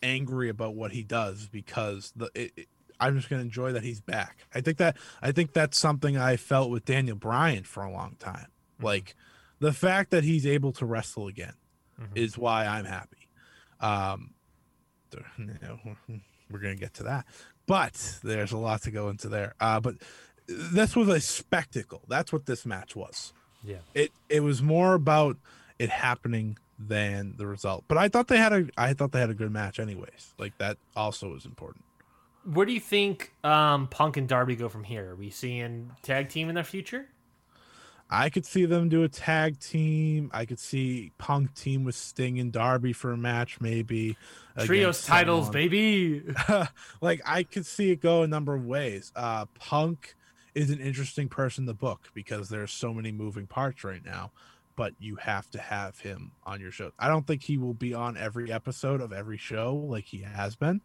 angry 0.04 0.50
about 0.50 0.76
what 0.76 0.92
he 0.92 1.04
does 1.04 1.48
because 1.48 2.14
the 2.16 2.30
it, 2.36 2.52
it- 2.56 2.68
I'm 3.00 3.16
just 3.18 3.30
going 3.30 3.40
to 3.42 3.46
enjoy 3.46 3.72
that 3.74 3.84
he's 3.84 4.02
back. 4.02 4.46
I 4.54 4.62
think 4.62 4.78
that 4.78 4.98
I 5.22 5.32
think 5.32 5.54
that's 5.54 5.78
something 5.78 6.18
I 6.18 6.36
felt 6.38 6.70
with 6.72 6.86
Daniel 6.86 7.16
Bryan 7.18 7.64
for 7.64 7.84
a 7.84 7.92
long 7.92 8.16
time. 8.20 8.48
Like 8.82 9.16
the 9.60 9.74
fact 9.74 10.12
that 10.12 10.24
he's 10.24 10.46
able 10.46 10.72
to 10.74 10.86
wrestle 10.86 11.28
again 11.28 11.54
Mhm. 12.00 12.16
is 12.16 12.38
why 12.38 12.66
I'm 12.66 12.86
happy. 12.86 13.28
Um, 13.80 14.34
you 15.38 15.58
know, 15.62 15.80
we're 16.52 16.60
gonna 16.60 16.76
get 16.76 16.94
to 16.96 17.04
that, 17.04 17.26
but 17.66 18.20
there's 18.24 18.52
a 18.52 18.58
lot 18.58 18.82
to 18.84 18.92
go 18.92 19.10
into 19.10 19.30
there. 19.30 19.54
Uh, 19.60 19.80
but 19.80 19.96
this 20.48 20.96
was 20.96 21.08
a 21.10 21.20
spectacle. 21.20 22.04
That's 22.08 22.32
what 22.32 22.46
this 22.46 22.66
match 22.66 22.96
was. 22.96 23.34
Yeah. 23.64 23.78
It 23.94 24.12
it 24.30 24.42
was 24.42 24.62
more 24.62 24.94
about 24.94 25.38
it 25.80 25.90
happening 25.90 26.58
than 26.80 27.34
the 27.38 27.48
result. 27.48 27.86
But 27.88 27.98
I 27.98 28.08
thought 28.10 28.28
they 28.28 28.38
had 28.38 28.54
a 28.54 28.70
I 28.78 28.94
thought 28.94 29.12
they 29.12 29.20
had 29.20 29.30
a 29.32 29.34
good 29.36 29.52
match 29.52 29.80
anyways. 29.80 30.34
Like 30.38 30.58
that 30.60 30.78
also 30.96 31.30
was 31.34 31.46
important. 31.46 31.84
Where 32.52 32.66
do 32.66 32.72
you 32.72 32.80
think 32.80 33.34
um, 33.44 33.88
Punk 33.88 34.16
and 34.16 34.28
Darby 34.28 34.56
go 34.56 34.70
from 34.70 34.86
here? 34.86 35.12
Are 35.12 35.16
we 35.16 35.30
seeing 35.30 35.92
tag 36.02 36.30
team 36.30 36.48
in 36.48 36.56
the 36.56 36.64
future? 36.64 37.08
I 38.10 38.30
could 38.30 38.46
see 38.46 38.64
them 38.66 38.88
do 38.88 39.04
a 39.04 39.10
tag 39.10 39.60
team. 39.60 40.32
I 40.34 40.46
could 40.46 40.60
see 40.60 41.12
Punk 41.18 41.54
team 41.56 41.84
with 41.84 41.96
Sting 41.96 42.40
and 42.40 42.52
Darby 42.52 42.94
for 42.94 43.12
a 43.12 43.18
match, 43.18 43.60
maybe. 43.60 44.16
Trios 44.60 45.06
titles, 45.06 45.48
someone. 45.48 45.54
baby. 45.54 46.24
like 47.02 47.22
I 47.26 47.44
could 47.44 47.66
see 47.66 47.92
it 47.92 48.02
go 48.02 48.24
a 48.24 48.28
number 48.28 48.56
of 48.56 48.66
ways. 48.66 49.12
Uh 49.14 49.46
Punk 49.60 50.16
is 50.56 50.70
an 50.70 50.80
interesting 50.80 51.28
person 51.28 51.66
to 51.68 51.74
book 51.74 52.10
because 52.14 52.48
there's 52.48 52.72
so 52.72 52.94
many 52.94 53.12
moving 53.12 53.46
parts 53.46 53.84
right 53.84 54.04
now, 54.06 54.32
but 54.78 54.94
you 55.00 55.18
have 55.18 55.52
to 55.52 55.60
have 55.60 56.00
him 56.00 56.32
on 56.46 56.62
your 56.62 56.72
show. 56.72 56.92
I 56.98 57.10
don't 57.10 57.28
think 57.28 57.44
he 57.44 57.58
will 57.58 57.74
be 57.74 57.94
on 57.94 58.16
every 58.16 58.52
episode 58.54 59.02
of 59.02 59.12
every 59.12 59.38
show 59.38 59.76
like 59.76 60.06
he 60.06 60.22
has 60.22 60.56
been. 60.56 60.82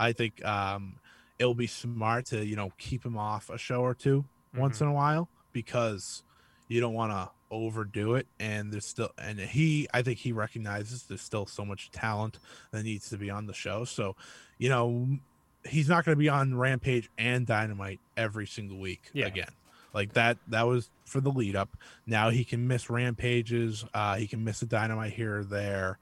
I 0.00 0.12
think 0.12 0.44
um 0.44 0.96
it'll 1.38 1.54
be 1.54 1.66
smart 1.68 2.26
to, 2.26 2.44
you 2.44 2.56
know, 2.56 2.72
keep 2.78 3.04
him 3.04 3.16
off 3.16 3.50
a 3.50 3.58
show 3.58 3.82
or 3.82 3.94
2 3.94 4.24
once 4.56 4.80
in 4.80 4.88
a 4.88 4.92
while 4.92 5.28
because 5.52 6.22
you 6.68 6.80
don't 6.80 6.94
want 6.94 7.12
to 7.12 7.30
overdo 7.52 8.14
it 8.14 8.26
and 8.38 8.72
there's 8.72 8.86
still 8.86 9.10
and 9.18 9.38
he 9.40 9.88
I 9.92 10.02
think 10.02 10.18
he 10.18 10.32
recognizes 10.32 11.04
there's 11.04 11.20
still 11.20 11.46
so 11.46 11.64
much 11.64 11.90
talent 11.90 12.38
that 12.72 12.82
needs 12.84 13.10
to 13.10 13.18
be 13.18 13.28
on 13.30 13.46
the 13.46 13.52
show. 13.52 13.84
So, 13.84 14.16
you 14.58 14.68
know, 14.68 15.08
he's 15.64 15.88
not 15.88 16.04
going 16.04 16.16
to 16.16 16.18
be 16.18 16.28
on 16.28 16.54
Rampage 16.56 17.10
and 17.18 17.46
Dynamite 17.46 18.00
every 18.16 18.46
single 18.46 18.78
week 18.78 19.10
Yeah. 19.12 19.26
again. 19.26 19.50
Like 19.92 20.12
that 20.12 20.38
that 20.48 20.62
was 20.68 20.90
for 21.04 21.20
the 21.20 21.32
lead 21.32 21.56
up. 21.56 21.70
Now 22.06 22.30
he 22.30 22.44
can 22.44 22.68
miss 22.68 22.88
Rampages, 22.88 23.84
uh 23.92 24.16
he 24.16 24.26
can 24.28 24.44
miss 24.44 24.62
a 24.62 24.66
Dynamite 24.66 25.12
here 25.12 25.38
or 25.40 25.44
there. 25.44 25.98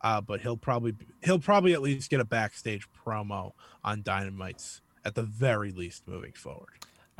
Uh 0.00 0.20
but 0.20 0.40
he'll 0.40 0.56
probably 0.56 0.94
he'll 1.24 1.38
probably 1.38 1.72
at 1.72 1.82
least 1.82 2.10
get 2.10 2.20
a 2.20 2.24
backstage 2.24 2.86
promo 2.92 3.52
on 3.84 4.02
Dynamites 4.02 4.80
at 5.04 5.14
the 5.14 5.22
very 5.22 5.72
least 5.72 6.06
moving 6.06 6.32
forward. 6.32 6.68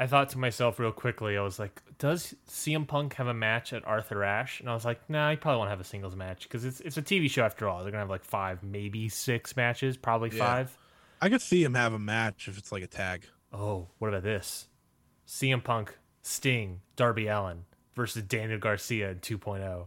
I 0.01 0.07
thought 0.07 0.29
to 0.31 0.39
myself 0.39 0.79
real 0.79 0.93
quickly, 0.93 1.37
I 1.37 1.43
was 1.43 1.59
like, 1.59 1.83
does 1.99 2.33
CM 2.49 2.87
Punk 2.87 3.15
have 3.15 3.27
a 3.27 3.35
match 3.35 3.73
at 3.73 3.85
Arthur 3.85 4.23
Ashe? 4.23 4.61
And 4.61 4.71
I 4.71 4.75
was 4.75 4.85
like, 4.85 5.11
nah, 5.11 5.31
he 5.31 5.37
probably 5.37 5.59
won't 5.59 5.71
have 5.71 5.81
a 5.81 5.85
singles 5.85 6.15
match 6.15 6.45
because 6.45 6.65
it's 6.65 6.81
it's 6.81 6.97
a 6.97 7.03
TV 7.03 7.29
show 7.29 7.43
after 7.43 7.69
all. 7.69 7.83
They're 7.83 7.91
gonna 7.91 8.03
have 8.03 8.11
like 8.11 8.25
five, 8.25 8.63
maybe 8.63 9.09
six 9.09 9.57
matches, 9.57 9.97
probably 9.97 10.31
Yeah. 10.31 10.45
five. 10.45 10.79
I 11.21 11.29
could 11.29 11.43
see 11.43 11.65
him 11.65 11.75
have 11.75 11.93
a 11.93 11.99
match 11.99 12.47
if 12.47 12.57
it's 12.59 12.71
like 12.71 12.85
a 12.85 12.87
tag. 12.87 13.27
Oh, 13.53 13.89
what 13.99 14.09
about 14.09 14.23
this? 14.23 14.69
CM 15.27 15.65
Punk, 15.65 15.99
Sting, 16.23 16.81
Darby 16.95 17.27
Allin 17.27 17.65
versus 17.97 18.23
Daniel 18.23 18.61
Garcia 18.61 19.11
in 19.11 19.17
oh. 19.17 19.21
2.0. 19.21 19.87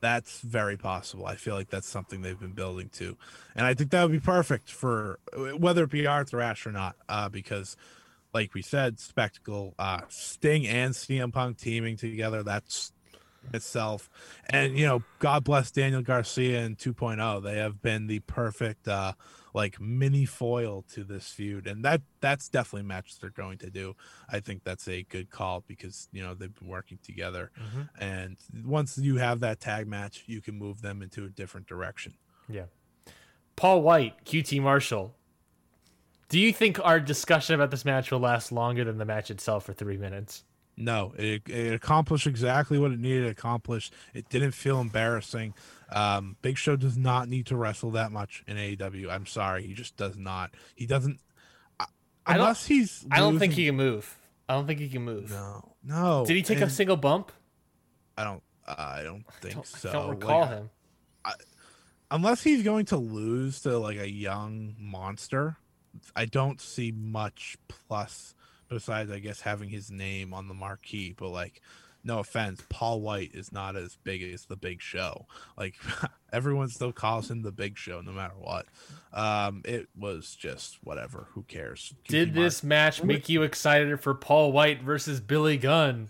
That's 0.00 0.40
very 0.40 0.76
possible. 0.76 1.26
I 1.26 1.34
feel 1.34 1.54
like 1.54 1.68
that's 1.68 1.88
something 1.88 2.22
they've 2.22 2.38
been 2.38 2.52
building 2.52 2.88
to, 2.94 3.16
and 3.54 3.66
I 3.66 3.74
think 3.74 3.90
that 3.90 4.02
would 4.02 4.12
be 4.12 4.20
perfect 4.20 4.70
for 4.70 5.18
whether 5.58 5.84
it 5.84 5.90
be 5.90 6.06
Arthur 6.06 6.40
Ashe 6.40 6.66
or 6.66 6.72
not, 6.72 6.96
uh, 7.08 7.28
because, 7.28 7.76
like 8.32 8.54
we 8.54 8.62
said, 8.62 8.98
spectacle, 8.98 9.74
uh, 9.78 10.00
Sting 10.08 10.66
and 10.66 10.94
CM 10.94 11.32
Punk 11.32 11.58
teaming 11.58 11.96
together. 11.96 12.42
That's 12.42 12.92
itself, 13.52 14.08
and 14.48 14.76
you 14.78 14.86
know, 14.86 15.02
God 15.18 15.44
bless 15.44 15.70
Daniel 15.70 16.02
Garcia 16.02 16.60
and 16.60 16.76
2.0. 16.78 17.42
They 17.42 17.56
have 17.58 17.80
been 17.82 18.06
the 18.06 18.20
perfect, 18.20 18.86
uh, 18.88 19.12
like 19.54 19.80
mini 19.80 20.24
foil 20.24 20.84
to 20.92 21.02
this 21.02 21.28
feud, 21.28 21.66
and 21.66 21.84
that 21.84 22.02
that's 22.20 22.48
definitely 22.48 22.82
a 22.82 22.84
match 22.84 23.18
they're 23.18 23.30
going 23.30 23.58
to 23.58 23.70
do. 23.70 23.96
I 24.28 24.40
think 24.40 24.62
that's 24.64 24.86
a 24.88 25.02
good 25.04 25.30
call 25.30 25.64
because 25.66 26.08
you 26.12 26.22
know 26.22 26.34
they've 26.34 26.54
been 26.54 26.68
working 26.68 26.98
together 27.02 27.50
and 27.98 28.36
once 28.64 28.96
you 28.98 29.16
have 29.16 29.40
that 29.40 29.60
tag 29.60 29.86
match 29.88 30.24
you 30.26 30.40
can 30.40 30.56
move 30.58 30.82
them 30.82 31.02
into 31.02 31.24
a 31.24 31.28
different 31.28 31.66
direction 31.66 32.14
Yeah. 32.48 32.64
Paul 33.56 33.82
White, 33.82 34.24
QT 34.24 34.62
Marshall. 34.62 35.14
Do 36.28 36.38
you 36.38 36.52
think 36.52 36.78
our 36.84 37.00
discussion 37.00 37.54
about 37.54 37.70
this 37.70 37.84
match 37.84 38.10
will 38.10 38.20
last 38.20 38.52
longer 38.52 38.84
than 38.84 38.98
the 38.98 39.04
match 39.04 39.30
itself 39.30 39.64
for 39.64 39.72
three 39.72 39.96
minutes? 39.96 40.44
No 40.80 41.12
it, 41.16 41.42
it 41.48 41.72
accomplished 41.74 42.26
exactly 42.26 42.78
what 42.78 42.90
it 42.90 42.98
needed 42.98 43.22
to 43.22 43.28
accomplish 43.28 43.90
it 44.14 44.28
didn't 44.28 44.52
feel 44.52 44.80
embarrassing 44.80 45.54
um 45.92 46.36
big 46.42 46.56
show 46.58 46.74
does 46.76 46.96
not 46.96 47.28
need 47.28 47.46
to 47.46 47.54
wrestle 47.56 47.90
that 47.90 48.10
much 48.10 48.42
in 48.46 48.56
aew 48.56 49.10
i'm 49.10 49.26
sorry 49.26 49.66
he 49.66 49.74
just 49.74 49.96
does 49.96 50.16
not 50.16 50.50
he 50.74 50.86
doesn't 50.86 51.20
I- 51.78 51.84
I 52.26 52.32
don't- 52.34 52.40
unless 52.42 52.66
he's 52.66 53.06
I 53.10 53.18
don't 53.18 53.38
think 53.38 53.52
he 53.54 53.66
can 53.66 53.76
move. 53.76 54.16
I 54.48 54.54
don't 54.54 54.66
think 54.66 54.80
he 54.80 54.88
can 54.88 55.02
move. 55.04 55.30
no 55.30 55.72
no 55.84 56.24
Did 56.26 56.36
he 56.36 56.42
take 56.42 56.60
a 56.60 56.68
single 56.70 56.96
bump? 56.96 57.30
i 58.18 58.24
don't 58.24 58.42
i 58.66 59.02
don't 59.02 59.24
think 59.40 59.54
Don't- 59.54 59.66
so 59.66 59.88
I 59.88 59.92
don't 59.92 60.10
recall 60.10 60.40
Like, 60.40 60.48
him. 60.50 60.70
unless 62.10 62.42
he's 62.42 62.62
going 62.62 62.86
to 62.86 62.96
lose 62.96 63.60
to 63.62 63.78
like 63.78 63.98
a 63.98 64.10
young 64.10 64.74
monster, 64.78 65.56
I 66.14 66.24
don't 66.24 66.60
see 66.60 66.92
much 66.92 67.56
plus 67.68 68.34
besides 68.70 69.10
I 69.10 69.18
guess 69.18 69.42
having 69.42 69.68
his 69.68 69.90
name 69.90 70.32
on 70.32 70.48
the 70.48 70.54
marquee. 70.54 71.14
But 71.16 71.28
like, 71.28 71.60
no 72.02 72.20
offense, 72.20 72.62
Paul 72.70 73.02
White 73.02 73.32
is 73.34 73.52
not 73.52 73.76
as 73.76 73.98
big 74.02 74.22
as 74.22 74.46
the 74.46 74.56
Big 74.56 74.80
Show. 74.80 75.26
Like 75.58 75.74
everyone 76.32 76.68
still 76.68 76.92
calls 76.92 77.30
him 77.30 77.42
the 77.42 77.52
Big 77.52 77.76
Show, 77.76 78.00
no 78.00 78.12
matter 78.12 78.34
what. 78.38 78.66
Um, 79.12 79.62
it 79.64 79.88
was 79.98 80.34
just 80.34 80.78
whatever. 80.82 81.26
Who 81.32 81.42
cares? 81.42 81.94
Did 82.08 82.28
Kiki 82.28 82.40
this 82.40 82.62
match 82.62 83.02
make 83.02 83.28
you 83.28 83.42
excited 83.42 84.00
for 84.00 84.14
Paul 84.14 84.52
White 84.52 84.82
versus 84.82 85.20
Billy 85.20 85.58
Gunn? 85.58 86.08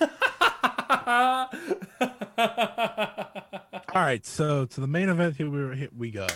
All 3.94 4.00
right, 4.00 4.24
so 4.24 4.64
to 4.64 4.80
the 4.80 4.86
main 4.86 5.08
event 5.08 5.36
here 5.36 5.50
we 5.50 5.76
here 5.76 5.90
we 5.96 6.10
go. 6.10 6.26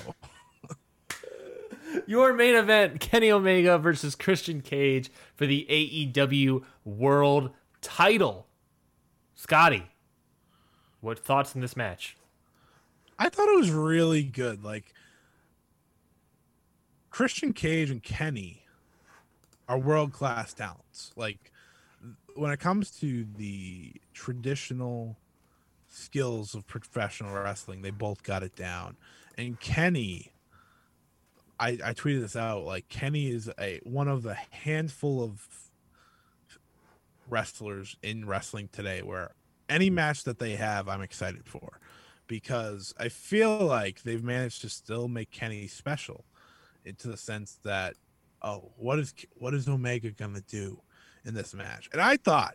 Your 2.07 2.33
main 2.33 2.55
event 2.55 3.01
Kenny 3.01 3.31
Omega 3.31 3.79
versus 3.79 4.15
Christian 4.15 4.61
Cage 4.61 5.11
for 5.35 5.47
the 5.47 5.67
AEW 5.69 6.63
World 6.85 7.51
title. 7.81 8.47
Scotty, 9.35 9.87
what 11.01 11.19
thoughts 11.19 11.55
in 11.55 11.61
this 11.61 11.77
match? 11.77 12.17
I 13.19 13.29
thought 13.29 13.49
it 13.49 13.59
was 13.59 13.71
really 13.71 14.23
good. 14.23 14.63
Like 14.63 14.95
Christian 17.11 17.53
Cage 17.53 17.91
and 17.91 18.03
Kenny 18.03 18.63
are 19.69 19.79
world 19.79 20.13
class 20.13 20.55
talents. 20.55 21.13
Like 21.17 21.51
when 22.35 22.53
it 22.53 22.61
comes 22.61 22.91
to 23.01 23.27
the 23.37 23.95
traditional 24.13 25.17
skills 25.89 26.55
of 26.55 26.67
professional 26.67 27.33
wrestling, 27.33 27.83
they 27.83 27.91
both 27.91 28.23
got 28.23 28.43
it 28.43 28.55
down. 28.55 28.97
And 29.39 29.59
Kenny, 29.59 30.33
I, 31.59 31.79
I 31.85 31.93
tweeted 31.93 32.21
this 32.21 32.37
out. 32.37 32.65
Like 32.65 32.89
Kenny 32.89 33.29
is 33.29 33.51
a 33.59 33.81
one 33.85 34.09
of 34.09 34.23
the 34.23 34.35
handful 34.35 35.23
of 35.23 35.47
wrestlers 37.29 37.97
in 38.03 38.27
wrestling 38.27 38.69
today 38.73 39.03
where 39.03 39.33
any 39.69 39.91
match 39.91 40.25
that 40.25 40.39
they 40.39 40.57
have, 40.57 40.89
I'm 40.89 41.03
excited 41.03 41.47
for 41.47 41.81
because 42.27 42.95
I 42.99 43.09
feel 43.09 43.59
like 43.59 44.03
they've 44.03 44.23
managed 44.23 44.63
to 44.63 44.69
still 44.69 45.09
make 45.09 45.31
Kenny 45.31 45.67
special 45.67 46.25
into 46.85 47.09
the 47.09 47.17
sense 47.17 47.59
that 47.65 47.95
oh 48.43 48.71
what 48.77 48.99
is 48.99 49.15
what 49.37 49.55
is 49.55 49.69
Omega 49.69 50.11
gonna 50.11 50.43
do 50.43 50.81
in 51.25 51.35
this 51.35 51.55
match 51.55 51.89
and 51.93 52.01
I 52.01 52.17
thought 52.17 52.55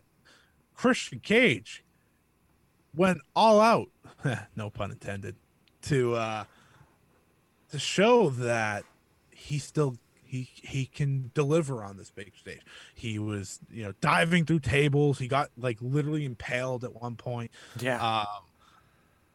Christian 0.74 1.20
Cage 1.20 1.84
went 2.94 3.18
all 3.34 3.60
out 3.60 3.88
no 4.56 4.70
pun 4.70 4.90
intended 4.90 5.36
to 5.82 6.14
uh 6.14 6.44
to 7.70 7.78
show 7.78 8.30
that 8.30 8.84
he 9.42 9.58
still 9.58 9.96
he 10.24 10.48
he 10.54 10.86
can 10.86 11.30
deliver 11.34 11.84
on 11.84 11.96
this 11.96 12.10
big 12.10 12.32
stage. 12.36 12.60
He 12.94 13.18
was, 13.18 13.60
you 13.70 13.84
know, 13.84 13.92
diving 14.00 14.46
through 14.46 14.60
tables. 14.60 15.18
He 15.18 15.28
got 15.28 15.50
like 15.58 15.78
literally 15.80 16.24
impaled 16.24 16.84
at 16.84 16.94
one 16.94 17.16
point. 17.16 17.50
Yeah. 17.78 18.00
Um, 18.00 18.44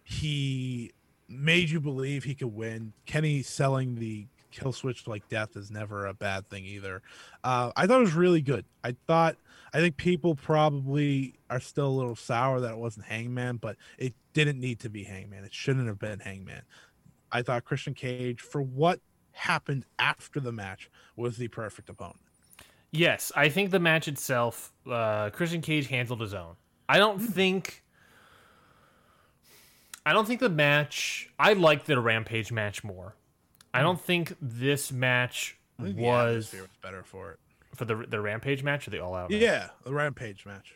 he 0.04 0.94
made 1.28 1.70
you 1.70 1.82
believe 1.82 2.24
he 2.24 2.34
could 2.34 2.56
win. 2.56 2.94
Kenny 3.06 3.44
selling 3.44 3.96
the 3.96 4.26
kill 4.52 4.72
switch 4.72 5.06
like 5.06 5.28
death 5.30 5.56
is 5.56 5.70
never 5.70 6.06
a 6.06 6.14
bad 6.14 6.50
thing 6.50 6.66
either. 6.66 7.02
Uh, 7.44 7.72
I 7.76 7.86
thought 7.86 8.00
it 8.00 8.06
was 8.06 8.14
really 8.14 8.42
good. 8.42 8.66
I 8.84 8.96
thought 9.06 9.36
I 9.74 9.80
think 9.80 9.98
people 9.98 10.36
probably 10.36 11.36
are 11.50 11.60
still 11.60 11.88
a 11.88 11.90
little 11.90 12.16
sour 12.16 12.62
that 12.62 12.72
it 12.72 12.78
wasn't 12.78 13.06
Hangman, 13.06 13.58
but 13.58 13.76
it 13.98 14.14
didn't 14.34 14.60
need 14.60 14.80
to 14.80 14.90
be 14.90 15.04
Hangman. 15.04 15.44
It 15.44 15.54
shouldn't 15.54 15.88
have 15.88 16.00
been 16.00 16.20
Hangman. 16.20 16.64
I 17.32 17.42
thought 17.42 17.66
Christian 17.66 17.94
Cage 17.94 18.42
for 18.42 18.62
what 18.62 19.00
happened 19.38 19.86
after 20.00 20.40
the 20.40 20.52
match 20.52 20.90
was 21.16 21.38
the 21.38 21.48
perfect 21.48 21.90
opponent. 21.90 22.20
Yes, 22.92 23.32
I 23.36 23.50
think 23.50 23.72
the 23.72 23.80
match 23.80 24.08
itself, 24.08 24.72
uh, 24.90 25.30
Christian 25.32 25.62
Cage 25.62 25.88
handled 25.88 26.22
his 26.22 26.34
own. 26.34 26.56
I 26.90 26.98
don't 26.98 27.20
think. 27.20 27.84
I 30.06 30.14
don't 30.14 30.26
think 30.26 30.40
the 30.40 30.50
match. 30.50 31.30
I 31.38 31.54
liked 31.54 31.86
the 31.86 32.00
Rampage 32.00 32.52
match 32.52 32.84
more. 32.84 33.16
I 33.74 33.82
don't 33.82 34.00
think 34.00 34.36
this 34.42 34.92
match 34.92 35.58
think 35.82 35.98
was 35.98 36.54
was 36.54 36.68
better 36.82 37.04
for 37.04 37.32
it. 37.32 37.40
for 37.76 37.86
the 37.86 37.96
the 38.08 38.20
Rampage 38.22 38.64
match 38.64 38.88
or 38.88 38.92
the 38.92 39.00
All 39.00 39.14
Out. 39.16 39.30
match? 39.30 39.42
Yeah, 39.42 39.70
the 39.84 39.94
Rampage 39.94 40.46
match. 40.46 40.76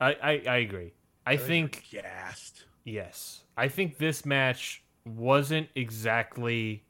I, 0.00 0.12
I 0.14 0.42
I 0.48 0.56
agree. 0.56 0.94
I 1.26 1.36
think 1.36 1.84
gassed. 1.90 2.64
Yes. 2.84 3.44
I 3.56 3.68
think 3.68 3.98
this 3.98 4.26
match 4.26 4.82
wasn't 5.04 5.68
exactly 5.74 6.84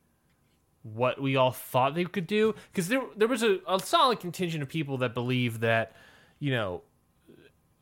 what 0.85 1.21
we 1.21 1.35
all 1.35 1.51
thought 1.51 1.95
they 1.95 2.05
could 2.05 2.27
do 2.27 2.55
because 2.71 2.89
there 2.89 3.03
there 3.17 3.27
was 3.29 3.43
a, 3.43 3.59
a 3.67 3.81
solid 3.81 4.21
contingent 4.21 4.63
of 4.63 4.69
people 4.69 4.99
that 4.99 5.15
believe 5.15 5.61
that 5.61 5.97
you 6.39 6.51
know 6.53 6.83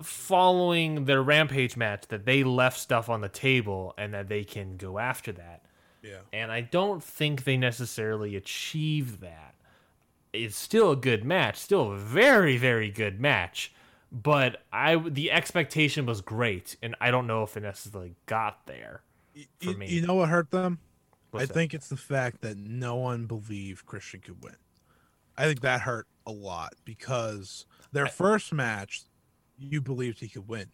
following 0.03 1.05
their 1.05 1.23
rampage 1.23 1.77
match 1.77 2.05
that 2.09 2.25
they 2.25 2.43
left 2.43 2.79
stuff 2.79 3.09
on 3.09 3.21
the 3.21 3.29
table 3.29 3.95
and 3.97 4.13
that 4.15 4.29
they 4.29 4.43
can 4.45 4.77
go 4.77 4.99
after 4.99 5.33
that 5.33 5.65
Yeah. 6.03 6.19
and 6.33 6.51
I 6.51 6.61
don't 6.61 7.03
think 7.03 7.45
they 7.45 7.57
necessarily 7.57 8.35
achieved 8.37 9.21
that. 9.21 9.55
It's 10.33 10.57
still 10.57 10.93
a 10.93 10.97
good 10.97 11.25
match, 11.25 11.57
still 11.59 11.93
a 11.93 11.97
very 11.99 12.57
very 12.57 12.91
good 12.91 13.21
match, 13.21 13.73
but 14.11 14.63
I 14.73 14.97
the 14.97 15.31
expectation 15.31 16.07
was 16.07 16.21
great, 16.21 16.77
and 16.83 16.97
I 17.01 17.11
don't 17.11 17.27
know 17.27 17.43
if 17.43 17.57
it 17.57 17.63
necessarily 17.63 18.15
got 18.27 18.67
there. 18.67 19.03
For 19.61 19.71
You, 19.71 19.77
me. 19.77 19.89
you 19.89 20.07
know 20.07 20.15
what 20.15 20.29
hurt 20.31 20.51
them? 20.51 20.79
What's 21.33 21.45
I 21.45 21.47
that? 21.47 21.55
think 21.55 21.75
it's 21.75 21.89
the 21.89 21.97
fact 21.97 22.43
that 22.43 22.57
no 22.59 22.97
one 22.97 23.27
believed 23.27 23.87
Christian 23.87 24.21
could 24.21 24.43
win. 24.43 24.57
I 25.37 25.45
think 25.45 25.63
that 25.63 25.81
hurt 25.81 26.07
a 26.27 26.31
lot 26.31 26.75
because 26.85 27.67
their 27.91 28.07
first 28.07 28.53
match, 28.53 29.03
you 29.59 29.81
believed 29.81 30.21
he 30.21 30.29
could 30.29 30.47
win. 30.47 30.69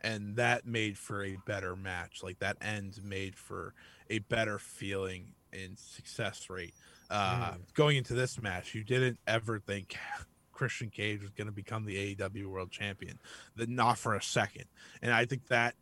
And 0.00 0.34
that 0.36 0.66
made 0.66 0.98
for 0.98 1.22
a 1.22 1.36
better 1.46 1.76
match. 1.76 2.22
Like 2.22 2.38
that 2.40 2.56
end 2.60 2.98
made 3.04 3.36
for 3.36 3.74
a 4.10 4.18
better 4.20 4.58
feeling 4.58 5.34
and 5.52 5.78
success 5.78 6.48
rate. 6.48 6.74
Uh, 7.10 7.52
Going 7.74 7.98
into 7.98 8.14
this 8.14 8.40
match, 8.40 8.74
you 8.74 8.82
didn't 8.82 9.18
ever 9.26 9.58
think 9.60 9.96
Christian 10.52 10.88
Cage 10.88 11.20
was 11.20 11.30
going 11.30 11.46
to 11.46 11.52
become 11.52 11.84
the 11.84 12.16
AEW 12.16 12.46
World 12.46 12.70
Champion. 12.70 13.18
That 13.56 13.68
not 13.68 13.98
for 13.98 14.14
a 14.14 14.22
second. 14.22 14.64
And 15.02 15.12
I 15.12 15.26
think 15.26 15.48
that 15.48 15.74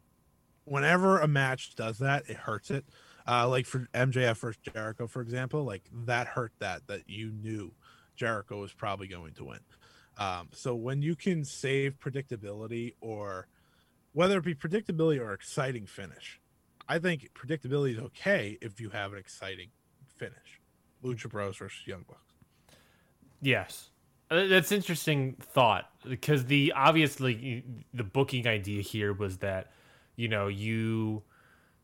whenever 0.64 1.20
a 1.20 1.28
match 1.28 1.74
does 1.76 1.98
that, 1.98 2.24
it 2.28 2.36
hurts 2.36 2.70
it. 2.70 2.84
Uh, 3.30 3.48
like 3.48 3.64
for 3.64 3.88
MJF 3.94 4.38
versus 4.38 4.60
Jericho, 4.74 5.06
for 5.06 5.22
example, 5.22 5.62
like 5.62 5.84
that 6.06 6.26
hurt 6.26 6.52
that 6.58 6.88
that 6.88 7.08
you 7.08 7.30
knew 7.30 7.72
Jericho 8.16 8.60
was 8.60 8.72
probably 8.72 9.06
going 9.06 9.34
to 9.34 9.44
win. 9.44 9.60
Um, 10.18 10.48
so 10.52 10.74
when 10.74 11.00
you 11.00 11.14
can 11.14 11.44
save 11.44 11.98
predictability 12.00 12.94
or 13.00 13.46
whether 14.14 14.38
it 14.38 14.44
be 14.44 14.54
predictability 14.54 15.20
or 15.20 15.32
exciting 15.32 15.86
finish, 15.86 16.40
I 16.88 16.98
think 16.98 17.30
predictability 17.34 17.92
is 17.92 18.00
okay 18.00 18.58
if 18.60 18.80
you 18.80 18.90
have 18.90 19.12
an 19.12 19.18
exciting 19.20 19.68
finish. 20.16 20.60
Lucha 21.04 21.30
Bros 21.30 21.56
versus 21.56 21.86
Young 21.86 22.04
Bucks. 22.08 22.34
Yes, 23.40 23.90
Uh, 24.30 24.46
that's 24.48 24.72
interesting 24.72 25.36
thought 25.40 25.88
because 26.04 26.46
the 26.46 26.72
obviously 26.74 27.64
the 27.94 28.04
booking 28.04 28.48
idea 28.48 28.82
here 28.82 29.12
was 29.12 29.38
that 29.38 29.72
you 30.16 30.28
know 30.28 30.48
you 30.48 31.22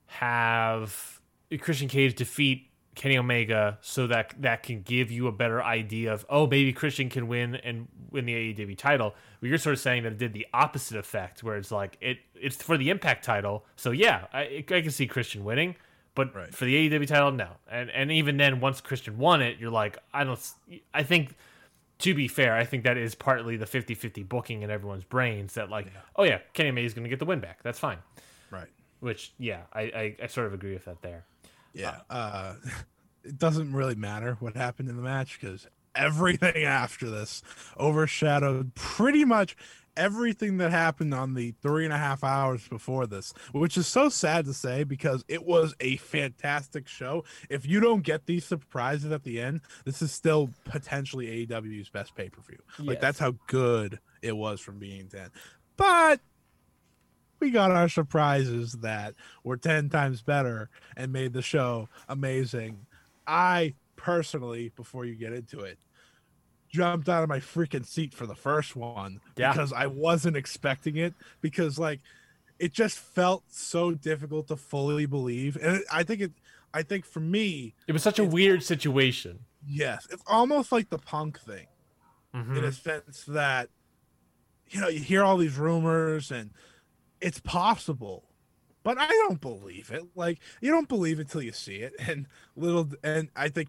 have 0.07 1.21
Christian 1.61 1.89
Cage 1.89 2.15
defeat 2.15 2.71
Kenny 2.95 3.19
Omega 3.19 3.77
so 3.83 4.07
that 4.07 4.35
that 4.41 4.63
can 4.63 4.81
give 4.83 5.11
you 5.11 5.27
a 5.27 5.33
better 5.33 5.63
idea 5.63 6.13
of 6.13 6.25
oh 6.31 6.47
maybe 6.47 6.73
Christian 6.73 7.09
can 7.11 7.29
win 7.29 7.55
and 7.57 7.89
win 8.11 8.25
the 8.25 8.33
AEW 8.55 8.77
title. 8.77 9.15
But 9.41 9.49
you're 9.51 9.59
sort 9.59 9.75
of 9.75 9.81
saying 9.81 10.05
that 10.05 10.13
it 10.13 10.19
did 10.19 10.33
the 10.33 10.47
opposite 10.55 10.97
effect 10.97 11.43
where 11.43 11.57
it's 11.57 11.71
like 11.71 11.99
it 12.01 12.19
it's 12.35 12.57
for 12.57 12.77
the 12.79 12.89
Impact 12.91 13.25
title. 13.25 13.67
So 13.77 13.91
yeah, 13.91 14.27
I, 14.33 14.65
I 14.69 14.81
can 14.81 14.91
see 14.91 15.07
Christian 15.07 15.45
winning. 15.45 15.77
But 16.15 16.35
Right. 16.35 16.55
for 16.55 16.65
the 16.65 16.89
AEW 16.89 17.07
title, 17.07 17.31
no. 17.33 17.51
And 17.71 17.91
and 17.91 18.11
even 18.11 18.39
then, 18.39 18.61
once 18.61 18.81
Christian 18.81 19.19
won 19.19 19.43
it, 19.43 19.59
you're 19.59 19.71
like, 19.71 19.99
I 20.15 20.25
don't. 20.25 20.41
I 20.95 21.03
think 21.03 21.35
to 21.99 22.15
be 22.15 22.27
fair, 22.29 22.55
I 22.57 22.65
think 22.65 22.85
that 22.85 22.97
is 22.97 23.15
partly 23.15 23.57
the 23.59 23.65
50-50 23.67 24.27
booking 24.27 24.63
in 24.63 24.71
everyone's 24.71 25.05
brains 25.05 25.53
that 25.55 25.69
like, 25.71 25.87
oh 26.17 26.25
yeah, 26.25 26.39
Kenny 26.55 26.71
Omega 26.71 26.87
is 26.87 26.95
going 26.95 27.05
to 27.05 27.11
get 27.11 27.19
the 27.19 27.25
win 27.27 27.41
back. 27.41 27.63
That's 27.63 27.79
fine. 27.79 27.99
Right. 28.51 28.69
Which 29.01 29.33
yeah, 29.39 29.63
I, 29.75 29.81
I 29.83 30.17
I 30.23 30.27
sort 30.29 30.47
of 30.47 30.55
agree 30.55 30.73
with 30.73 30.87
that 30.87 31.03
there. 31.03 31.27
Yeah. 31.77 31.99
Uh, 32.11 32.55
it 33.25 33.39
doesn't 33.39 33.73
really 33.73 33.95
matter 33.95 34.37
what 34.41 34.57
happened 34.57 34.89
in 34.89 34.97
the 34.97 35.03
match 35.03 35.39
because 35.41 35.67
everything 35.95 36.65
after 36.65 37.09
this 37.11 37.43
overshadowed 37.79 38.75
pretty 38.75 39.25
much 39.25 39.57
everything 39.97 40.59
that 40.59 40.71
happened 40.71 41.15
on 41.15 41.35
the 41.35 41.55
three 41.63 41.85
and 41.85 41.93
a 41.93 41.97
half 41.97 42.23
hours 42.23 42.67
before 42.69 43.07
this, 43.07 43.33
which 43.53 43.77
is 43.79 43.87
so 43.87 44.09
sad 44.09 44.45
to 44.45 44.53
say 44.53 44.85
because 44.85 45.25
it 45.27 45.45
was 45.45 45.75
a 45.81 45.97
fantastic 45.97 46.87
show. 46.87 47.25
If 47.49 47.67
you 47.67 47.81
don't 47.81 48.03
get 48.03 48.27
these 48.27 48.45
surprises 48.45 49.11
at 49.11 49.25
the 49.25 49.41
end, 49.41 49.63
this 49.85 50.03
is 50.03 50.13
still 50.13 50.51
potentially 50.65 51.47
AEW's 51.47 51.89
best 51.89 52.15
pay 52.15 52.29
per 52.29 52.43
view. 52.43 52.59
Like 52.79 53.01
that's 53.01 53.19
how 53.19 53.35
good 53.47 53.99
it 54.23 54.37
was 54.37 54.61
from 54.61 54.79
being 54.79 55.09
10. 55.09 55.31
But 55.77 56.21
we 57.47 57.53
got 57.53 57.71
our 57.71 57.89
surprises 57.89 58.73
that 58.83 59.15
were 59.45 59.57
10 59.57 59.89
times 59.89 60.21
better 60.21 60.69
and 60.97 61.13
made 61.13 61.33
the 61.33 61.43
show 61.43 61.89
amazing. 62.09 62.87
I 63.25 63.75
personally, 63.95 64.73
before 64.75 65.05
you 65.05 65.15
get 65.15 65.33
into 65.33 65.61
it, 65.61 65.79
jumped 66.69 67.09
out 67.09 67.23
of 67.23 67.29
my 67.29 67.39
freaking 67.39 67.87
seat 67.87 68.13
for 68.13 68.27
the 68.27 68.35
first 68.35 68.75
one 68.75 69.21
Yeah. 69.37 69.53
because 69.53 69.73
I 69.73 69.87
wasn't 69.87 70.37
expecting 70.37 70.97
it 70.97 71.15
because 71.41 71.79
like 71.79 72.01
it 72.59 72.73
just 72.73 72.99
felt 72.99 73.45
so 73.49 73.93
difficult 73.93 74.49
to 74.49 74.57
fully 74.57 75.07
believe 75.07 75.57
and 75.63 75.85
I 75.93 76.03
think 76.03 76.21
it 76.23 76.33
I 76.75 76.83
think 76.83 77.05
for 77.07 77.21
me 77.21 77.75
It 77.87 77.93
was 77.93 78.03
such 78.03 78.19
a 78.19 78.25
weird 78.25 78.63
situation. 78.65 79.39
yes 79.65 80.09
it's 80.11 80.25
almost 80.27 80.73
like 80.73 80.91
the 80.91 80.99
punk 80.99 81.39
thing 81.39 81.69
Mhm. 82.35 82.59
in 82.59 82.65
a 82.65 82.73
sense 82.73 83.25
that 83.29 83.71
you 84.69 84.81
know 84.81 84.89
you 84.89 84.99
hear 85.01 85.23
all 85.23 85.37
these 85.39 85.57
rumors 85.57 86.33
and 86.33 86.51
it's 87.21 87.41
possible 87.41 88.25
but 88.83 88.99
i 88.99 89.09
don't 89.09 89.41
believe 89.41 89.91
it. 89.91 90.05
Like 90.15 90.39
you 90.61 90.71
don't 90.71 90.89
believe 90.89 91.19
it 91.19 91.29
till 91.29 91.43
you 91.43 91.53
see 91.53 91.77
it. 91.77 91.95
And 91.99 92.27
little 92.55 92.89
and 93.03 93.29
i 93.35 93.49
think 93.49 93.69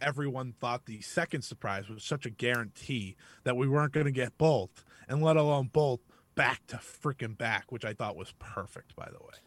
everyone 0.00 0.54
thought 0.60 0.86
the 0.86 1.00
second 1.00 1.42
surprise 1.42 1.88
was 1.88 2.04
such 2.04 2.26
a 2.26 2.30
guarantee 2.30 3.16
that 3.44 3.56
we 3.56 3.68
weren't 3.68 3.92
going 3.92 4.06
to 4.06 4.12
get 4.12 4.36
both 4.38 4.84
and 5.08 5.22
let 5.22 5.36
alone 5.36 5.70
both 5.72 6.00
back 6.34 6.66
to 6.66 6.76
freaking 6.76 7.36
back 7.36 7.72
which 7.72 7.84
i 7.84 7.94
thought 7.94 8.16
was 8.16 8.34
perfect 8.38 8.94
by 8.94 9.06
the 9.06 9.18
way 9.24 9.38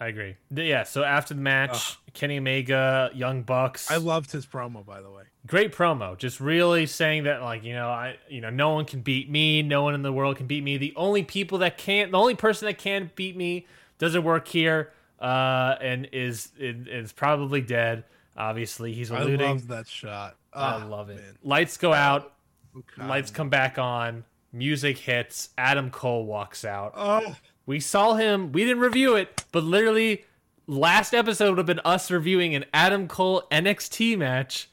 I 0.00 0.08
agree. 0.08 0.36
Yeah. 0.54 0.82
So 0.82 1.02
after 1.04 1.32
the 1.34 1.40
match, 1.40 1.98
Kenny 2.12 2.38
Omega, 2.38 3.10
Young 3.14 3.42
Bucks. 3.42 3.90
i 3.90 3.96
loved 3.96 4.30
his 4.32 4.44
promo 4.46 4.84
by 4.84 5.00
the 5.00 5.10
way. 5.10 5.22
Great 5.46 5.72
promo. 5.72 6.18
Just 6.18 6.40
really 6.40 6.86
saying 6.86 7.24
that 7.24 7.40
like 7.42 7.62
you 7.64 7.72
know 7.72 7.88
i 7.88 8.16
you 8.28 8.40
know 8.40 8.50
no 8.50 8.74
one 8.74 8.84
can 8.84 9.00
beat 9.00 9.30
me. 9.30 9.62
No 9.62 9.82
one 9.82 9.94
in 9.94 10.02
the 10.02 10.12
world 10.12 10.36
can 10.36 10.46
beat 10.46 10.62
me. 10.64 10.76
The 10.76 10.92
only 10.96 11.22
people 11.22 11.58
that 11.58 11.78
can't 11.78 12.10
the 12.12 12.18
only 12.18 12.34
person 12.34 12.66
that 12.66 12.78
can 12.78 13.10
beat 13.14 13.36
me 13.36 13.66
doesn't 13.98 14.22
work 14.24 14.48
here 14.48 14.92
uh 15.20 15.76
and 15.80 16.08
is 16.12 16.50
is 16.58 17.12
probably 17.12 17.60
dead. 17.62 18.04
Obviously 18.36 18.92
he's 18.92 19.10
i 19.10 19.20
alluding 19.20 19.40
loved 19.46 19.68
that 19.68 19.88
shot. 19.88 20.36
I 20.52 20.82
Oh, 20.82 20.88
love 20.88 21.08
it. 21.10 21.16
man. 21.16 21.38
lights 21.42 21.76
go 21.78 21.92
out. 21.94 22.34
Okay. 22.76 23.06
lights 23.08 23.30
come 23.30 23.48
back 23.48 23.78
on. 23.78 24.24
Music 24.52 24.98
hits. 24.98 25.50
Adam 25.56 25.90
cole 25.90 26.26
walks 26.26 26.64
out. 26.66 26.92
Oh 26.96 27.34
we 27.66 27.80
saw 27.80 28.14
him. 28.14 28.52
We 28.52 28.64
didn't 28.64 28.80
review 28.80 29.16
it, 29.16 29.44
but 29.52 29.64
literally, 29.64 30.24
last 30.66 31.12
episode 31.12 31.50
would 31.50 31.58
have 31.58 31.66
been 31.66 31.80
us 31.84 32.10
reviewing 32.10 32.54
an 32.54 32.64
Adam 32.72 33.08
Cole 33.08 33.42
NXT 33.50 34.16
match, 34.16 34.70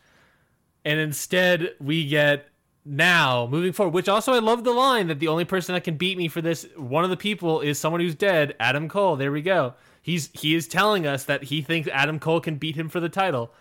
and 0.85 0.99
instead 0.99 1.73
we 1.79 2.07
get 2.07 2.47
now 2.85 3.47
moving 3.49 3.73
forward. 3.73 3.93
Which 3.93 4.07
also, 4.07 4.33
I 4.33 4.39
love 4.39 4.63
the 4.63 4.71
line 4.71 5.07
that 5.07 5.19
the 5.19 5.27
only 5.27 5.45
person 5.45 5.73
that 5.73 5.83
can 5.83 5.97
beat 5.97 6.17
me 6.17 6.27
for 6.27 6.41
this, 6.41 6.67
one 6.75 7.03
of 7.03 7.09
the 7.09 7.17
people, 7.17 7.61
is 7.61 7.79
someone 7.79 8.01
who's 8.01 8.15
dead. 8.15 8.55
Adam 8.59 8.87
Cole. 8.87 9.15
There 9.15 9.31
we 9.31 9.41
go. 9.41 9.73
He's 10.01 10.29
he 10.33 10.53
is 10.53 10.67
telling 10.67 11.07
us 11.07 11.25
that 11.25 11.43
he 11.43 11.61
thinks 11.61 11.87
Adam 11.87 12.19
Cole 12.19 12.41
can 12.41 12.55
beat 12.55 12.75
him 12.75 12.89
for 12.89 12.99
the 12.99 13.09
title. 13.09 13.51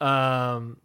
Um, 0.00 0.78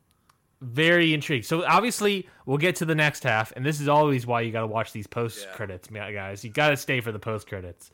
very 0.62 1.14
intrigued. 1.14 1.46
So 1.46 1.66
obviously, 1.66 2.28
we'll 2.46 2.58
get 2.58 2.76
to 2.78 2.86
the 2.86 2.96
next 2.96 3.24
half, 3.24 3.54
and 3.56 3.66
this 3.66 3.80
is 3.80 3.88
always 3.88 4.26
why 4.26 4.42
you 4.42 4.52
got 4.52 4.62
to 4.62 4.68
watch 4.68 4.92
these 4.92 5.08
post 5.08 5.48
credits, 5.54 5.90
ma- 5.90 6.12
guys. 6.12 6.44
You 6.44 6.50
got 6.50 6.70
to 6.70 6.78
stay 6.78 7.02
for 7.02 7.12
the 7.12 7.20
post 7.20 7.48
credits, 7.48 7.92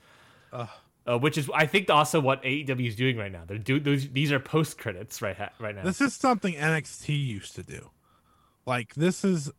uh, 0.52 0.68
which 1.20 1.38
is 1.38 1.50
I 1.54 1.66
think 1.66 1.90
also 1.90 2.20
what 2.20 2.44
AEW 2.44 2.88
is 2.88 2.96
doing 2.96 3.18
right 3.18 3.32
now. 3.32 3.44
They're 3.46 3.58
do 3.58 3.80
those, 3.80 4.10
these 4.10 4.32
are 4.32 4.40
post 4.40 4.78
credits 4.78 5.22
right 5.22 5.38
ha- 5.38 5.52
right 5.60 5.76
now. 5.76 5.84
This 5.84 6.02
is 6.02 6.14
something 6.14 6.54
NXT 6.54 7.26
used 7.26 7.56
to 7.56 7.64
do. 7.64 7.92
Like 8.66 8.96
this 8.96 9.24
is 9.24 9.52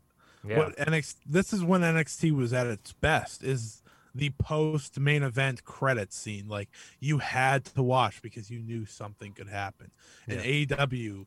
yeah. 0.46 0.58
what 0.58 0.76
NXT 0.76 1.16
this 1.26 1.52
is 1.52 1.62
when 1.62 1.82
NXT 1.82 2.32
was 2.32 2.52
at 2.52 2.66
its 2.66 2.92
best 2.92 3.44
is 3.44 3.82
the 4.16 4.30
post 4.30 4.98
main 4.98 5.22
event 5.22 5.64
credit 5.64 6.12
scene. 6.12 6.48
Like 6.48 6.70
you 6.98 7.18
had 7.18 7.66
to 7.66 7.82
watch 7.82 8.22
because 8.22 8.50
you 8.50 8.60
knew 8.60 8.86
something 8.86 9.32
could 9.32 9.48
happen. 9.48 9.90
And 10.26 10.40
AEW 10.40 11.26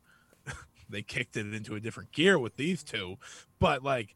they 0.90 1.02
kicked 1.02 1.36
it 1.36 1.52
into 1.54 1.74
a 1.74 1.80
different 1.80 2.12
gear 2.12 2.38
with 2.38 2.56
these 2.56 2.82
two, 2.82 3.16
but 3.58 3.82
like 3.82 4.14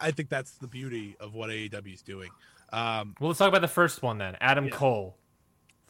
I 0.00 0.10
think 0.10 0.28
that's 0.28 0.52
the 0.52 0.68
beauty 0.68 1.16
of 1.20 1.34
what 1.34 1.50
AEW 1.50 1.94
is 1.94 2.02
doing. 2.02 2.30
Um 2.72 3.14
Well, 3.20 3.28
let's 3.28 3.38
talk 3.38 3.48
about 3.48 3.60
the 3.62 3.68
first 3.68 4.02
one 4.02 4.18
then. 4.18 4.36
Adam 4.40 4.68
Cole. 4.70 5.16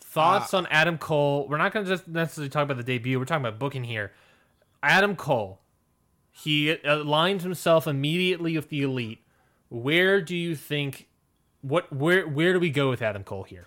Thoughts 0.01 0.55
Uh, 0.55 0.59
on 0.59 0.67
Adam 0.71 0.99
Cole? 0.99 1.47
We're 1.49 1.59
not 1.59 1.73
going 1.73 1.85
to 1.85 1.91
just 1.93 2.09
necessarily 2.09 2.49
talk 2.49 2.65
about 2.65 2.79
the 2.79 2.83
debut. 2.83 3.19
We're 3.19 3.27
talking 3.27 3.45
about 3.45 3.59
booking 3.59 3.85
here. 3.85 4.13
Adam 4.83 5.15
Cole. 5.15 5.61
He 6.33 6.75
aligns 6.75 7.43
himself 7.43 7.87
immediately 7.87 8.57
with 8.57 8.69
the 8.71 8.83
elite. 8.83 9.21
Where 9.69 10.21
do 10.23 10.35
you 10.37 10.55
think? 10.57 11.09
What? 11.61 11.93
Where? 11.93 12.27
Where 12.27 12.53
do 12.53 12.61
we 12.61 12.71
go 12.71 12.89
with 12.91 13.03
Adam 13.03 13.25
Cole 13.25 13.43
here? 13.45 13.67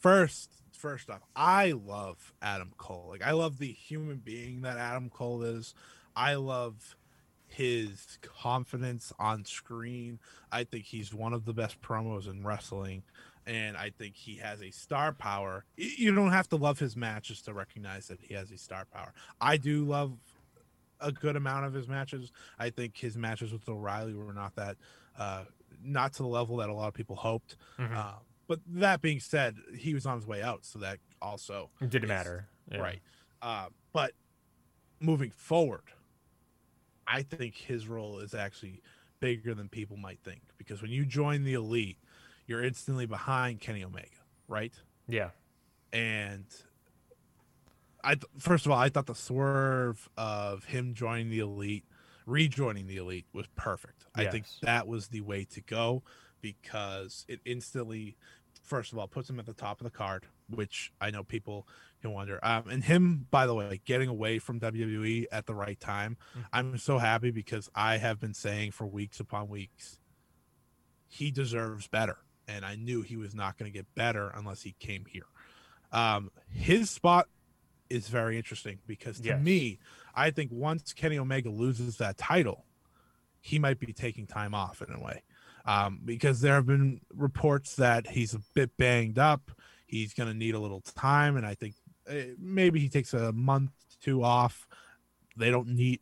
first 0.00 0.50
first 0.82 1.08
off 1.08 1.20
i 1.36 1.70
love 1.70 2.32
adam 2.42 2.72
cole. 2.76 3.06
Like 3.08 3.22
i 3.22 3.30
love 3.30 3.58
the 3.58 3.70
human 3.72 4.16
being 4.18 4.62
that 4.62 4.76
adam 4.78 5.08
cole 5.10 5.42
is. 5.42 5.74
I 6.16 6.34
love 6.34 6.96
his 7.46 8.18
confidence 8.22 9.12
on 9.18 9.44
screen. 9.44 10.18
I 10.50 10.64
think 10.64 10.84
he's 10.86 11.14
one 11.14 11.32
of 11.32 11.44
the 11.44 11.52
best 11.54 11.80
promos 11.80 12.28
in 12.28 12.44
wrestling 12.44 13.04
and 13.46 13.76
i 13.76 13.90
think 13.90 14.14
he 14.16 14.36
has 14.36 14.60
a 14.62 14.70
star 14.70 15.12
power. 15.12 15.64
You 15.76 16.14
don't 16.14 16.32
have 16.32 16.48
to 16.50 16.56
love 16.56 16.78
his 16.80 16.96
matches 16.96 17.40
to 17.42 17.52
recognize 17.54 18.08
that 18.08 18.20
he 18.20 18.34
has 18.34 18.50
a 18.50 18.58
star 18.58 18.84
power. 18.84 19.12
I 19.40 19.56
do 19.58 19.84
love 19.84 20.12
a 21.00 21.12
good 21.12 21.36
amount 21.36 21.66
of 21.66 21.72
his 21.74 21.88
matches. 21.88 22.32
I 22.58 22.70
think 22.70 22.96
his 22.96 23.16
matches 23.16 23.52
with 23.52 23.68
o'reilly 23.68 24.14
were 24.14 24.32
not 24.32 24.54
that 24.56 24.76
uh 25.18 25.44
not 25.84 26.12
to 26.14 26.22
the 26.22 26.28
level 26.28 26.56
that 26.58 26.68
a 26.68 26.74
lot 26.74 26.88
of 26.88 26.94
people 26.94 27.16
hoped. 27.16 27.56
Mhm. 27.78 27.96
uh, 27.96 28.12
but 28.48 28.60
that 28.66 29.00
being 29.00 29.20
said, 29.20 29.56
he 29.76 29.94
was 29.94 30.06
on 30.06 30.16
his 30.16 30.26
way 30.26 30.42
out, 30.42 30.64
so 30.64 30.78
that 30.80 30.98
also 31.20 31.70
It 31.80 31.90
didn't 31.90 32.04
is- 32.04 32.08
matter. 32.08 32.48
Yeah. 32.70 32.78
right. 32.78 33.00
Uh, 33.40 33.66
but 33.92 34.12
moving 35.00 35.30
forward, 35.30 35.82
I 37.06 37.22
think 37.22 37.54
his 37.56 37.88
role 37.88 38.18
is 38.20 38.34
actually 38.34 38.80
bigger 39.20 39.54
than 39.54 39.68
people 39.68 39.96
might 39.96 40.20
think 40.24 40.42
because 40.58 40.80
when 40.82 40.90
you 40.90 41.04
join 41.04 41.44
the 41.44 41.54
elite, 41.54 41.98
you're 42.46 42.62
instantly 42.62 43.06
behind 43.06 43.60
Kenny 43.60 43.84
Omega, 43.84 44.08
right? 44.48 44.72
Yeah. 45.08 45.30
And 45.92 46.46
I 48.04 48.14
th- 48.14 48.24
first 48.38 48.66
of 48.66 48.72
all, 48.72 48.78
I 48.78 48.88
thought 48.88 49.06
the 49.06 49.14
swerve 49.14 50.08
of 50.16 50.64
him 50.64 50.94
joining 50.94 51.30
the 51.30 51.38
elite, 51.40 51.84
rejoining 52.26 52.86
the 52.86 52.96
elite 52.96 53.26
was 53.32 53.46
perfect. 53.54 54.06
I 54.14 54.26
think 54.26 54.46
that 54.62 54.86
was 54.86 55.08
the 55.08 55.20
way 55.20 55.44
to 55.46 55.60
go 55.60 56.02
because 56.42 57.24
it 57.28 57.40
instantly 57.46 58.16
first 58.62 58.92
of 58.92 58.98
all 58.98 59.08
puts 59.08 59.28
him 59.28 59.40
at 59.40 59.46
the 59.46 59.52
top 59.54 59.80
of 59.80 59.84
the 59.84 59.90
card, 59.90 60.26
which 60.48 60.92
I 61.00 61.10
know 61.10 61.24
people 61.24 61.66
can 62.00 62.12
wonder. 62.12 62.38
Um, 62.44 62.64
and 62.70 62.84
him, 62.84 63.26
by 63.30 63.46
the 63.46 63.54
way, 63.54 63.80
getting 63.84 64.08
away 64.08 64.38
from 64.38 64.60
WWE 64.60 65.26
at 65.32 65.46
the 65.46 65.54
right 65.54 65.78
time, 65.80 66.16
I'm 66.52 66.78
so 66.78 66.98
happy 66.98 67.30
because 67.32 67.68
I 67.74 67.96
have 67.96 68.20
been 68.20 68.34
saying 68.34 68.70
for 68.72 68.86
weeks 68.86 69.18
upon 69.18 69.48
weeks, 69.48 69.98
he 71.08 71.30
deserves 71.30 71.88
better, 71.88 72.18
and 72.46 72.64
I 72.64 72.76
knew 72.76 73.02
he 73.02 73.16
was 73.16 73.34
not 73.34 73.58
going 73.58 73.70
to 73.70 73.76
get 73.76 73.92
better 73.94 74.28
unless 74.34 74.62
he 74.62 74.74
came 74.78 75.06
here. 75.08 75.26
Um, 75.90 76.30
his 76.48 76.88
spot 76.88 77.28
is 77.90 78.08
very 78.08 78.36
interesting 78.36 78.78
because 78.86 79.18
to 79.20 79.28
Yes. 79.28 79.42
me, 79.42 79.78
I 80.14 80.30
think 80.30 80.50
once 80.52 80.92
Kenny 80.92 81.18
Omega 81.18 81.50
loses 81.50 81.96
that 81.98 82.16
title, 82.16 82.64
he 83.40 83.58
might 83.58 83.78
be 83.80 83.92
taking 83.92 84.26
time 84.26 84.54
off 84.54 84.80
in 84.86 84.94
a 84.94 85.00
way. 85.02 85.22
Um, 85.64 86.00
because 86.04 86.40
there 86.40 86.54
have 86.54 86.66
been 86.66 87.00
reports 87.14 87.76
that 87.76 88.08
he's 88.08 88.34
a 88.34 88.40
bit 88.54 88.76
banged 88.76 89.18
up. 89.18 89.50
He's 89.86 90.14
going 90.14 90.28
to 90.28 90.34
need 90.34 90.54
a 90.54 90.58
little 90.58 90.80
time, 90.80 91.36
and 91.36 91.46
I 91.46 91.54
think 91.54 91.74
uh, 92.08 92.34
maybe 92.38 92.80
he 92.80 92.88
takes 92.88 93.14
a 93.14 93.32
month, 93.32 93.70
two 94.00 94.24
off. 94.24 94.66
They 95.36 95.50
don't 95.50 95.68
need. 95.68 96.00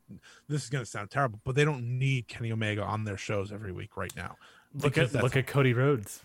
This 0.48 0.64
is 0.64 0.70
going 0.70 0.84
to 0.84 0.90
sound 0.90 1.10
terrible, 1.10 1.40
but 1.44 1.54
they 1.54 1.64
don't 1.64 1.98
need 1.98 2.26
Kenny 2.28 2.52
Omega 2.52 2.82
on 2.82 3.04
their 3.04 3.16
shows 3.16 3.52
every 3.52 3.72
week 3.72 3.96
right 3.96 4.14
now. 4.16 4.36
Look 4.74 4.98
at 4.98 5.12
look 5.14 5.36
at 5.36 5.46
Cody 5.46 5.72
Rhodes. 5.72 6.22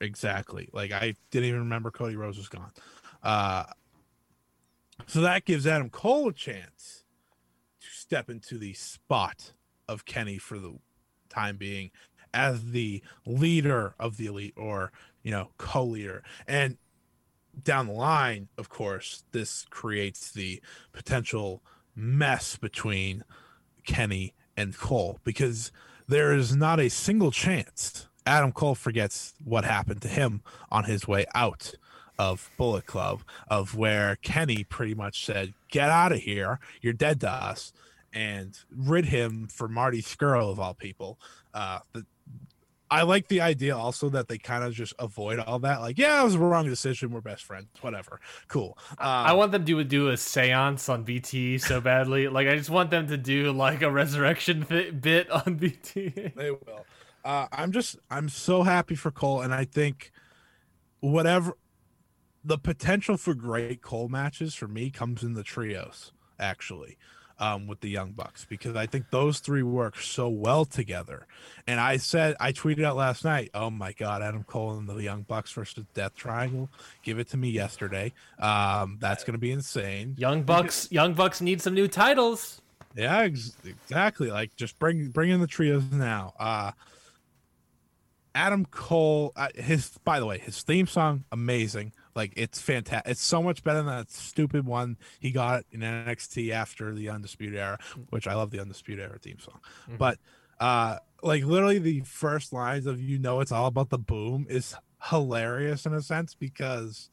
Exactly. 0.00 0.68
Like 0.72 0.92
I 0.92 1.14
didn't 1.30 1.48
even 1.48 1.60
remember 1.60 1.90
Cody 1.90 2.16
Rhodes 2.16 2.38
was 2.38 2.48
gone. 2.48 2.70
Uh, 3.22 3.64
so 5.06 5.20
that 5.22 5.44
gives 5.44 5.66
Adam 5.66 5.90
Cole 5.90 6.28
a 6.28 6.32
chance 6.32 7.04
to 7.80 7.86
step 7.88 8.30
into 8.30 8.58
the 8.58 8.74
spot 8.74 9.52
of 9.88 10.04
Kenny 10.04 10.38
for 10.38 10.58
the 10.58 10.78
time 11.28 11.56
being 11.56 11.90
as 12.34 12.72
the 12.72 13.02
leader 13.24 13.94
of 13.98 14.16
the 14.16 14.26
elite 14.26 14.54
or, 14.56 14.92
you 15.22 15.30
know, 15.30 15.50
co-leader. 15.56 16.22
And 16.46 16.76
down 17.62 17.86
the 17.86 17.92
line, 17.92 18.48
of 18.58 18.68
course, 18.68 19.24
this 19.32 19.64
creates 19.70 20.32
the 20.32 20.60
potential 20.92 21.62
mess 21.94 22.56
between 22.56 23.24
Kenny 23.86 24.34
and 24.56 24.76
Cole 24.76 25.20
because 25.24 25.72
there 26.08 26.34
is 26.34 26.54
not 26.54 26.80
a 26.80 26.90
single 26.90 27.30
chance 27.30 28.08
Adam 28.26 28.52
Cole 28.52 28.74
forgets 28.74 29.34
what 29.44 29.64
happened 29.64 30.02
to 30.02 30.08
him 30.08 30.42
on 30.70 30.84
his 30.84 31.06
way 31.06 31.26
out 31.34 31.74
of 32.18 32.50
Bullet 32.56 32.86
Club, 32.86 33.22
of 33.48 33.74
where 33.74 34.16
Kenny 34.16 34.64
pretty 34.64 34.94
much 34.94 35.26
said, 35.26 35.52
Get 35.70 35.90
out 35.90 36.12
of 36.12 36.20
here, 36.20 36.60
you're 36.80 36.92
dead 36.92 37.20
to 37.20 37.30
us, 37.30 37.72
and 38.12 38.56
rid 38.74 39.06
him 39.06 39.48
for 39.48 39.68
Marty 39.68 40.00
Scurll, 40.00 40.50
of 40.50 40.60
all 40.60 40.74
people. 40.74 41.18
Uh, 41.52 41.80
the, 41.92 42.06
I 42.90 43.02
like 43.02 43.28
the 43.28 43.40
idea 43.40 43.76
also 43.76 44.08
that 44.10 44.28
they 44.28 44.38
kind 44.38 44.62
of 44.62 44.72
just 44.72 44.92
avoid 44.98 45.38
all 45.38 45.58
that. 45.60 45.80
Like, 45.80 45.98
yeah, 45.98 46.20
it 46.20 46.24
was 46.24 46.34
a 46.34 46.38
wrong 46.38 46.66
decision. 46.66 47.10
We're 47.10 47.20
best 47.22 47.42
friends. 47.44 47.68
Whatever. 47.80 48.20
Cool. 48.48 48.78
I 48.98 49.30
Um, 49.30 49.38
want 49.38 49.52
them 49.52 49.64
to 49.64 49.84
do 49.84 50.08
a 50.10 50.16
seance 50.16 50.88
on 50.88 51.02
BT 51.02 51.58
so 51.58 51.80
badly. 51.80 52.28
like 52.28 52.46
I 52.46 52.56
just 52.56 52.70
want 52.70 52.90
them 52.90 53.08
to 53.08 53.16
do 53.16 53.52
like 53.52 53.82
a 53.82 53.90
resurrection 53.90 54.64
bit 55.00 55.30
on 55.30 55.56
BT. 55.56 56.10
They 56.36 56.50
will. 56.50 56.86
Uh, 57.24 57.46
I'm 57.52 57.72
just 57.72 57.96
I'm 58.10 58.28
so 58.28 58.62
happy 58.62 58.94
for 58.94 59.10
Cole, 59.10 59.40
and 59.40 59.54
I 59.54 59.64
think 59.64 60.12
whatever 61.00 61.54
the 62.44 62.58
potential 62.58 63.16
for 63.16 63.34
great 63.34 63.80
Cole 63.80 64.08
matches 64.08 64.54
for 64.54 64.68
me 64.68 64.90
comes 64.90 65.22
in 65.22 65.32
the 65.32 65.42
trios 65.42 66.12
actually. 66.38 66.98
Um, 67.40 67.66
with 67.66 67.80
the 67.80 67.90
Young 67.90 68.12
Bucks 68.12 68.46
because 68.48 68.76
I 68.76 68.86
think 68.86 69.10
those 69.10 69.40
three 69.40 69.64
work 69.64 69.98
so 69.98 70.28
well 70.28 70.64
together. 70.64 71.26
And 71.66 71.80
I 71.80 71.96
said, 71.96 72.36
I 72.38 72.52
tweeted 72.52 72.84
out 72.84 72.94
last 72.94 73.24
night, 73.24 73.50
oh 73.54 73.70
my 73.70 73.92
God, 73.92 74.22
Adam 74.22 74.44
Cole 74.44 74.78
and 74.78 74.88
the 74.88 74.94
Young 75.02 75.22
Bucks 75.22 75.50
versus 75.50 75.84
Death 75.94 76.14
Triangle. 76.14 76.68
Give 77.02 77.18
it 77.18 77.28
to 77.30 77.36
me 77.36 77.50
yesterday. 77.50 78.12
Um, 78.38 78.98
that's 79.00 79.24
going 79.24 79.32
to 79.32 79.38
be 79.38 79.50
insane. 79.50 80.14
Young 80.16 80.44
Bucks, 80.44 80.86
Young 80.92 81.14
Bucks 81.14 81.40
need 81.40 81.60
some 81.60 81.74
new 81.74 81.88
titles. 81.88 82.60
Yeah, 82.96 83.22
ex- 83.22 83.56
exactly. 83.64 84.30
Like 84.30 84.54
just 84.54 84.78
bring 84.78 85.08
bring 85.08 85.30
in 85.30 85.40
the 85.40 85.48
trios 85.48 85.90
now. 85.90 86.34
Uh 86.38 86.70
Adam 88.34 88.66
Cole, 88.66 89.32
uh, 89.36 89.48
his 89.54 89.90
by 90.04 90.18
the 90.18 90.26
way, 90.26 90.38
his 90.38 90.62
theme 90.62 90.86
song 90.86 91.24
amazing. 91.30 91.92
Like 92.14 92.32
it's 92.36 92.60
fantastic. 92.60 93.10
It's 93.10 93.22
so 93.22 93.42
much 93.42 93.64
better 93.64 93.78
than 93.78 93.86
that 93.86 94.10
stupid 94.10 94.64
one 94.66 94.96
he 95.18 95.30
got 95.32 95.64
in 95.72 95.80
NXT 95.80 96.50
after 96.50 96.94
the 96.94 97.08
Undisputed 97.08 97.58
Era, 97.58 97.78
which 98.10 98.26
I 98.26 98.34
love 98.34 98.50
the 98.50 98.60
Undisputed 98.60 99.04
Era 99.04 99.18
theme 99.18 99.38
song. 99.40 99.60
But 99.98 100.18
uh 100.60 100.98
like 101.22 101.42
literally 101.44 101.78
the 101.78 102.00
first 102.02 102.52
lines 102.52 102.86
of 102.86 103.00
you 103.00 103.18
know 103.18 103.40
it's 103.40 103.50
all 103.50 103.66
about 103.66 103.90
the 103.90 103.98
boom 103.98 104.46
is 104.48 104.76
hilarious 105.10 105.84
in 105.86 105.92
a 105.92 106.00
sense 106.02 106.34
because 106.34 107.10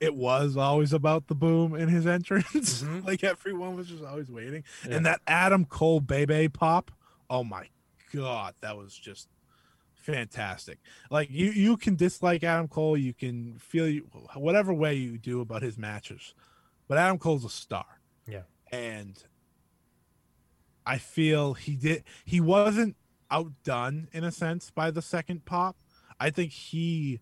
it 0.00 0.14
was 0.16 0.56
always 0.56 0.92
about 0.92 1.28
the 1.28 1.34
boom 1.36 1.74
in 1.76 1.88
his 1.88 2.06
entrance. 2.06 2.82
Mhm. 2.82 3.06
like 3.06 3.22
everyone 3.22 3.76
was 3.76 3.86
just 3.86 4.02
always 4.02 4.28
waiting. 4.30 4.64
Yeah. 4.88 4.96
And 4.96 5.06
that 5.06 5.20
Adam 5.28 5.64
Cole 5.64 6.00
BAY 6.00 6.24
BAY 6.24 6.48
pop, 6.48 6.90
oh 7.30 7.44
my 7.44 7.68
god, 8.12 8.54
that 8.60 8.76
was 8.76 8.94
just 8.96 9.28
fantastic. 10.02 10.78
Like 11.10 11.30
you 11.30 11.50
you 11.50 11.76
can 11.76 11.96
dislike 11.96 12.44
Adam 12.44 12.68
Cole, 12.68 12.96
you 12.96 13.14
can 13.14 13.54
feel 13.58 13.88
you, 13.88 14.02
whatever 14.34 14.74
way 14.74 14.94
you 14.94 15.18
do 15.18 15.40
about 15.40 15.62
his 15.62 15.78
matches. 15.78 16.34
But 16.88 16.98
Adam 16.98 17.18
Cole's 17.18 17.44
a 17.44 17.48
star. 17.48 17.86
Yeah. 18.26 18.42
And 18.70 19.22
I 20.84 20.98
feel 20.98 21.54
he 21.54 21.76
did 21.76 22.04
he 22.24 22.40
wasn't 22.40 22.96
outdone 23.30 24.08
in 24.12 24.24
a 24.24 24.32
sense 24.32 24.70
by 24.70 24.90
the 24.90 25.02
second 25.02 25.44
pop. 25.44 25.76
I 26.20 26.30
think 26.30 26.52
he 26.52 27.20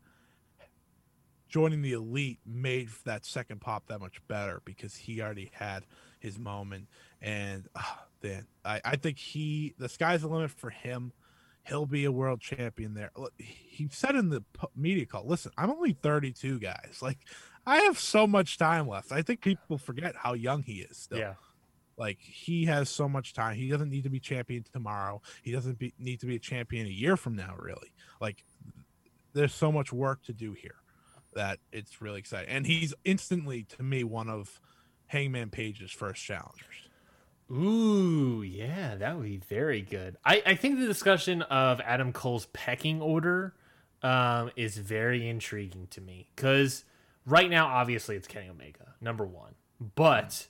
joining 1.48 1.82
the 1.82 1.92
elite 1.92 2.38
made 2.46 2.88
that 3.04 3.26
second 3.26 3.60
pop 3.60 3.86
that 3.88 4.00
much 4.00 4.26
better 4.28 4.62
because 4.64 4.94
he 4.94 5.20
already 5.20 5.50
had 5.52 5.84
his 6.20 6.38
moment 6.38 6.86
and 7.20 7.68
ah, 7.74 8.04
then 8.20 8.46
I, 8.64 8.80
I 8.84 8.96
think 8.96 9.18
he 9.18 9.74
the 9.76 9.88
sky's 9.88 10.22
the 10.22 10.28
limit 10.28 10.52
for 10.52 10.70
him 10.70 11.12
he'll 11.70 11.86
be 11.86 12.04
a 12.04 12.12
world 12.12 12.40
champion 12.40 12.92
there. 12.94 13.10
He 13.38 13.88
said 13.90 14.16
in 14.16 14.28
the 14.28 14.44
media 14.76 15.06
call 15.06 15.26
listen 15.26 15.52
i'm 15.56 15.70
only 15.70 15.92
32 15.92 16.58
guys. 16.58 16.98
Like 17.02 17.18
i 17.66 17.78
have 17.80 17.98
so 17.98 18.26
much 18.26 18.58
time 18.58 18.88
left. 18.88 19.12
I 19.12 19.22
think 19.22 19.40
people 19.40 19.78
forget 19.78 20.14
how 20.16 20.34
young 20.34 20.62
he 20.62 20.80
is 20.80 20.96
still. 20.98 21.18
Yeah. 21.18 21.34
like 21.96 22.18
he 22.20 22.66
has 22.66 22.88
so 22.90 23.08
much 23.08 23.32
time. 23.32 23.56
He 23.56 23.68
doesn't 23.68 23.90
need 23.90 24.02
to 24.04 24.10
be 24.10 24.20
champion 24.20 24.64
tomorrow. 24.72 25.22
He 25.42 25.52
doesn't 25.52 25.78
be, 25.78 25.94
need 25.98 26.20
to 26.20 26.26
be 26.26 26.36
a 26.36 26.40
champion 26.40 26.86
a 26.86 26.90
year 26.90 27.16
from 27.16 27.36
now 27.36 27.54
really. 27.58 27.92
Like 28.20 28.44
there's 29.32 29.54
so 29.54 29.70
much 29.70 29.92
work 29.92 30.22
to 30.24 30.32
do 30.32 30.52
here 30.52 30.76
that 31.34 31.60
it's 31.72 32.02
really 32.02 32.18
exciting. 32.18 32.48
And 32.48 32.66
he's 32.66 32.92
instantly 33.04 33.64
to 33.76 33.82
me 33.82 34.04
one 34.04 34.28
of 34.28 34.60
hangman 35.06 35.50
page's 35.50 35.92
first 35.92 36.22
challengers 36.22 36.89
Ooh, 37.50 38.42
yeah, 38.42 38.94
that 38.94 39.16
would 39.16 39.24
be 39.24 39.38
very 39.38 39.82
good. 39.82 40.16
I, 40.24 40.42
I 40.46 40.54
think 40.54 40.78
the 40.78 40.86
discussion 40.86 41.42
of 41.42 41.80
Adam 41.80 42.12
Cole's 42.12 42.46
pecking 42.52 43.02
order 43.02 43.54
um, 44.02 44.50
is 44.56 44.78
very 44.78 45.28
intriguing 45.28 45.88
to 45.90 46.00
me 46.00 46.28
because 46.34 46.84
right 47.26 47.50
now, 47.50 47.66
obviously, 47.66 48.16
it's 48.16 48.28
Kenny 48.28 48.48
Omega 48.48 48.94
number 49.00 49.26
one, 49.26 49.54
but 49.96 50.46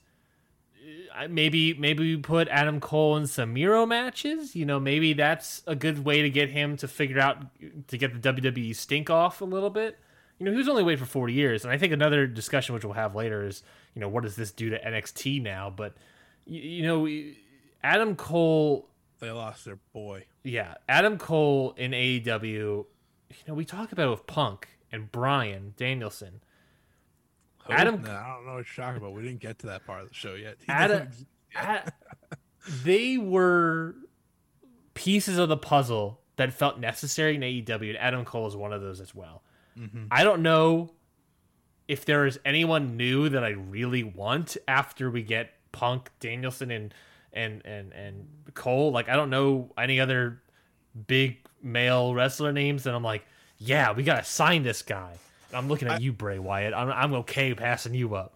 uh, 1.17 1.29
maybe 1.29 1.75
maybe 1.75 2.17
we 2.17 2.21
put 2.21 2.49
Adam 2.49 2.81
Cole 2.81 3.17
in 3.17 3.27
some 3.27 3.55
Miro 3.55 3.87
matches. 3.87 4.55
You 4.55 4.67
know, 4.67 4.79
maybe 4.79 5.15
that's 5.15 5.63
a 5.67 5.75
good 5.75 6.05
way 6.05 6.23
to 6.23 6.31
get 6.31 6.51
him 6.51 6.77
to 6.79 6.89
figure 6.89 7.19
out 7.19 7.39
to 7.89 7.97
get 7.97 8.21
the 8.21 8.33
WWE 8.33 8.77
stink 8.77 9.09
off 9.09 9.41
a 9.41 9.47
little 9.47 9.71
bit. 9.71 9.99
You 10.39 10.47
know, 10.47 10.53
he 10.53 10.59
was 10.59 10.69
only 10.69 10.83
waiting 10.83 11.05
for 11.05 11.11
40 11.11 11.33
years, 11.33 11.65
and 11.65 11.73
I 11.73 11.77
think 11.77 11.93
another 11.93 12.27
discussion 12.27 12.75
which 12.75 12.85
we'll 12.85 12.95
have 12.95 13.15
later 13.15 13.47
is, 13.47 13.63
you 13.95 14.01
know, 14.01 14.09
what 14.09 14.23
does 14.23 14.37
this 14.37 14.51
do 14.51 14.71
to 14.71 14.79
NXT 14.79 15.43
now? 15.43 15.69
But 15.75 15.95
you, 16.51 16.61
you 16.63 16.83
know, 16.83 17.33
Adam 17.83 18.17
Cole, 18.17 18.89
they 19.21 19.31
lost 19.31 19.65
their 19.65 19.79
boy 19.93 20.25
yeah, 20.43 20.75
Adam 20.89 21.19
Cole 21.19 21.75
in 21.77 21.91
AEW. 21.93 22.47
You 22.47 22.87
know, 23.47 23.53
we 23.55 23.65
talk 23.67 23.93
about 23.93 24.07
it 24.07 24.11
with 24.11 24.27
Punk 24.27 24.69
and 24.91 25.13
Bryan 25.13 25.75
Danielson. 25.77 26.41
Who? 27.65 27.73
Adam- 27.75 28.03
No, 28.03 28.11
I 28.11 28.35
don't 28.37 28.47
know 28.47 28.55
what 28.55 28.67
you're 28.77 28.85
talking 28.87 28.97
about. 28.97 29.13
We 29.13 29.23
didn't 29.23 29.41
get 29.41 29.59
to 29.61 29.67
that 29.67 29.85
part 29.87 30.01
of 30.03 30.09
the 30.09 30.15
show 30.15 30.35
yet. 30.35 30.57
He 30.61 30.73
Adam- 30.73 31.07
doesn't 31.09 31.27
ex- 31.55 31.87
A- 31.87 31.93
they 32.85 33.19
were 33.19 33.97
pieces 34.95 35.37
of 35.39 35.49
the 35.51 35.57
puzzle 35.59 36.21
that 36.37 36.53
felt 36.55 36.79
necessary 36.81 37.35
in 37.35 37.43
AEW, 37.43 37.91
and 37.91 37.99
Adam 37.99 38.25
Cole 38.25 38.47
is 38.47 38.57
one 38.57 38.73
of 38.73 38.81
those 38.81 38.99
as 39.01 39.15
well. 39.15 39.43
Mhm. 39.79 40.09
I 40.11 40.25
don't 40.25 40.43
know 40.43 40.95
if 41.87 42.07
there 42.07 42.25
is 42.27 42.41
anyone 42.47 42.97
new 42.97 43.29
that 43.29 43.45
I 43.45 43.51
really 43.51 44.05
want 44.05 44.57
after 44.67 45.11
we 45.11 45.23
get 45.23 45.53
Punk, 45.73 46.11
Danielson, 46.21 46.71
and 46.71 46.95
and 47.33 47.63
and 47.65 47.93
and 47.93 48.27
Cole. 48.55 48.91
Like 48.93 49.09
I 49.09 49.17
don't 49.17 49.31
know 49.31 49.71
any 49.79 50.01
other 50.01 50.43
big 51.07 51.39
male 51.63 52.15
wrestler 52.15 52.53
names 52.53 52.87
and 52.87 52.97
I'm 52.97 53.05
like, 53.05 53.25
yeah, 53.59 53.93
we 53.93 54.03
gotta 54.03 54.25
sign 54.25 54.63
this 54.63 54.83
guy. 54.83 55.13
And 55.49 55.57
I'm 55.57 55.69
looking 55.69 55.89
at 55.89 56.01
you, 56.01 56.13
Bray 56.13 56.39
Wyatt. 56.39 56.75
I'm 56.75 56.91
I'm 56.91 57.13
okay 57.21 57.55
passing 57.55 57.95
you 57.95 58.15
up. 58.15 58.35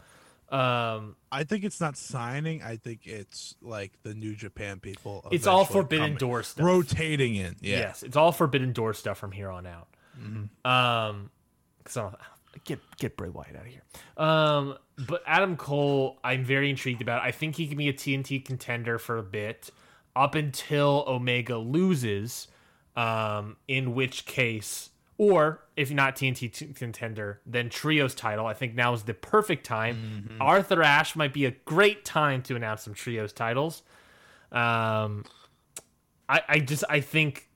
Um, 0.51 1.17
I 1.33 1.43
think 1.45 1.65
it's 1.65 1.81
not 1.81 1.97
signing. 1.97 2.63
I 2.63 2.77
think 2.77 3.07
it's 3.07 3.57
like 3.61 3.93
the 4.05 4.15
New 4.15 4.37
Japan 4.37 4.79
people. 4.79 5.27
it's 5.33 5.47
all 5.49 5.65
Forbidden 5.65 6.05
coming- 6.05 6.19
Door 6.19 6.43
stuff. 6.45 6.65
rotating 6.65 7.35
in. 7.35 7.57
Yeah. 7.61 7.79
Yes, 7.79 8.03
it's 8.05 8.17
all 8.17 8.31
Forbidden 8.31 8.73
Door 8.73 8.95
stuff 8.95 9.19
from 9.19 9.33
here 9.33 9.51
on 9.51 9.67
out. 9.67 9.89
Um, 10.65 11.31
so 11.89 12.15
get 12.65 12.79
get 12.99 13.17
Bray 13.17 13.29
Wyatt 13.29 13.57
out 13.57 13.67
of 13.67 13.73
here. 13.73 13.83
Um, 14.17 14.77
but 15.07 15.23
Adam 15.27 15.57
Cole, 15.57 16.19
I'm 16.23 16.45
very 16.45 16.71
intrigued 16.71 17.03
about. 17.03 17.23
I 17.23 17.31
think 17.31 17.57
he 17.57 17.67
can 17.67 17.77
be 17.77 17.89
a 17.89 17.93
TNT 17.93 18.45
contender 18.45 18.99
for 18.99 19.19
a 19.19 19.23
bit, 19.23 19.71
up 20.15 20.35
until 20.35 21.05
Omega 21.07 21.59
loses. 21.59 22.49
Um, 22.97 23.57
in 23.67 23.93
which 23.97 24.25
case, 24.25 24.91
or 25.19 25.65
if 25.77 25.91
not 25.91 26.15
TNT 26.15 26.53
t- 26.53 26.67
contender, 26.75 27.41
then 27.45 27.69
trios 27.69 28.15
title. 28.15 28.47
I 28.47 28.55
think 28.55 28.77
now 28.77 28.93
is 28.93 29.03
the 29.03 29.15
perfect 29.15 29.67
time. 29.67 29.97
Arthur 30.41 30.81
Ashe 30.81 31.17
might 31.17 31.33
be 31.33 31.45
a 31.45 31.51
great 31.51 32.05
time 32.05 32.41
to 32.43 32.55
announce 32.55 32.83
some 32.83 32.95
trios 32.95 33.33
titles. 33.33 33.83
Um, 34.53 35.25
I, 36.29 36.43
I 36.49 36.59
just 36.61 36.85
I 36.89 37.01
think 37.01 37.49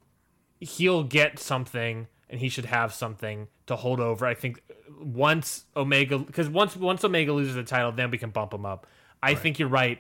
he'll 0.60 1.04
get 1.04 1.38
something 1.38 2.08
and 2.28 2.40
he 2.40 2.48
should 2.48 2.66
have 2.66 2.92
something 2.92 3.48
to 3.68 3.76
hold 3.76 4.00
over. 4.00 4.26
I 4.26 4.34
think 4.34 4.60
once 5.00 5.64
Omega 5.76 6.18
because 6.18 6.48
once 6.48 6.76
once 6.76 7.04
Omega 7.04 7.32
loses 7.32 7.54
the 7.54 7.62
title, 7.62 7.92
then 7.92 8.10
we 8.10 8.18
can 8.18 8.30
bump 8.30 8.52
him 8.52 8.66
up. 8.66 8.86
I 9.22 9.34
think 9.34 9.58
you're 9.58 9.68
right. 9.68 9.98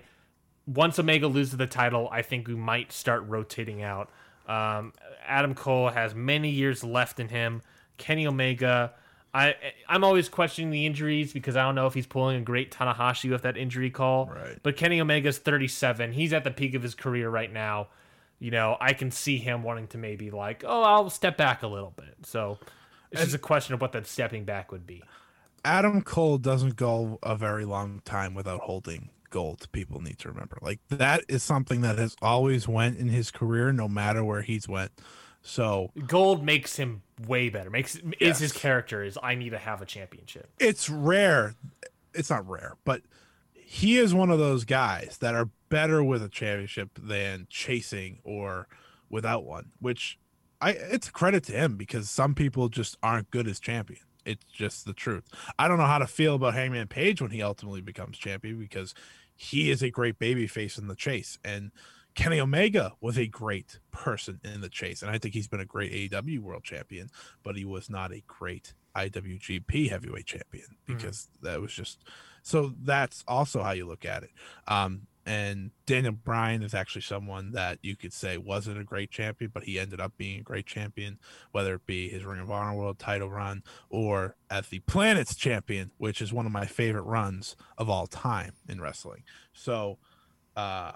Once 0.66 0.98
Omega 0.98 1.26
loses 1.26 1.56
the 1.56 1.66
title, 1.66 2.08
I 2.12 2.22
think 2.22 2.46
we 2.46 2.54
might 2.54 2.92
start 2.92 3.24
rotating 3.26 3.82
out. 3.82 4.10
Um, 4.46 4.92
Adam 5.26 5.54
Cole 5.54 5.88
has 5.88 6.14
many 6.14 6.50
years 6.50 6.84
left 6.84 7.20
in 7.20 7.28
him. 7.28 7.62
Kenny 7.96 8.26
Omega, 8.26 8.92
I 9.34 9.54
I'm 9.88 10.04
always 10.04 10.28
questioning 10.28 10.70
the 10.70 10.86
injuries 10.86 11.32
because 11.32 11.56
I 11.56 11.62
don't 11.62 11.74
know 11.74 11.86
if 11.86 11.94
he's 11.94 12.06
pulling 12.06 12.38
a 12.38 12.42
great 12.42 12.72
Tanahashi 12.72 13.30
with 13.30 13.42
that 13.42 13.56
injury 13.56 13.90
call. 13.90 14.26
Right. 14.26 14.58
But 14.62 14.76
Kenny 14.76 15.00
Omega's 15.00 15.38
37. 15.38 16.12
He's 16.12 16.32
at 16.32 16.44
the 16.44 16.50
peak 16.50 16.74
of 16.74 16.82
his 16.82 16.94
career 16.94 17.28
right 17.28 17.52
now. 17.52 17.88
You 18.40 18.52
know, 18.52 18.76
I 18.80 18.92
can 18.92 19.10
see 19.10 19.38
him 19.38 19.64
wanting 19.64 19.88
to 19.88 19.98
maybe 19.98 20.30
like, 20.30 20.62
oh, 20.66 20.82
I'll 20.82 21.10
step 21.10 21.36
back 21.36 21.64
a 21.64 21.66
little 21.66 21.92
bit. 21.96 22.14
So 22.22 22.58
it's 23.10 23.22
just 23.22 23.34
a 23.34 23.38
question 23.38 23.74
of 23.74 23.80
what 23.80 23.92
that 23.92 24.06
stepping 24.06 24.44
back 24.44 24.72
would 24.72 24.86
be. 24.86 25.02
Adam 25.64 26.02
Cole 26.02 26.38
doesn't 26.38 26.76
go 26.76 27.18
a 27.22 27.36
very 27.36 27.64
long 27.64 28.00
time 28.04 28.34
without 28.34 28.60
holding 28.60 29.10
gold. 29.30 29.70
People 29.72 30.00
need 30.00 30.18
to 30.20 30.28
remember, 30.28 30.58
like 30.62 30.80
that 30.88 31.24
is 31.28 31.42
something 31.42 31.80
that 31.82 31.98
has 31.98 32.16
always 32.22 32.68
went 32.68 32.98
in 32.98 33.08
his 33.08 33.30
career, 33.30 33.72
no 33.72 33.88
matter 33.88 34.24
where 34.24 34.42
he's 34.42 34.68
went. 34.68 34.92
So 35.42 35.90
Gold 36.06 36.44
makes 36.44 36.76
him 36.76 37.02
way 37.26 37.48
better. 37.48 37.70
Makes 37.70 38.00
is 38.20 38.38
his 38.38 38.52
character 38.52 39.02
is 39.02 39.18
I 39.22 39.34
need 39.34 39.50
to 39.50 39.58
have 39.58 39.80
a 39.80 39.86
championship. 39.86 40.48
it's 40.58 40.90
rare. 40.90 41.54
It's 42.14 42.30
not 42.30 42.48
rare, 42.48 42.76
but 42.84 43.02
he 43.54 43.98
is 43.98 44.14
one 44.14 44.30
of 44.30 44.38
those 44.38 44.64
guys 44.64 45.18
that 45.20 45.34
are 45.34 45.48
better 45.68 46.02
with 46.02 46.22
a 46.22 46.28
championship 46.28 46.90
than 47.00 47.46
chasing 47.50 48.18
or 48.24 48.66
without 49.10 49.44
one. 49.44 49.70
Which 49.80 50.18
I 50.60 50.70
it's 50.70 51.08
a 51.08 51.12
credit 51.12 51.44
to 51.44 51.52
him 51.52 51.76
because 51.76 52.10
some 52.10 52.34
people 52.34 52.68
just 52.68 52.96
aren't 53.02 53.30
good 53.30 53.46
as 53.46 53.60
champion. 53.60 54.00
It's 54.24 54.44
just 54.44 54.84
the 54.84 54.92
truth. 54.92 55.24
I 55.58 55.68
don't 55.68 55.78
know 55.78 55.86
how 55.86 55.98
to 55.98 56.06
feel 56.06 56.34
about 56.34 56.54
Hangman 56.54 56.88
Page 56.88 57.22
when 57.22 57.30
he 57.30 57.42
ultimately 57.42 57.80
becomes 57.80 58.18
champion 58.18 58.58
because 58.58 58.94
he 59.34 59.70
is 59.70 59.82
a 59.82 59.90
great 59.90 60.18
baby 60.18 60.46
face 60.46 60.76
in 60.76 60.88
the 60.88 60.94
chase. 60.94 61.38
And 61.44 61.70
Kenny 62.14 62.40
Omega 62.40 62.92
was 63.00 63.16
a 63.16 63.26
great 63.26 63.78
person 63.92 64.40
in 64.44 64.60
the 64.60 64.68
chase. 64.68 65.02
And 65.02 65.10
I 65.10 65.18
think 65.18 65.34
he's 65.34 65.46
been 65.46 65.60
a 65.60 65.64
great 65.64 66.10
AEW 66.10 66.40
world 66.40 66.64
champion, 66.64 67.10
but 67.42 67.56
he 67.56 67.64
was 67.64 67.88
not 67.88 68.12
a 68.12 68.22
great 68.26 68.74
IWGP 68.96 69.88
heavyweight 69.88 70.26
champion 70.26 70.76
because 70.86 71.28
mm-hmm. 71.36 71.46
that 71.46 71.60
was 71.60 71.72
just 71.72 72.02
so 72.42 72.74
that's 72.82 73.22
also 73.28 73.62
how 73.62 73.70
you 73.70 73.86
look 73.86 74.04
at 74.04 74.24
it. 74.24 74.30
Um, 74.66 75.02
and 75.28 75.72
Daniel 75.84 76.14
Bryan 76.14 76.62
is 76.62 76.72
actually 76.72 77.02
someone 77.02 77.52
that 77.52 77.78
you 77.82 77.96
could 77.96 78.14
say 78.14 78.38
wasn't 78.38 78.80
a 78.80 78.84
great 78.84 79.10
champion, 79.10 79.50
but 79.52 79.64
he 79.64 79.78
ended 79.78 80.00
up 80.00 80.16
being 80.16 80.40
a 80.40 80.42
great 80.42 80.64
champion, 80.64 81.18
whether 81.52 81.74
it 81.74 81.84
be 81.84 82.08
his 82.08 82.24
Ring 82.24 82.40
of 82.40 82.50
Honor 82.50 82.74
World 82.74 82.98
title 82.98 83.28
run 83.28 83.62
or 83.90 84.36
as 84.50 84.68
the 84.68 84.78
Planet's 84.80 85.36
champion, 85.36 85.90
which 85.98 86.22
is 86.22 86.32
one 86.32 86.46
of 86.46 86.52
my 86.52 86.64
favorite 86.64 87.02
runs 87.02 87.56
of 87.76 87.90
all 87.90 88.06
time 88.06 88.52
in 88.66 88.80
wrestling. 88.80 89.22
So, 89.52 89.98
uh, 90.56 90.92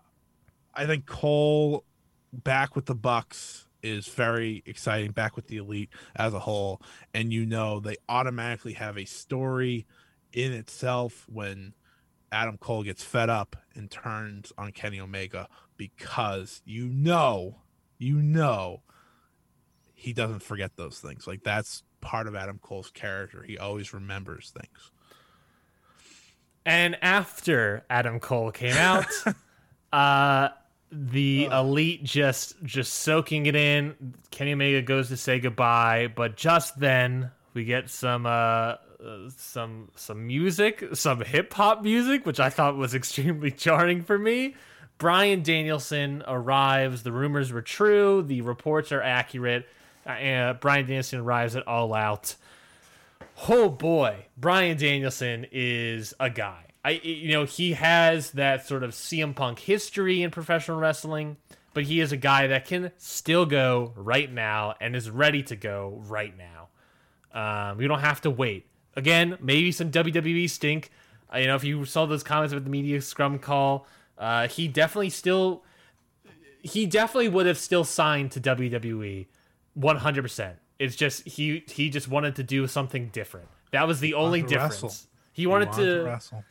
I 0.75 0.87
think 0.87 1.05
Cole 1.05 1.85
back 2.33 2.75
with 2.75 2.87
the 2.87 2.95
Bucks 2.95 3.67
is 3.83 4.09
very 4.09 4.63
exciting. 4.65 5.11
Back 5.11 5.37
with 5.37 5.49
the 5.49 5.59
Elite 5.59 5.91
as 6.17 6.33
a 6.33 6.39
whole, 6.39 6.81
and 7.13 7.35
you 7.35 7.45
know 7.45 7.81
they 7.81 7.97
automatically 8.09 8.73
have 8.73 8.97
a 8.97 9.05
story 9.05 9.87
in 10.33 10.53
itself 10.53 11.27
when 11.29 11.75
Adam 12.33 12.57
Cole 12.57 12.83
gets 12.83 13.05
fed 13.05 13.31
up 13.31 13.57
and 13.75 13.91
turns 13.91 14.53
on 14.57 14.73
Kenny 14.73 14.99
Omega 14.99 15.49
because 15.77 16.63
you 16.65 16.87
know, 16.87 17.57
you 17.99 18.17
know, 18.17 18.83
he 19.95 20.13
doesn't 20.13 20.43
forget 20.43 20.77
those 20.77 20.99
things. 20.99 21.27
Like 21.27 21.45
that's 21.45 21.85
part 22.01 22.27
of 22.27 22.35
Adam 22.35 22.59
Cole's 22.61 22.91
character. 22.91 23.43
He 23.43 23.59
always 23.59 23.93
remembers 23.93 24.51
things. 24.51 24.91
And 26.65 26.97
after 27.03 27.85
Adam 27.91 28.19
Cole 28.19 28.51
came 28.51 28.77
out, 28.77 29.07
uh 29.93 30.49
the 30.91 31.47
elite 31.47 32.05
just 32.05 32.63
just 32.65 32.95
soaking 32.95 33.47
it 33.47 33.57
in. 33.57 34.15
Kenny 34.31 34.53
Omega 34.53 34.83
goes 34.83 35.09
to 35.09 35.17
say 35.17 35.39
goodbye, 35.39 36.09
but 36.15 36.37
just 36.37 36.79
then 36.79 37.31
we 37.55 37.65
get 37.65 37.91
some 37.91 38.27
uh 38.27 38.75
some 39.37 39.91
some 39.97 40.27
music, 40.27 40.85
some 40.95 41.21
hip 41.21 41.53
hop 41.53 41.83
music, 41.83 42.27
which 42.27 42.41
I 42.41 42.51
thought 42.51 42.77
was 42.77 42.95
extremely 42.95 43.51
jarring 43.51 44.03
for 44.03 44.19
me. 44.19 44.55
Bryan 44.99 45.43
Danielson 45.43 46.23
arrives. 46.27 47.03
The 47.03 47.13
rumors 47.13 47.53
were 47.53 47.63
true. 47.63 48.23
The 48.23 48.43
reports 48.43 48.93
are 48.93 49.03
accurate. 49.03 49.67
Uh, 50.07 50.55
Bryan 50.55 50.87
Danielson 50.87 51.21
arrives 51.21 51.57
at 51.57 51.67
All 51.67 51.95
Out. 51.95 52.37
Oh 53.49 53.69
boy, 53.69 54.27
Bryan 54.37 54.77
Danielson 54.77 55.47
is 55.51 56.15
a 56.21 56.31
guy. 56.31 56.67
I 56.85 56.91
you 57.03 57.33
know 57.33 57.45
he 57.45 57.73
has 57.73 58.33
that 58.33 58.67
sort 58.67 58.83
of 58.83 58.91
CM 58.91 59.35
Punk 59.35 59.59
history 59.59 60.23
in 60.23 60.31
professional 60.31 60.79
wrestling, 60.79 61.37
but 61.75 61.85
he 61.85 62.01
is 62.01 62.13
a 62.13 62.17
guy 62.17 62.49
that 62.49 62.67
can 62.67 62.93
still 62.99 63.47
go 63.47 63.93
right 63.97 64.31
now 64.33 64.75
and 64.81 64.95
is 64.95 65.11
ready 65.11 65.43
to 65.45 65.57
go 65.57 66.03
right 66.07 66.35
now. 66.37 66.69
Um, 67.35 67.79
we 67.79 67.87
don't 67.87 68.01
have 68.01 68.21
to 68.23 68.31
wait 68.31 68.67
again, 68.97 69.37
maybe 69.41 69.73
some 69.73 69.91
WWE 69.91 70.49
stink. 70.49 70.91
Uh, 71.33 71.39
you 71.39 71.47
know, 71.47 71.57
if 71.57 71.65
you 71.65 71.85
saw 71.85 72.07
those 72.07 72.23
comments 72.23 72.53
about 72.53 72.65
the 72.65 72.71
media 72.71 73.01
scrum 73.01 73.39
call, 73.39 73.87
uh, 74.19 74.49
he 74.49 74.69
definitely 74.69 75.11
still, 75.11 75.65
he 76.61 76.87
definitely 76.87 77.29
would 77.29 77.47
have 77.47 77.59
still 77.59 77.85
signed 77.85 78.31
to 78.33 78.41
WWE, 78.41 79.27
one 79.75 79.97
hundred 79.97 80.23
percent. 80.23 80.57
It's 80.79 80.97
just 80.97 81.27
he 81.27 81.65
he 81.69 81.91
just 81.91 82.09
wanted 82.09 82.37
to 82.37 82.43
do 82.43 82.67
something 82.67 83.09
different. 83.09 83.49
That 83.71 83.87
was 83.87 84.01
the 84.01 84.15
only 84.15 84.43
difference. 84.43 84.83
Wrestle. 84.83 85.09
He 85.33 85.47
wanted, 85.47 85.75
he 85.75 85.81
wanted 85.81 85.87
to, 85.87 85.99
to 85.99 86.05
wrestle. 86.05 86.45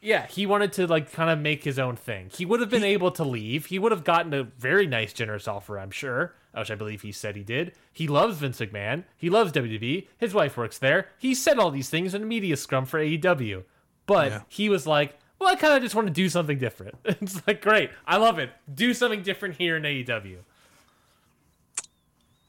Yeah, 0.00 0.26
he 0.26 0.46
wanted 0.46 0.72
to 0.74 0.86
like 0.86 1.12
kind 1.12 1.30
of 1.30 1.38
make 1.38 1.64
his 1.64 1.78
own 1.78 1.96
thing. 1.96 2.30
He 2.32 2.44
would 2.44 2.60
have 2.60 2.70
been 2.70 2.82
he, 2.82 2.88
able 2.88 3.10
to 3.12 3.24
leave. 3.24 3.66
He 3.66 3.78
would 3.78 3.92
have 3.92 4.04
gotten 4.04 4.32
a 4.32 4.44
very 4.44 4.86
nice, 4.86 5.12
generous 5.12 5.48
offer, 5.48 5.78
I'm 5.78 5.90
sure 5.90 6.34
which 6.58 6.70
I 6.70 6.74
believe 6.74 7.02
he 7.02 7.12
said 7.12 7.36
he 7.36 7.44
did. 7.44 7.72
He 7.92 8.08
loves 8.08 8.38
Vince 8.38 8.58
McMahon. 8.58 9.04
He 9.16 9.30
loves 9.30 9.52
WWE. 9.52 10.06
His 10.18 10.34
wife 10.34 10.56
works 10.56 10.78
there. 10.78 11.08
He 11.18 11.34
said 11.34 11.58
all 11.58 11.70
these 11.70 11.88
things 11.88 12.14
in 12.14 12.22
a 12.22 12.26
media 12.26 12.56
scrum 12.56 12.84
for 12.84 13.00
AEW. 13.00 13.64
But 14.06 14.30
yeah. 14.30 14.40
he 14.48 14.68
was 14.68 14.86
like, 14.86 15.18
well, 15.38 15.50
I 15.50 15.54
kind 15.54 15.74
of 15.74 15.82
just 15.82 15.94
want 15.94 16.08
to 16.08 16.12
do 16.12 16.28
something 16.28 16.58
different. 16.58 16.96
it's 17.04 17.46
like, 17.46 17.62
great. 17.62 17.90
I 18.06 18.16
love 18.16 18.38
it. 18.38 18.50
Do 18.72 18.92
something 18.94 19.22
different 19.22 19.56
here 19.56 19.76
in 19.76 19.82
AEW. 19.82 20.38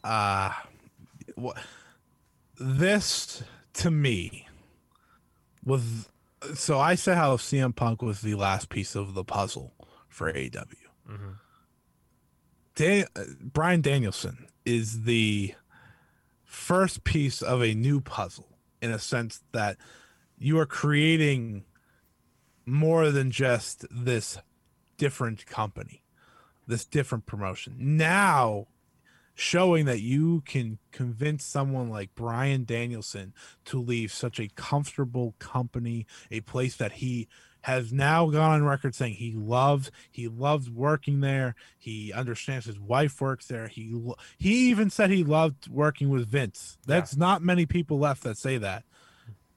Uh, 0.03 0.53
what? 1.35 1.57
This, 2.59 3.43
to 3.73 3.91
me, 3.91 4.47
was. 5.63 6.09
So 6.56 6.80
I 6.80 6.95
said 6.95 7.18
how 7.18 7.36
CM 7.38 7.76
Punk 7.76 8.02
was 8.02 8.22
the 8.22 8.36
last 8.36 8.70
piece 8.70 8.95
of 8.95 9.14
the 9.14 9.24
puzzle 9.24 9.74
for 10.07 10.32
AEW. 10.32 10.66
Mm-hmm 11.10 11.30
Dan- 12.80 13.07
Bryan 13.41 13.82
Danielson 13.82 14.48
is 14.66 15.03
the 15.03 15.53
first 16.45 17.03
piece 17.03 17.41
of 17.41 17.61
a 17.61 17.74
new 17.74 17.99
puzzle 17.99 18.57
in 18.82 18.90
a 18.90 18.99
sense 18.99 19.44
that 19.52 19.76
you 20.38 20.57
are 20.57 20.66
creating 20.66 21.66
more 22.66 23.11
than 23.11 23.32
just 23.32 23.86
this 23.91 24.38
different 24.98 25.45
company, 25.45 26.03
this 26.68 26.86
different 26.86 27.26
promotion. 27.26 27.76
Now, 27.98 28.68
showing 29.40 29.86
that 29.86 30.02
you 30.02 30.41
can 30.41 30.78
convince 30.91 31.45
someone 31.45 31.90
like 31.90 32.14
Bryan 32.14 32.66
Danielson 32.66 33.34
to 33.64 33.80
leave 33.80 34.11
such 34.11 34.38
a 34.38 34.49
comfortable 34.49 35.34
company, 35.40 36.06
a 36.30 36.41
place 36.41 36.76
that 36.76 36.91
he 36.94 37.30
has 37.61 37.94
now 37.94 38.30
gone 38.30 38.52
on 38.52 38.66
record 38.66 38.94
saying 38.95 39.14
he 39.14 39.32
loves 39.32 39.91
he 40.11 40.28
loves 40.28 40.70
working 40.70 41.22
there. 41.22 41.56
He 41.78 42.11
understands 42.11 42.66
his 42.66 42.80
wife 42.80 43.22
works 43.22 43.48
there. 43.48 43.68
He 43.70 43.98
he 44.38 44.70
even 44.70 44.90
said 44.90 45.10
he 45.10 45.24
loved 45.24 45.70
working 45.70 46.10
with 46.10 46.28
Vince. 46.28 46.78
That's 46.86 47.14
yeah. 47.14 47.20
not 47.20 47.41
many 47.41 47.66
people 47.66 47.98
left 47.98 48.24
that 48.24 48.38
say 48.38 48.57
that. 48.57 48.84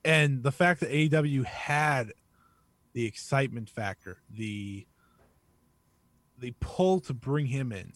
And 0.05 0.45
the 0.45 0.53
fact 0.53 0.81
that 0.81 0.91
AEW 0.91 1.45
had 1.45 2.13
the 2.93 3.05
excitement 3.05 3.69
factor, 3.69 4.19
the 4.31 4.87
the 6.39 6.55
pull 6.61 7.01
to 7.01 7.15
bring 7.15 7.47
him 7.47 7.73
in, 7.73 7.93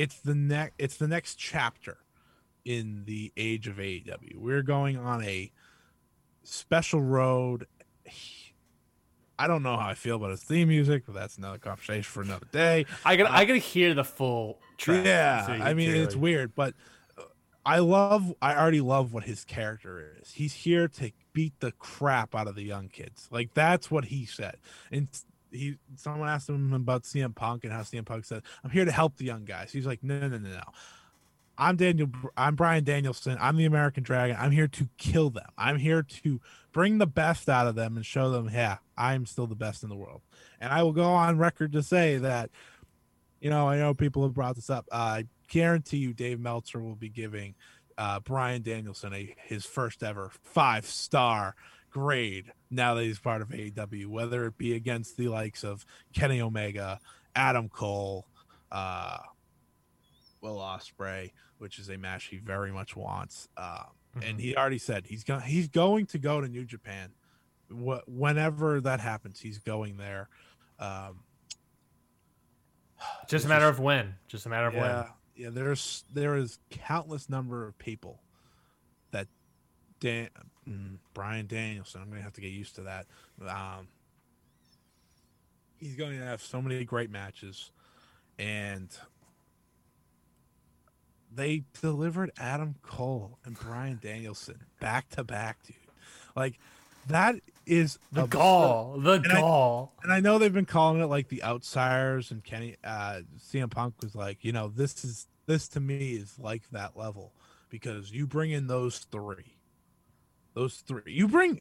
it's 0.00 0.18
the 0.20 0.34
next 0.34 0.72
it's 0.78 0.96
the 0.96 1.06
next 1.06 1.34
chapter 1.34 1.98
in 2.64 3.04
the 3.04 3.32
age 3.36 3.68
of 3.68 3.76
AEW. 3.76 4.36
We're 4.36 4.62
going 4.62 4.96
on 4.96 5.22
a 5.22 5.52
special 6.42 7.02
road 7.02 7.66
I 9.38 9.46
don't 9.46 9.62
know 9.62 9.76
how 9.76 9.88
I 9.88 9.94
feel 9.94 10.16
about 10.16 10.30
his 10.30 10.42
theme 10.42 10.68
music, 10.68 11.04
but 11.04 11.14
that's 11.14 11.36
another 11.36 11.58
conversation 11.58 12.02
for 12.02 12.22
another 12.22 12.46
day. 12.50 12.86
I 13.04 13.16
got 13.16 13.30
uh, 13.30 13.34
I 13.34 13.44
gotta 13.44 13.58
hear 13.58 13.92
the 13.92 14.04
full 14.04 14.58
track. 14.78 15.04
Yeah, 15.04 15.46
so 15.46 15.52
I 15.52 15.74
mean 15.74 15.90
it's 15.90 16.14
like... 16.14 16.22
weird, 16.22 16.54
but 16.54 16.74
I 17.64 17.80
love. 17.80 18.34
I 18.40 18.56
already 18.56 18.80
love 18.80 19.12
what 19.12 19.24
his 19.24 19.44
character 19.44 20.16
is. 20.18 20.32
He's 20.32 20.54
here 20.54 20.88
to 20.88 21.12
beat 21.34 21.60
the 21.60 21.72
crap 21.72 22.34
out 22.34 22.48
of 22.48 22.54
the 22.54 22.64
young 22.64 22.88
kids. 22.88 23.28
Like 23.30 23.52
that's 23.52 23.90
what 23.90 24.06
he 24.06 24.24
said. 24.24 24.56
And 24.90 25.08
he 25.50 25.76
someone 25.96 26.28
asked 26.28 26.48
him 26.48 26.72
about 26.72 27.04
CM 27.04 27.34
Punk 27.34 27.64
and 27.64 27.72
how 27.72 27.80
CM 27.80 28.04
Punk 28.04 28.24
said, 28.24 28.42
"I'm 28.64 28.70
here 28.70 28.84
to 28.84 28.92
help 28.92 29.16
the 29.16 29.24
young 29.24 29.44
guys." 29.44 29.72
He's 29.72 29.86
like, 29.86 30.02
"No, 30.02 30.20
no, 30.20 30.38
no, 30.38 30.48
no. 30.48 30.62
I'm 31.60 31.76
Daniel. 31.76 32.08
I'm 32.38 32.56
Bryan 32.56 32.84
Danielson. 32.84 33.36
I'm 33.38 33.56
the 33.58 33.66
American 33.66 34.02
Dragon. 34.02 34.34
I'm 34.40 34.50
here 34.50 34.68
to 34.68 34.88
kill 34.96 35.28
them. 35.28 35.48
I'm 35.58 35.76
here 35.76 36.02
to 36.02 36.40
bring 36.72 36.96
the 36.96 37.06
best 37.06 37.50
out 37.50 37.66
of 37.66 37.74
them 37.74 37.96
and 37.96 38.06
show 38.06 38.30
them, 38.30 38.48
yeah, 38.50 38.78
I'm 38.96 39.26
still 39.26 39.46
the 39.46 39.54
best 39.54 39.82
in 39.82 39.90
the 39.90 39.96
world. 39.96 40.22
And 40.58 40.72
I 40.72 40.82
will 40.82 40.92
go 40.92 41.04
on 41.04 41.36
record 41.36 41.72
to 41.72 41.82
say 41.82 42.16
that, 42.16 42.50
you 43.40 43.50
know, 43.50 43.68
I 43.68 43.76
know 43.76 43.92
people 43.92 44.22
have 44.22 44.32
brought 44.32 44.54
this 44.56 44.70
up. 44.70 44.86
Uh, 44.90 44.94
I 44.94 45.24
guarantee 45.48 45.98
you, 45.98 46.14
Dave 46.14 46.40
Meltzer 46.40 46.80
will 46.80 46.96
be 46.96 47.10
giving 47.10 47.54
uh, 47.98 48.20
Bryan 48.20 48.62
Danielson 48.62 49.12
a 49.12 49.34
his 49.44 49.66
first 49.66 50.02
ever 50.02 50.30
five 50.42 50.86
star 50.86 51.54
grade 51.90 52.52
now 52.70 52.94
that 52.94 53.02
he's 53.02 53.18
part 53.18 53.42
of 53.42 53.48
AEW, 53.48 54.06
whether 54.06 54.46
it 54.46 54.56
be 54.56 54.74
against 54.74 55.16
the 55.16 55.28
likes 55.28 55.64
of 55.64 55.84
Kenny 56.12 56.40
Omega, 56.40 57.00
Adam 57.34 57.68
Cole, 57.68 58.26
uh, 58.70 59.18
Will 60.40 60.56
Ospreay, 60.56 61.32
which 61.58 61.78
is 61.78 61.90
a 61.90 61.98
match 61.98 62.26
he 62.26 62.38
very 62.38 62.72
much 62.72 62.96
wants. 62.96 63.48
Um, 63.56 63.64
mm-hmm. 63.66 64.22
And 64.22 64.40
he 64.40 64.56
already 64.56 64.78
said 64.78 65.06
he's 65.06 65.24
going 65.24 65.42
he's 65.42 65.68
going 65.68 66.06
to 66.06 66.18
go 66.18 66.40
to 66.40 66.48
New 66.48 66.64
Japan. 66.64 67.10
Wh- 67.70 68.06
whenever 68.08 68.80
that 68.80 69.00
happens, 69.00 69.40
he's 69.40 69.58
going 69.58 69.96
there. 69.96 70.28
Um, 70.78 71.20
just 73.28 73.44
a 73.44 73.48
matter 73.48 73.68
just, 73.68 73.78
of 73.78 73.84
when. 73.84 74.14
Just 74.28 74.46
a 74.46 74.48
matter 74.48 74.68
of 74.68 74.74
yeah, 74.74 74.80
when. 74.80 75.06
Yeah, 75.36 75.50
there's 75.50 76.04
there 76.12 76.36
is 76.36 76.58
countless 76.70 77.28
number 77.28 77.66
of 77.66 77.78
people 77.78 78.20
that 79.10 79.26
Dan 80.00 80.28
mm, 80.70 80.96
Bryan 81.14 81.46
Danielson. 81.46 82.02
I'm 82.02 82.08
gonna 82.10 82.22
have 82.22 82.32
to 82.34 82.40
get 82.40 82.52
used 82.52 82.74
to 82.76 82.82
that. 82.82 83.06
Um, 83.46 83.88
he's 85.78 85.96
going 85.96 86.18
to 86.18 86.24
have 86.24 86.42
so 86.42 86.60
many 86.60 86.84
great 86.84 87.10
matches, 87.10 87.70
and 88.38 88.88
they 91.34 91.62
delivered 91.80 92.32
Adam 92.38 92.74
Cole 92.82 93.38
and 93.44 93.58
Bryan 93.58 93.98
Danielson 94.02 94.60
back 94.80 95.08
to 95.10 95.24
back, 95.24 95.58
dude. 95.66 95.76
Like 96.36 96.58
that 97.06 97.36
is 97.66 97.98
The 98.12 98.26
gall, 98.26 98.98
the 98.98 99.12
And 99.12 99.32
I- 99.32 99.40
And 100.02 100.12
I 100.12 100.20
know 100.20 100.38
they've 100.38 100.52
been 100.52 100.66
calling 100.66 101.00
it 101.00 101.06
like 101.06 101.28
the 101.28 101.42
outsiders, 101.42 102.30
and 102.30 102.42
Kenny 102.44 102.76
uh, 102.84 103.20
CM 103.38 103.70
Punk 103.70 103.94
was 104.02 104.14
like, 104.14 104.44
you 104.44 104.52
know, 104.52 104.68
this 104.68 105.04
is 105.04 105.26
this 105.46 105.66
to 105.68 105.80
me 105.80 106.12
is 106.12 106.38
like 106.38 106.68
that 106.70 106.96
level 106.96 107.32
because 107.70 108.12
you 108.12 108.26
bring 108.26 108.50
in 108.50 108.66
those 108.66 108.98
three, 108.98 109.54
those 110.54 110.76
three. 110.78 111.02
You 111.06 111.28
bring. 111.28 111.60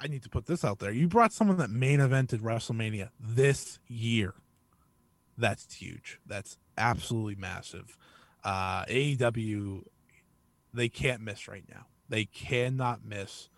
I 0.00 0.08
need 0.08 0.22
to 0.24 0.28
put 0.28 0.46
this 0.46 0.64
out 0.64 0.80
there. 0.80 0.90
You 0.90 1.06
brought 1.06 1.32
someone 1.32 1.58
that 1.58 1.70
main 1.70 2.00
evented 2.00 2.40
WrestleMania 2.40 3.10
this 3.20 3.78
year. 3.86 4.34
That's 5.38 5.72
huge. 5.72 6.18
That's 6.26 6.58
absolutely 6.76 7.36
massive. 7.36 7.96
Uh, 8.42 8.84
AEW, 8.86 9.84
they 10.74 10.88
can't 10.88 11.22
miss 11.22 11.46
right 11.46 11.64
now. 11.68 11.86
They 12.08 12.24
cannot 12.24 13.04
miss, 13.04 13.48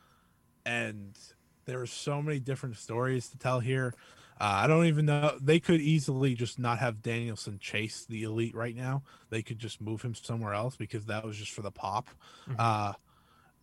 and 0.66 1.18
there 1.64 1.80
are 1.80 1.86
so 1.86 2.20
many 2.22 2.40
different 2.40 2.76
stories 2.76 3.28
to 3.30 3.38
tell 3.38 3.60
here. 3.60 3.94
Uh, 4.40 4.62
I 4.64 4.66
don't 4.66 4.86
even 4.86 5.06
know. 5.06 5.38
They 5.40 5.60
could 5.60 5.80
easily 5.80 6.34
just 6.34 6.58
not 6.58 6.78
have 6.78 7.02
Danielson 7.02 7.58
chase 7.58 8.04
the 8.04 8.24
elite 8.24 8.54
right 8.54 8.76
now. 8.76 9.02
They 9.30 9.42
could 9.42 9.58
just 9.58 9.80
move 9.80 10.02
him 10.02 10.14
somewhere 10.14 10.52
else 10.54 10.76
because 10.76 11.06
that 11.06 11.24
was 11.24 11.36
just 11.36 11.52
for 11.52 11.62
the 11.62 11.70
pop. 11.70 12.10
Mhm. 12.48 12.56
Uh, 12.58 12.92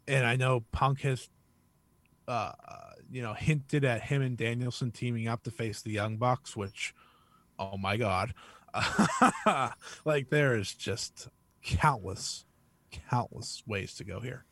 and 0.07 0.25
I 0.25 0.35
know 0.35 0.63
Punk 0.71 1.01
has, 1.01 1.29
uh, 2.27 2.51
you 3.11 3.21
know, 3.21 3.33
hinted 3.33 3.85
at 3.85 4.01
him 4.01 4.21
and 4.21 4.37
Danielson 4.37 4.91
teaming 4.91 5.27
up 5.27 5.43
to 5.43 5.51
face 5.51 5.81
the 5.81 5.91
Young 5.91 6.17
Bucks, 6.17 6.55
which, 6.55 6.93
oh 7.59 7.77
my 7.77 7.97
God, 7.97 8.33
like 10.05 10.29
there 10.29 10.57
is 10.57 10.73
just 10.73 11.27
countless, 11.63 12.45
countless 13.09 13.63
ways 13.65 13.93
to 13.95 14.03
go 14.03 14.19
here. 14.19 14.45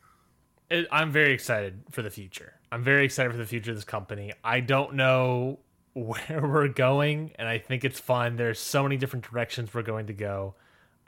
I'm 0.92 1.10
very 1.10 1.32
excited 1.32 1.82
for 1.90 2.02
the 2.02 2.10
future. 2.10 2.54
I'm 2.70 2.84
very 2.84 3.04
excited 3.04 3.32
for 3.32 3.38
the 3.38 3.46
future 3.46 3.72
of 3.72 3.76
this 3.76 3.84
company. 3.84 4.32
I 4.44 4.60
don't 4.60 4.94
know 4.94 5.58
where 5.94 6.40
we're 6.42 6.68
going, 6.68 7.32
and 7.36 7.48
I 7.48 7.58
think 7.58 7.84
it's 7.84 7.98
fun. 7.98 8.36
There's 8.36 8.60
so 8.60 8.82
many 8.82 8.96
different 8.96 9.28
directions 9.28 9.74
we're 9.74 9.82
going 9.82 10.06
to 10.06 10.12
go. 10.12 10.54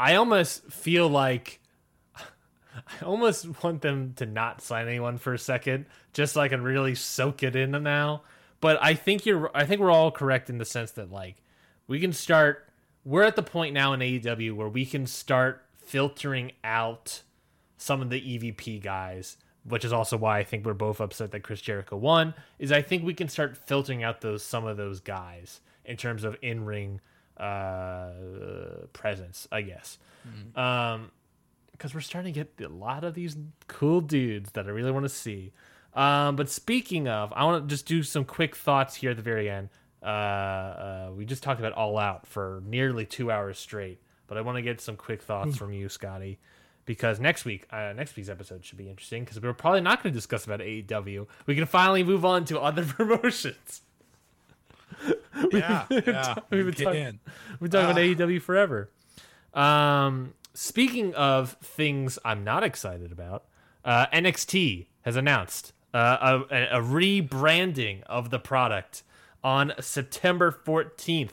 I 0.01 0.17
almost 0.17 0.65
feel 0.73 1.09
like 1.09 1.61
I 2.75 3.05
almost 3.05 3.63
want 3.63 3.83
them 3.83 4.15
to 4.17 4.27
not 4.27 4.63
sign 4.63 4.89
anyone 4.89 5.19
for 5.19 5.35
a 5.35 5.39
second, 5.39 5.87
just 6.13 6.35
so 6.35 6.41
I 6.41 6.49
can 6.49 6.63
really 6.63 6.95
soak 6.95 7.43
it 7.43 7.57
in 7.57 7.71
now. 7.71 8.23
But 8.61 8.79
I 8.83 8.95
think 8.95 9.27
you're 9.27 9.51
I 9.55 9.67
think 9.67 9.81
we're 9.81 9.91
all 9.91 10.11
correct 10.11 10.49
in 10.49 10.59
the 10.59 10.65
sense 10.65 10.93
that 10.93 11.11
like 11.11 11.37
we 11.87 12.01
can 12.01 12.13
start 12.13 12.69
we're 13.05 13.25
at 13.25 13.37
the 13.37 13.43
point 13.43 13.75
now 13.75 13.93
in 13.93 14.01
AEW 14.01 14.55
where 14.55 14.69
we 14.69 14.87
can 14.87 15.07
start 15.07 15.65
filtering 15.85 16.53
out 16.63 17.23
some 17.77 18.01
of 18.01 18.11
the 18.11 18.21
EVP 18.21 18.81
guys, 18.81 19.37
which 19.65 19.85
is 19.85 19.93
also 19.93 20.17
why 20.17 20.39
I 20.39 20.45
think 20.45 20.65
we're 20.65 20.75
both 20.75 21.01
upset 21.01 21.33
that 21.33 21.41
Chris 21.43 21.61
Jericho 21.61 21.97
won. 21.97 22.35
Is 22.61 22.71
I 22.71 22.83
think 22.83 23.05
we 23.05 23.15
can 23.15 23.29
start 23.29 23.57
filtering 23.57 24.05
out 24.05 24.21
those 24.21 24.45
some 24.45 24.65
of 24.65 24.77
those 24.77 25.01
guys 25.01 25.61
in 25.85 25.97
terms 25.97 26.23
of 26.23 26.37
in 26.41 26.65
ring 26.65 27.01
uh, 27.37 28.11
presence, 28.93 29.49
I 29.51 29.63
guess. 29.63 29.99
Um, 30.57 31.11
because 31.73 31.95
we're 31.95 32.01
starting 32.01 32.33
to 32.33 32.45
get 32.45 32.65
a 32.67 32.69
lot 32.73 33.05
of 33.05 33.15
these 33.15 33.37
cool 33.69 34.01
dudes 34.01 34.53
that 34.53 34.67
I 34.67 34.71
really 34.71 34.91
want 34.93 35.05
to 35.05 35.09
see. 35.09 35.53
Um, 35.95 36.37
but 36.37 36.49
speaking 36.49 37.09
of, 37.09 37.33
I 37.35 37.45
want 37.45 37.69
to 37.69 37.75
just 37.75 37.87
do 37.87 38.03
some 38.03 38.25
quick 38.25 38.57
thoughts 38.57 38.95
here 38.95 39.11
at 39.11 39.17
the 39.17 39.23
very 39.23 39.51
end. 39.51 39.69
Uh, 40.03 40.07
uh, 40.07 41.11
we 41.17 41.25
just 41.25 41.43
talked 41.43 41.61
about 41.61 41.73
All 41.73 41.99
Out 41.99 42.27
for 42.27 42.63
nearly 42.67 43.05
two 43.07 43.31
hours 43.31 43.59
straight, 43.59 44.01
but 44.27 44.37
I 44.39 44.41
want 44.41 44.57
to 44.57 44.63
get 44.63 44.81
some 44.81 44.97
quick 44.97 45.23
thoughts 45.23 45.57
from 45.57 45.73
you, 45.73 45.89
Scotty, 45.89 46.39
because 46.87 47.21
next 47.21 47.45
week, 47.45 47.67
uh, 47.71 47.93
next 47.95 48.17
week's 48.17 48.29
episode 48.29 48.65
should 48.65 48.79
be 48.79 48.89
interesting 48.89 49.23
because 49.25 49.41
we're 49.41 49.53
probably 49.53 49.81
not 49.81 50.03
going 50.03 50.13
to 50.13 50.17
discuss 50.19 50.45
about 50.45 50.61
AEW. 50.61 51.27
We 51.47 51.55
can 51.55 51.67
finally 51.67 52.03
move 52.05 52.25
on 52.25 52.45
to 52.47 52.59
other 52.61 52.85
promotions. 52.87 53.83
Yeah, 55.51 55.85
yeah, 55.91 56.35
We've 56.51 56.65
been 56.67 56.75
talking- 56.75 57.19
We've 57.61 57.71
been 57.71 57.81
talking 57.83 57.91
about 57.91 58.23
Ah. 58.23 58.27
AEW 58.27 58.41
forever. 58.43 58.91
Um, 59.55 60.35
speaking 60.55 61.15
of 61.15 61.53
things 61.63 62.19
I'm 62.25 62.45
not 62.45 62.63
excited 62.63 63.13
about, 63.13 63.45
uh, 63.85 64.07
NXT 64.07 64.87
has 65.03 65.17
announced 65.17 65.73
uh, 65.95 66.43
a, 66.51 66.79
a 66.79 66.81
rebranding 66.81 68.03
of 68.05 68.31
the 68.31 68.39
product 68.39 69.03
on 69.43 69.73
September 69.81 70.57
14th. 70.65 71.33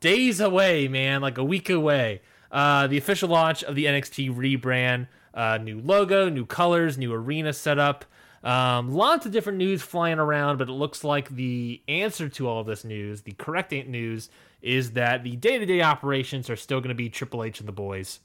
Days 0.00 0.40
away, 0.40 0.88
man, 0.88 1.20
like 1.20 1.38
a 1.38 1.44
week 1.44 1.70
away. 1.70 2.20
Uh, 2.50 2.86
the 2.86 2.96
official 2.96 3.28
launch 3.28 3.64
of 3.64 3.74
the 3.74 3.86
NXT 3.86 4.34
rebrand, 4.34 5.08
uh, 5.34 5.58
new 5.58 5.80
logo, 5.80 6.28
new 6.28 6.46
colors, 6.46 6.96
new 6.96 7.12
arena 7.12 7.52
setup. 7.52 8.04
Um, 8.44 8.94
lots 8.94 9.26
of 9.26 9.32
different 9.32 9.58
news 9.58 9.82
flying 9.82 10.18
around, 10.18 10.58
but 10.58 10.68
it 10.68 10.72
looks 10.72 11.02
like 11.02 11.30
the 11.30 11.82
answer 11.88 12.28
to 12.28 12.46
all 12.48 12.60
of 12.60 12.66
this 12.66 12.84
news, 12.84 13.22
the 13.22 13.32
correct 13.32 13.72
news, 13.72 14.30
is 14.62 14.92
that 14.92 15.24
the 15.24 15.36
day 15.36 15.58
to 15.58 15.66
day 15.66 15.82
operations 15.82 16.48
are 16.48 16.56
still 16.56 16.80
going 16.80 16.90
to 16.90 16.94
be 16.94 17.08
Triple 17.08 17.42
H 17.42 17.58
and 17.58 17.68
the 17.68 17.72
boys. 17.72 18.20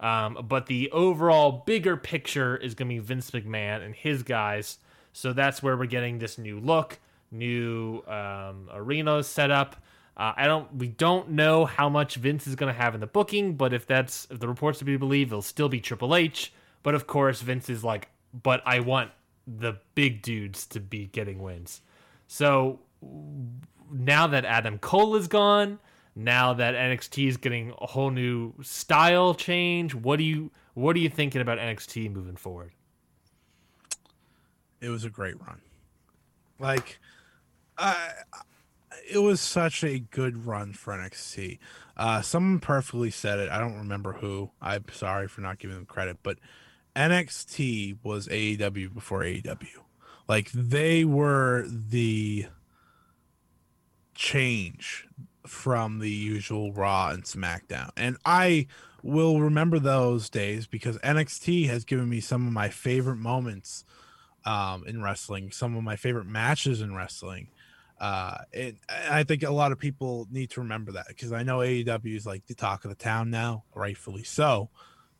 Um, 0.00 0.46
but 0.48 0.66
the 0.66 0.90
overall 0.90 1.62
bigger 1.66 1.96
picture 1.96 2.56
is 2.56 2.74
going 2.74 2.88
to 2.88 2.94
be 2.94 2.98
Vince 3.00 3.30
McMahon 3.32 3.84
and 3.84 3.94
his 3.94 4.22
guys. 4.22 4.78
So 5.12 5.32
that's 5.32 5.62
where 5.62 5.76
we're 5.76 5.86
getting 5.86 6.18
this 6.18 6.38
new 6.38 6.60
look, 6.60 6.98
new 7.30 8.02
um, 8.06 8.68
arena 8.72 9.22
setup. 9.24 9.76
Uh, 10.16 10.32
I 10.36 10.46
don't. 10.46 10.74
We 10.74 10.88
don't 10.88 11.30
know 11.30 11.64
how 11.64 11.88
much 11.88 12.16
Vince 12.16 12.46
is 12.46 12.56
going 12.56 12.72
to 12.72 12.80
have 12.80 12.94
in 12.94 13.00
the 13.00 13.06
booking, 13.06 13.54
but 13.54 13.72
if 13.72 13.86
that's 13.86 14.26
if 14.30 14.40
the 14.40 14.48
reports 14.48 14.80
to 14.80 14.84
be 14.84 14.96
believed, 14.96 15.30
it'll 15.30 15.42
still 15.42 15.68
be 15.68 15.80
Triple 15.80 16.14
H. 16.14 16.52
But 16.82 16.94
of 16.94 17.06
course, 17.06 17.40
Vince 17.40 17.68
is 17.68 17.84
like, 17.84 18.08
but 18.42 18.62
I 18.66 18.80
want 18.80 19.10
the 19.46 19.78
big 19.94 20.22
dudes 20.22 20.66
to 20.66 20.80
be 20.80 21.06
getting 21.06 21.40
wins. 21.40 21.80
So 22.26 22.80
now 23.92 24.26
that 24.26 24.44
Adam 24.44 24.78
Cole 24.78 25.16
is 25.16 25.28
gone, 25.28 25.78
now 26.18 26.52
that 26.54 26.74
NXT 26.74 27.28
is 27.28 27.36
getting 27.36 27.72
a 27.80 27.86
whole 27.86 28.10
new 28.10 28.52
style 28.62 29.34
change, 29.34 29.94
what 29.94 30.18
do 30.18 30.24
you 30.24 30.50
what 30.74 30.94
are 30.94 31.00
you 31.00 31.08
thinking 31.08 31.40
about 31.40 31.58
NXT 31.58 32.12
moving 32.12 32.36
forward? 32.36 32.72
it 34.80 34.88
was 34.88 35.04
a 35.04 35.10
great 35.10 35.40
run. 35.40 35.60
Like, 36.58 36.98
I, 37.76 38.10
it 39.10 39.18
was 39.18 39.40
such 39.40 39.84
a 39.84 39.98
good 39.98 40.46
run 40.46 40.72
for 40.72 40.92
NXT. 40.92 41.58
Uh, 41.96 42.22
someone 42.22 42.60
perfectly 42.60 43.10
said 43.10 43.38
it. 43.38 43.50
I 43.50 43.58
don't 43.58 43.76
remember 43.76 44.14
who. 44.14 44.50
I'm 44.60 44.84
sorry 44.92 45.28
for 45.28 45.40
not 45.40 45.58
giving 45.58 45.76
them 45.76 45.86
credit, 45.86 46.18
but 46.22 46.38
NXT 46.94 47.98
was 48.02 48.28
AEW 48.28 48.94
before 48.94 49.20
AEW. 49.22 49.66
Like 50.28 50.50
they 50.52 51.04
were 51.04 51.64
the 51.68 52.46
change 54.14 55.06
from 55.48 55.98
the 55.98 56.10
usual 56.10 56.72
Raw 56.72 57.10
and 57.10 57.24
SmackDown. 57.24 57.90
And 57.96 58.16
I 58.24 58.66
will 59.02 59.40
remember 59.40 59.78
those 59.78 60.28
days 60.28 60.66
because 60.66 60.98
NXT 60.98 61.68
has 61.68 61.84
given 61.84 62.08
me 62.08 62.20
some 62.20 62.46
of 62.46 62.52
my 62.52 62.68
favorite 62.68 63.16
moments 63.16 63.84
um, 64.44 64.84
in 64.86 65.02
wrestling, 65.02 65.50
some 65.50 65.76
of 65.76 65.82
my 65.82 65.96
favorite 65.96 66.26
matches 66.26 66.80
in 66.80 66.94
wrestling. 66.94 67.48
Uh, 68.00 68.38
and 68.54 68.76
and 68.88 69.14
I 69.14 69.24
think 69.24 69.42
a 69.42 69.50
lot 69.50 69.72
of 69.72 69.78
people 69.78 70.28
need 70.30 70.50
to 70.50 70.60
remember 70.60 70.92
that 70.92 71.08
because 71.08 71.32
I 71.32 71.42
know 71.42 71.58
AEW 71.58 72.16
is 72.16 72.26
like 72.26 72.46
the 72.46 72.54
talk 72.54 72.84
of 72.84 72.90
the 72.90 72.94
town 72.94 73.30
now, 73.30 73.64
rightfully 73.74 74.22
so. 74.22 74.68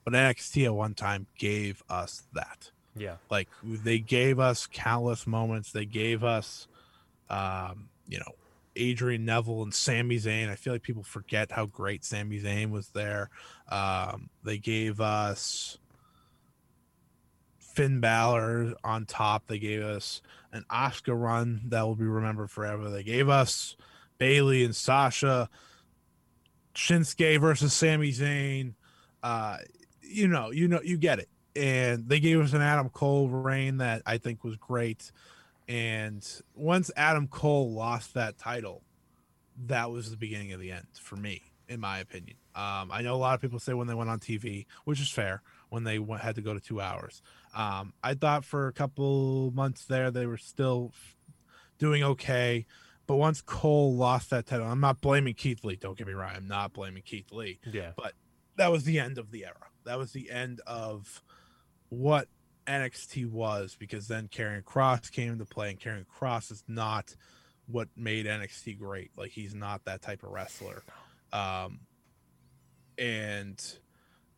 But 0.04 0.14
NXT 0.14 0.66
at 0.66 0.74
one 0.74 0.94
time 0.94 1.26
gave 1.36 1.82
us 1.90 2.22
that. 2.34 2.70
Yeah. 2.96 3.16
Like 3.30 3.48
they 3.62 3.98
gave 3.98 4.38
us 4.38 4.68
countless 4.70 5.26
moments. 5.26 5.72
They 5.72 5.84
gave 5.84 6.24
us, 6.24 6.68
um, 7.28 7.88
you 8.08 8.18
know, 8.18 8.32
Adrian 8.78 9.24
Neville 9.24 9.62
and 9.62 9.74
Sami 9.74 10.16
Zayn. 10.16 10.48
I 10.48 10.54
feel 10.54 10.72
like 10.72 10.82
people 10.82 11.02
forget 11.02 11.52
how 11.52 11.66
great 11.66 12.04
Sami 12.04 12.40
Zayn 12.40 12.70
was 12.70 12.88
there. 12.88 13.30
Um, 13.68 14.30
they 14.44 14.58
gave 14.58 15.00
us 15.00 15.78
Finn 17.58 18.00
Balor 18.00 18.74
on 18.82 19.06
top. 19.06 19.46
They 19.46 19.58
gave 19.58 19.82
us 19.82 20.22
an 20.52 20.64
Asuka 20.70 21.20
run 21.20 21.62
that 21.66 21.82
will 21.82 21.94
be 21.94 22.04
remembered 22.04 22.50
forever. 22.50 22.90
They 22.90 23.02
gave 23.02 23.28
us 23.28 23.76
Bayley 24.18 24.64
and 24.64 24.74
Sasha, 24.74 25.48
Shinsuke 26.74 27.40
versus 27.40 27.72
Sami 27.72 28.10
Zayn. 28.12 28.74
Uh, 29.22 29.58
you 30.02 30.28
know, 30.28 30.50
you 30.50 30.68
know, 30.68 30.80
you 30.82 30.96
get 30.96 31.18
it. 31.18 31.28
And 31.54 32.08
they 32.08 32.20
gave 32.20 32.40
us 32.40 32.52
an 32.52 32.62
Adam 32.62 32.88
Cole 32.88 33.28
reign 33.28 33.78
that 33.78 34.02
I 34.06 34.18
think 34.18 34.44
was 34.44 34.56
great. 34.56 35.10
And 35.68 36.26
once 36.54 36.90
Adam 36.96 37.28
Cole 37.28 37.72
lost 37.72 38.14
that 38.14 38.38
title, 38.38 38.82
that 39.66 39.90
was 39.90 40.10
the 40.10 40.16
beginning 40.16 40.52
of 40.52 40.60
the 40.60 40.72
end 40.72 40.86
for 41.00 41.16
me, 41.16 41.52
in 41.68 41.78
my 41.78 41.98
opinion. 41.98 42.36
Um, 42.54 42.90
I 42.90 43.02
know 43.02 43.14
a 43.14 43.16
lot 43.18 43.34
of 43.34 43.40
people 43.40 43.58
say 43.58 43.74
when 43.74 43.86
they 43.86 43.94
went 43.94 44.08
on 44.08 44.18
TV, 44.18 44.66
which 44.84 45.00
is 45.00 45.10
fair, 45.10 45.42
when 45.68 45.84
they 45.84 45.98
went, 45.98 46.22
had 46.22 46.36
to 46.36 46.40
go 46.40 46.54
to 46.54 46.60
two 46.60 46.80
hours. 46.80 47.22
Um, 47.54 47.92
I 48.02 48.14
thought 48.14 48.44
for 48.44 48.66
a 48.66 48.72
couple 48.72 49.50
months 49.52 49.84
there 49.84 50.10
they 50.10 50.26
were 50.26 50.38
still 50.38 50.92
doing 51.78 52.02
okay, 52.02 52.66
but 53.06 53.16
once 53.16 53.42
Cole 53.42 53.94
lost 53.94 54.30
that 54.30 54.46
title, 54.46 54.66
I'm 54.66 54.80
not 54.80 55.00
blaming 55.00 55.34
Keith 55.34 55.64
Lee. 55.64 55.76
Don't 55.76 55.96
get 55.98 56.06
me 56.06 56.14
wrong, 56.14 56.32
I'm 56.34 56.48
not 56.48 56.72
blaming 56.72 57.02
Keith 57.02 57.30
Lee. 57.30 57.60
Yeah. 57.70 57.92
But 57.94 58.14
that 58.56 58.72
was 58.72 58.84
the 58.84 58.98
end 58.98 59.18
of 59.18 59.30
the 59.30 59.44
era. 59.44 59.68
That 59.84 59.98
was 59.98 60.12
the 60.12 60.30
end 60.30 60.60
of 60.66 61.22
what 61.90 62.28
NXT 62.68 63.30
was 63.30 63.76
because 63.78 64.08
then 64.08 64.28
Karrion 64.28 64.62
Kross 64.62 65.10
came 65.10 65.32
into 65.32 65.44
play, 65.44 65.70
and 65.70 65.80
Karrion 65.80 66.04
Kross 66.06 66.52
is 66.52 66.62
not 66.68 67.14
what 67.66 67.88
made 67.96 68.26
NXT 68.26 68.78
great. 68.78 69.10
Like 69.16 69.30
he's 69.30 69.54
not 69.54 69.84
that 69.84 70.02
type 70.02 70.22
of 70.22 70.30
wrestler. 70.30 70.82
Um, 71.32 71.80
and 72.96 73.62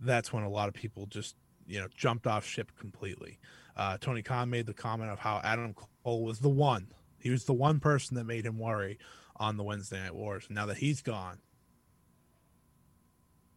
that's 0.01 0.32
when 0.32 0.44
a 0.44 0.48
lot 0.48 0.69
of 0.69 0.74
people 0.74 1.07
just 1.07 1.36
you 1.66 1.81
know 1.81 1.86
jumped 1.97 2.27
off 2.27 2.44
ship 2.44 2.73
completely. 2.78 3.39
Uh, 3.77 3.97
Tony 3.98 4.23
Khan 4.23 4.51
made 4.51 4.66
the 4.66 4.74
comment 4.74 5.11
of 5.11 5.19
how 5.19 5.40
Adam 5.43 5.74
Cole 6.05 6.24
was 6.24 6.40
the 6.40 6.48
one. 6.48 6.89
He 7.19 7.31
was 7.31 7.44
the 7.44 7.52
one 7.52 7.81
person 7.81 8.16
that 8.16 8.24
made 8.24 8.47
him 8.47 8.59
worry 8.59 8.98
on 9.36 9.57
the 9.57 9.62
Wednesday 9.62 10.01
Night 10.01 10.15
Wars. 10.15 10.47
Now 10.51 10.66
that 10.66 10.78
he's 10.78 11.02
gone, 11.02 11.39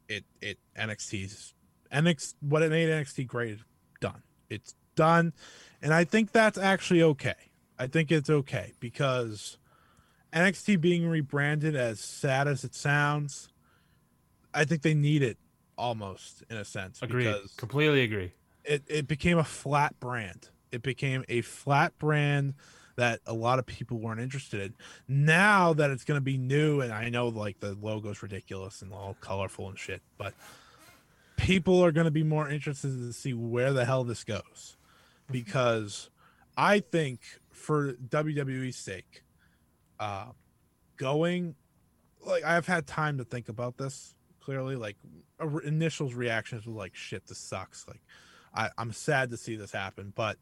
it 0.07 0.23
it 0.41 0.57
NXT's 0.77 1.53
NXT 1.91 2.35
what 2.41 2.61
it 2.61 2.69
made 2.69 2.89
NXT 2.89 3.27
great. 3.27 3.59
It's 4.53 4.75
done, 4.95 5.33
and 5.81 5.93
I 5.93 6.03
think 6.03 6.31
that's 6.31 6.57
actually 6.57 7.01
okay. 7.03 7.33
I 7.79 7.87
think 7.87 8.11
it's 8.11 8.29
okay 8.29 8.73
because 8.79 9.57
NXT 10.31 10.79
being 10.79 11.07
rebranded, 11.07 11.75
as 11.75 11.99
sad 11.99 12.47
as 12.47 12.63
it 12.63 12.75
sounds, 12.75 13.49
I 14.53 14.63
think 14.65 14.83
they 14.83 14.93
need 14.93 15.23
it 15.23 15.37
almost 15.77 16.43
in 16.49 16.57
a 16.57 16.65
sense. 16.65 17.01
Agree. 17.01 17.33
Completely 17.57 18.01
agree. 18.03 18.31
it, 18.63 18.83
it 18.87 19.07
became 19.07 19.37
a 19.37 19.43
flat 19.43 19.99
brand. 19.99 20.49
It 20.71 20.81
became 20.81 21.23
a 21.27 21.41
flat 21.41 21.97
brand 21.99 22.53
that 22.95 23.19
a 23.25 23.33
lot 23.33 23.57
of 23.59 23.65
people 23.65 23.97
weren't 23.99 24.19
interested 24.19 24.61
in. 24.61 24.73
Now 25.07 25.73
that 25.73 25.89
it's 25.89 26.03
going 26.03 26.17
to 26.17 26.21
be 26.23 26.37
new, 26.37 26.81
and 26.81 26.93
I 26.93 27.09
know 27.09 27.27
like 27.27 27.59
the 27.59 27.75
logo's 27.81 28.21
ridiculous 28.21 28.81
and 28.81 28.93
all 28.93 29.17
colorful 29.19 29.69
and 29.69 29.77
shit, 29.77 30.01
but 30.17 30.33
people 31.37 31.83
are 31.83 31.91
going 31.91 32.05
to 32.05 32.11
be 32.11 32.23
more 32.23 32.49
interested 32.49 32.89
to 32.89 33.13
see 33.13 33.33
where 33.33 33.73
the 33.73 33.85
hell 33.85 34.03
this 34.03 34.23
goes 34.23 34.77
because 35.31 36.09
I 36.57 36.79
think 36.79 37.21
for 37.49 37.93
WWE's 37.93 38.75
sake, 38.75 39.23
uh, 39.99 40.27
going 40.97 41.55
like 42.25 42.43
I've 42.43 42.67
had 42.67 42.87
time 42.87 43.17
to 43.17 43.23
think 43.23 43.49
about 43.49 43.77
this 43.77 44.15
clearly. 44.39 44.75
Like 44.75 44.97
initial 45.63 46.09
reactions 46.09 46.65
were 46.65 46.73
like, 46.73 46.95
"Shit, 46.95 47.27
this 47.27 47.37
sucks." 47.37 47.87
Like 47.87 48.01
I, 48.53 48.69
I'm 48.77 48.91
sad 48.91 49.31
to 49.31 49.37
see 49.37 49.55
this 49.55 49.71
happen, 49.71 50.13
but 50.15 50.37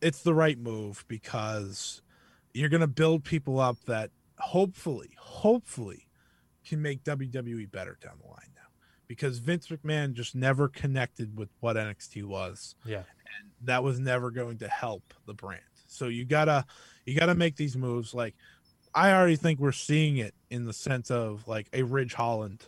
it's 0.00 0.22
the 0.22 0.34
right 0.34 0.58
move 0.58 1.04
because 1.08 2.02
you're 2.54 2.68
gonna 2.68 2.86
build 2.86 3.24
people 3.24 3.60
up 3.60 3.78
that 3.86 4.10
hopefully, 4.38 5.10
hopefully, 5.18 6.06
can 6.64 6.80
make 6.80 7.04
WWE 7.04 7.70
better 7.70 7.98
down 8.02 8.14
the 8.22 8.28
line. 8.28 8.49
Because 9.10 9.38
Vince 9.38 9.66
McMahon 9.66 10.12
just 10.12 10.36
never 10.36 10.68
connected 10.68 11.36
with 11.36 11.48
what 11.58 11.74
NXT 11.74 12.22
was 12.22 12.76
Yeah. 12.84 12.98
and 12.98 13.50
that 13.62 13.82
was 13.82 13.98
never 13.98 14.30
going 14.30 14.58
to 14.58 14.68
help 14.68 15.12
the 15.26 15.34
brand. 15.34 15.62
So 15.88 16.06
you 16.06 16.24
gotta 16.24 16.64
you 17.04 17.18
gotta 17.18 17.34
make 17.34 17.56
these 17.56 17.76
moves. 17.76 18.14
Like 18.14 18.36
I 18.94 19.10
already 19.12 19.34
think 19.34 19.58
we're 19.58 19.72
seeing 19.72 20.18
it 20.18 20.32
in 20.48 20.64
the 20.64 20.72
sense 20.72 21.10
of 21.10 21.48
like 21.48 21.66
a 21.72 21.82
Ridge 21.82 22.14
Holland, 22.14 22.66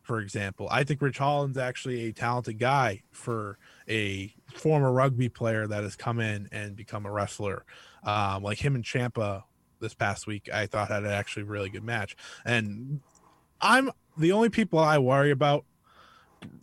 for 0.00 0.18
example. 0.20 0.66
I 0.70 0.82
think 0.84 1.02
Ridge 1.02 1.18
Holland's 1.18 1.58
actually 1.58 2.06
a 2.06 2.12
talented 2.14 2.58
guy 2.58 3.02
for 3.10 3.58
a 3.86 4.34
former 4.54 4.90
rugby 4.92 5.28
player 5.28 5.66
that 5.66 5.82
has 5.82 5.94
come 5.94 6.20
in 6.20 6.48
and 6.52 6.74
become 6.74 7.04
a 7.04 7.10
wrestler. 7.12 7.66
Um, 8.02 8.42
like 8.42 8.64
him 8.64 8.74
and 8.76 8.82
Ciampa 8.84 9.42
this 9.80 9.92
past 9.92 10.26
week, 10.26 10.48
I 10.50 10.64
thought 10.64 10.88
had 10.88 11.04
an 11.04 11.10
actually 11.10 11.42
really 11.42 11.68
good 11.68 11.84
match. 11.84 12.16
And 12.46 13.00
I'm 13.60 13.90
the 14.16 14.32
only 14.32 14.48
people 14.48 14.78
I 14.78 14.96
worry 14.96 15.30
about 15.30 15.66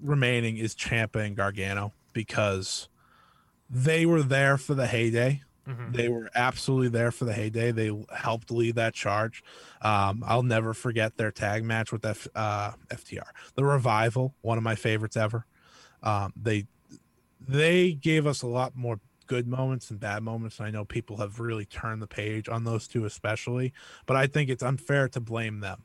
remaining 0.01 0.57
is 0.57 0.75
Ciampa 0.75 1.25
and 1.25 1.35
Gargano 1.35 1.93
because 2.13 2.89
they 3.69 4.05
were 4.05 4.23
there 4.23 4.57
for 4.57 4.73
the 4.73 4.87
heyday. 4.87 5.41
Mhm. 5.67 5.93
They 5.93 6.09
were 6.09 6.31
absolutely 6.33 6.89
there 6.89 7.11
for 7.11 7.25
the 7.25 7.33
heyday. 7.33 7.71
They 7.71 7.91
helped 8.15 8.49
lead 8.49 8.75
that 8.75 8.95
charge. 8.95 9.43
Um, 9.81 10.23
I'll 10.25 10.41
never 10.43 10.73
forget 10.73 11.17
their 11.17 11.31
tag 11.31 11.63
match 11.63 11.91
with 11.91 12.03
F, 12.05 12.27
uh, 12.33 12.71
FTR, 12.89 13.27
the 13.53 13.63
revival, 13.63 14.33
one 14.41 14.57
of 14.57 14.63
my 14.63 14.75
favorites 14.75 15.15
ever. 15.15 15.45
Um, 16.01 16.33
they 16.35 16.65
they 17.39 17.93
gave 17.93 18.27
us 18.27 18.41
a 18.41 18.47
lot 18.47 18.75
more 18.75 18.99
good 19.27 19.47
moments 19.47 19.91
and 19.91 19.99
bad 19.99 20.23
moments. 20.23 20.59
And 20.59 20.67
I 20.67 20.71
know 20.71 20.85
people 20.85 21.17
have 21.17 21.39
really 21.39 21.65
turned 21.65 22.01
the 22.01 22.07
page 22.07 22.49
on 22.49 22.63
those 22.63 22.87
two, 22.87 23.05
especially, 23.05 23.73
but 24.05 24.17
I 24.17 24.27
think 24.27 24.49
it's 24.49 24.63
unfair 24.63 25.07
to 25.09 25.19
blame 25.19 25.59
them. 25.59 25.83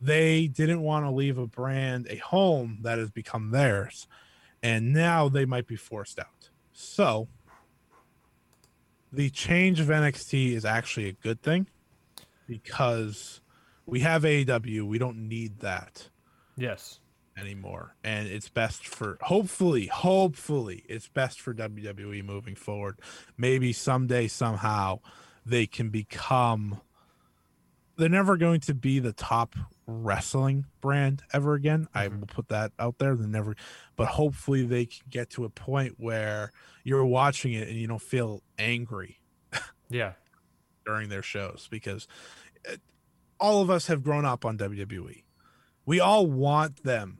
They 0.00 0.46
didn't 0.46 0.82
want 0.82 1.04
to 1.04 1.10
leave 1.10 1.36
a 1.38 1.46
brand, 1.46 2.06
a 2.08 2.16
home 2.16 2.78
that 2.82 2.98
has 2.98 3.10
become 3.10 3.50
theirs, 3.50 4.06
and 4.62 4.92
now 4.92 5.28
they 5.28 5.44
might 5.44 5.66
be 5.66 5.76
forced 5.76 6.18
out. 6.18 6.50
So 6.72 7.28
the 9.12 9.30
change 9.30 9.80
of 9.80 9.88
NXT 9.88 10.52
is 10.52 10.64
actually 10.64 11.08
a 11.08 11.12
good 11.12 11.42
thing 11.42 11.66
because 12.46 13.40
we 13.86 14.00
have 14.00 14.22
AEW. 14.22 14.86
We 14.86 14.98
don't 14.98 15.28
need 15.28 15.60
that 15.60 16.08
Yes. 16.56 17.00
anymore. 17.36 17.96
And 18.04 18.28
it's 18.28 18.48
best 18.48 18.86
for 18.86 19.18
hopefully, 19.20 19.86
hopefully, 19.86 20.84
it's 20.88 21.08
best 21.08 21.40
for 21.40 21.52
WWE 21.52 22.24
moving 22.24 22.54
forward. 22.54 23.00
Maybe 23.36 23.72
someday, 23.72 24.28
somehow, 24.28 25.00
they 25.44 25.66
can 25.66 25.90
become. 25.90 26.80
They're 27.96 28.08
never 28.08 28.36
going 28.36 28.60
to 28.60 28.74
be 28.74 28.98
the 28.98 29.12
top 29.12 29.54
wrestling 29.90 30.66
brand 30.80 31.22
ever 31.32 31.54
again. 31.54 31.88
I 31.94 32.08
will 32.08 32.26
put 32.26 32.48
that 32.48 32.72
out 32.78 32.98
there. 32.98 33.14
They're 33.16 33.26
never, 33.26 33.56
but 33.96 34.08
hopefully 34.08 34.64
they 34.64 34.86
can 34.86 35.02
get 35.10 35.30
to 35.30 35.44
a 35.44 35.50
point 35.50 35.94
where 35.98 36.52
you're 36.84 37.04
watching 37.04 37.52
it 37.52 37.68
and 37.68 37.76
you 37.76 37.86
don't 37.86 38.00
feel 38.02 38.42
angry 38.58 39.20
Yeah. 39.90 40.12
during 40.86 41.08
their 41.08 41.22
shows 41.22 41.68
because 41.70 42.06
uh, 42.70 42.76
all 43.38 43.60
of 43.62 43.70
us 43.70 43.88
have 43.88 44.02
grown 44.02 44.24
up 44.24 44.44
on 44.44 44.56
WWE. 44.58 45.24
We 45.86 45.98
all 46.00 46.26
want 46.26 46.82
them 46.84 47.18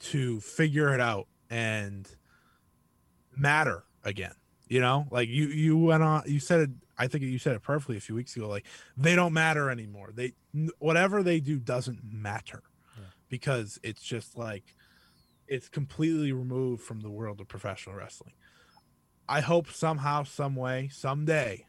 to 0.00 0.40
figure 0.40 0.92
it 0.94 1.00
out 1.00 1.26
and 1.48 2.08
matter 3.36 3.84
again. 4.04 4.34
You 4.68 4.80
know, 4.80 5.06
like 5.10 5.28
you 5.28 5.48
you 5.48 5.76
went 5.76 6.02
on 6.02 6.22
you 6.26 6.40
said 6.40 6.60
it 6.60 6.70
I 7.02 7.08
think 7.08 7.24
you 7.24 7.38
said 7.38 7.56
it 7.56 7.62
perfectly 7.62 7.96
a 7.96 8.00
few 8.00 8.14
weeks 8.14 8.36
ago 8.36 8.48
like 8.48 8.66
they 8.96 9.14
don't 9.16 9.32
matter 9.32 9.70
anymore. 9.70 10.10
They 10.14 10.34
whatever 10.78 11.22
they 11.22 11.40
do 11.40 11.58
doesn't 11.58 12.00
matter 12.04 12.62
Yeah. 12.96 13.04
because 13.28 13.78
it's 13.82 14.02
just 14.02 14.36
like 14.36 14.64
it's 15.48 15.68
completely 15.68 16.32
removed 16.32 16.82
from 16.82 17.00
the 17.00 17.10
world 17.10 17.40
of 17.40 17.48
professional 17.48 17.96
wrestling. 17.96 18.34
I 19.28 19.40
hope 19.40 19.66
somehow 19.70 20.22
some 20.24 20.54
way 20.56 20.88
someday 20.92 21.66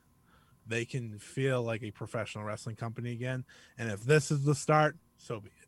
they 0.67 0.85
can 0.85 1.19
feel 1.19 1.61
like 1.63 1.83
a 1.83 1.91
professional 1.91 2.43
wrestling 2.45 2.75
company 2.75 3.11
again. 3.11 3.43
And 3.77 3.91
if 3.91 4.03
this 4.03 4.31
is 4.31 4.43
the 4.45 4.55
start, 4.55 4.95
so 5.17 5.39
be 5.39 5.49
it. 5.49 5.67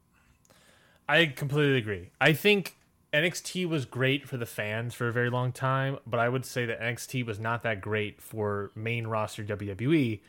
I 1.07 1.25
completely 1.27 1.77
agree. 1.77 2.11
I 2.21 2.33
think 2.33 2.75
NXT 3.15 3.69
was 3.69 3.85
great 3.85 4.27
for 4.27 4.35
the 4.35 4.45
fans 4.45 4.93
for 4.93 5.07
a 5.07 5.13
very 5.13 5.29
long 5.29 5.53
time, 5.53 5.99
but 6.05 6.19
I 6.19 6.27
would 6.27 6.45
say 6.45 6.65
that 6.65 6.81
NXT 6.81 7.25
was 7.25 7.39
not 7.39 7.63
that 7.63 7.79
great 7.79 8.21
for 8.21 8.71
main 8.75 9.07
roster 9.07 9.41
WWE, 9.41 10.19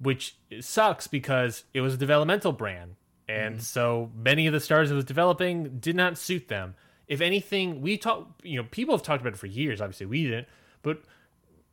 which 0.00 0.36
sucks 0.60 1.06
because 1.06 1.62
it 1.72 1.80
was 1.80 1.94
a 1.94 1.96
developmental 1.96 2.50
brand. 2.50 2.96
And 3.28 3.62
so 3.62 4.10
many 4.14 4.48
of 4.48 4.52
the 4.52 4.60
stars 4.60 4.90
it 4.90 4.94
was 4.94 5.04
developing 5.04 5.78
did 5.78 5.94
not 5.94 6.18
suit 6.18 6.48
them. 6.48 6.74
If 7.06 7.20
anything, 7.20 7.80
we 7.80 7.96
talk, 7.96 8.28
you 8.42 8.60
know, 8.60 8.66
people 8.70 8.94
have 8.94 9.04
talked 9.04 9.20
about 9.20 9.34
it 9.34 9.38
for 9.38 9.46
years. 9.46 9.80
Obviously, 9.80 10.06
we 10.06 10.24
didn't, 10.24 10.48
but 10.82 11.02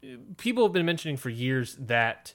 uh, 0.03 0.17
people 0.37 0.63
have 0.63 0.71
been 0.71 0.85
mentioning 0.85 1.17
for 1.17 1.29
years 1.29 1.75
that 1.79 2.33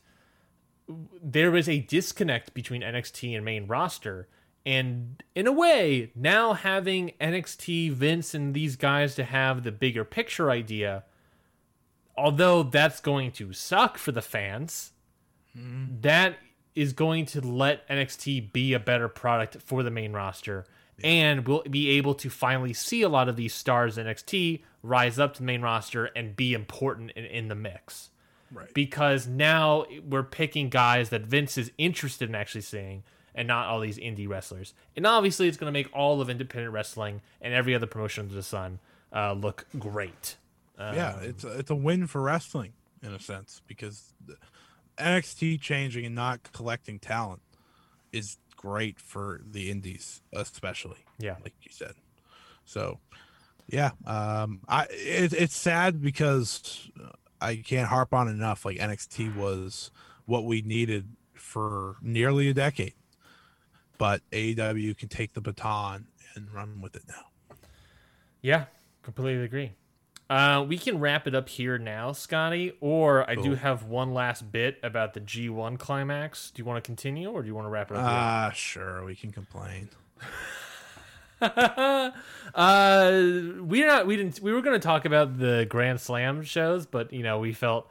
there 1.23 1.51
was 1.51 1.69
a 1.69 1.79
disconnect 1.79 2.53
between 2.53 2.83
NXT 2.83 3.35
and 3.37 3.45
main 3.45 3.67
roster. 3.67 4.29
And 4.67 5.23
in 5.35 5.47
a 5.47 5.53
way, 5.53 6.11
now 6.15 6.55
having 6.55 7.13
NXT, 7.21 7.93
Vince, 7.93 8.35
and 8.35 8.55
these 8.55 8.77
guys 8.77 9.15
to 9.17 9.25
have 9.25 9.63
the 9.63 9.73
bigger 9.73 10.05
picture 10.05 10.51
idea, 10.51 11.05
although 12.17 12.63
that's 12.63 13.01
going 13.01 13.31
to 13.33 13.53
suck 13.53 13.99
for 13.99 14.13
the 14.13 14.23
fans, 14.23 14.93
mm-hmm. 15.57 16.01
that 16.01 16.37
is 16.75 16.93
going 16.93 17.27
to 17.27 17.41
let 17.41 17.87
NXT 17.89 18.53
be 18.53 18.73
a 18.73 18.81
better 18.81 19.09
product 19.09 19.59
for 19.63 19.83
the 19.83 19.91
main 19.91 20.13
roster. 20.13 20.65
And 21.03 21.47
we'll 21.47 21.65
be 21.65 21.91
able 21.91 22.15
to 22.15 22.31
finally 22.31 22.73
see 22.73 23.03
a 23.03 23.09
lot 23.09 23.29
of 23.29 23.37
these 23.37 23.53
stars 23.53 23.97
NXT 23.97 24.63
rise 24.83 25.19
up 25.19 25.35
to 25.35 25.41
the 25.41 25.47
main 25.47 25.61
roster 25.61 26.07
and 26.07 26.37
be 26.37 26.55
important 26.55 27.11
in, 27.13 27.25
in 27.25 27.49
the 27.49 27.55
mix 27.55 28.11
Right. 28.53 28.73
because 28.73 29.27
now 29.27 29.85
we're 30.07 30.23
picking 30.23 30.69
guys 30.69 31.09
that 31.09 31.23
Vince 31.23 31.59
is 31.59 31.73
interested 31.77 32.29
in 32.29 32.37
actually 32.37 32.61
seeing 32.61 33.03
and 33.35 33.49
not 33.49 33.67
all 33.67 33.81
these 33.81 33.99
indie 33.99 34.29
wrestlers. 34.29 34.75
And 34.97 35.07
obviously, 35.07 35.49
it's 35.49 35.57
going 35.57 35.73
to 35.73 35.73
make 35.73 35.89
all 35.93 36.21
of 36.21 36.31
independent 36.31 36.73
wrestling 36.73 37.21
and 37.41 37.53
every 37.53 37.75
other 37.75 37.87
promotion 37.87 38.25
under 38.25 38.35
the 38.35 38.43
sun 38.43 38.79
uh, 39.13 39.33
look 39.33 39.67
great. 39.79 40.37
Uh, 40.79 40.93
yeah, 40.95 41.21
it's 41.21 41.45
a, 41.45 41.59
it's 41.59 41.71
a 41.71 41.75
win 41.75 42.07
for 42.07 42.21
wrestling 42.21 42.73
in 43.03 43.13
a 43.13 43.21
sense 43.21 43.63
because 43.67 44.15
NXT 44.99 45.61
changing 45.61 46.07
and 46.07 46.15
not 46.15 46.53
collecting 46.53 46.99
talent 46.99 47.43
is 48.13 48.39
great 48.57 48.99
for 48.99 49.41
the 49.45 49.71
indies, 49.71 50.23
especially. 50.33 51.05
Yeah. 51.19 51.37
like 51.43 51.55
you 51.63 51.71
said. 51.71 51.95
So 52.65 52.99
Yeah, 53.69 53.91
um, 54.07 54.61
I 54.69 54.87
it, 54.91 55.33
it's 55.33 55.57
sad 55.57 56.01
because 56.01 56.91
I 57.41 57.57
can't 57.57 57.89
harp 57.89 58.13
on 58.13 58.29
enough. 58.29 58.65
Like 58.65 58.79
NXT 58.79 59.37
was 59.37 59.91
what 60.27 60.45
we 60.45 60.63
needed 60.63 61.09
for 61.35 61.97
nearly 62.01 62.49
a 62.49 62.55
decade, 62.55 62.95
but 63.99 64.23
AEW 64.33 64.97
can 64.97 65.09
take 65.09 65.35
the 65.35 65.41
baton 65.41 66.07
and 66.35 66.53
run 66.53 66.81
with 66.81 66.97
it 66.97 67.03
now. 67.09 67.57
Yeah, 68.43 68.65
completely 69.03 69.45
agree. 69.45 69.73
Uh, 70.29 70.65
we 70.67 70.79
can 70.79 70.99
wrap 70.99 71.27
it 71.27 71.35
up 71.35 71.49
here 71.49 71.77
now, 71.77 72.13
Scotty, 72.13 72.73
or 72.81 73.29
I 73.29 73.35
do 73.35 73.55
have 73.55 73.85
one 73.85 74.15
last 74.15 74.51
bit 74.51 74.79
about 74.83 75.13
the 75.13 75.21
G1 75.21 75.79
climax. 75.79 76.51
Do 76.51 76.61
you 76.61 76.65
want 76.65 76.83
to 76.83 76.87
continue, 76.87 77.31
or 77.31 77.43
do 77.43 77.49
you 77.49 77.55
want 77.55 77.67
to 77.67 77.71
wrap 77.71 77.91
it 77.91 77.97
up? 77.99 78.03
here? 78.03 78.11
Ah, 78.11 78.51
sure, 78.55 79.05
we 79.05 79.15
can 79.15 79.33
complain. 79.33 79.91
uh, 81.43 82.11
we're 82.55 83.87
not. 83.87 84.07
We 84.07 84.17
didn't. 84.17 84.41
We 84.41 84.53
were 84.53 84.63
going 84.63 84.81
to 84.81 84.85
talk 84.85 85.05
about 85.05 85.39
the 85.39 85.67
Grand 85.69 86.01
Slam 86.01 86.43
shows, 86.43 86.87
but 86.87 87.13
you 87.13 87.23
know, 87.23 87.39
we 87.39 87.53
felt 87.53 87.91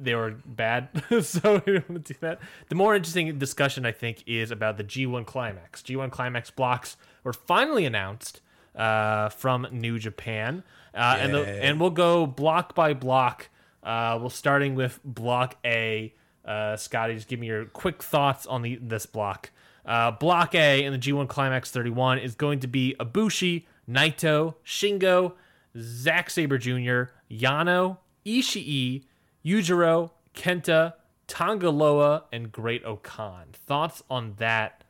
they 0.00 0.14
were 0.14 0.36
bad, 0.44 0.88
so 1.22 1.62
we 1.66 1.74
don't 1.74 1.88
want 1.88 2.04
to 2.06 2.12
do 2.12 2.18
that. 2.20 2.40
The 2.68 2.74
more 2.74 2.94
interesting 2.94 3.38
discussion, 3.38 3.86
I 3.86 3.92
think, 3.92 4.22
is 4.26 4.50
about 4.50 4.76
the 4.76 4.84
G1 4.84 5.26
Climax. 5.26 5.82
G1 5.82 6.10
Climax 6.10 6.50
blocks 6.50 6.96
were 7.22 7.32
finally 7.32 7.84
announced 7.84 8.40
uh, 8.76 9.28
from 9.28 9.66
New 9.70 9.98
Japan, 9.98 10.62
uh, 10.94 11.18
and 11.20 11.34
the, 11.34 11.46
and 11.46 11.80
we'll 11.80 11.90
go 11.90 12.26
block 12.26 12.74
by 12.74 12.94
block. 12.94 13.48
Uh, 13.82 14.18
we'll 14.20 14.30
starting 14.30 14.74
with 14.74 14.98
Block 15.04 15.56
A. 15.64 16.14
Uh, 16.44 16.76
Scotty, 16.76 17.14
just 17.14 17.28
give 17.28 17.40
me 17.40 17.46
your 17.46 17.66
quick 17.66 18.02
thoughts 18.02 18.46
on 18.46 18.62
the 18.62 18.76
this 18.76 19.06
block. 19.06 19.50
Uh, 19.84 20.10
block 20.10 20.54
A 20.54 20.84
in 20.84 20.92
the 20.92 20.98
G1 20.98 21.28
Climax 21.28 21.70
31 21.70 22.18
is 22.18 22.34
going 22.34 22.60
to 22.60 22.66
be 22.66 22.96
Ibushi, 22.98 23.64
Naito, 23.88 24.54
Shingo, 24.64 25.32
Zack 25.78 26.30
Sabre 26.30 26.58
Jr., 26.58 27.12
Yano, 27.30 27.98
Ishii, 28.24 29.04
Yujiro, 29.44 30.10
Kenta, 30.34 30.94
Tanga 31.26 31.70
Loa, 31.70 32.24
and 32.32 32.50
Great 32.50 32.84
O-Khan. 32.84 33.48
Thoughts 33.52 34.02
on 34.08 34.34
that 34.38 34.84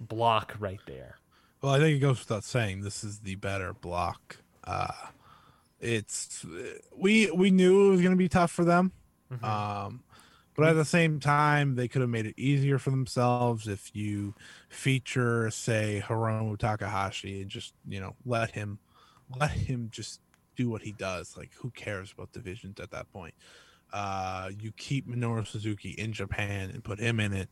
block 0.00 0.56
right 0.58 0.80
there? 0.86 1.18
Well, 1.62 1.72
I 1.72 1.78
think 1.78 1.96
it 1.96 2.00
goes 2.00 2.20
without 2.20 2.44
saying 2.44 2.82
this 2.82 3.04
is 3.04 3.20
the 3.20 3.36
better 3.36 3.72
block. 3.72 4.38
Uh, 4.64 4.92
it's 5.80 6.44
we 6.96 7.30
we 7.30 7.50
knew 7.50 7.88
it 7.88 7.90
was 7.90 8.00
going 8.00 8.12
to 8.12 8.18
be 8.18 8.28
tough 8.28 8.50
for 8.50 8.64
them, 8.64 8.92
um, 9.42 10.02
but 10.56 10.66
at 10.68 10.74
the 10.74 10.84
same 10.84 11.20
time, 11.20 11.74
they 11.74 11.88
could 11.88 12.00
have 12.00 12.10
made 12.10 12.26
it 12.26 12.34
easier 12.38 12.78
for 12.78 12.90
themselves 12.90 13.66
if 13.66 13.94
you 13.94 14.34
feature, 14.68 15.50
say, 15.50 16.02
Hiromu 16.06 16.58
Takahashi 16.58 17.42
and 17.42 17.50
just 17.50 17.74
you 17.88 18.00
know 18.00 18.14
let 18.24 18.52
him 18.52 18.78
let 19.38 19.50
him 19.50 19.88
just 19.90 20.20
do 20.56 20.68
what 20.70 20.82
he 20.82 20.92
does. 20.92 21.36
Like, 21.36 21.50
who 21.54 21.70
cares 21.70 22.12
about 22.12 22.32
divisions 22.32 22.78
at 22.80 22.90
that 22.90 23.12
point? 23.12 23.34
Uh, 23.94 24.50
you 24.60 24.72
keep 24.72 25.08
Minoru 25.08 25.46
Suzuki 25.46 25.90
in 25.90 26.12
Japan 26.12 26.68
and 26.70 26.82
put 26.82 26.98
him 26.98 27.20
in 27.20 27.32
it. 27.32 27.48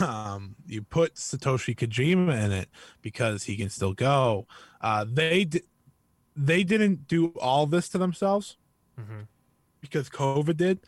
Um, 0.00 0.54
you 0.66 0.80
put 0.82 1.16
Satoshi 1.16 1.76
Kojima 1.76 2.42
in 2.44 2.52
it 2.52 2.70
because 3.02 3.42
he 3.42 3.56
can 3.56 3.68
still 3.68 3.92
go. 3.92 4.46
Uh, 4.80 5.04
they 5.06 5.44
di- 5.44 5.60
they 6.34 6.64
didn't 6.64 7.06
do 7.08 7.28
all 7.40 7.66
this 7.66 7.88
to 7.90 7.98
themselves 7.98 8.56
Mhm. 8.98 9.26
because 9.80 10.08
COVID 10.08 10.56
did, 10.56 10.80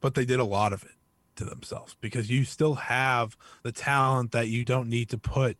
but 0.00 0.14
they 0.14 0.24
did 0.26 0.40
a 0.40 0.44
lot 0.44 0.72
of 0.74 0.82
it 0.82 0.90
to 1.36 1.44
themselves 1.44 1.96
because 2.00 2.28
you 2.28 2.44
still 2.44 2.74
have 2.74 3.36
the 3.62 3.72
talent 3.72 4.32
that 4.32 4.48
you 4.48 4.64
don't 4.64 4.88
need 4.88 5.08
to 5.10 5.18
put 5.18 5.56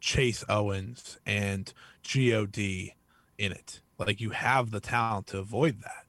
Chase 0.00 0.44
Owens 0.48 1.18
and 1.26 1.72
God 2.02 2.56
in 2.56 3.52
it. 3.52 3.80
Like 3.98 4.20
you 4.20 4.30
have 4.30 4.70
the 4.70 4.80
talent 4.80 5.26
to 5.28 5.38
avoid 5.38 5.80
that, 5.82 6.06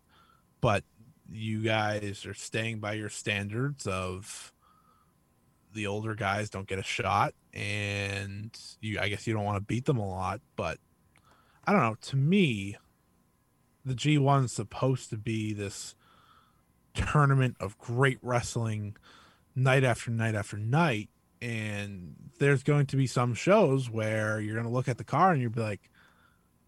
but 0.61 0.83
you 1.31 1.61
guys 1.61 2.25
are 2.25 2.33
staying 2.33 2.79
by 2.79 2.93
your 2.93 3.09
standards 3.09 3.87
of 3.87 4.53
the 5.73 5.87
older 5.87 6.15
guys 6.15 6.49
don't 6.49 6.67
get 6.67 6.79
a 6.79 6.83
shot 6.83 7.33
and 7.53 8.57
you 8.81 8.99
I 8.99 9.09
guess 9.09 9.27
you 9.27 9.33
don't 9.33 9.43
want 9.43 9.57
to 9.57 9.61
beat 9.65 9.85
them 9.85 9.97
a 9.97 10.07
lot, 10.07 10.41
but 10.55 10.79
I 11.65 11.71
don't 11.71 11.81
know, 11.81 11.97
to 12.01 12.15
me 12.15 12.77
the 13.85 13.93
G1 13.93 14.45
is 14.45 14.51
supposed 14.51 15.09
to 15.11 15.17
be 15.17 15.53
this 15.53 15.95
tournament 16.93 17.55
of 17.59 17.77
great 17.77 18.17
wrestling 18.21 18.97
night 19.55 19.83
after 19.83 20.11
night 20.11 20.35
after 20.35 20.57
night 20.57 21.09
and 21.41 22.15
there's 22.39 22.63
going 22.63 22.85
to 22.87 22.97
be 22.97 23.07
some 23.07 23.33
shows 23.33 23.89
where 23.89 24.39
you're 24.39 24.55
going 24.55 24.67
to 24.67 24.71
look 24.71 24.87
at 24.87 24.97
the 24.97 25.03
car 25.03 25.31
and 25.31 25.41
you'll 25.41 25.51
be 25.51 25.61
like 25.61 25.89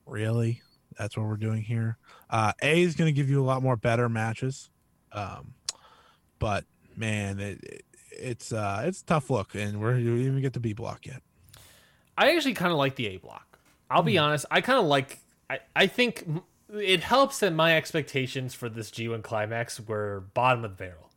really 0.05 0.61
that's 1.01 1.17
what 1.17 1.25
we're 1.25 1.35
doing 1.37 1.61
here 1.61 1.97
uh 2.29 2.53
a 2.61 2.81
is 2.81 2.95
going 2.95 3.07
to 3.07 3.11
give 3.11 3.29
you 3.29 3.41
a 3.41 3.45
lot 3.45 3.61
more 3.63 3.75
better 3.75 4.07
matches 4.07 4.69
um 5.11 5.53
but 6.39 6.63
man 6.95 7.39
it, 7.39 7.63
it 7.63 7.85
it's 8.11 8.53
uh 8.53 8.83
it's 8.85 9.01
tough 9.01 9.29
look 9.29 9.55
and 9.55 9.81
we're 9.81 9.95
we 9.95 10.03
didn't 10.03 10.21
even 10.21 10.41
get 10.41 10.53
the 10.53 10.59
b 10.59 10.73
block 10.73 11.05
yet 11.05 11.21
I 12.17 12.35
actually 12.35 12.53
kind 12.53 12.71
of 12.71 12.77
like 12.77 12.95
the 12.95 13.07
A 13.07 13.17
block. 13.17 13.59
I'll 13.89 14.03
be 14.03 14.17
honest. 14.17 14.45
I 14.51 14.61
kind 14.61 14.79
of 14.79 14.85
like. 14.85 15.19
I, 15.49 15.59
I 15.75 15.87
think 15.87 16.25
it 16.73 17.01
helps 17.01 17.39
that 17.39 17.51
my 17.51 17.75
expectations 17.75 18.53
for 18.53 18.69
this 18.69 18.89
G1 18.91 19.23
climax 19.23 19.79
were 19.79 20.25
bottom 20.33 20.63
of 20.63 20.77
the 20.77 20.77
barrel. 20.77 21.09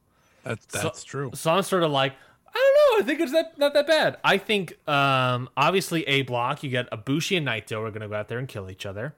that's 0.42 0.66
that's 0.66 1.04
true 1.04 1.30
So 1.34 1.52
I'm 1.52 1.62
sort 1.62 1.84
of 1.84 1.92
like, 1.92 2.14
I 2.48 2.52
don't 2.54 2.98
know. 2.98 3.04
I 3.04 3.06
think 3.06 3.20
it's 3.20 3.32
that 3.32 3.58
not 3.58 3.74
that 3.74 3.86
bad. 3.86 4.16
I 4.24 4.38
think 4.38 4.76
um, 4.88 5.48
obviously 5.56 6.02
A 6.08 6.22
block. 6.22 6.62
You 6.62 6.70
get 6.70 6.90
Ibushi 6.90 7.36
and 7.36 7.46
Naito 7.46 7.78
are 7.86 7.90
going 7.90 8.00
to 8.00 8.08
go 8.08 8.14
out 8.14 8.28
there 8.28 8.38
and 8.38 8.48
kill 8.48 8.70
each 8.70 8.86
other. 8.86 9.14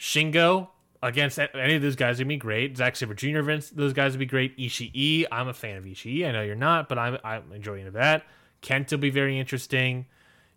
Shingo 0.00 0.68
against 1.02 1.38
any 1.38 1.74
of 1.74 1.82
those 1.82 1.94
guys 1.94 2.18
would 2.18 2.28
be 2.28 2.36
great. 2.36 2.76
Zack 2.76 2.96
Sabre 2.96 3.14
Jr. 3.14 3.42
Vince, 3.42 3.68
those 3.70 3.92
guys 3.92 4.12
would 4.12 4.18
be 4.18 4.26
great. 4.26 4.56
Ishii, 4.56 5.26
I'm 5.30 5.46
a 5.46 5.54
fan 5.54 5.76
of 5.76 5.84
Ishii. 5.84 6.26
I 6.26 6.32
know 6.32 6.42
you're 6.42 6.56
not, 6.56 6.88
but 6.88 6.98
I'm 6.98 7.18
I'm 7.22 7.52
enjoying 7.52 7.90
that. 7.92 8.24
Kent 8.62 8.90
will 8.90 8.98
be 8.98 9.10
very 9.10 9.38
interesting. 9.38 10.06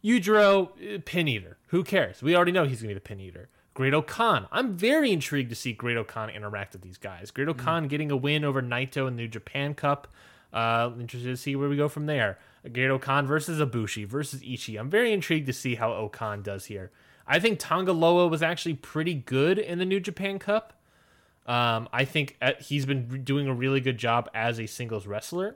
Yujiro, 0.03 0.70
eh, 0.82 0.99
pin 1.03 1.28
eater. 1.28 1.57
Who 1.68 1.84
cares? 1.84 2.22
We 2.22 2.36
already 2.36 2.52
know 2.52 2.65
he's 2.65 2.82
going 2.82 2.90
to 2.90 2.95
be 2.95 2.99
the 2.99 2.99
pin 2.99 3.20
eater. 3.20 3.49
Great 3.74 3.94
O-Khan. 3.94 4.48
I'm 4.52 4.76
very 4.76 5.11
intrigued 5.11 5.49
to 5.49 5.56
see 5.56 5.74
Great 5.74 5.98
O-Khan 5.98 6.30
interact 6.30 6.74
with 6.74 6.82
these 6.82 6.98
guys. 6.98 7.32
Great 7.32 7.48
O-Khan 7.48 7.88
getting 7.88 8.11
a 8.11 8.18
win 8.18 8.44
over 8.44 8.61
Naito 8.61 9.07
in 9.07 9.15
the 9.15 9.24
New 9.24 9.28
Japan 9.28 9.74
Cup. 9.74 10.07
Uh, 10.52 10.91
interested 10.99 11.30
to 11.30 11.38
see 11.38 11.56
where 11.56 11.70
we 11.70 11.78
go 11.78 11.88
from 11.88 12.06
there. 12.06 12.38
Great 12.72 12.90
O-Khan 12.90 13.26
versus 13.26 13.60
Ibushi 13.60 14.06
versus 14.06 14.41
Ishii. 14.41 14.80
I'm 14.80 14.90
very 14.90 15.11
intrigued 15.11 15.48
to 15.48 15.53
see 15.53 15.76
how 15.76 15.91
O-Khan 15.94 16.44
does 16.44 16.65
here. 16.65 16.91
I 17.27 17.39
think 17.39 17.59
Tanga 17.59 17.93
Loa 17.93 18.27
was 18.27 18.43
actually 18.43 18.75
pretty 18.75 19.13
good 19.13 19.57
in 19.57 19.79
the 19.79 19.85
New 19.85 19.99
Japan 19.99 20.39
Cup. 20.39 20.73
Um, 21.45 21.89
I 21.91 22.05
think 22.05 22.37
uh, 22.41 22.53
he's 22.59 22.85
been 22.85 23.23
doing 23.23 23.47
a 23.47 23.53
really 23.53 23.81
good 23.81 23.97
job 23.97 24.29
as 24.33 24.59
a 24.59 24.65
singles 24.65 25.05
wrestler. 25.05 25.55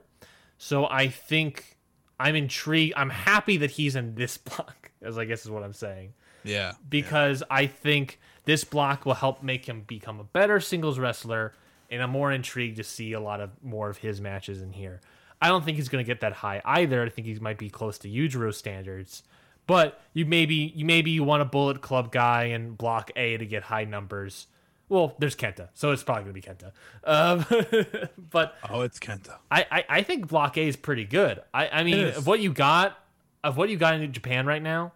So 0.58 0.86
I 0.86 1.08
think 1.08 1.76
I'm 2.20 2.34
intrigued. 2.34 2.94
I'm 2.96 3.10
happy 3.10 3.56
that 3.58 3.72
he's 3.72 3.96
in 3.96 4.14
this 4.14 4.36
block, 4.38 4.90
as 5.02 5.18
I 5.18 5.24
guess 5.24 5.44
is 5.44 5.50
what 5.50 5.62
I'm 5.62 5.72
saying, 5.72 6.14
yeah 6.44 6.72
because 6.88 7.42
I 7.50 7.66
think 7.66 8.20
this 8.44 8.64
block 8.64 9.04
will 9.04 9.14
help 9.14 9.42
make 9.42 9.66
him 9.66 9.82
become 9.86 10.20
a 10.20 10.24
better 10.24 10.60
singles 10.60 10.98
wrestler, 10.98 11.52
and 11.90 12.02
I'm 12.02 12.10
more 12.10 12.32
intrigued 12.32 12.76
to 12.78 12.84
see 12.84 13.12
a 13.12 13.20
lot 13.20 13.40
of 13.40 13.50
more 13.62 13.90
of 13.90 13.98
his 13.98 14.20
matches 14.20 14.62
in 14.62 14.72
here. 14.72 15.00
I 15.40 15.48
don't 15.48 15.64
think 15.64 15.76
he's 15.76 15.88
going 15.88 16.04
to 16.04 16.06
get 16.06 16.20
that 16.20 16.32
high 16.32 16.60
either. 16.64 17.02
I 17.02 17.08
think 17.08 17.26
he 17.26 17.34
might 17.34 17.58
be 17.58 17.70
close 17.70 17.98
to 17.98 18.08
Yujiro 18.08 18.52
standards, 18.52 19.22
but 19.68 20.00
you 20.14 20.26
maybe 20.26 20.72
you 20.74 20.84
maybe 20.84 21.12
you 21.12 21.22
want 21.22 21.42
a 21.42 21.44
Bullet 21.44 21.80
Club 21.80 22.10
guy 22.10 22.44
and 22.46 22.76
block 22.76 23.12
A 23.14 23.36
to 23.36 23.46
get 23.46 23.62
high 23.62 23.84
numbers. 23.84 24.48
Well, 24.88 25.14
there's 25.18 25.36
Kenta, 25.36 25.68
so 25.74 25.92
it's 25.92 26.02
probably 26.02 26.32
going 26.32 26.34
to 26.34 26.48
be 26.48 26.66
Kenta. 26.66 26.72
Um, 27.04 28.08
but 28.30 28.56
oh 28.68 28.80
it's 28.80 28.98
kenta 28.98 29.36
I, 29.50 29.66
I, 29.70 29.84
I 29.88 30.02
think 30.02 30.26
Block 30.26 30.56
A 30.56 30.66
is 30.66 30.76
pretty 30.76 31.04
good. 31.04 31.40
I, 31.52 31.68
I 31.68 31.82
mean, 31.84 32.06
of 32.06 32.26
what 32.26 32.40
you 32.40 32.52
got, 32.52 32.98
of 33.44 33.56
what 33.56 33.68
you 33.68 33.76
got 33.76 33.94
in 34.00 34.12
Japan 34.12 34.46
right 34.46 34.62
now, 34.62 34.92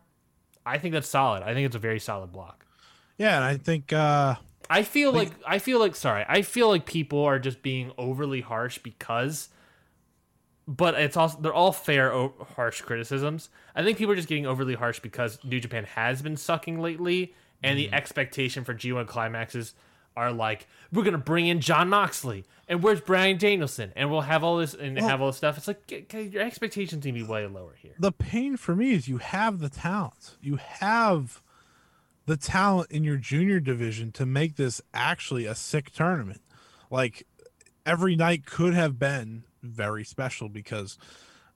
I 0.67 0.79
think 0.79 0.95
that's 0.95 1.09
solid. 1.09 1.43
I 1.43 1.53
think 1.55 1.67
it's 1.67 1.77
a 1.77 1.79
very 1.79 2.01
solid 2.01 2.33
block. 2.33 2.65
yeah 3.19 3.37
and 3.37 3.45
i 3.45 3.57
think 3.57 3.93
uh 3.93 4.35
I 4.71 4.85
feel 4.85 5.13
like 5.13 5.33
I 5.47 5.59
feel 5.59 5.79
like 5.79 5.95
sorry, 5.95 6.25
I 6.27 6.41
feel 6.41 6.69
like 6.69 6.87
people 6.87 7.23
are 7.25 7.39
just 7.39 7.61
being 7.61 7.93
overly 7.99 8.41
harsh 8.41 8.79
because, 8.79 9.51
but 10.67 10.95
it's 10.95 11.17
also 11.17 11.39
they're 11.41 11.55
all 11.55 11.73
fair 11.73 12.13
o- 12.13 12.35
harsh 12.57 12.81
criticisms. 12.83 13.51
I 13.75 13.83
think 13.83 13.99
people 13.99 14.13
are 14.13 14.17
just 14.17 14.29
getting 14.29 14.47
overly 14.47 14.75
harsh 14.75 15.01
because 15.01 15.39
New 15.45 15.61
Japan 15.61 15.85
has 15.85 16.23
been 16.23 16.37
sucking 16.37 16.81
lately, 16.81 17.35
and 17.63 17.79
the 17.79 17.89
mm. 17.89 17.93
expectation 17.93 18.65
for 18.65 18.75
G1 18.75 19.07
climaxes 19.07 19.75
are 20.17 20.33
like 20.33 20.67
we're 20.93 21.05
gonna 21.05 21.19
bring 21.19 21.47
in 21.47 21.61
Jon 21.61 21.89
Moxley 21.89 22.45
and 22.69 22.83
where's 22.83 23.01
Bryan 23.01 23.39
Danielson 23.39 23.93
and 23.97 24.11
we'll 24.11 24.21
have 24.21 24.45
all 24.45 24.59
this 24.59 24.75
and 24.75 24.99
have 24.99 25.21
all 25.21 25.29
this 25.29 25.39
stuff. 25.39 25.57
It's 25.57 25.69
like 25.69 26.13
your 26.13 26.43
expectations 26.43 27.05
need 27.05 27.13
to 27.13 27.19
be 27.19 27.23
way 27.23 27.47
lower 27.47 27.75
here. 27.81 27.95
the 27.99 28.13
pain 28.13 28.57
for 28.57 28.77
me 28.77 28.93
is 28.93 29.09
you 29.09 29.19
have 29.19 29.59
the 29.59 29.71
talent. 29.71 30.37
You 30.41 30.57
have 30.57 31.43
the 32.27 32.37
talent 32.37 32.91
in 32.91 33.05
your 33.05 33.17
junior 33.17 33.59
division 33.59 34.13
to 34.13 34.27
make 34.27 34.57
this 34.57 34.81
actually 34.93 35.47
a 35.47 35.55
sick 35.55 35.91
tournament. 35.91 36.43
Like 36.91 37.27
every 37.87 38.17
night 38.17 38.45
could 38.45 38.75
have 38.75 38.99
been 38.99 39.45
very 39.63 40.05
special 40.05 40.49
because 40.49 40.99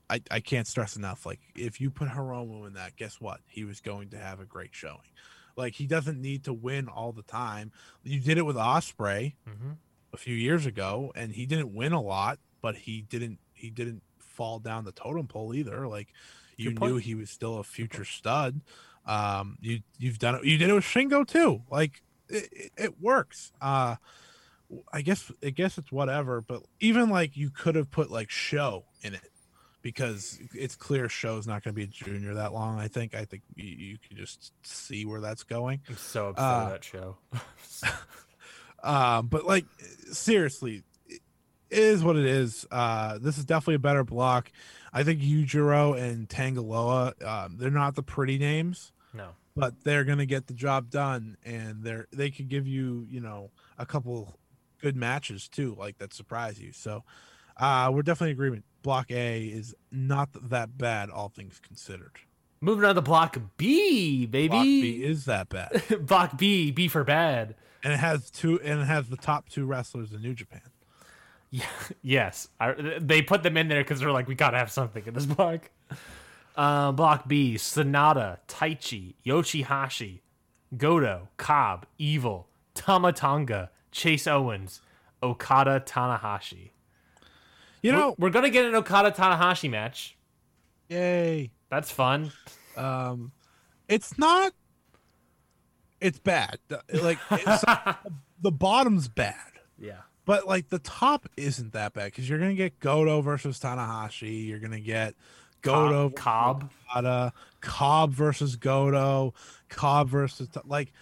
I, 0.09 0.23
I 0.31 0.41
can't 0.41 0.67
stress 0.67 0.97
enough. 0.97 1.27
Like 1.27 1.41
if 1.55 1.81
you 1.81 1.91
put 1.91 2.09
Hiromu 2.09 2.67
in 2.67 2.75
that, 2.75 2.97
guess 2.97 3.21
what? 3.21 3.41
He 3.47 3.65
was 3.65 3.81
going 3.81 4.11
to 4.11 4.19
have 4.19 4.41
a 4.41 4.45
great 4.45 4.75
showing. 4.75 5.13
Like 5.57 5.75
he 5.75 5.87
doesn't 5.87 6.21
need 6.21 6.45
to 6.45 6.53
win 6.53 6.89
all 6.89 7.13
the 7.13 7.23
time. 7.23 7.73
You 8.03 8.21
did 8.21 8.39
it 8.39 8.47
with 8.47 8.57
Ospreay 8.57 9.35
hmm 9.47 9.73
a 10.13 10.17
few 10.17 10.35
years 10.35 10.65
ago, 10.65 11.13
and 11.15 11.33
he 11.33 11.45
didn't 11.45 11.75
win 11.75 11.93
a 11.93 12.01
lot, 12.01 12.39
but 12.63 12.75
he 12.75 13.03
didn't 13.03 13.39
he 13.53 13.71
didn't 13.71 14.03
fall 14.19 14.59
down 14.59 14.85
the 14.85 14.93
totem 14.93 15.27
pole 15.27 15.55
either. 15.55 15.87
Like 15.87 16.09
you 16.57 16.73
knew 16.73 16.97
he 16.97 17.15
was 17.15 17.31
still 17.31 17.59
a 17.59 17.65
future 17.65 18.05
stud. 18.05 18.61
Um, 19.05 19.59
you 19.61 19.81
you've 19.99 20.19
done 20.19 20.37
it. 20.37 20.45
You 20.45 20.59
did 20.59 20.71
it 20.71 20.73
with 20.73 20.85
Shingo 20.85 21.27
too. 21.27 21.63
Like 21.71 22.03
it, 22.29 22.49
it, 22.53 22.73
it 22.77 23.01
works. 23.01 23.53
Uh, 23.61 23.97
I 24.93 25.03
guess 25.03 25.31
I 25.45 25.51
guess 25.51 25.79
it's 25.79 25.93
whatever. 25.93 26.41
But 26.41 26.63
even 26.81 27.11
like 27.11 27.37
you 27.37 27.51
could 27.51 27.75
have 27.75 27.91
put 27.91 28.11
like 28.11 28.31
SHO 28.31 28.85
in 29.03 29.15
it 29.15 29.31
because 29.83 30.39
it's 30.55 30.75
clear 30.75 31.09
SHO's 31.09 31.47
not 31.47 31.63
going 31.63 31.73
to 31.75 31.77
be 31.77 31.85
a 31.85 31.87
junior 31.87 32.35
that 32.35 32.53
long. 32.53 32.79
I 32.79 32.89
think. 32.89 33.15
I 33.15 33.25
think 33.25 33.43
you, 33.55 33.65
you 33.65 33.99
can 34.07 34.17
just 34.17 34.53
see 34.63 35.05
where 35.07 35.21
that's 35.21 35.45
going. 35.45 35.81
I'm 35.89 35.97
so 35.97 36.29
upset 36.29 36.45
Uh, 36.45 36.69
that 36.71 36.85
show. 36.85 37.17
Um, 38.83 39.27
but 39.27 39.45
like 39.47 39.65
seriously, 40.13 40.85
it 41.09 41.21
is 41.71 42.05
what 42.05 42.17
it 42.17 42.25
is. 42.25 42.67
Uh, 42.71 43.19
this 43.19 43.39
is 43.39 43.45
definitely 43.45 43.77
a 43.77 43.81
better 43.81 44.05
block. 44.05 44.53
I 44.93 45.03
think 45.03 45.21
Yujiro 45.21 45.99
and 46.01 46.29
Tanga 46.29 46.61
Loa, 46.61 47.15
um, 47.25 47.57
they're 47.59 47.71
not 47.71 47.97
the 47.97 48.03
pretty 48.03 48.39
names, 48.39 48.93
no. 49.13 49.31
but 49.57 49.83
they're 49.83 50.05
gonna 50.05 50.27
get 50.27 50.47
the 50.47 50.55
job 50.55 50.91
done, 50.91 51.37
and 51.45 51.83
they're 51.83 52.07
they 52.13 52.31
could 52.31 52.49
give 52.49 52.67
you 52.69 53.07
you 53.11 53.21
know 53.21 53.51
a 53.79 53.87
couple 53.87 54.39
good 54.81 54.97
matches 54.97 55.49
too, 55.49 55.75
like 55.79 55.99
that 55.99 56.13
surprise 56.13 56.61
you. 56.61 56.73
So 56.73 57.05
uh, 57.57 57.91
we're 57.93 58.03
definitely 58.03 58.31
in 58.31 58.37
agreement. 58.37 58.65
Block 58.83 59.11
A 59.11 59.45
is 59.45 59.75
not 59.91 60.29
that 60.51 60.79
bad, 60.79 61.11
all 61.11 61.29
things 61.29 61.61
considered. 61.67 62.13
Moving 62.61 62.85
on 62.85 62.95
to 62.95 63.03
block 63.03 63.37
B, 63.57 64.27
baby. 64.27 64.49
Block 64.49 64.65
B 64.65 64.91
is 65.05 65.25
that 65.27 65.49
bad, 65.49 65.83
block 66.07 66.39
B, 66.39 66.71
B 66.71 66.89
for 66.89 67.05
bad. 67.05 67.55
and 67.85 67.93
it 67.93 67.99
has 67.99 68.31
two, 68.31 68.61
and 68.63 68.81
it 68.81 68.85
has 68.87 69.09
the 69.09 69.17
top 69.17 69.49
two 69.49 69.67
wrestlers 69.67 70.13
in 70.13 70.23
New 70.23 70.35
Japan. 70.35 70.63
Yeah, 71.51 71.65
yes, 72.03 72.49
I, 72.59 72.73
they 72.99 73.23
put 73.23 73.43
them 73.43 73.57
in 73.57 73.69
there 73.69 73.83
because 73.83 74.01
they're 74.01 74.11
like, 74.11 74.27
we 74.29 74.35
gotta 74.35 74.59
have 74.59 74.71
something 74.71 75.05
in 75.07 75.15
this 75.15 75.27
block. 75.27 75.71
Uh, 76.57 76.91
block 76.91 77.29
B: 77.29 77.57
Sanada, 77.57 78.39
Taichi, 78.49 79.13
Yoshihashi, 79.27 80.21
Goto, 80.75 81.29
Cobb, 81.37 81.85
Evil, 81.99 82.49
Tama 82.75 83.13
Tonga, 83.13 83.69
Chase 83.97 84.27
Owens, 84.27 84.83
Okada, 85.23 85.81
Tanahashi. 85.81 86.71
You 87.83 87.93
We're- 87.93 87.99
know, 88.03 88.15
we're, 88.19 88.29
gonna 88.31 88.51
get 88.51 88.67
an 88.67 88.75
Okada 88.75 89.11
Tanahashi 89.11 89.71
match. 89.71 90.17
yay. 90.91 91.51
That's 91.71 91.91
fun. 91.91 92.31
um 92.77 93.33
it's 93.89 94.19
not 94.19 94.53
it's 96.01 96.19
bad 96.19 96.59
like 96.93 97.19
it's, 97.31 97.65
the 98.43 98.53
bottom's 98.53 99.09
bad 99.09 99.35
Yeah. 99.79 100.01
but 100.27 100.47
like 100.47 100.69
the 100.69 100.79
top 100.81 101.27
isn't 101.39 101.73
that 101.73 101.95
bad 101.95 102.07
because 102.07 102.29
you're 102.29 102.39
gonna 102.39 102.53
get 102.55 102.79
goto 102.81 103.23
versus 103.23 103.59
tanahashi 103.59 104.47
you're 104.47 104.59
gonna 104.59 104.79
get 104.81 105.15
goto 105.63 106.11
Cobb. 106.11 106.71
Okada, 106.91 107.33
cobb 107.63 108.13
versus 108.13 108.57
goto 108.57 109.33
cobb 109.71 110.09
versus 110.11 110.49
like 110.67 110.93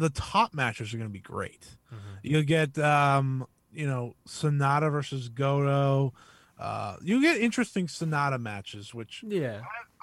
the 0.00 0.10
top 0.10 0.52
matches 0.54 0.92
are 0.92 0.98
gonna 0.98 1.08
be 1.08 1.20
great 1.20 1.76
you'll 2.22 2.42
get 2.42 2.76
um 2.78 3.46
you 3.72 3.86
know 3.86 4.14
sanada 4.26 4.90
versus 4.90 5.28
goto 5.28 6.12
uh 6.58 6.96
you 7.02 7.20
get 7.22 7.36
interesting 7.40 7.86
sanada 7.86 8.40
matches 8.40 8.92
which 8.94 9.22
Yeah. 9.26 9.60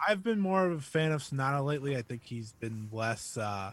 I've 0.07 0.21
been 0.23 0.39
more 0.39 0.65
of 0.67 0.77
a 0.77 0.81
fan 0.81 1.11
of 1.11 1.23
Sanada 1.23 1.65
lately. 1.65 1.97
I 1.97 2.03
think 2.03 2.21
he's 2.23 2.53
been 2.53 2.87
less 2.91 3.35
uh 3.35 3.71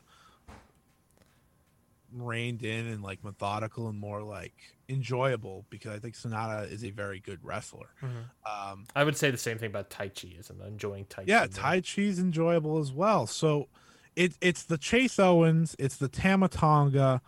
reined 2.12 2.62
in 2.62 2.86
and 2.86 3.02
like 3.02 3.24
methodical 3.24 3.88
and 3.88 3.98
more 3.98 4.22
like 4.22 4.54
enjoyable 4.88 5.64
because 5.68 5.92
I 5.92 5.98
think 5.98 6.14
Sanada 6.14 6.70
is 6.70 6.84
a 6.84 6.90
very 6.90 7.20
good 7.20 7.40
wrestler. 7.42 7.88
Um 8.02 8.84
I 8.94 9.04
would 9.04 9.16
say 9.16 9.30
the 9.30 9.36
same 9.38 9.58
thing 9.58 9.68
about 9.70 9.90
Taichi. 9.90 10.38
Is 10.38 10.50
I'm 10.50 10.60
enjoying 10.62 11.04
Taichi. 11.06 11.24
yeah, 11.26 11.40
more. 11.40 11.48
Taichi's 11.48 12.18
enjoyable 12.18 12.78
as 12.78 12.92
well. 12.92 13.26
So 13.26 13.68
it 14.16 14.34
it's 14.40 14.62
the 14.64 14.78
Chase 14.78 15.18
Owens, 15.18 15.74
it's 15.78 15.96
the 15.96 16.08
Tama 16.08 16.48
Tonga, 16.48 17.20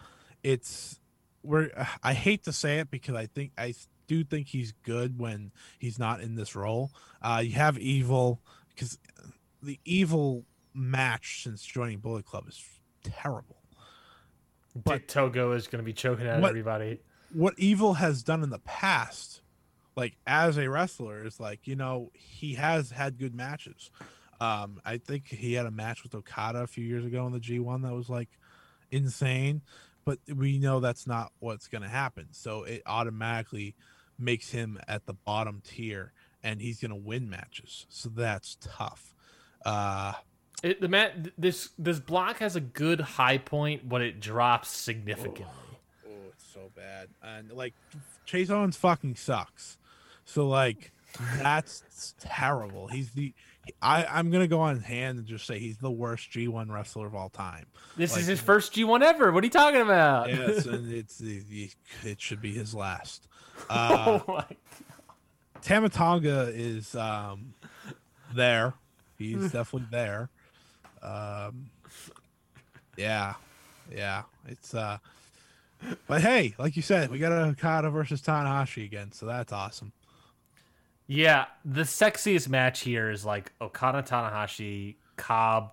it's 0.42 1.00
where 1.42 1.86
I 2.02 2.12
hate 2.14 2.44
to 2.44 2.52
say 2.52 2.78
it 2.78 2.90
because 2.90 3.14
I 3.14 3.26
think 3.26 3.52
I 3.58 3.74
do 4.06 4.24
think 4.24 4.48
he's 4.48 4.72
good 4.84 5.18
when 5.18 5.52
he's 5.78 5.98
not 5.98 6.20
in 6.20 6.36
this 6.36 6.54
role. 6.54 6.90
Uh, 7.22 7.42
you 7.44 7.52
have 7.52 7.78
Evil 7.78 8.40
because 8.68 8.98
the 9.62 9.78
Evil 9.84 10.44
match 10.74 11.42
since 11.42 11.64
joining 11.64 11.98
Bullet 11.98 12.24
Club 12.24 12.46
is 12.48 12.62
terrible. 13.02 13.56
Dick 14.84 15.08
Togo 15.08 15.52
is 15.52 15.66
going 15.68 15.82
to 15.82 15.84
be 15.86 15.92
choking 15.92 16.26
out 16.28 16.40
What- 16.40 16.50
everybody. 16.50 17.00
What 17.32 17.54
Evil 17.58 17.94
has 17.94 18.22
done 18.22 18.42
in 18.44 18.50
the 18.50 18.60
past, 18.60 19.40
like 19.96 20.16
as 20.26 20.56
a 20.56 20.70
wrestler, 20.70 21.24
is 21.24 21.40
like 21.40 21.66
you 21.66 21.74
know 21.74 22.12
he 22.14 22.54
has 22.54 22.90
had 22.90 23.18
good 23.18 23.34
matches. 23.34 23.90
Um, 24.40 24.80
I 24.84 24.98
think 24.98 25.26
he 25.28 25.54
had 25.54 25.66
a 25.66 25.70
match 25.70 26.02
with 26.02 26.14
Okada 26.14 26.60
a 26.60 26.66
few 26.66 26.84
years 26.84 27.04
ago 27.04 27.26
in 27.26 27.32
the 27.32 27.40
G1 27.40 27.82
that 27.82 27.92
was 27.94 28.08
like 28.08 28.28
insane, 28.90 29.62
but 30.04 30.18
we 30.34 30.58
know 30.58 30.80
that's 30.80 31.06
not 31.06 31.32
what's 31.38 31.68
going 31.68 31.82
to 31.82 31.88
happen. 31.88 32.28
So 32.32 32.64
it 32.64 32.82
automatically 32.86 33.74
makes 34.18 34.50
him 34.50 34.78
at 34.88 35.06
the 35.06 35.14
bottom 35.14 35.62
tier 35.64 36.12
and 36.42 36.60
he's 36.60 36.80
going 36.80 36.90
to 36.90 36.96
win 36.96 37.28
matches. 37.28 37.86
So 37.88 38.08
that's 38.08 38.56
tough. 38.60 39.14
Uh, 39.64 40.12
It, 40.62 40.80
the 40.80 40.88
mat, 40.88 41.28
this 41.36 41.70
this 41.78 41.98
block 41.98 42.38
has 42.38 42.56
a 42.56 42.60
good 42.60 43.00
high 43.00 43.38
point, 43.38 43.88
but 43.88 44.00
it 44.02 44.20
drops 44.20 44.68
significantly. 44.70 45.46
oh, 46.06 46.10
it's 46.32 46.46
so 46.52 46.70
bad. 46.74 47.08
And 47.22 47.50
like 47.52 47.74
Chase 48.24 48.48
Owens 48.50 48.76
fucking 48.76 49.16
sucks. 49.16 49.78
So 50.24 50.46
like 50.48 50.92
that's 51.38 52.14
terrible. 52.20 52.88
He's 52.88 53.10
the 53.12 53.34
I, 53.82 54.04
I'm 54.04 54.30
gonna 54.30 54.46
go 54.48 54.60
on 54.60 54.80
hand 54.80 55.18
and 55.18 55.26
just 55.26 55.46
say 55.46 55.58
he's 55.58 55.76
the 55.78 55.90
worst 55.90 56.30
G1 56.30 56.70
wrestler 56.70 57.06
of 57.06 57.14
all 57.14 57.28
time. 57.28 57.66
This 57.96 58.12
Like- 58.12 58.20
is 58.22 58.26
his 58.26 58.40
first 58.40 58.74
G1 58.74 59.02
ever. 59.02 59.32
What 59.32 59.42
are 59.42 59.46
you 59.46 59.50
talking 59.50 59.80
about? 59.80 60.28
Yes, 60.28 60.66
and 60.66 60.92
it's 60.92 61.20
it, 61.20 61.74
it 62.04 62.20
should 62.20 62.40
be 62.40 62.52
his 62.52 62.74
last. 62.74 63.26
Uh, 63.70 64.20
oh 64.20 64.24
my. 64.28 64.34
God. 64.34 64.56
Tama 65.62 65.88
Tonga 65.88 66.52
is 66.54 66.94
um 66.94 67.54
there. 68.34 68.74
He's 69.18 69.50
definitely 69.52 69.88
there. 69.90 70.28
Um 71.02 71.70
yeah. 72.96 73.34
Yeah. 73.90 74.22
It's 74.46 74.74
uh 74.74 74.98
but 76.06 76.20
hey, 76.20 76.54
like 76.58 76.76
you 76.76 76.82
said, 76.82 77.10
we 77.10 77.18
got 77.18 77.32
a 77.32 77.46
Okada 77.48 77.90
versus 77.90 78.20
Tanahashi 78.22 78.84
again, 78.84 79.12
so 79.12 79.26
that's 79.26 79.52
awesome. 79.52 79.92
Yeah, 81.06 81.46
the 81.64 81.82
sexiest 81.82 82.48
match 82.48 82.80
here 82.80 83.10
is 83.10 83.24
like 83.24 83.52
Okada 83.60 84.02
Tanahashi, 84.02 84.96
Cobb, 85.16 85.72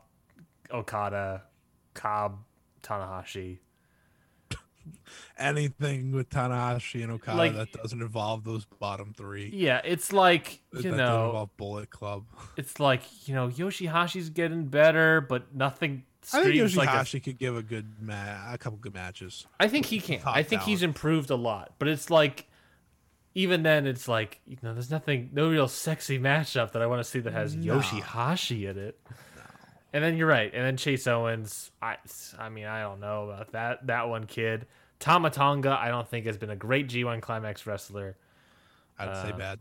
Okada, 0.72 1.44
Cobb, 1.96 2.40
Tanahashi. 2.84 3.58
Anything 5.38 6.12
with 6.12 6.30
Tanahashi 6.30 7.02
and 7.02 7.12
Okada 7.14 7.38
Like- 7.38 7.56
that 7.56 7.74
doesn't 7.74 8.02
involve 8.02 8.44
those 8.44 8.66
bottom 8.80 9.14
three. 9.16 9.50
Yeah, 9.54 9.82
it's 9.84 10.14
like 10.14 10.62
you 10.72 10.84
doesn't 10.84 10.98
know, 10.98 11.50
Bullet 11.58 11.90
Club. 11.90 12.26
it's 12.58 12.80
like 12.80 13.02
you 13.28 13.34
know 13.34 13.50
Yoshihashi's 13.50 14.30
getting 14.30 14.66
better, 14.66 15.22
but 15.22 15.56
nothing. 15.56 16.04
I 16.32 16.44
think 16.44 16.54
screams 16.54 16.78
like 16.78 17.14
a- 17.14 17.20
could 17.20 17.38
give 17.38 17.58
a 17.58 17.64
good 17.64 17.86
ma- 18.00 18.54
a 18.54 18.58
couple 18.58 18.78
good 18.78 18.94
matches. 18.94 19.46
I 19.60 19.68
think 19.68 19.86
he 19.88 20.00
can. 20.00 20.22
I 20.26 20.44
think 20.44 20.62
he's 20.62 20.84
improved 20.84 21.32
a 21.32 21.36
lot, 21.36 21.74
but 21.80 21.88
it's 21.90 22.10
like 22.10 22.46
even 23.36 23.64
then, 23.64 23.88
it's 23.88 24.08
like 24.08 24.40
you 24.46 24.58
know, 24.62 24.74
there's 24.74 24.92
nothing, 24.92 25.30
no 25.34 25.50
real 25.50 25.68
sexy 25.68 26.20
matchup 26.20 26.72
that 26.74 26.82
I 26.82 26.86
want 26.88 27.00
to 27.00 27.10
see 27.10 27.20
that 27.20 27.34
has 27.34 27.56
No. 27.56 27.80
Yoshihashi 27.80 28.70
in 28.70 28.78
it. 28.78 29.00
And 29.92 30.04
then 30.04 30.18
you're 30.18 30.28
right, 30.28 30.52
and 30.52 30.66
then 30.66 30.76
Chase 30.76 31.06
Owens. 31.06 31.70
I, 31.80 31.98
I 32.40 32.50
mean, 32.50 32.66
I 32.66 32.82
don't 32.82 33.00
know 33.00 33.30
about 33.30 33.52
that 33.52 33.86
that 33.88 34.10
one 34.10 34.26
kid. 34.26 34.66
Tama 35.00 35.30
Tonga, 35.30 35.78
I 35.80 35.90
don't 35.90 36.08
think 36.08 36.26
has 36.26 36.38
been 36.38 36.50
a 36.50 36.56
great 36.56 36.88
G1 36.88 37.22
Climax 37.22 37.68
wrestler. 37.68 38.18
I'd 38.98 39.16
say 39.24 39.32
Uh, 39.34 39.38
bad. 39.38 39.60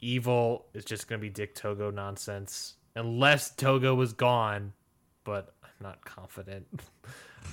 Evil 0.00 0.66
is 0.74 0.84
just 0.84 1.08
going 1.08 1.18
to 1.18 1.22
be 1.22 1.30
Dick 1.30 1.54
Togo 1.54 1.90
nonsense, 1.90 2.74
unless 2.94 3.50
Togo 3.54 3.94
was 3.94 4.12
gone, 4.12 4.74
but 5.24 5.54
I'm 5.64 5.70
not 5.80 6.04
confident. 6.04 6.66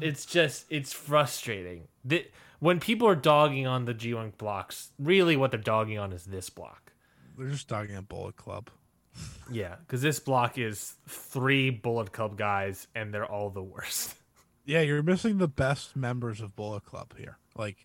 it's 0.00 0.26
just 0.26 0.66
it's 0.70 0.92
frustrating. 0.92 1.88
The, 2.04 2.26
when 2.64 2.80
people 2.80 3.06
are 3.06 3.14
dogging 3.14 3.66
on 3.66 3.84
the 3.84 3.92
G1 3.92 4.38
blocks, 4.38 4.88
really 4.98 5.36
what 5.36 5.50
they're 5.50 5.60
dogging 5.60 5.98
on 5.98 6.14
is 6.14 6.24
this 6.24 6.48
block. 6.48 6.94
They're 7.36 7.50
just 7.50 7.68
dogging 7.68 7.94
at 7.94 8.08
Bullet 8.08 8.36
Club. 8.36 8.70
Yeah, 9.52 9.76
because 9.76 10.00
this 10.00 10.18
block 10.18 10.56
is 10.56 10.94
three 11.06 11.68
Bullet 11.68 12.12
Club 12.12 12.38
guys, 12.38 12.88
and 12.94 13.12
they're 13.12 13.26
all 13.30 13.50
the 13.50 13.62
worst. 13.62 14.14
Yeah, 14.66 14.80
you're 14.80 15.02
missing 15.02 15.36
the 15.36 15.46
best 15.46 15.94
members 15.94 16.40
of 16.40 16.56
Bullet 16.56 16.86
Club 16.86 17.12
here. 17.18 17.36
Like, 17.54 17.84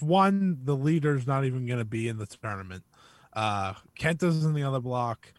one, 0.00 0.60
the 0.64 0.74
leader's 0.74 1.26
not 1.26 1.44
even 1.44 1.66
going 1.66 1.78
to 1.78 1.84
be 1.84 2.08
in 2.08 2.16
the 2.16 2.24
tournament. 2.24 2.84
Uh, 3.34 3.74
Kenta's 3.98 4.42
in 4.46 4.54
the 4.54 4.62
other 4.62 4.80
block. 4.80 5.34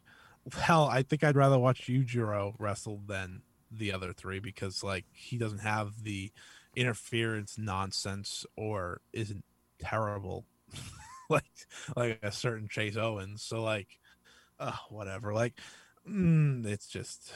hell, 0.54 0.84
I 0.84 1.02
think 1.02 1.24
I'd 1.24 1.36
rather 1.36 1.58
watch 1.58 1.88
Yujiro 1.88 2.54
wrestle 2.60 3.02
than 3.08 3.42
the 3.72 3.92
other 3.92 4.14
three 4.14 4.38
because 4.38 4.84
like 4.84 5.06
he 5.12 5.40
doesn't 5.40 5.62
have 5.62 6.04
the 6.04 6.32
interference 6.76 7.58
nonsense 7.58 8.46
or 8.56 9.02
isn't 9.14 9.44
terrible 9.80 10.46
like 11.30 11.44
like 11.96 12.20
a 12.24 12.32
certain 12.32 12.68
Chase 12.68 12.98
Owens. 12.98 13.42
So 13.42 13.64
like, 13.64 13.88
uh, 14.60 14.74
whatever. 14.90 15.34
Like, 15.34 15.60
mm, 16.08 16.66
it's 16.66 16.88
just, 16.88 17.34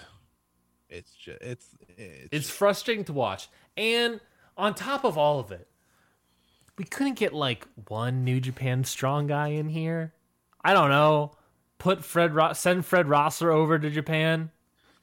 it's 0.89 1.13
just, 1.13 1.41
it's, 1.41 1.67
it's, 1.97 2.29
It's 2.31 2.49
frustrating 2.49 3.05
to 3.05 3.13
watch. 3.13 3.49
And 3.75 4.19
on 4.57 4.73
top 4.75 5.03
of 5.03 5.17
all 5.17 5.39
of 5.39 5.51
it, 5.51 5.67
we 6.77 6.85
couldn't 6.85 7.15
get 7.15 7.33
like 7.33 7.67
one 7.87 8.23
New 8.23 8.39
Japan 8.39 8.83
strong 8.83 9.27
guy 9.27 9.49
in 9.49 9.69
here. 9.69 10.13
I 10.63 10.73
don't 10.73 10.89
know. 10.89 11.31
Put 11.77 12.03
Fred 12.03 12.33
Ro- 12.33 12.53
send 12.53 12.85
Fred 12.85 13.07
Rosser 13.07 13.51
over 13.51 13.77
to 13.79 13.89
Japan. 13.89 14.51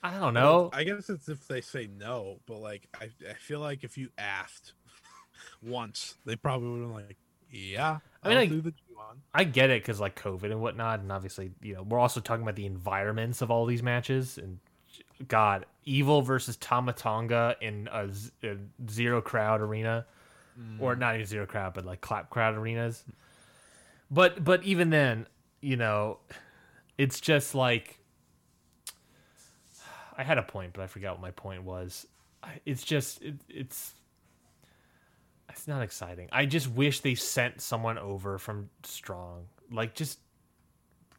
I 0.02 0.18
don't 0.18 0.34
know. 0.34 0.70
I 0.72 0.84
guess 0.84 1.08
it's 1.08 1.28
if 1.28 1.46
they 1.46 1.60
say 1.60 1.88
no, 1.96 2.40
but 2.46 2.58
like 2.58 2.88
I, 3.00 3.10
I 3.28 3.34
feel 3.34 3.60
like 3.60 3.84
if 3.84 3.96
you 3.96 4.08
asked 4.18 4.72
once, 5.62 6.16
they 6.24 6.34
probably 6.34 6.68
would 6.70 6.80
have 6.80 6.88
been 6.88 7.06
like, 7.06 7.16
yeah, 7.50 7.98
I 8.22 8.28
mean, 8.28 8.38
I'll 8.38 8.44
I- 8.44 8.46
do 8.46 8.60
the 8.60 8.70
G1. 8.70 9.16
I 9.34 9.44
get 9.44 9.70
it 9.70 9.82
because 9.82 10.00
like 10.00 10.20
COVID 10.20 10.44
and 10.44 10.60
whatnot, 10.60 11.00
and 11.00 11.12
obviously 11.12 11.52
you 11.62 11.74
know 11.74 11.82
we're 11.82 11.98
also 11.98 12.20
talking 12.20 12.42
about 12.42 12.56
the 12.56 12.66
environments 12.66 13.42
of 13.42 13.50
all 13.50 13.66
these 13.66 13.82
matches. 13.82 14.38
And 14.38 14.58
God, 15.28 15.66
Evil 15.84 16.22
versus 16.22 16.56
Tama 16.56 16.92
Tonga 16.92 17.56
in 17.60 17.88
a, 17.92 18.12
z- 18.12 18.30
a 18.42 18.56
zero 18.90 19.20
crowd 19.20 19.60
arena, 19.60 20.06
or 20.80 20.94
mm. 20.94 20.98
not 20.98 21.14
even 21.14 21.26
zero 21.26 21.46
crowd, 21.46 21.74
but 21.74 21.84
like 21.84 22.00
clap 22.00 22.30
crowd 22.30 22.54
arenas. 22.54 23.04
But 24.10 24.42
but 24.44 24.64
even 24.64 24.90
then, 24.90 25.26
you 25.60 25.76
know, 25.76 26.18
it's 26.98 27.20
just 27.20 27.54
like 27.54 27.98
I 30.16 30.22
had 30.22 30.38
a 30.38 30.42
point, 30.42 30.72
but 30.72 30.82
I 30.82 30.86
forgot 30.86 31.14
what 31.14 31.22
my 31.22 31.30
point 31.30 31.64
was. 31.64 32.06
It's 32.66 32.82
just 32.82 33.22
it, 33.22 33.36
it's 33.48 33.94
it's 35.48 35.68
not 35.68 35.82
exciting. 35.82 36.28
I 36.32 36.46
just 36.46 36.70
wish 36.70 37.00
they 37.00 37.14
sent 37.14 37.60
someone 37.60 37.98
over 37.98 38.38
from 38.38 38.70
Strong. 38.82 39.46
Like 39.70 39.94
just 39.94 40.18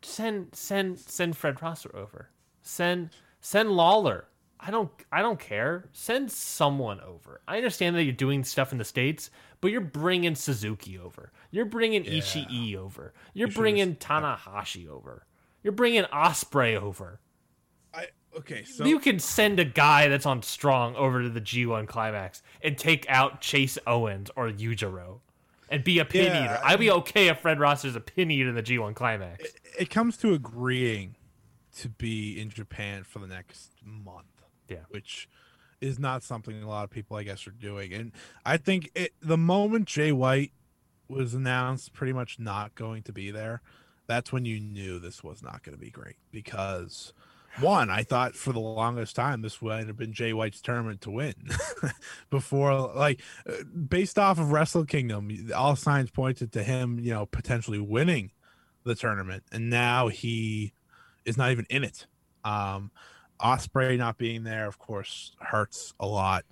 send 0.01 0.53
send 0.53 0.99
send 0.99 1.37
Fred 1.37 1.61
Rosser 1.61 1.91
over. 1.95 2.29
Send 2.61 3.09
send 3.41 3.69
Lawlor. 3.69 4.25
I 4.59 4.71
don't 4.71 4.91
I 5.11 5.21
don't 5.21 5.39
care. 5.39 5.85
Send 5.93 6.31
someone 6.31 6.99
over. 7.01 7.41
I 7.47 7.57
understand 7.57 7.95
that 7.95 8.03
you're 8.03 8.13
doing 8.13 8.43
stuff 8.43 8.71
in 8.71 8.77
the 8.77 8.85
states, 8.85 9.29
but 9.61 9.71
you're 9.71 9.81
bringing 9.81 10.35
Suzuki 10.35 10.97
over. 10.97 11.31
You're 11.51 11.65
bringing 11.65 12.03
Ishii 12.03 12.75
over. 12.75 13.13
You're 13.33 13.47
should've 13.47 13.55
bringing 13.55 13.95
Tanahashi 13.95 14.87
over. 14.87 15.25
You're 15.63 15.73
bringing 15.73 16.03
Ospreay 16.05 16.75
over. 16.75 17.19
Okay, 18.37 18.63
so 18.63 18.85
you 18.85 18.99
can 18.99 19.19
send 19.19 19.59
a 19.59 19.65
guy 19.65 20.07
that's 20.07 20.25
on 20.25 20.41
strong 20.41 20.95
over 20.95 21.21
to 21.21 21.29
the 21.29 21.41
G1 21.41 21.87
climax 21.87 22.41
and 22.61 22.77
take 22.77 23.05
out 23.09 23.41
Chase 23.41 23.77
Owens 23.85 24.31
or 24.35 24.49
Yujiro 24.49 25.19
and 25.69 25.83
be 25.83 25.99
a 25.99 26.05
pin 26.05 26.25
Yeah, 26.25 26.45
eater. 26.45 26.59
I'd 26.63 26.79
be 26.79 26.91
okay 26.91 27.27
if 27.27 27.39
Fred 27.39 27.59
Rosser's 27.59 27.95
a 27.95 27.99
pin 27.99 28.31
eater 28.31 28.49
in 28.49 28.55
the 28.55 28.63
G1 28.63 28.95
climax. 28.95 29.49
it 29.77 29.89
comes 29.89 30.17
to 30.17 30.33
agreeing 30.33 31.15
to 31.77 31.89
be 31.89 32.39
in 32.39 32.49
Japan 32.49 33.03
for 33.03 33.19
the 33.19 33.27
next 33.27 33.71
month. 33.83 34.25
Yeah. 34.67 34.77
Which 34.89 35.27
is 35.81 35.99
not 35.99 36.23
something 36.23 36.61
a 36.61 36.67
lot 36.67 36.83
of 36.83 36.89
people 36.89 37.17
I 37.17 37.23
guess 37.23 37.45
are 37.47 37.51
doing. 37.51 37.93
And 37.93 38.11
I 38.45 38.57
think 38.57 38.91
it 38.95 39.13
the 39.21 39.37
moment 39.37 39.87
Jay 39.87 40.11
White 40.11 40.51
was 41.07 41.33
announced 41.33 41.93
pretty 41.93 42.13
much 42.13 42.39
not 42.39 42.75
going 42.75 43.03
to 43.03 43.11
be 43.11 43.31
there, 43.31 43.61
that's 44.07 44.31
when 44.31 44.45
you 44.45 44.59
knew 44.59 44.99
this 44.99 45.23
was 45.23 45.43
not 45.43 45.63
going 45.63 45.75
to 45.77 45.81
be 45.81 45.89
great 45.89 46.15
because 46.31 47.13
one, 47.59 47.89
I 47.89 48.03
thought 48.03 48.35
for 48.35 48.51
the 48.51 48.59
longest 48.59 49.15
time 49.15 49.41
this 49.41 49.61
would 49.61 49.87
have 49.87 49.97
been 49.97 50.13
Jay 50.13 50.33
White's 50.33 50.61
tournament 50.61 51.01
to 51.01 51.11
win. 51.11 51.33
Before, 52.29 52.93
like, 52.95 53.21
uh, 53.47 53.63
based 53.87 54.17
off 54.17 54.39
of 54.39 54.51
Wrestle 54.51 54.85
Kingdom, 54.85 55.29
all 55.55 55.75
signs 55.75 56.09
pointed 56.09 56.51
to 56.53 56.63
him, 56.63 56.99
you 56.99 57.13
know, 57.13 57.25
potentially 57.25 57.79
winning 57.79 58.31
the 58.83 58.95
tournament, 58.95 59.43
and 59.51 59.69
now 59.69 60.07
he 60.07 60.73
is 61.25 61.37
not 61.37 61.51
even 61.51 61.65
in 61.69 61.83
it. 61.83 62.05
Um, 62.43 62.91
Ospreay 63.39 63.97
not 63.97 64.17
being 64.17 64.43
there, 64.43 64.67
of 64.67 64.79
course, 64.79 65.33
hurts 65.39 65.93
a 65.99 66.07
lot. 66.07 66.45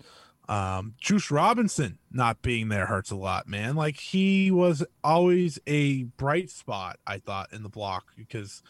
Um, 0.50 0.96
Juice 0.98 1.32
Robinson 1.32 1.98
not 2.12 2.42
being 2.42 2.68
there 2.68 2.86
hurts 2.86 3.12
a 3.12 3.16
lot, 3.16 3.48
man. 3.48 3.76
Like 3.76 3.98
he 3.98 4.52
was 4.52 4.84
always 5.04 5.60
a 5.66 6.04
bright 6.04 6.50
spot, 6.50 7.00
I 7.08 7.20
thought, 7.20 7.54
in 7.54 7.64
the 7.64 7.70
block 7.70 8.08
because 8.18 8.62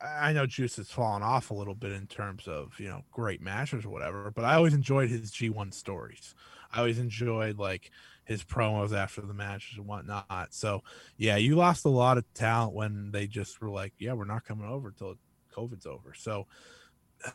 I 0.00 0.32
know 0.32 0.46
Juice 0.46 0.76
has 0.76 0.90
fallen 0.90 1.22
off 1.22 1.50
a 1.50 1.54
little 1.54 1.74
bit 1.74 1.92
in 1.92 2.06
terms 2.06 2.46
of 2.46 2.78
you 2.78 2.88
know 2.88 3.02
great 3.10 3.40
matches 3.40 3.84
or 3.84 3.90
whatever, 3.90 4.30
but 4.30 4.44
I 4.44 4.54
always 4.54 4.74
enjoyed 4.74 5.10
his 5.10 5.30
G1 5.32 5.74
stories. 5.74 6.34
I 6.72 6.78
always 6.80 6.98
enjoyed 6.98 7.58
like 7.58 7.90
his 8.24 8.44
promos 8.44 8.92
after 8.92 9.22
the 9.22 9.34
matches 9.34 9.78
and 9.78 9.86
whatnot. 9.86 10.48
So 10.50 10.82
yeah, 11.16 11.36
you 11.36 11.56
lost 11.56 11.84
a 11.84 11.90
lot 11.90 12.18
of 12.18 12.32
talent 12.34 12.74
when 12.74 13.10
they 13.10 13.26
just 13.26 13.60
were 13.60 13.70
like, 13.70 13.94
yeah, 13.98 14.12
we're 14.12 14.24
not 14.24 14.44
coming 14.44 14.68
over 14.68 14.90
till 14.90 15.16
COVID's 15.54 15.86
over. 15.86 16.14
So 16.14 16.46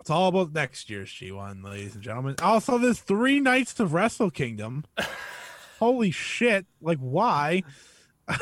it's 0.00 0.10
all 0.10 0.28
about 0.28 0.52
next 0.52 0.90
year's 0.90 1.08
G1, 1.08 1.64
ladies 1.64 1.94
and 1.94 2.02
gentlemen. 2.02 2.36
Also, 2.42 2.78
there's 2.78 3.00
three 3.00 3.40
nights 3.40 3.80
of 3.80 3.94
Wrestle 3.94 4.30
Kingdom. 4.30 4.84
Holy 5.80 6.10
shit! 6.10 6.66
Like, 6.80 6.98
why? 6.98 7.62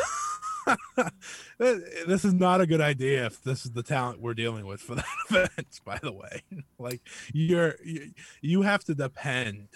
this 1.58 2.24
is 2.24 2.34
not 2.34 2.60
a 2.60 2.66
good 2.66 2.80
idea 2.80 3.26
if 3.26 3.42
this 3.42 3.64
is 3.64 3.72
the 3.72 3.82
talent 3.82 4.20
we're 4.20 4.34
dealing 4.34 4.66
with 4.66 4.80
for 4.80 4.94
that 4.96 5.04
event. 5.30 5.80
By 5.84 5.98
the 6.02 6.12
way, 6.12 6.42
like 6.78 7.00
you're 7.32 7.76
you, 8.40 8.62
have 8.62 8.84
to 8.84 8.94
depend 8.94 9.68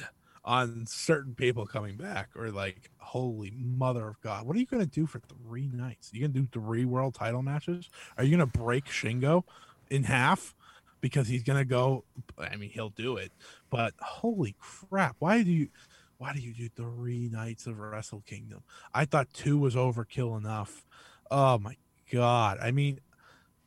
on 0.44 0.86
certain 0.86 1.34
people 1.34 1.66
coming 1.66 1.96
back, 1.96 2.30
or 2.36 2.50
like, 2.50 2.90
holy 2.98 3.52
mother 3.56 4.08
of 4.08 4.20
God, 4.20 4.46
what 4.46 4.56
are 4.56 4.60
you 4.60 4.66
gonna 4.66 4.86
do 4.86 5.06
for 5.06 5.20
three 5.20 5.68
nights? 5.72 6.10
you 6.12 6.20
gonna 6.20 6.32
do 6.32 6.48
three 6.52 6.84
world 6.84 7.14
title 7.14 7.42
matches? 7.42 7.90
Are 8.16 8.24
you 8.24 8.30
gonna 8.30 8.46
break 8.46 8.86
Shingo 8.86 9.42
in 9.90 10.04
half? 10.04 10.54
Because 11.00 11.28
he's 11.28 11.42
gonna 11.42 11.64
go. 11.64 12.04
I 12.38 12.56
mean, 12.56 12.70
he'll 12.70 12.90
do 12.90 13.16
it, 13.16 13.30
but 13.70 13.92
holy 14.00 14.56
crap! 14.58 15.16
Why 15.18 15.42
do 15.42 15.50
you? 15.50 15.68
Why 16.18 16.32
do 16.32 16.40
you 16.40 16.52
do 16.55 16.68
three 16.68 17.28
nights 17.30 17.66
of 17.66 17.78
Wrestle 17.78 18.22
Kingdom? 18.26 18.62
I 18.94 19.05
thought 19.05 19.32
two 19.32 19.59
was 19.59 19.74
overkill 19.74 20.38
enough. 20.38 20.84
Oh 21.30 21.59
my 21.59 21.76
god! 22.12 22.59
I 22.60 22.70
mean, 22.70 23.01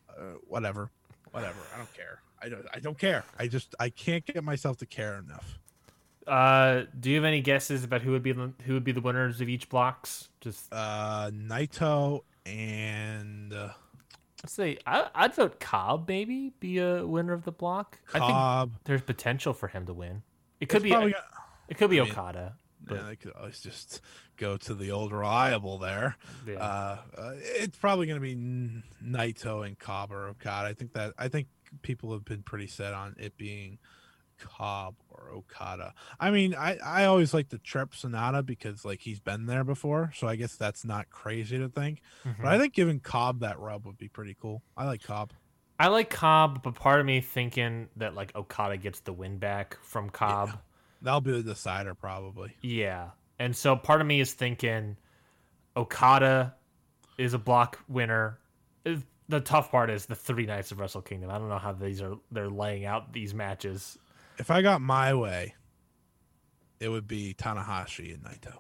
uh, 0.10 0.36
whatever, 0.48 0.90
whatever. 1.32 1.60
I 1.74 1.78
don't 1.78 1.94
care. 1.94 2.22
I 2.42 2.50
don't. 2.50 2.66
I 2.74 2.80
don't 2.80 2.98
care. 2.98 3.24
I 3.38 3.48
just 3.48 3.76
I 3.80 3.90
can't 3.90 4.26
get 4.26 4.44
myself 4.44 4.78
to 4.78 4.86
care 4.86 5.18
enough. 5.20 5.60
Uh, 6.26 6.84
do 7.00 7.10
you 7.10 7.16
have 7.18 7.26
any 7.26 7.42
guesses 7.42 7.84
about 7.84 8.02
who 8.02 8.12
would 8.12 8.22
be 8.24 8.32
the, 8.32 8.52
who 8.66 8.74
would 8.74 8.84
be 8.84 8.92
the 8.92 9.02
winners 9.02 9.42
of 9.42 9.50
each 9.50 9.68
blocks? 9.70 10.30
Just 10.42 10.68
Uh, 10.72 11.32
Naito 11.32 12.22
and 12.46 13.52
uh, 13.52 13.70
let's 14.44 14.54
say 14.54 14.78
I, 14.86 15.08
I'd 15.16 15.34
vote 15.34 15.60
Cobb 15.60 16.08
maybe 16.08 16.54
be 16.60 16.78
a 16.80 17.06
winner 17.06 17.34
of 17.34 17.44
the 17.46 17.52
block. 17.52 18.00
I 18.14 18.66
think 18.66 18.74
there's 18.86 19.02
potential 19.02 19.54
for 19.54 19.68
him 19.68 19.86
to 19.88 19.94
win. 19.94 20.22
It 20.60 20.70
could 20.70 20.78
It's 20.78 20.84
be 20.84 20.90
probably 20.92 21.12
gonna- 21.14 21.24
it 21.70 21.78
could 21.78 21.90
be 21.90 22.00
I 22.00 22.04
mean, 22.04 22.12
Okada. 22.12 22.56
yeah, 22.82 22.88
But 22.98 23.08
they 23.08 23.16
could 23.16 23.32
always 23.34 23.60
just 23.62 24.02
go 24.38 24.58
to 24.58 24.74
the 24.74 24.92
old 24.92 25.12
reliable 25.12 25.78
there. 25.78 26.18
yeah. 26.48 26.54
Uh, 26.56 26.98
uh, 27.18 27.32
it's 27.38 27.78
probably 27.78 28.08
going 28.08 28.20
to 28.22 28.22
be 28.22 28.36
Naito 29.04 29.66
and 29.66 29.78
Cobb 29.78 30.12
or 30.12 30.28
Okada. 30.30 30.68
I 30.68 30.74
think 30.74 30.94
that 30.94 31.14
I 31.18 31.28
think 31.28 31.48
people 31.82 32.12
have 32.14 32.26
been 32.26 32.42
pretty 32.44 32.68
set 32.68 32.94
on 32.94 33.16
it 33.20 33.38
being 33.38 33.78
Cobb 34.40 34.96
or 35.10 35.30
Okada. 35.34 35.94
I 36.20 36.32
mean, 36.32 36.56
I 36.56 36.78
I 36.78 37.06
always 37.06 37.34
like 37.34 37.50
the 37.50 37.58
Trip 37.58 37.92
Sanada 37.92 38.46
because 38.46 38.86
like 38.86 39.02
he's 39.02 39.20
been 39.20 39.46
there 39.46 39.64
before, 39.66 40.12
so 40.16 40.28
I 40.28 40.36
guess 40.38 40.56
that's 40.56 40.86
not 40.86 41.10
crazy 41.10 41.58
to 41.58 41.68
think. 41.70 42.02
Mhm. 42.26 42.38
But 42.42 42.48
I 42.48 42.58
think 42.58 42.74
giving 42.74 43.00
Cobb 43.02 43.42
that 43.42 43.60
rub 43.60 43.86
would 43.86 43.98
be 43.98 44.08
pretty 44.08 44.36
cool. 44.40 44.64
I 44.78 44.86
like 44.86 45.04
Cobb. 45.04 45.34
I 45.78 45.88
like 45.88 46.10
Cobb, 46.10 46.64
but 46.64 46.76
part 46.76 47.00
of 47.02 47.06
me 47.06 47.22
thinking 47.22 47.90
that 47.98 48.14
like 48.16 48.34
Okada 48.36 48.78
gets 48.78 49.02
the 49.02 49.14
win 49.14 49.38
back 49.38 49.78
from 49.84 50.10
Cobb. 50.10 50.58
That'll 51.02 51.22
be 51.22 51.32
the 51.32 51.44
decider 51.44 51.96
probably. 51.96 52.56
Yeah. 52.62 53.10
And 53.40 53.56
so 53.56 53.76
part 53.76 54.02
of 54.02 54.08
me 54.08 54.20
is 54.20 54.34
thinking 54.34 54.98
Okada 55.78 56.56
is 57.18 57.34
a 57.34 57.40
block 57.40 57.80
winner. 57.88 58.40
The 59.30 59.40
tough 59.40 59.72
part 59.72 59.90
is 59.90 60.08
the 60.08 60.16
three 60.16 60.46
nights 60.46 60.72
of 60.72 60.80
Wrestle 60.80 61.02
Kingdom. 61.02 61.30
I 61.30 61.38
don't 61.38 61.50
know 61.50 61.58
how 61.58 61.74
these 61.74 62.02
are 62.02 62.16
they're 62.32 62.50
laying 62.50 62.86
out 62.86 63.14
these 63.14 63.34
matches. 63.34 63.98
If 64.38 64.50
I 64.50 64.62
got 64.62 64.82
my 64.82 65.14
way, 65.14 65.54
it 66.80 66.90
would 66.90 67.08
be 67.08 67.36
Tanahashi 67.38 68.14
and 68.14 68.24
Naito. 68.24 68.60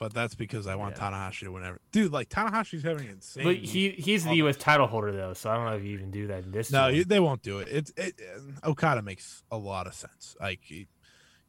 But 0.00 0.12
that's 0.14 0.34
because 0.34 0.66
I 0.66 0.74
want 0.76 0.96
Yeah. 0.96 1.10
Tanahashi 1.10 1.40
to 1.40 1.52
win 1.52 1.62
every. 1.64 1.78
Dude, 1.92 2.10
like 2.10 2.28
Tanahashi's 2.30 2.82
having 2.82 3.04
an 3.06 3.12
insane. 3.12 3.44
But 3.44 3.56
he 3.56 3.90
he's 3.90 4.24
the 4.24 4.34
US 4.36 4.56
title 4.56 4.86
holder 4.88 5.12
though, 5.12 5.34
so 5.34 5.50
I 5.50 5.54
don't 5.56 5.66
know 5.66 5.76
if 5.76 5.84
you 5.84 5.90
even 5.90 6.10
do 6.10 6.26
that 6.28 6.42
in 6.44 6.50
this. 6.52 6.72
No, 6.72 6.88
you, 6.88 7.04
they 7.04 7.20
won't 7.20 7.42
do 7.42 7.58
it. 7.58 7.68
It's 7.70 7.92
it, 7.98 8.18
Okada 8.64 9.02
makes 9.02 9.42
a 9.52 9.58
lot 9.58 9.86
of 9.86 9.92
sense. 9.94 10.34
Like 10.40 10.60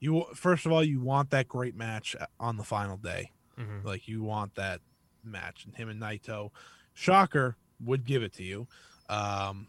you, 0.02 0.26
first 0.36 0.66
of 0.66 0.72
all, 0.74 0.84
you 0.84 1.00
want 1.00 1.30
that 1.32 1.48
great 1.48 1.76
match 1.76 2.16
on 2.40 2.58
the 2.58 2.64
final 2.66 2.98
day. 2.98 3.32
Mhm. 3.58 3.86
Like 3.86 4.08
you 4.10 4.22
want 4.22 4.56
that 4.56 4.82
match, 5.24 5.64
and 5.66 5.74
him 5.76 5.88
and 5.90 6.02
Naito. 6.02 6.52
Shocker, 6.94 7.56
would 7.80 8.04
give 8.06 8.22
it 8.22 8.34
to 8.34 8.44
you. 8.44 8.68
Um, 9.08 9.68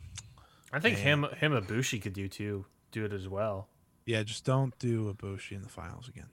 I 0.72 0.80
think 0.80 0.96
Man. 0.96 1.22
him 1.22 1.52
him 1.52 1.52
Ibushi 1.52 2.02
could 2.02 2.14
do 2.14 2.26
too. 2.28 2.66
Do 2.90 3.04
it 3.04 3.12
as 3.12 3.28
well. 3.28 3.68
yeah, 4.06 4.24
just 4.24 4.44
don't 4.44 4.76
do 4.80 5.14
Ibushi 5.14 5.52
in 5.52 5.62
the 5.62 5.68
finals 5.68 6.08
again. 6.08 6.26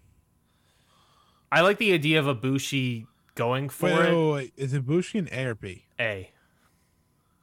I 1.52 1.62
like 1.62 1.78
the 1.78 1.94
idea 1.94 2.20
of 2.24 2.26
Ibushi 2.26 3.06
going 3.36 3.70
for 3.70 3.86
Wait, 3.88 4.10
it. 4.10 4.16
wait, 4.16 4.32
wait. 4.34 4.54
Is 4.58 4.74
Ibushi 4.74 5.20
an 5.20 5.30
A 5.32 5.46
or 5.46 5.56
B? 5.56 5.86
A. 6.00 6.32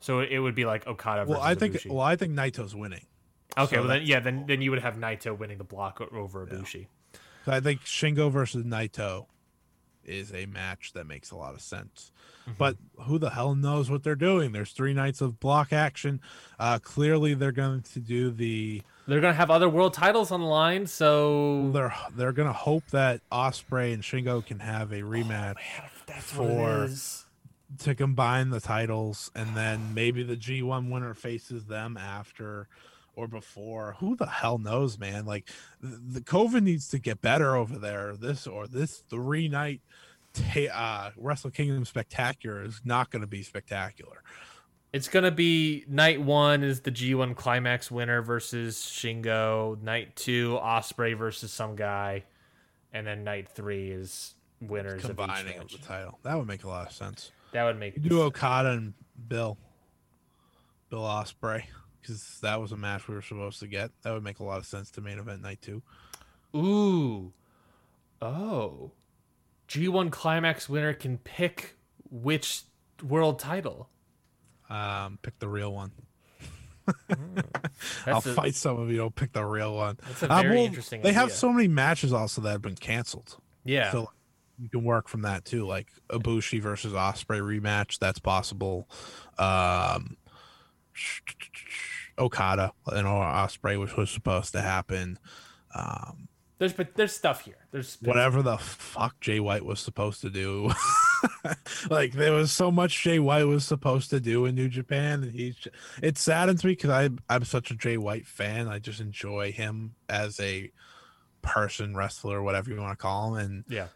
So 0.00 0.20
it 0.20 0.38
would 0.38 0.54
be 0.54 0.64
like 0.64 0.86
Okada 0.86 1.24
versus 1.24 1.38
Well, 1.38 1.42
I 1.42 1.54
think 1.54 1.74
Ibushi. 1.74 1.90
well, 1.90 2.00
I 2.00 2.16
think 2.16 2.32
Naito's 2.34 2.74
winning. 2.74 3.06
okay, 3.58 3.76
so 3.76 3.80
well 3.82 3.88
then 3.90 4.02
yeah, 4.04 4.20
then 4.20 4.44
then 4.46 4.60
you 4.62 4.70
would 4.70 4.82
have 4.82 4.96
Naito 4.96 5.36
winning 5.36 5.58
the 5.58 5.64
block 5.64 6.00
over 6.12 6.46
Ibushi. 6.46 6.86
So 7.44 7.52
I 7.52 7.60
think 7.60 7.80
Shingo 7.82 8.30
versus 8.30 8.64
Naito 8.64 9.26
is 10.06 10.32
a 10.32 10.46
match 10.46 10.92
that 10.94 11.06
makes 11.06 11.30
a 11.30 11.36
lot 11.36 11.54
of 11.54 11.60
sense. 11.60 12.12
Mm-hmm. 12.42 12.52
But 12.58 12.76
who 13.02 13.18
the 13.18 13.30
hell 13.30 13.54
knows 13.54 13.90
what 13.90 14.02
they're 14.02 14.14
doing? 14.14 14.52
There's 14.52 14.72
three 14.72 14.94
nights 14.94 15.20
of 15.20 15.40
block 15.40 15.72
action. 15.72 16.20
Uh, 16.58 16.78
clearly, 16.78 17.34
they're 17.34 17.52
going 17.52 17.82
to 17.82 17.98
do 17.98 18.30
the. 18.30 18.82
They're 19.08 19.20
gonna 19.20 19.34
have 19.34 19.50
other 19.50 19.68
world 19.68 19.94
titles 19.94 20.32
on 20.32 20.40
the 20.40 20.46
line, 20.46 20.86
so 20.86 21.70
They're 21.72 21.94
they're 22.16 22.32
going 22.32 22.48
to 22.48 22.52
hope 22.52 22.88
that 22.90 23.20
Ospreay 23.30 23.94
and 23.94 24.02
Shingo 24.02 24.44
can 24.44 24.58
have 24.58 24.90
a 24.90 25.02
rematch 25.02 25.56
that's 26.06 26.34
what 26.36 26.50
it 26.50 26.90
for- 26.90 27.24
to 27.84 27.94
combine 27.94 28.50
the 28.50 28.60
titles, 28.60 29.30
and 29.34 29.56
then 29.56 29.92
maybe 29.94 30.22
the 30.22 30.36
G1 30.36 30.90
winner 30.90 31.14
faces 31.14 31.66
them 31.66 31.96
after 31.96 32.68
or 33.16 33.26
before. 33.26 33.96
Who 33.98 34.14
the 34.14 34.26
hell 34.26 34.58
knows, 34.58 34.98
man? 34.98 35.26
Like 35.26 35.48
the, 35.80 36.20
COVID 36.20 36.62
needs 36.62 36.88
to 36.88 36.98
get 36.98 37.20
better 37.20 37.56
over 37.56 37.78
there. 37.78 38.14
This 38.16 38.46
or 38.46 38.68
this 38.68 39.02
three 39.10 39.48
night 39.48 39.80
ta- 40.32 40.72
uh, 40.72 41.10
Wrestle 41.16 41.50
Kingdom 41.50 41.84
spectacular 41.84 42.62
is 42.62 42.80
not 42.84 43.10
going 43.10 43.22
to 43.22 43.26
be 43.26 43.42
spectacular. 43.42 44.22
It's 44.92 45.08
gonna 45.08 45.32
be 45.32 45.84
night 45.88 46.22
one 46.22 46.62
is 46.62 46.80
the 46.80 46.92
G1 46.92 47.36
climax 47.36 47.90
winner 47.90 48.22
versus 48.22 48.78
Shingo. 48.78 49.78
Night 49.82 50.16
two, 50.16 50.58
Ospreay 50.62 51.18
versus 51.18 51.52
some 51.52 51.76
guy, 51.76 52.24
and 52.94 53.06
then 53.06 53.22
night 53.22 53.48
three 53.48 53.90
is 53.90 54.36
winners 54.60 55.04
Combining 55.04 55.58
of 55.58 55.68
the 55.68 55.78
title 55.78 56.18
that 56.22 56.34
would 56.38 56.46
make 56.46 56.64
a 56.64 56.68
lot 56.68 56.86
of 56.86 56.92
sense. 56.92 57.30
That 57.52 57.64
would 57.64 57.78
make 57.78 57.96
You 57.96 58.08
do 58.08 58.22
Okada 58.22 58.70
and 58.70 58.94
Will, 59.28 59.58
Will 60.90 61.02
Ospreay, 61.02 61.64
because 62.06 62.38
that 62.42 62.60
was 62.60 62.72
a 62.72 62.76
match 62.76 63.08
we 63.08 63.14
were 63.14 63.22
supposed 63.22 63.60
to 63.60 63.66
get. 63.66 63.90
That 64.02 64.12
would 64.12 64.22
make 64.22 64.38
a 64.38 64.44
lot 64.44 64.58
of 64.58 64.66
sense 64.66 64.90
to 64.92 65.00
main 65.00 65.18
event 65.18 65.42
night 65.42 65.60
two. 65.60 65.82
Ooh. 66.54 67.32
Oh. 68.22 68.92
G1 69.68 70.10
Climax 70.12 70.68
winner 70.68 70.92
can 70.94 71.18
pick 71.18 71.74
which 72.10 72.62
world 73.02 73.38
title. 73.38 73.88
Um, 74.70 75.18
pick 75.22 75.38
the 75.38 75.48
real 75.48 75.72
one. 75.72 75.90
That's 77.08 78.06
I'll 78.06 78.18
a- 78.18 78.20
fight 78.34 78.54
some 78.54 78.78
of 78.78 78.90
you. 78.90 78.98
Don't 78.98 79.14
pick 79.14 79.32
the 79.32 79.44
real 79.44 79.74
one. 79.74 79.98
That's 80.06 80.22
a 80.22 80.32
Uh, 80.32 80.42
very 80.42 80.56
well, 80.56 80.64
interesting 80.66 81.02
They 81.02 81.12
have 81.12 81.32
so 81.32 81.52
many 81.52 81.66
matches 81.68 82.12
also 82.12 82.40
that 82.42 82.50
have 82.50 82.62
been 82.62 82.76
canceled. 82.76 83.36
Yeah. 83.64 83.90
So 83.90 84.10
you 84.58 84.68
can 84.68 84.84
work 84.84 85.08
from 85.08 85.22
that 85.22 85.44
too, 85.44 85.66
like 85.66 85.88
Ibushi 86.10 86.62
versus 86.62 86.92
Ospreay 86.92 87.40
rematch. 87.40 87.98
That's 87.98 88.20
possible. 88.20 88.88
Um, 89.38 90.16
Okada 92.18 92.72
and 92.86 93.06
Ospreay, 93.06 93.78
which 93.80 93.96
was 93.96 94.10
supposed 94.10 94.52
to 94.52 94.62
happen. 94.62 95.18
Um, 95.74 96.28
there's 96.58 96.72
but 96.72 96.94
there's 96.94 97.12
stuff 97.12 97.42
here. 97.42 97.66
There's 97.70 97.98
whatever 98.00 98.42
the 98.42 98.56
fuck 98.56 99.20
Jay 99.20 99.40
White 99.40 99.64
was 99.64 99.78
supposed 99.78 100.22
to 100.22 100.30
do. 100.30 100.72
like 101.90 102.12
there 102.12 102.32
was 102.32 102.50
so 102.50 102.70
much 102.70 103.02
Jay 103.02 103.18
White 103.18 103.44
was 103.44 103.64
supposed 103.64 104.08
to 104.10 104.20
do 104.20 104.46
in 104.46 104.54
New 104.54 104.68
Japan, 104.68 105.22
and 105.22 105.32
he's. 105.32 105.56
It 106.02 106.16
saddens 106.16 106.64
me 106.64 106.72
because 106.72 106.90
I 106.90 107.10
I'm 107.28 107.44
such 107.44 107.70
a 107.70 107.74
Jay 107.74 107.98
White 107.98 108.26
fan. 108.26 108.68
I 108.68 108.78
just 108.78 109.00
enjoy 109.00 109.52
him 109.52 109.96
as 110.08 110.40
a 110.40 110.70
person, 111.42 111.94
wrestler, 111.94 112.42
whatever 112.42 112.70
you 112.70 112.80
want 112.80 112.98
to 112.98 113.02
call 113.02 113.34
him, 113.34 113.44
and 113.44 113.64
Yeah. 113.68 113.88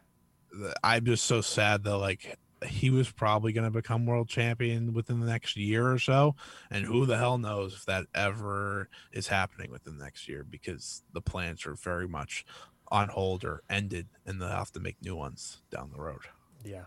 I'm 0.83 1.05
just 1.07 1.25
so 1.25 1.41
sad 1.41 1.85
that 1.85 1.97
like 1.97 2.39
he 2.67 2.91
was 2.91 3.11
probably 3.11 3.53
going 3.53 3.65
to 3.65 3.71
become 3.71 4.07
world 4.07 4.29
champion 4.29 4.93
within 4.93 5.21
the 5.21 5.27
next 5.27 5.57
year 5.57 5.91
or 5.91 5.99
so 5.99 6.35
and 6.71 6.85
who 6.85 7.07
the 7.07 7.17
hell 7.17 7.39
knows 7.39 7.75
if 7.75 7.85
that 7.87 8.07
ever 8.15 8.89
is 9.13 9.29
happening 9.29 9.71
within 9.71 9.99
the 9.99 10.05
next 10.05 10.29
year 10.29 10.45
because 10.45 11.03
the 11.13 11.21
plans 11.21 11.67
are 11.67 11.75
very 11.75 12.07
much 12.07 12.45
on 12.89 13.09
hold 13.09 13.45
or 13.45 13.63
ended 13.71 14.09
and 14.27 14.41
they'll 14.41 14.49
have 14.49 14.73
to 14.73 14.81
make 14.81 14.97
new 15.03 15.17
ones 15.17 15.63
down 15.71 15.91
the 15.95 16.01
road 16.01 16.23
Yeah. 16.65 16.85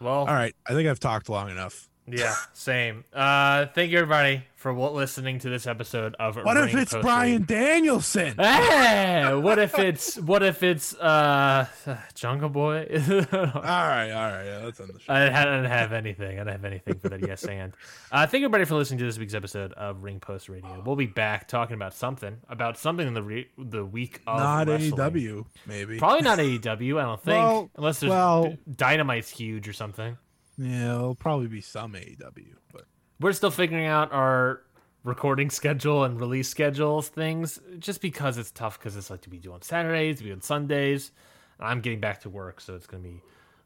Well, 0.00 0.20
all 0.20 0.26
right 0.26 0.54
i 0.66 0.72
think 0.72 0.88
i've 0.88 1.00
talked 1.00 1.28
long 1.28 1.50
enough 1.50 1.88
yeah, 2.06 2.34
same. 2.52 3.04
Uh, 3.12 3.66
thank 3.74 3.90
you 3.90 3.98
everybody 3.98 4.44
for 4.64 4.72
what 4.72 4.94
listening 4.94 5.38
to 5.38 5.50
this 5.50 5.66
episode 5.66 6.14
of 6.18 6.36
what 6.36 6.56
if 6.56 6.74
it's 6.74 6.92
Post 6.94 7.02
Bryan 7.02 7.44
Danielson 7.44 8.34
Hey, 8.38 9.34
what 9.34 9.58
if 9.58 9.78
it's 9.78 10.16
what 10.18 10.42
if 10.42 10.62
it's 10.62 10.94
uh 10.94 11.66
Jungle 12.14 12.48
Boy? 12.48 12.86
all 12.90 13.50
right 13.52 14.10
all 14.10 14.32
right 14.32 14.44
yeah, 14.46 14.60
let's 14.64 14.80
end 14.80 14.88
the 14.94 14.98
show 15.00 15.12
I 15.12 15.28
didn't 15.28 15.66
have 15.66 15.92
anything. 15.92 16.38
I 16.38 16.44
didn't 16.44 16.52
have 16.52 16.64
anything 16.64 16.94
for 16.98 17.10
that. 17.10 17.26
Yes, 17.26 17.44
and 17.48 17.74
uh, 18.10 18.26
thank 18.26 18.40
you 18.40 18.46
everybody 18.46 18.64
for 18.64 18.76
listening 18.76 19.00
to 19.00 19.04
this 19.04 19.18
week's 19.18 19.34
episode 19.34 19.74
of 19.74 20.02
Ring 20.02 20.18
Post 20.18 20.48
Radio. 20.48 20.82
We'll 20.84 20.96
be 20.96 21.06
back 21.06 21.46
talking 21.46 21.74
about 21.74 21.92
something 21.92 22.38
about 22.48 22.78
something 22.78 23.06
in 23.06 23.12
the 23.12 23.22
re- 23.22 23.48
the 23.58 23.84
week 23.84 24.20
of 24.26 24.38
not 24.38 24.68
wrestling. 24.68 24.92
aew 24.92 25.44
maybe 25.66 25.98
Probably 25.98 26.22
not 26.22 26.38
AEW. 26.38 26.98
I 26.98 27.02
don't 27.02 27.22
think, 27.22 27.36
Well- 27.36 27.70
unless 27.76 28.00
there's 28.00 28.10
well- 28.10 28.56
Dynamite's 28.70 29.28
huge 29.28 29.68
or 29.68 29.74
something. 29.74 30.16
Yeah 30.58 30.94
it'll 30.94 31.14
probably 31.14 31.46
be 31.46 31.60
some 31.60 31.92
aew 31.94 32.54
but 32.72 32.84
We're 33.20 33.32
still 33.32 33.50
figuring 33.50 33.86
out 33.86 34.12
our 34.12 34.62
recording 35.04 35.50
schedule 35.50 36.04
and 36.04 36.18
release 36.18 36.48
schedules 36.48 37.08
things 37.08 37.60
just 37.78 38.00
because 38.00 38.38
it's 38.38 38.50
tough 38.50 38.78
because 38.78 38.96
it's 38.96 39.10
like 39.10 39.20
to 39.22 39.28
be 39.30 39.38
doing 39.38 39.60
Saturdays, 39.60 40.18
to 40.18 40.24
be 40.24 40.32
on 40.32 40.40
Sundays. 40.40 41.12
I'm 41.60 41.80
getting 41.80 42.00
back 42.00 42.22
to 42.22 42.30
work, 42.30 42.60
so 42.60 42.74
it's 42.74 42.86
gonna 42.86 43.02
be 43.02 43.20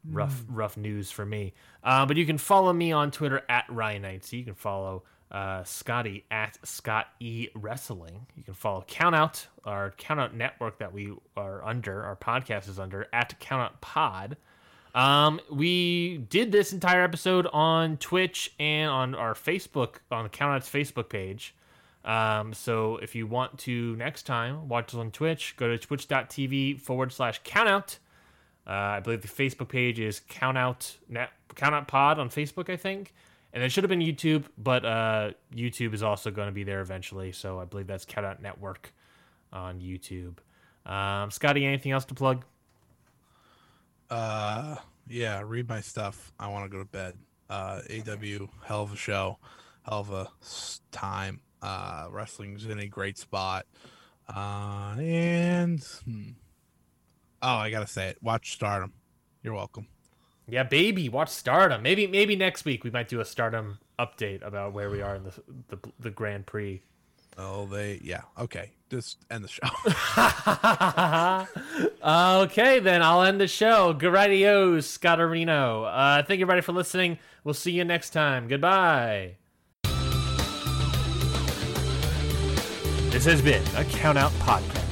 rough 0.09 0.43
rough 0.47 0.77
news 0.77 1.11
for 1.11 1.25
me. 1.25 1.53
Uh, 1.83 2.05
but 2.05 2.17
you 2.17 2.25
can 2.25 2.37
follow 2.37 2.73
me 2.73 2.91
on 2.91 3.11
Twitter 3.11 3.41
at 3.49 3.65
Ryan 3.69 4.21
So 4.21 4.35
You 4.35 4.43
can 4.43 4.55
follow 4.55 5.03
uh, 5.31 5.63
Scotty 5.63 6.25
at 6.31 6.57
Scott 6.67 7.07
E 7.19 7.49
Wrestling. 7.55 8.27
You 8.35 8.43
can 8.43 8.53
follow 8.53 8.83
Countout, 8.87 9.45
our 9.63 9.91
Countout 9.91 10.33
network 10.33 10.79
that 10.79 10.91
we 10.93 11.13
are 11.37 11.63
under. 11.63 12.03
Our 12.03 12.15
podcast 12.15 12.67
is 12.67 12.79
under 12.79 13.07
at 13.13 13.39
Countout 13.39 13.79
Pod. 13.81 14.37
Um, 14.95 15.39
we 15.51 16.17
did 16.17 16.51
this 16.51 16.73
entire 16.73 17.03
episode 17.03 17.47
on 17.53 17.97
Twitch 17.97 18.53
and 18.59 18.89
on 18.89 19.15
our 19.15 19.33
Facebook, 19.33 19.95
on 20.11 20.23
the 20.23 20.29
Countout's 20.29 20.69
Facebook 20.69 21.09
page. 21.09 21.55
Um, 22.03 22.53
so 22.53 22.97
if 22.97 23.13
you 23.13 23.27
want 23.27 23.57
to 23.59 23.95
next 23.97 24.23
time 24.23 24.67
watch 24.67 24.93
us 24.93 24.95
on 24.95 25.11
Twitch, 25.11 25.55
go 25.57 25.67
to 25.67 25.77
twitch.tv 25.77 26.79
forward 26.81 27.11
slash 27.11 27.41
countout. 27.43 27.97
Uh, 28.65 28.71
I 28.71 28.99
believe 28.99 29.21
the 29.21 29.27
Facebook 29.27 29.69
page 29.69 29.99
is 29.99 30.21
countout 30.29 30.95
net 31.07 31.31
countout 31.55 31.87
pod 31.87 32.19
on 32.19 32.29
Facebook, 32.29 32.69
I 32.69 32.77
think. 32.77 33.13
And 33.51 33.63
it 33.63 33.71
should 33.71 33.83
have 33.83 33.89
been 33.89 33.99
YouTube, 33.99 34.43
but 34.57 34.85
uh, 34.85 35.31
YouTube 35.53 35.93
is 35.93 36.03
also 36.03 36.29
going 36.29 36.47
to 36.47 36.51
be 36.51 36.63
there 36.63 36.81
eventually. 36.81 37.31
So 37.31 37.59
I 37.59 37.65
believe 37.65 37.87
that's 37.87 38.05
Countout 38.05 38.41
Network 38.41 38.93
on 39.51 39.79
YouTube. 39.79 40.35
Um, 40.89 41.31
Scotty, 41.31 41.65
anything 41.65 41.91
else 41.91 42.05
to 42.05 42.13
plug? 42.13 42.45
Uh, 44.09 44.75
yeah, 45.07 45.41
read 45.45 45.67
my 45.67 45.81
stuff. 45.81 46.33
I 46.39 46.47
want 46.47 46.65
to 46.65 46.69
go 46.69 46.83
to 46.83 46.89
bed. 46.89 47.15
Uh, 47.49 47.81
AW, 47.89 48.47
hell 48.63 48.83
of 48.83 48.93
a 48.93 48.95
show, 48.95 49.37
hell 49.83 49.99
of 49.99 50.11
a 50.11 50.27
time. 50.91 51.41
Uh, 51.61 52.07
wrestling's 52.11 52.65
in 52.65 52.79
a 52.79 52.87
great 52.87 53.17
spot. 53.17 53.65
Uh, 54.33 54.95
and 54.99 55.83
hmm. 56.05 56.29
oh, 57.41 57.55
I 57.55 57.71
gotta 57.71 57.87
say 57.87 58.09
it. 58.09 58.17
Watch 58.21 58.53
Stardom. 58.53 58.93
You're 59.41 59.55
welcome. 59.55 59.87
Yeah, 60.47 60.63
baby, 60.63 61.09
watch 61.09 61.29
Stardom. 61.29 61.81
Maybe 61.81 62.05
maybe 62.07 62.35
next 62.35 62.65
week 62.65 62.83
we 62.83 62.91
might 62.91 63.07
do 63.07 63.19
a 63.19 63.25
Stardom 63.25 63.79
update 63.97 64.45
about 64.45 64.73
where 64.73 64.89
we 64.89 65.01
are 65.01 65.15
in 65.15 65.23
the 65.23 65.33
the, 65.69 65.91
the 65.99 66.09
Grand 66.11 66.45
Prix. 66.45 66.83
Oh, 67.41 67.65
they 67.67 68.01
yeah. 68.03 68.23
Okay, 68.37 68.71
just 68.89 69.17
end 69.31 69.45
the 69.45 69.47
show. 69.47 69.61
okay, 72.43 72.79
then 72.79 73.01
I'll 73.01 73.23
end 73.23 73.39
the 73.39 73.47
show. 73.47 73.93
Garadios, 73.93 74.83
Scotterino. 74.83 75.89
Uh, 75.89 76.21
thank 76.23 76.39
you 76.39 76.43
everybody 76.43 76.59
for 76.61 76.73
listening. 76.73 77.17
We'll 77.45 77.53
see 77.53 77.71
you 77.71 77.85
next 77.85 78.09
time. 78.09 78.49
Goodbye. 78.49 79.37
This 83.09 83.23
has 83.25 83.41
been 83.41 83.63
a 83.77 83.85
Count 83.85 84.17
Out 84.17 84.31
Podcast. 84.33 84.85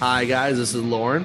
Hi, 0.00 0.24
guys. 0.24 0.58
This 0.58 0.74
is 0.74 0.82
Lauren, 0.82 1.24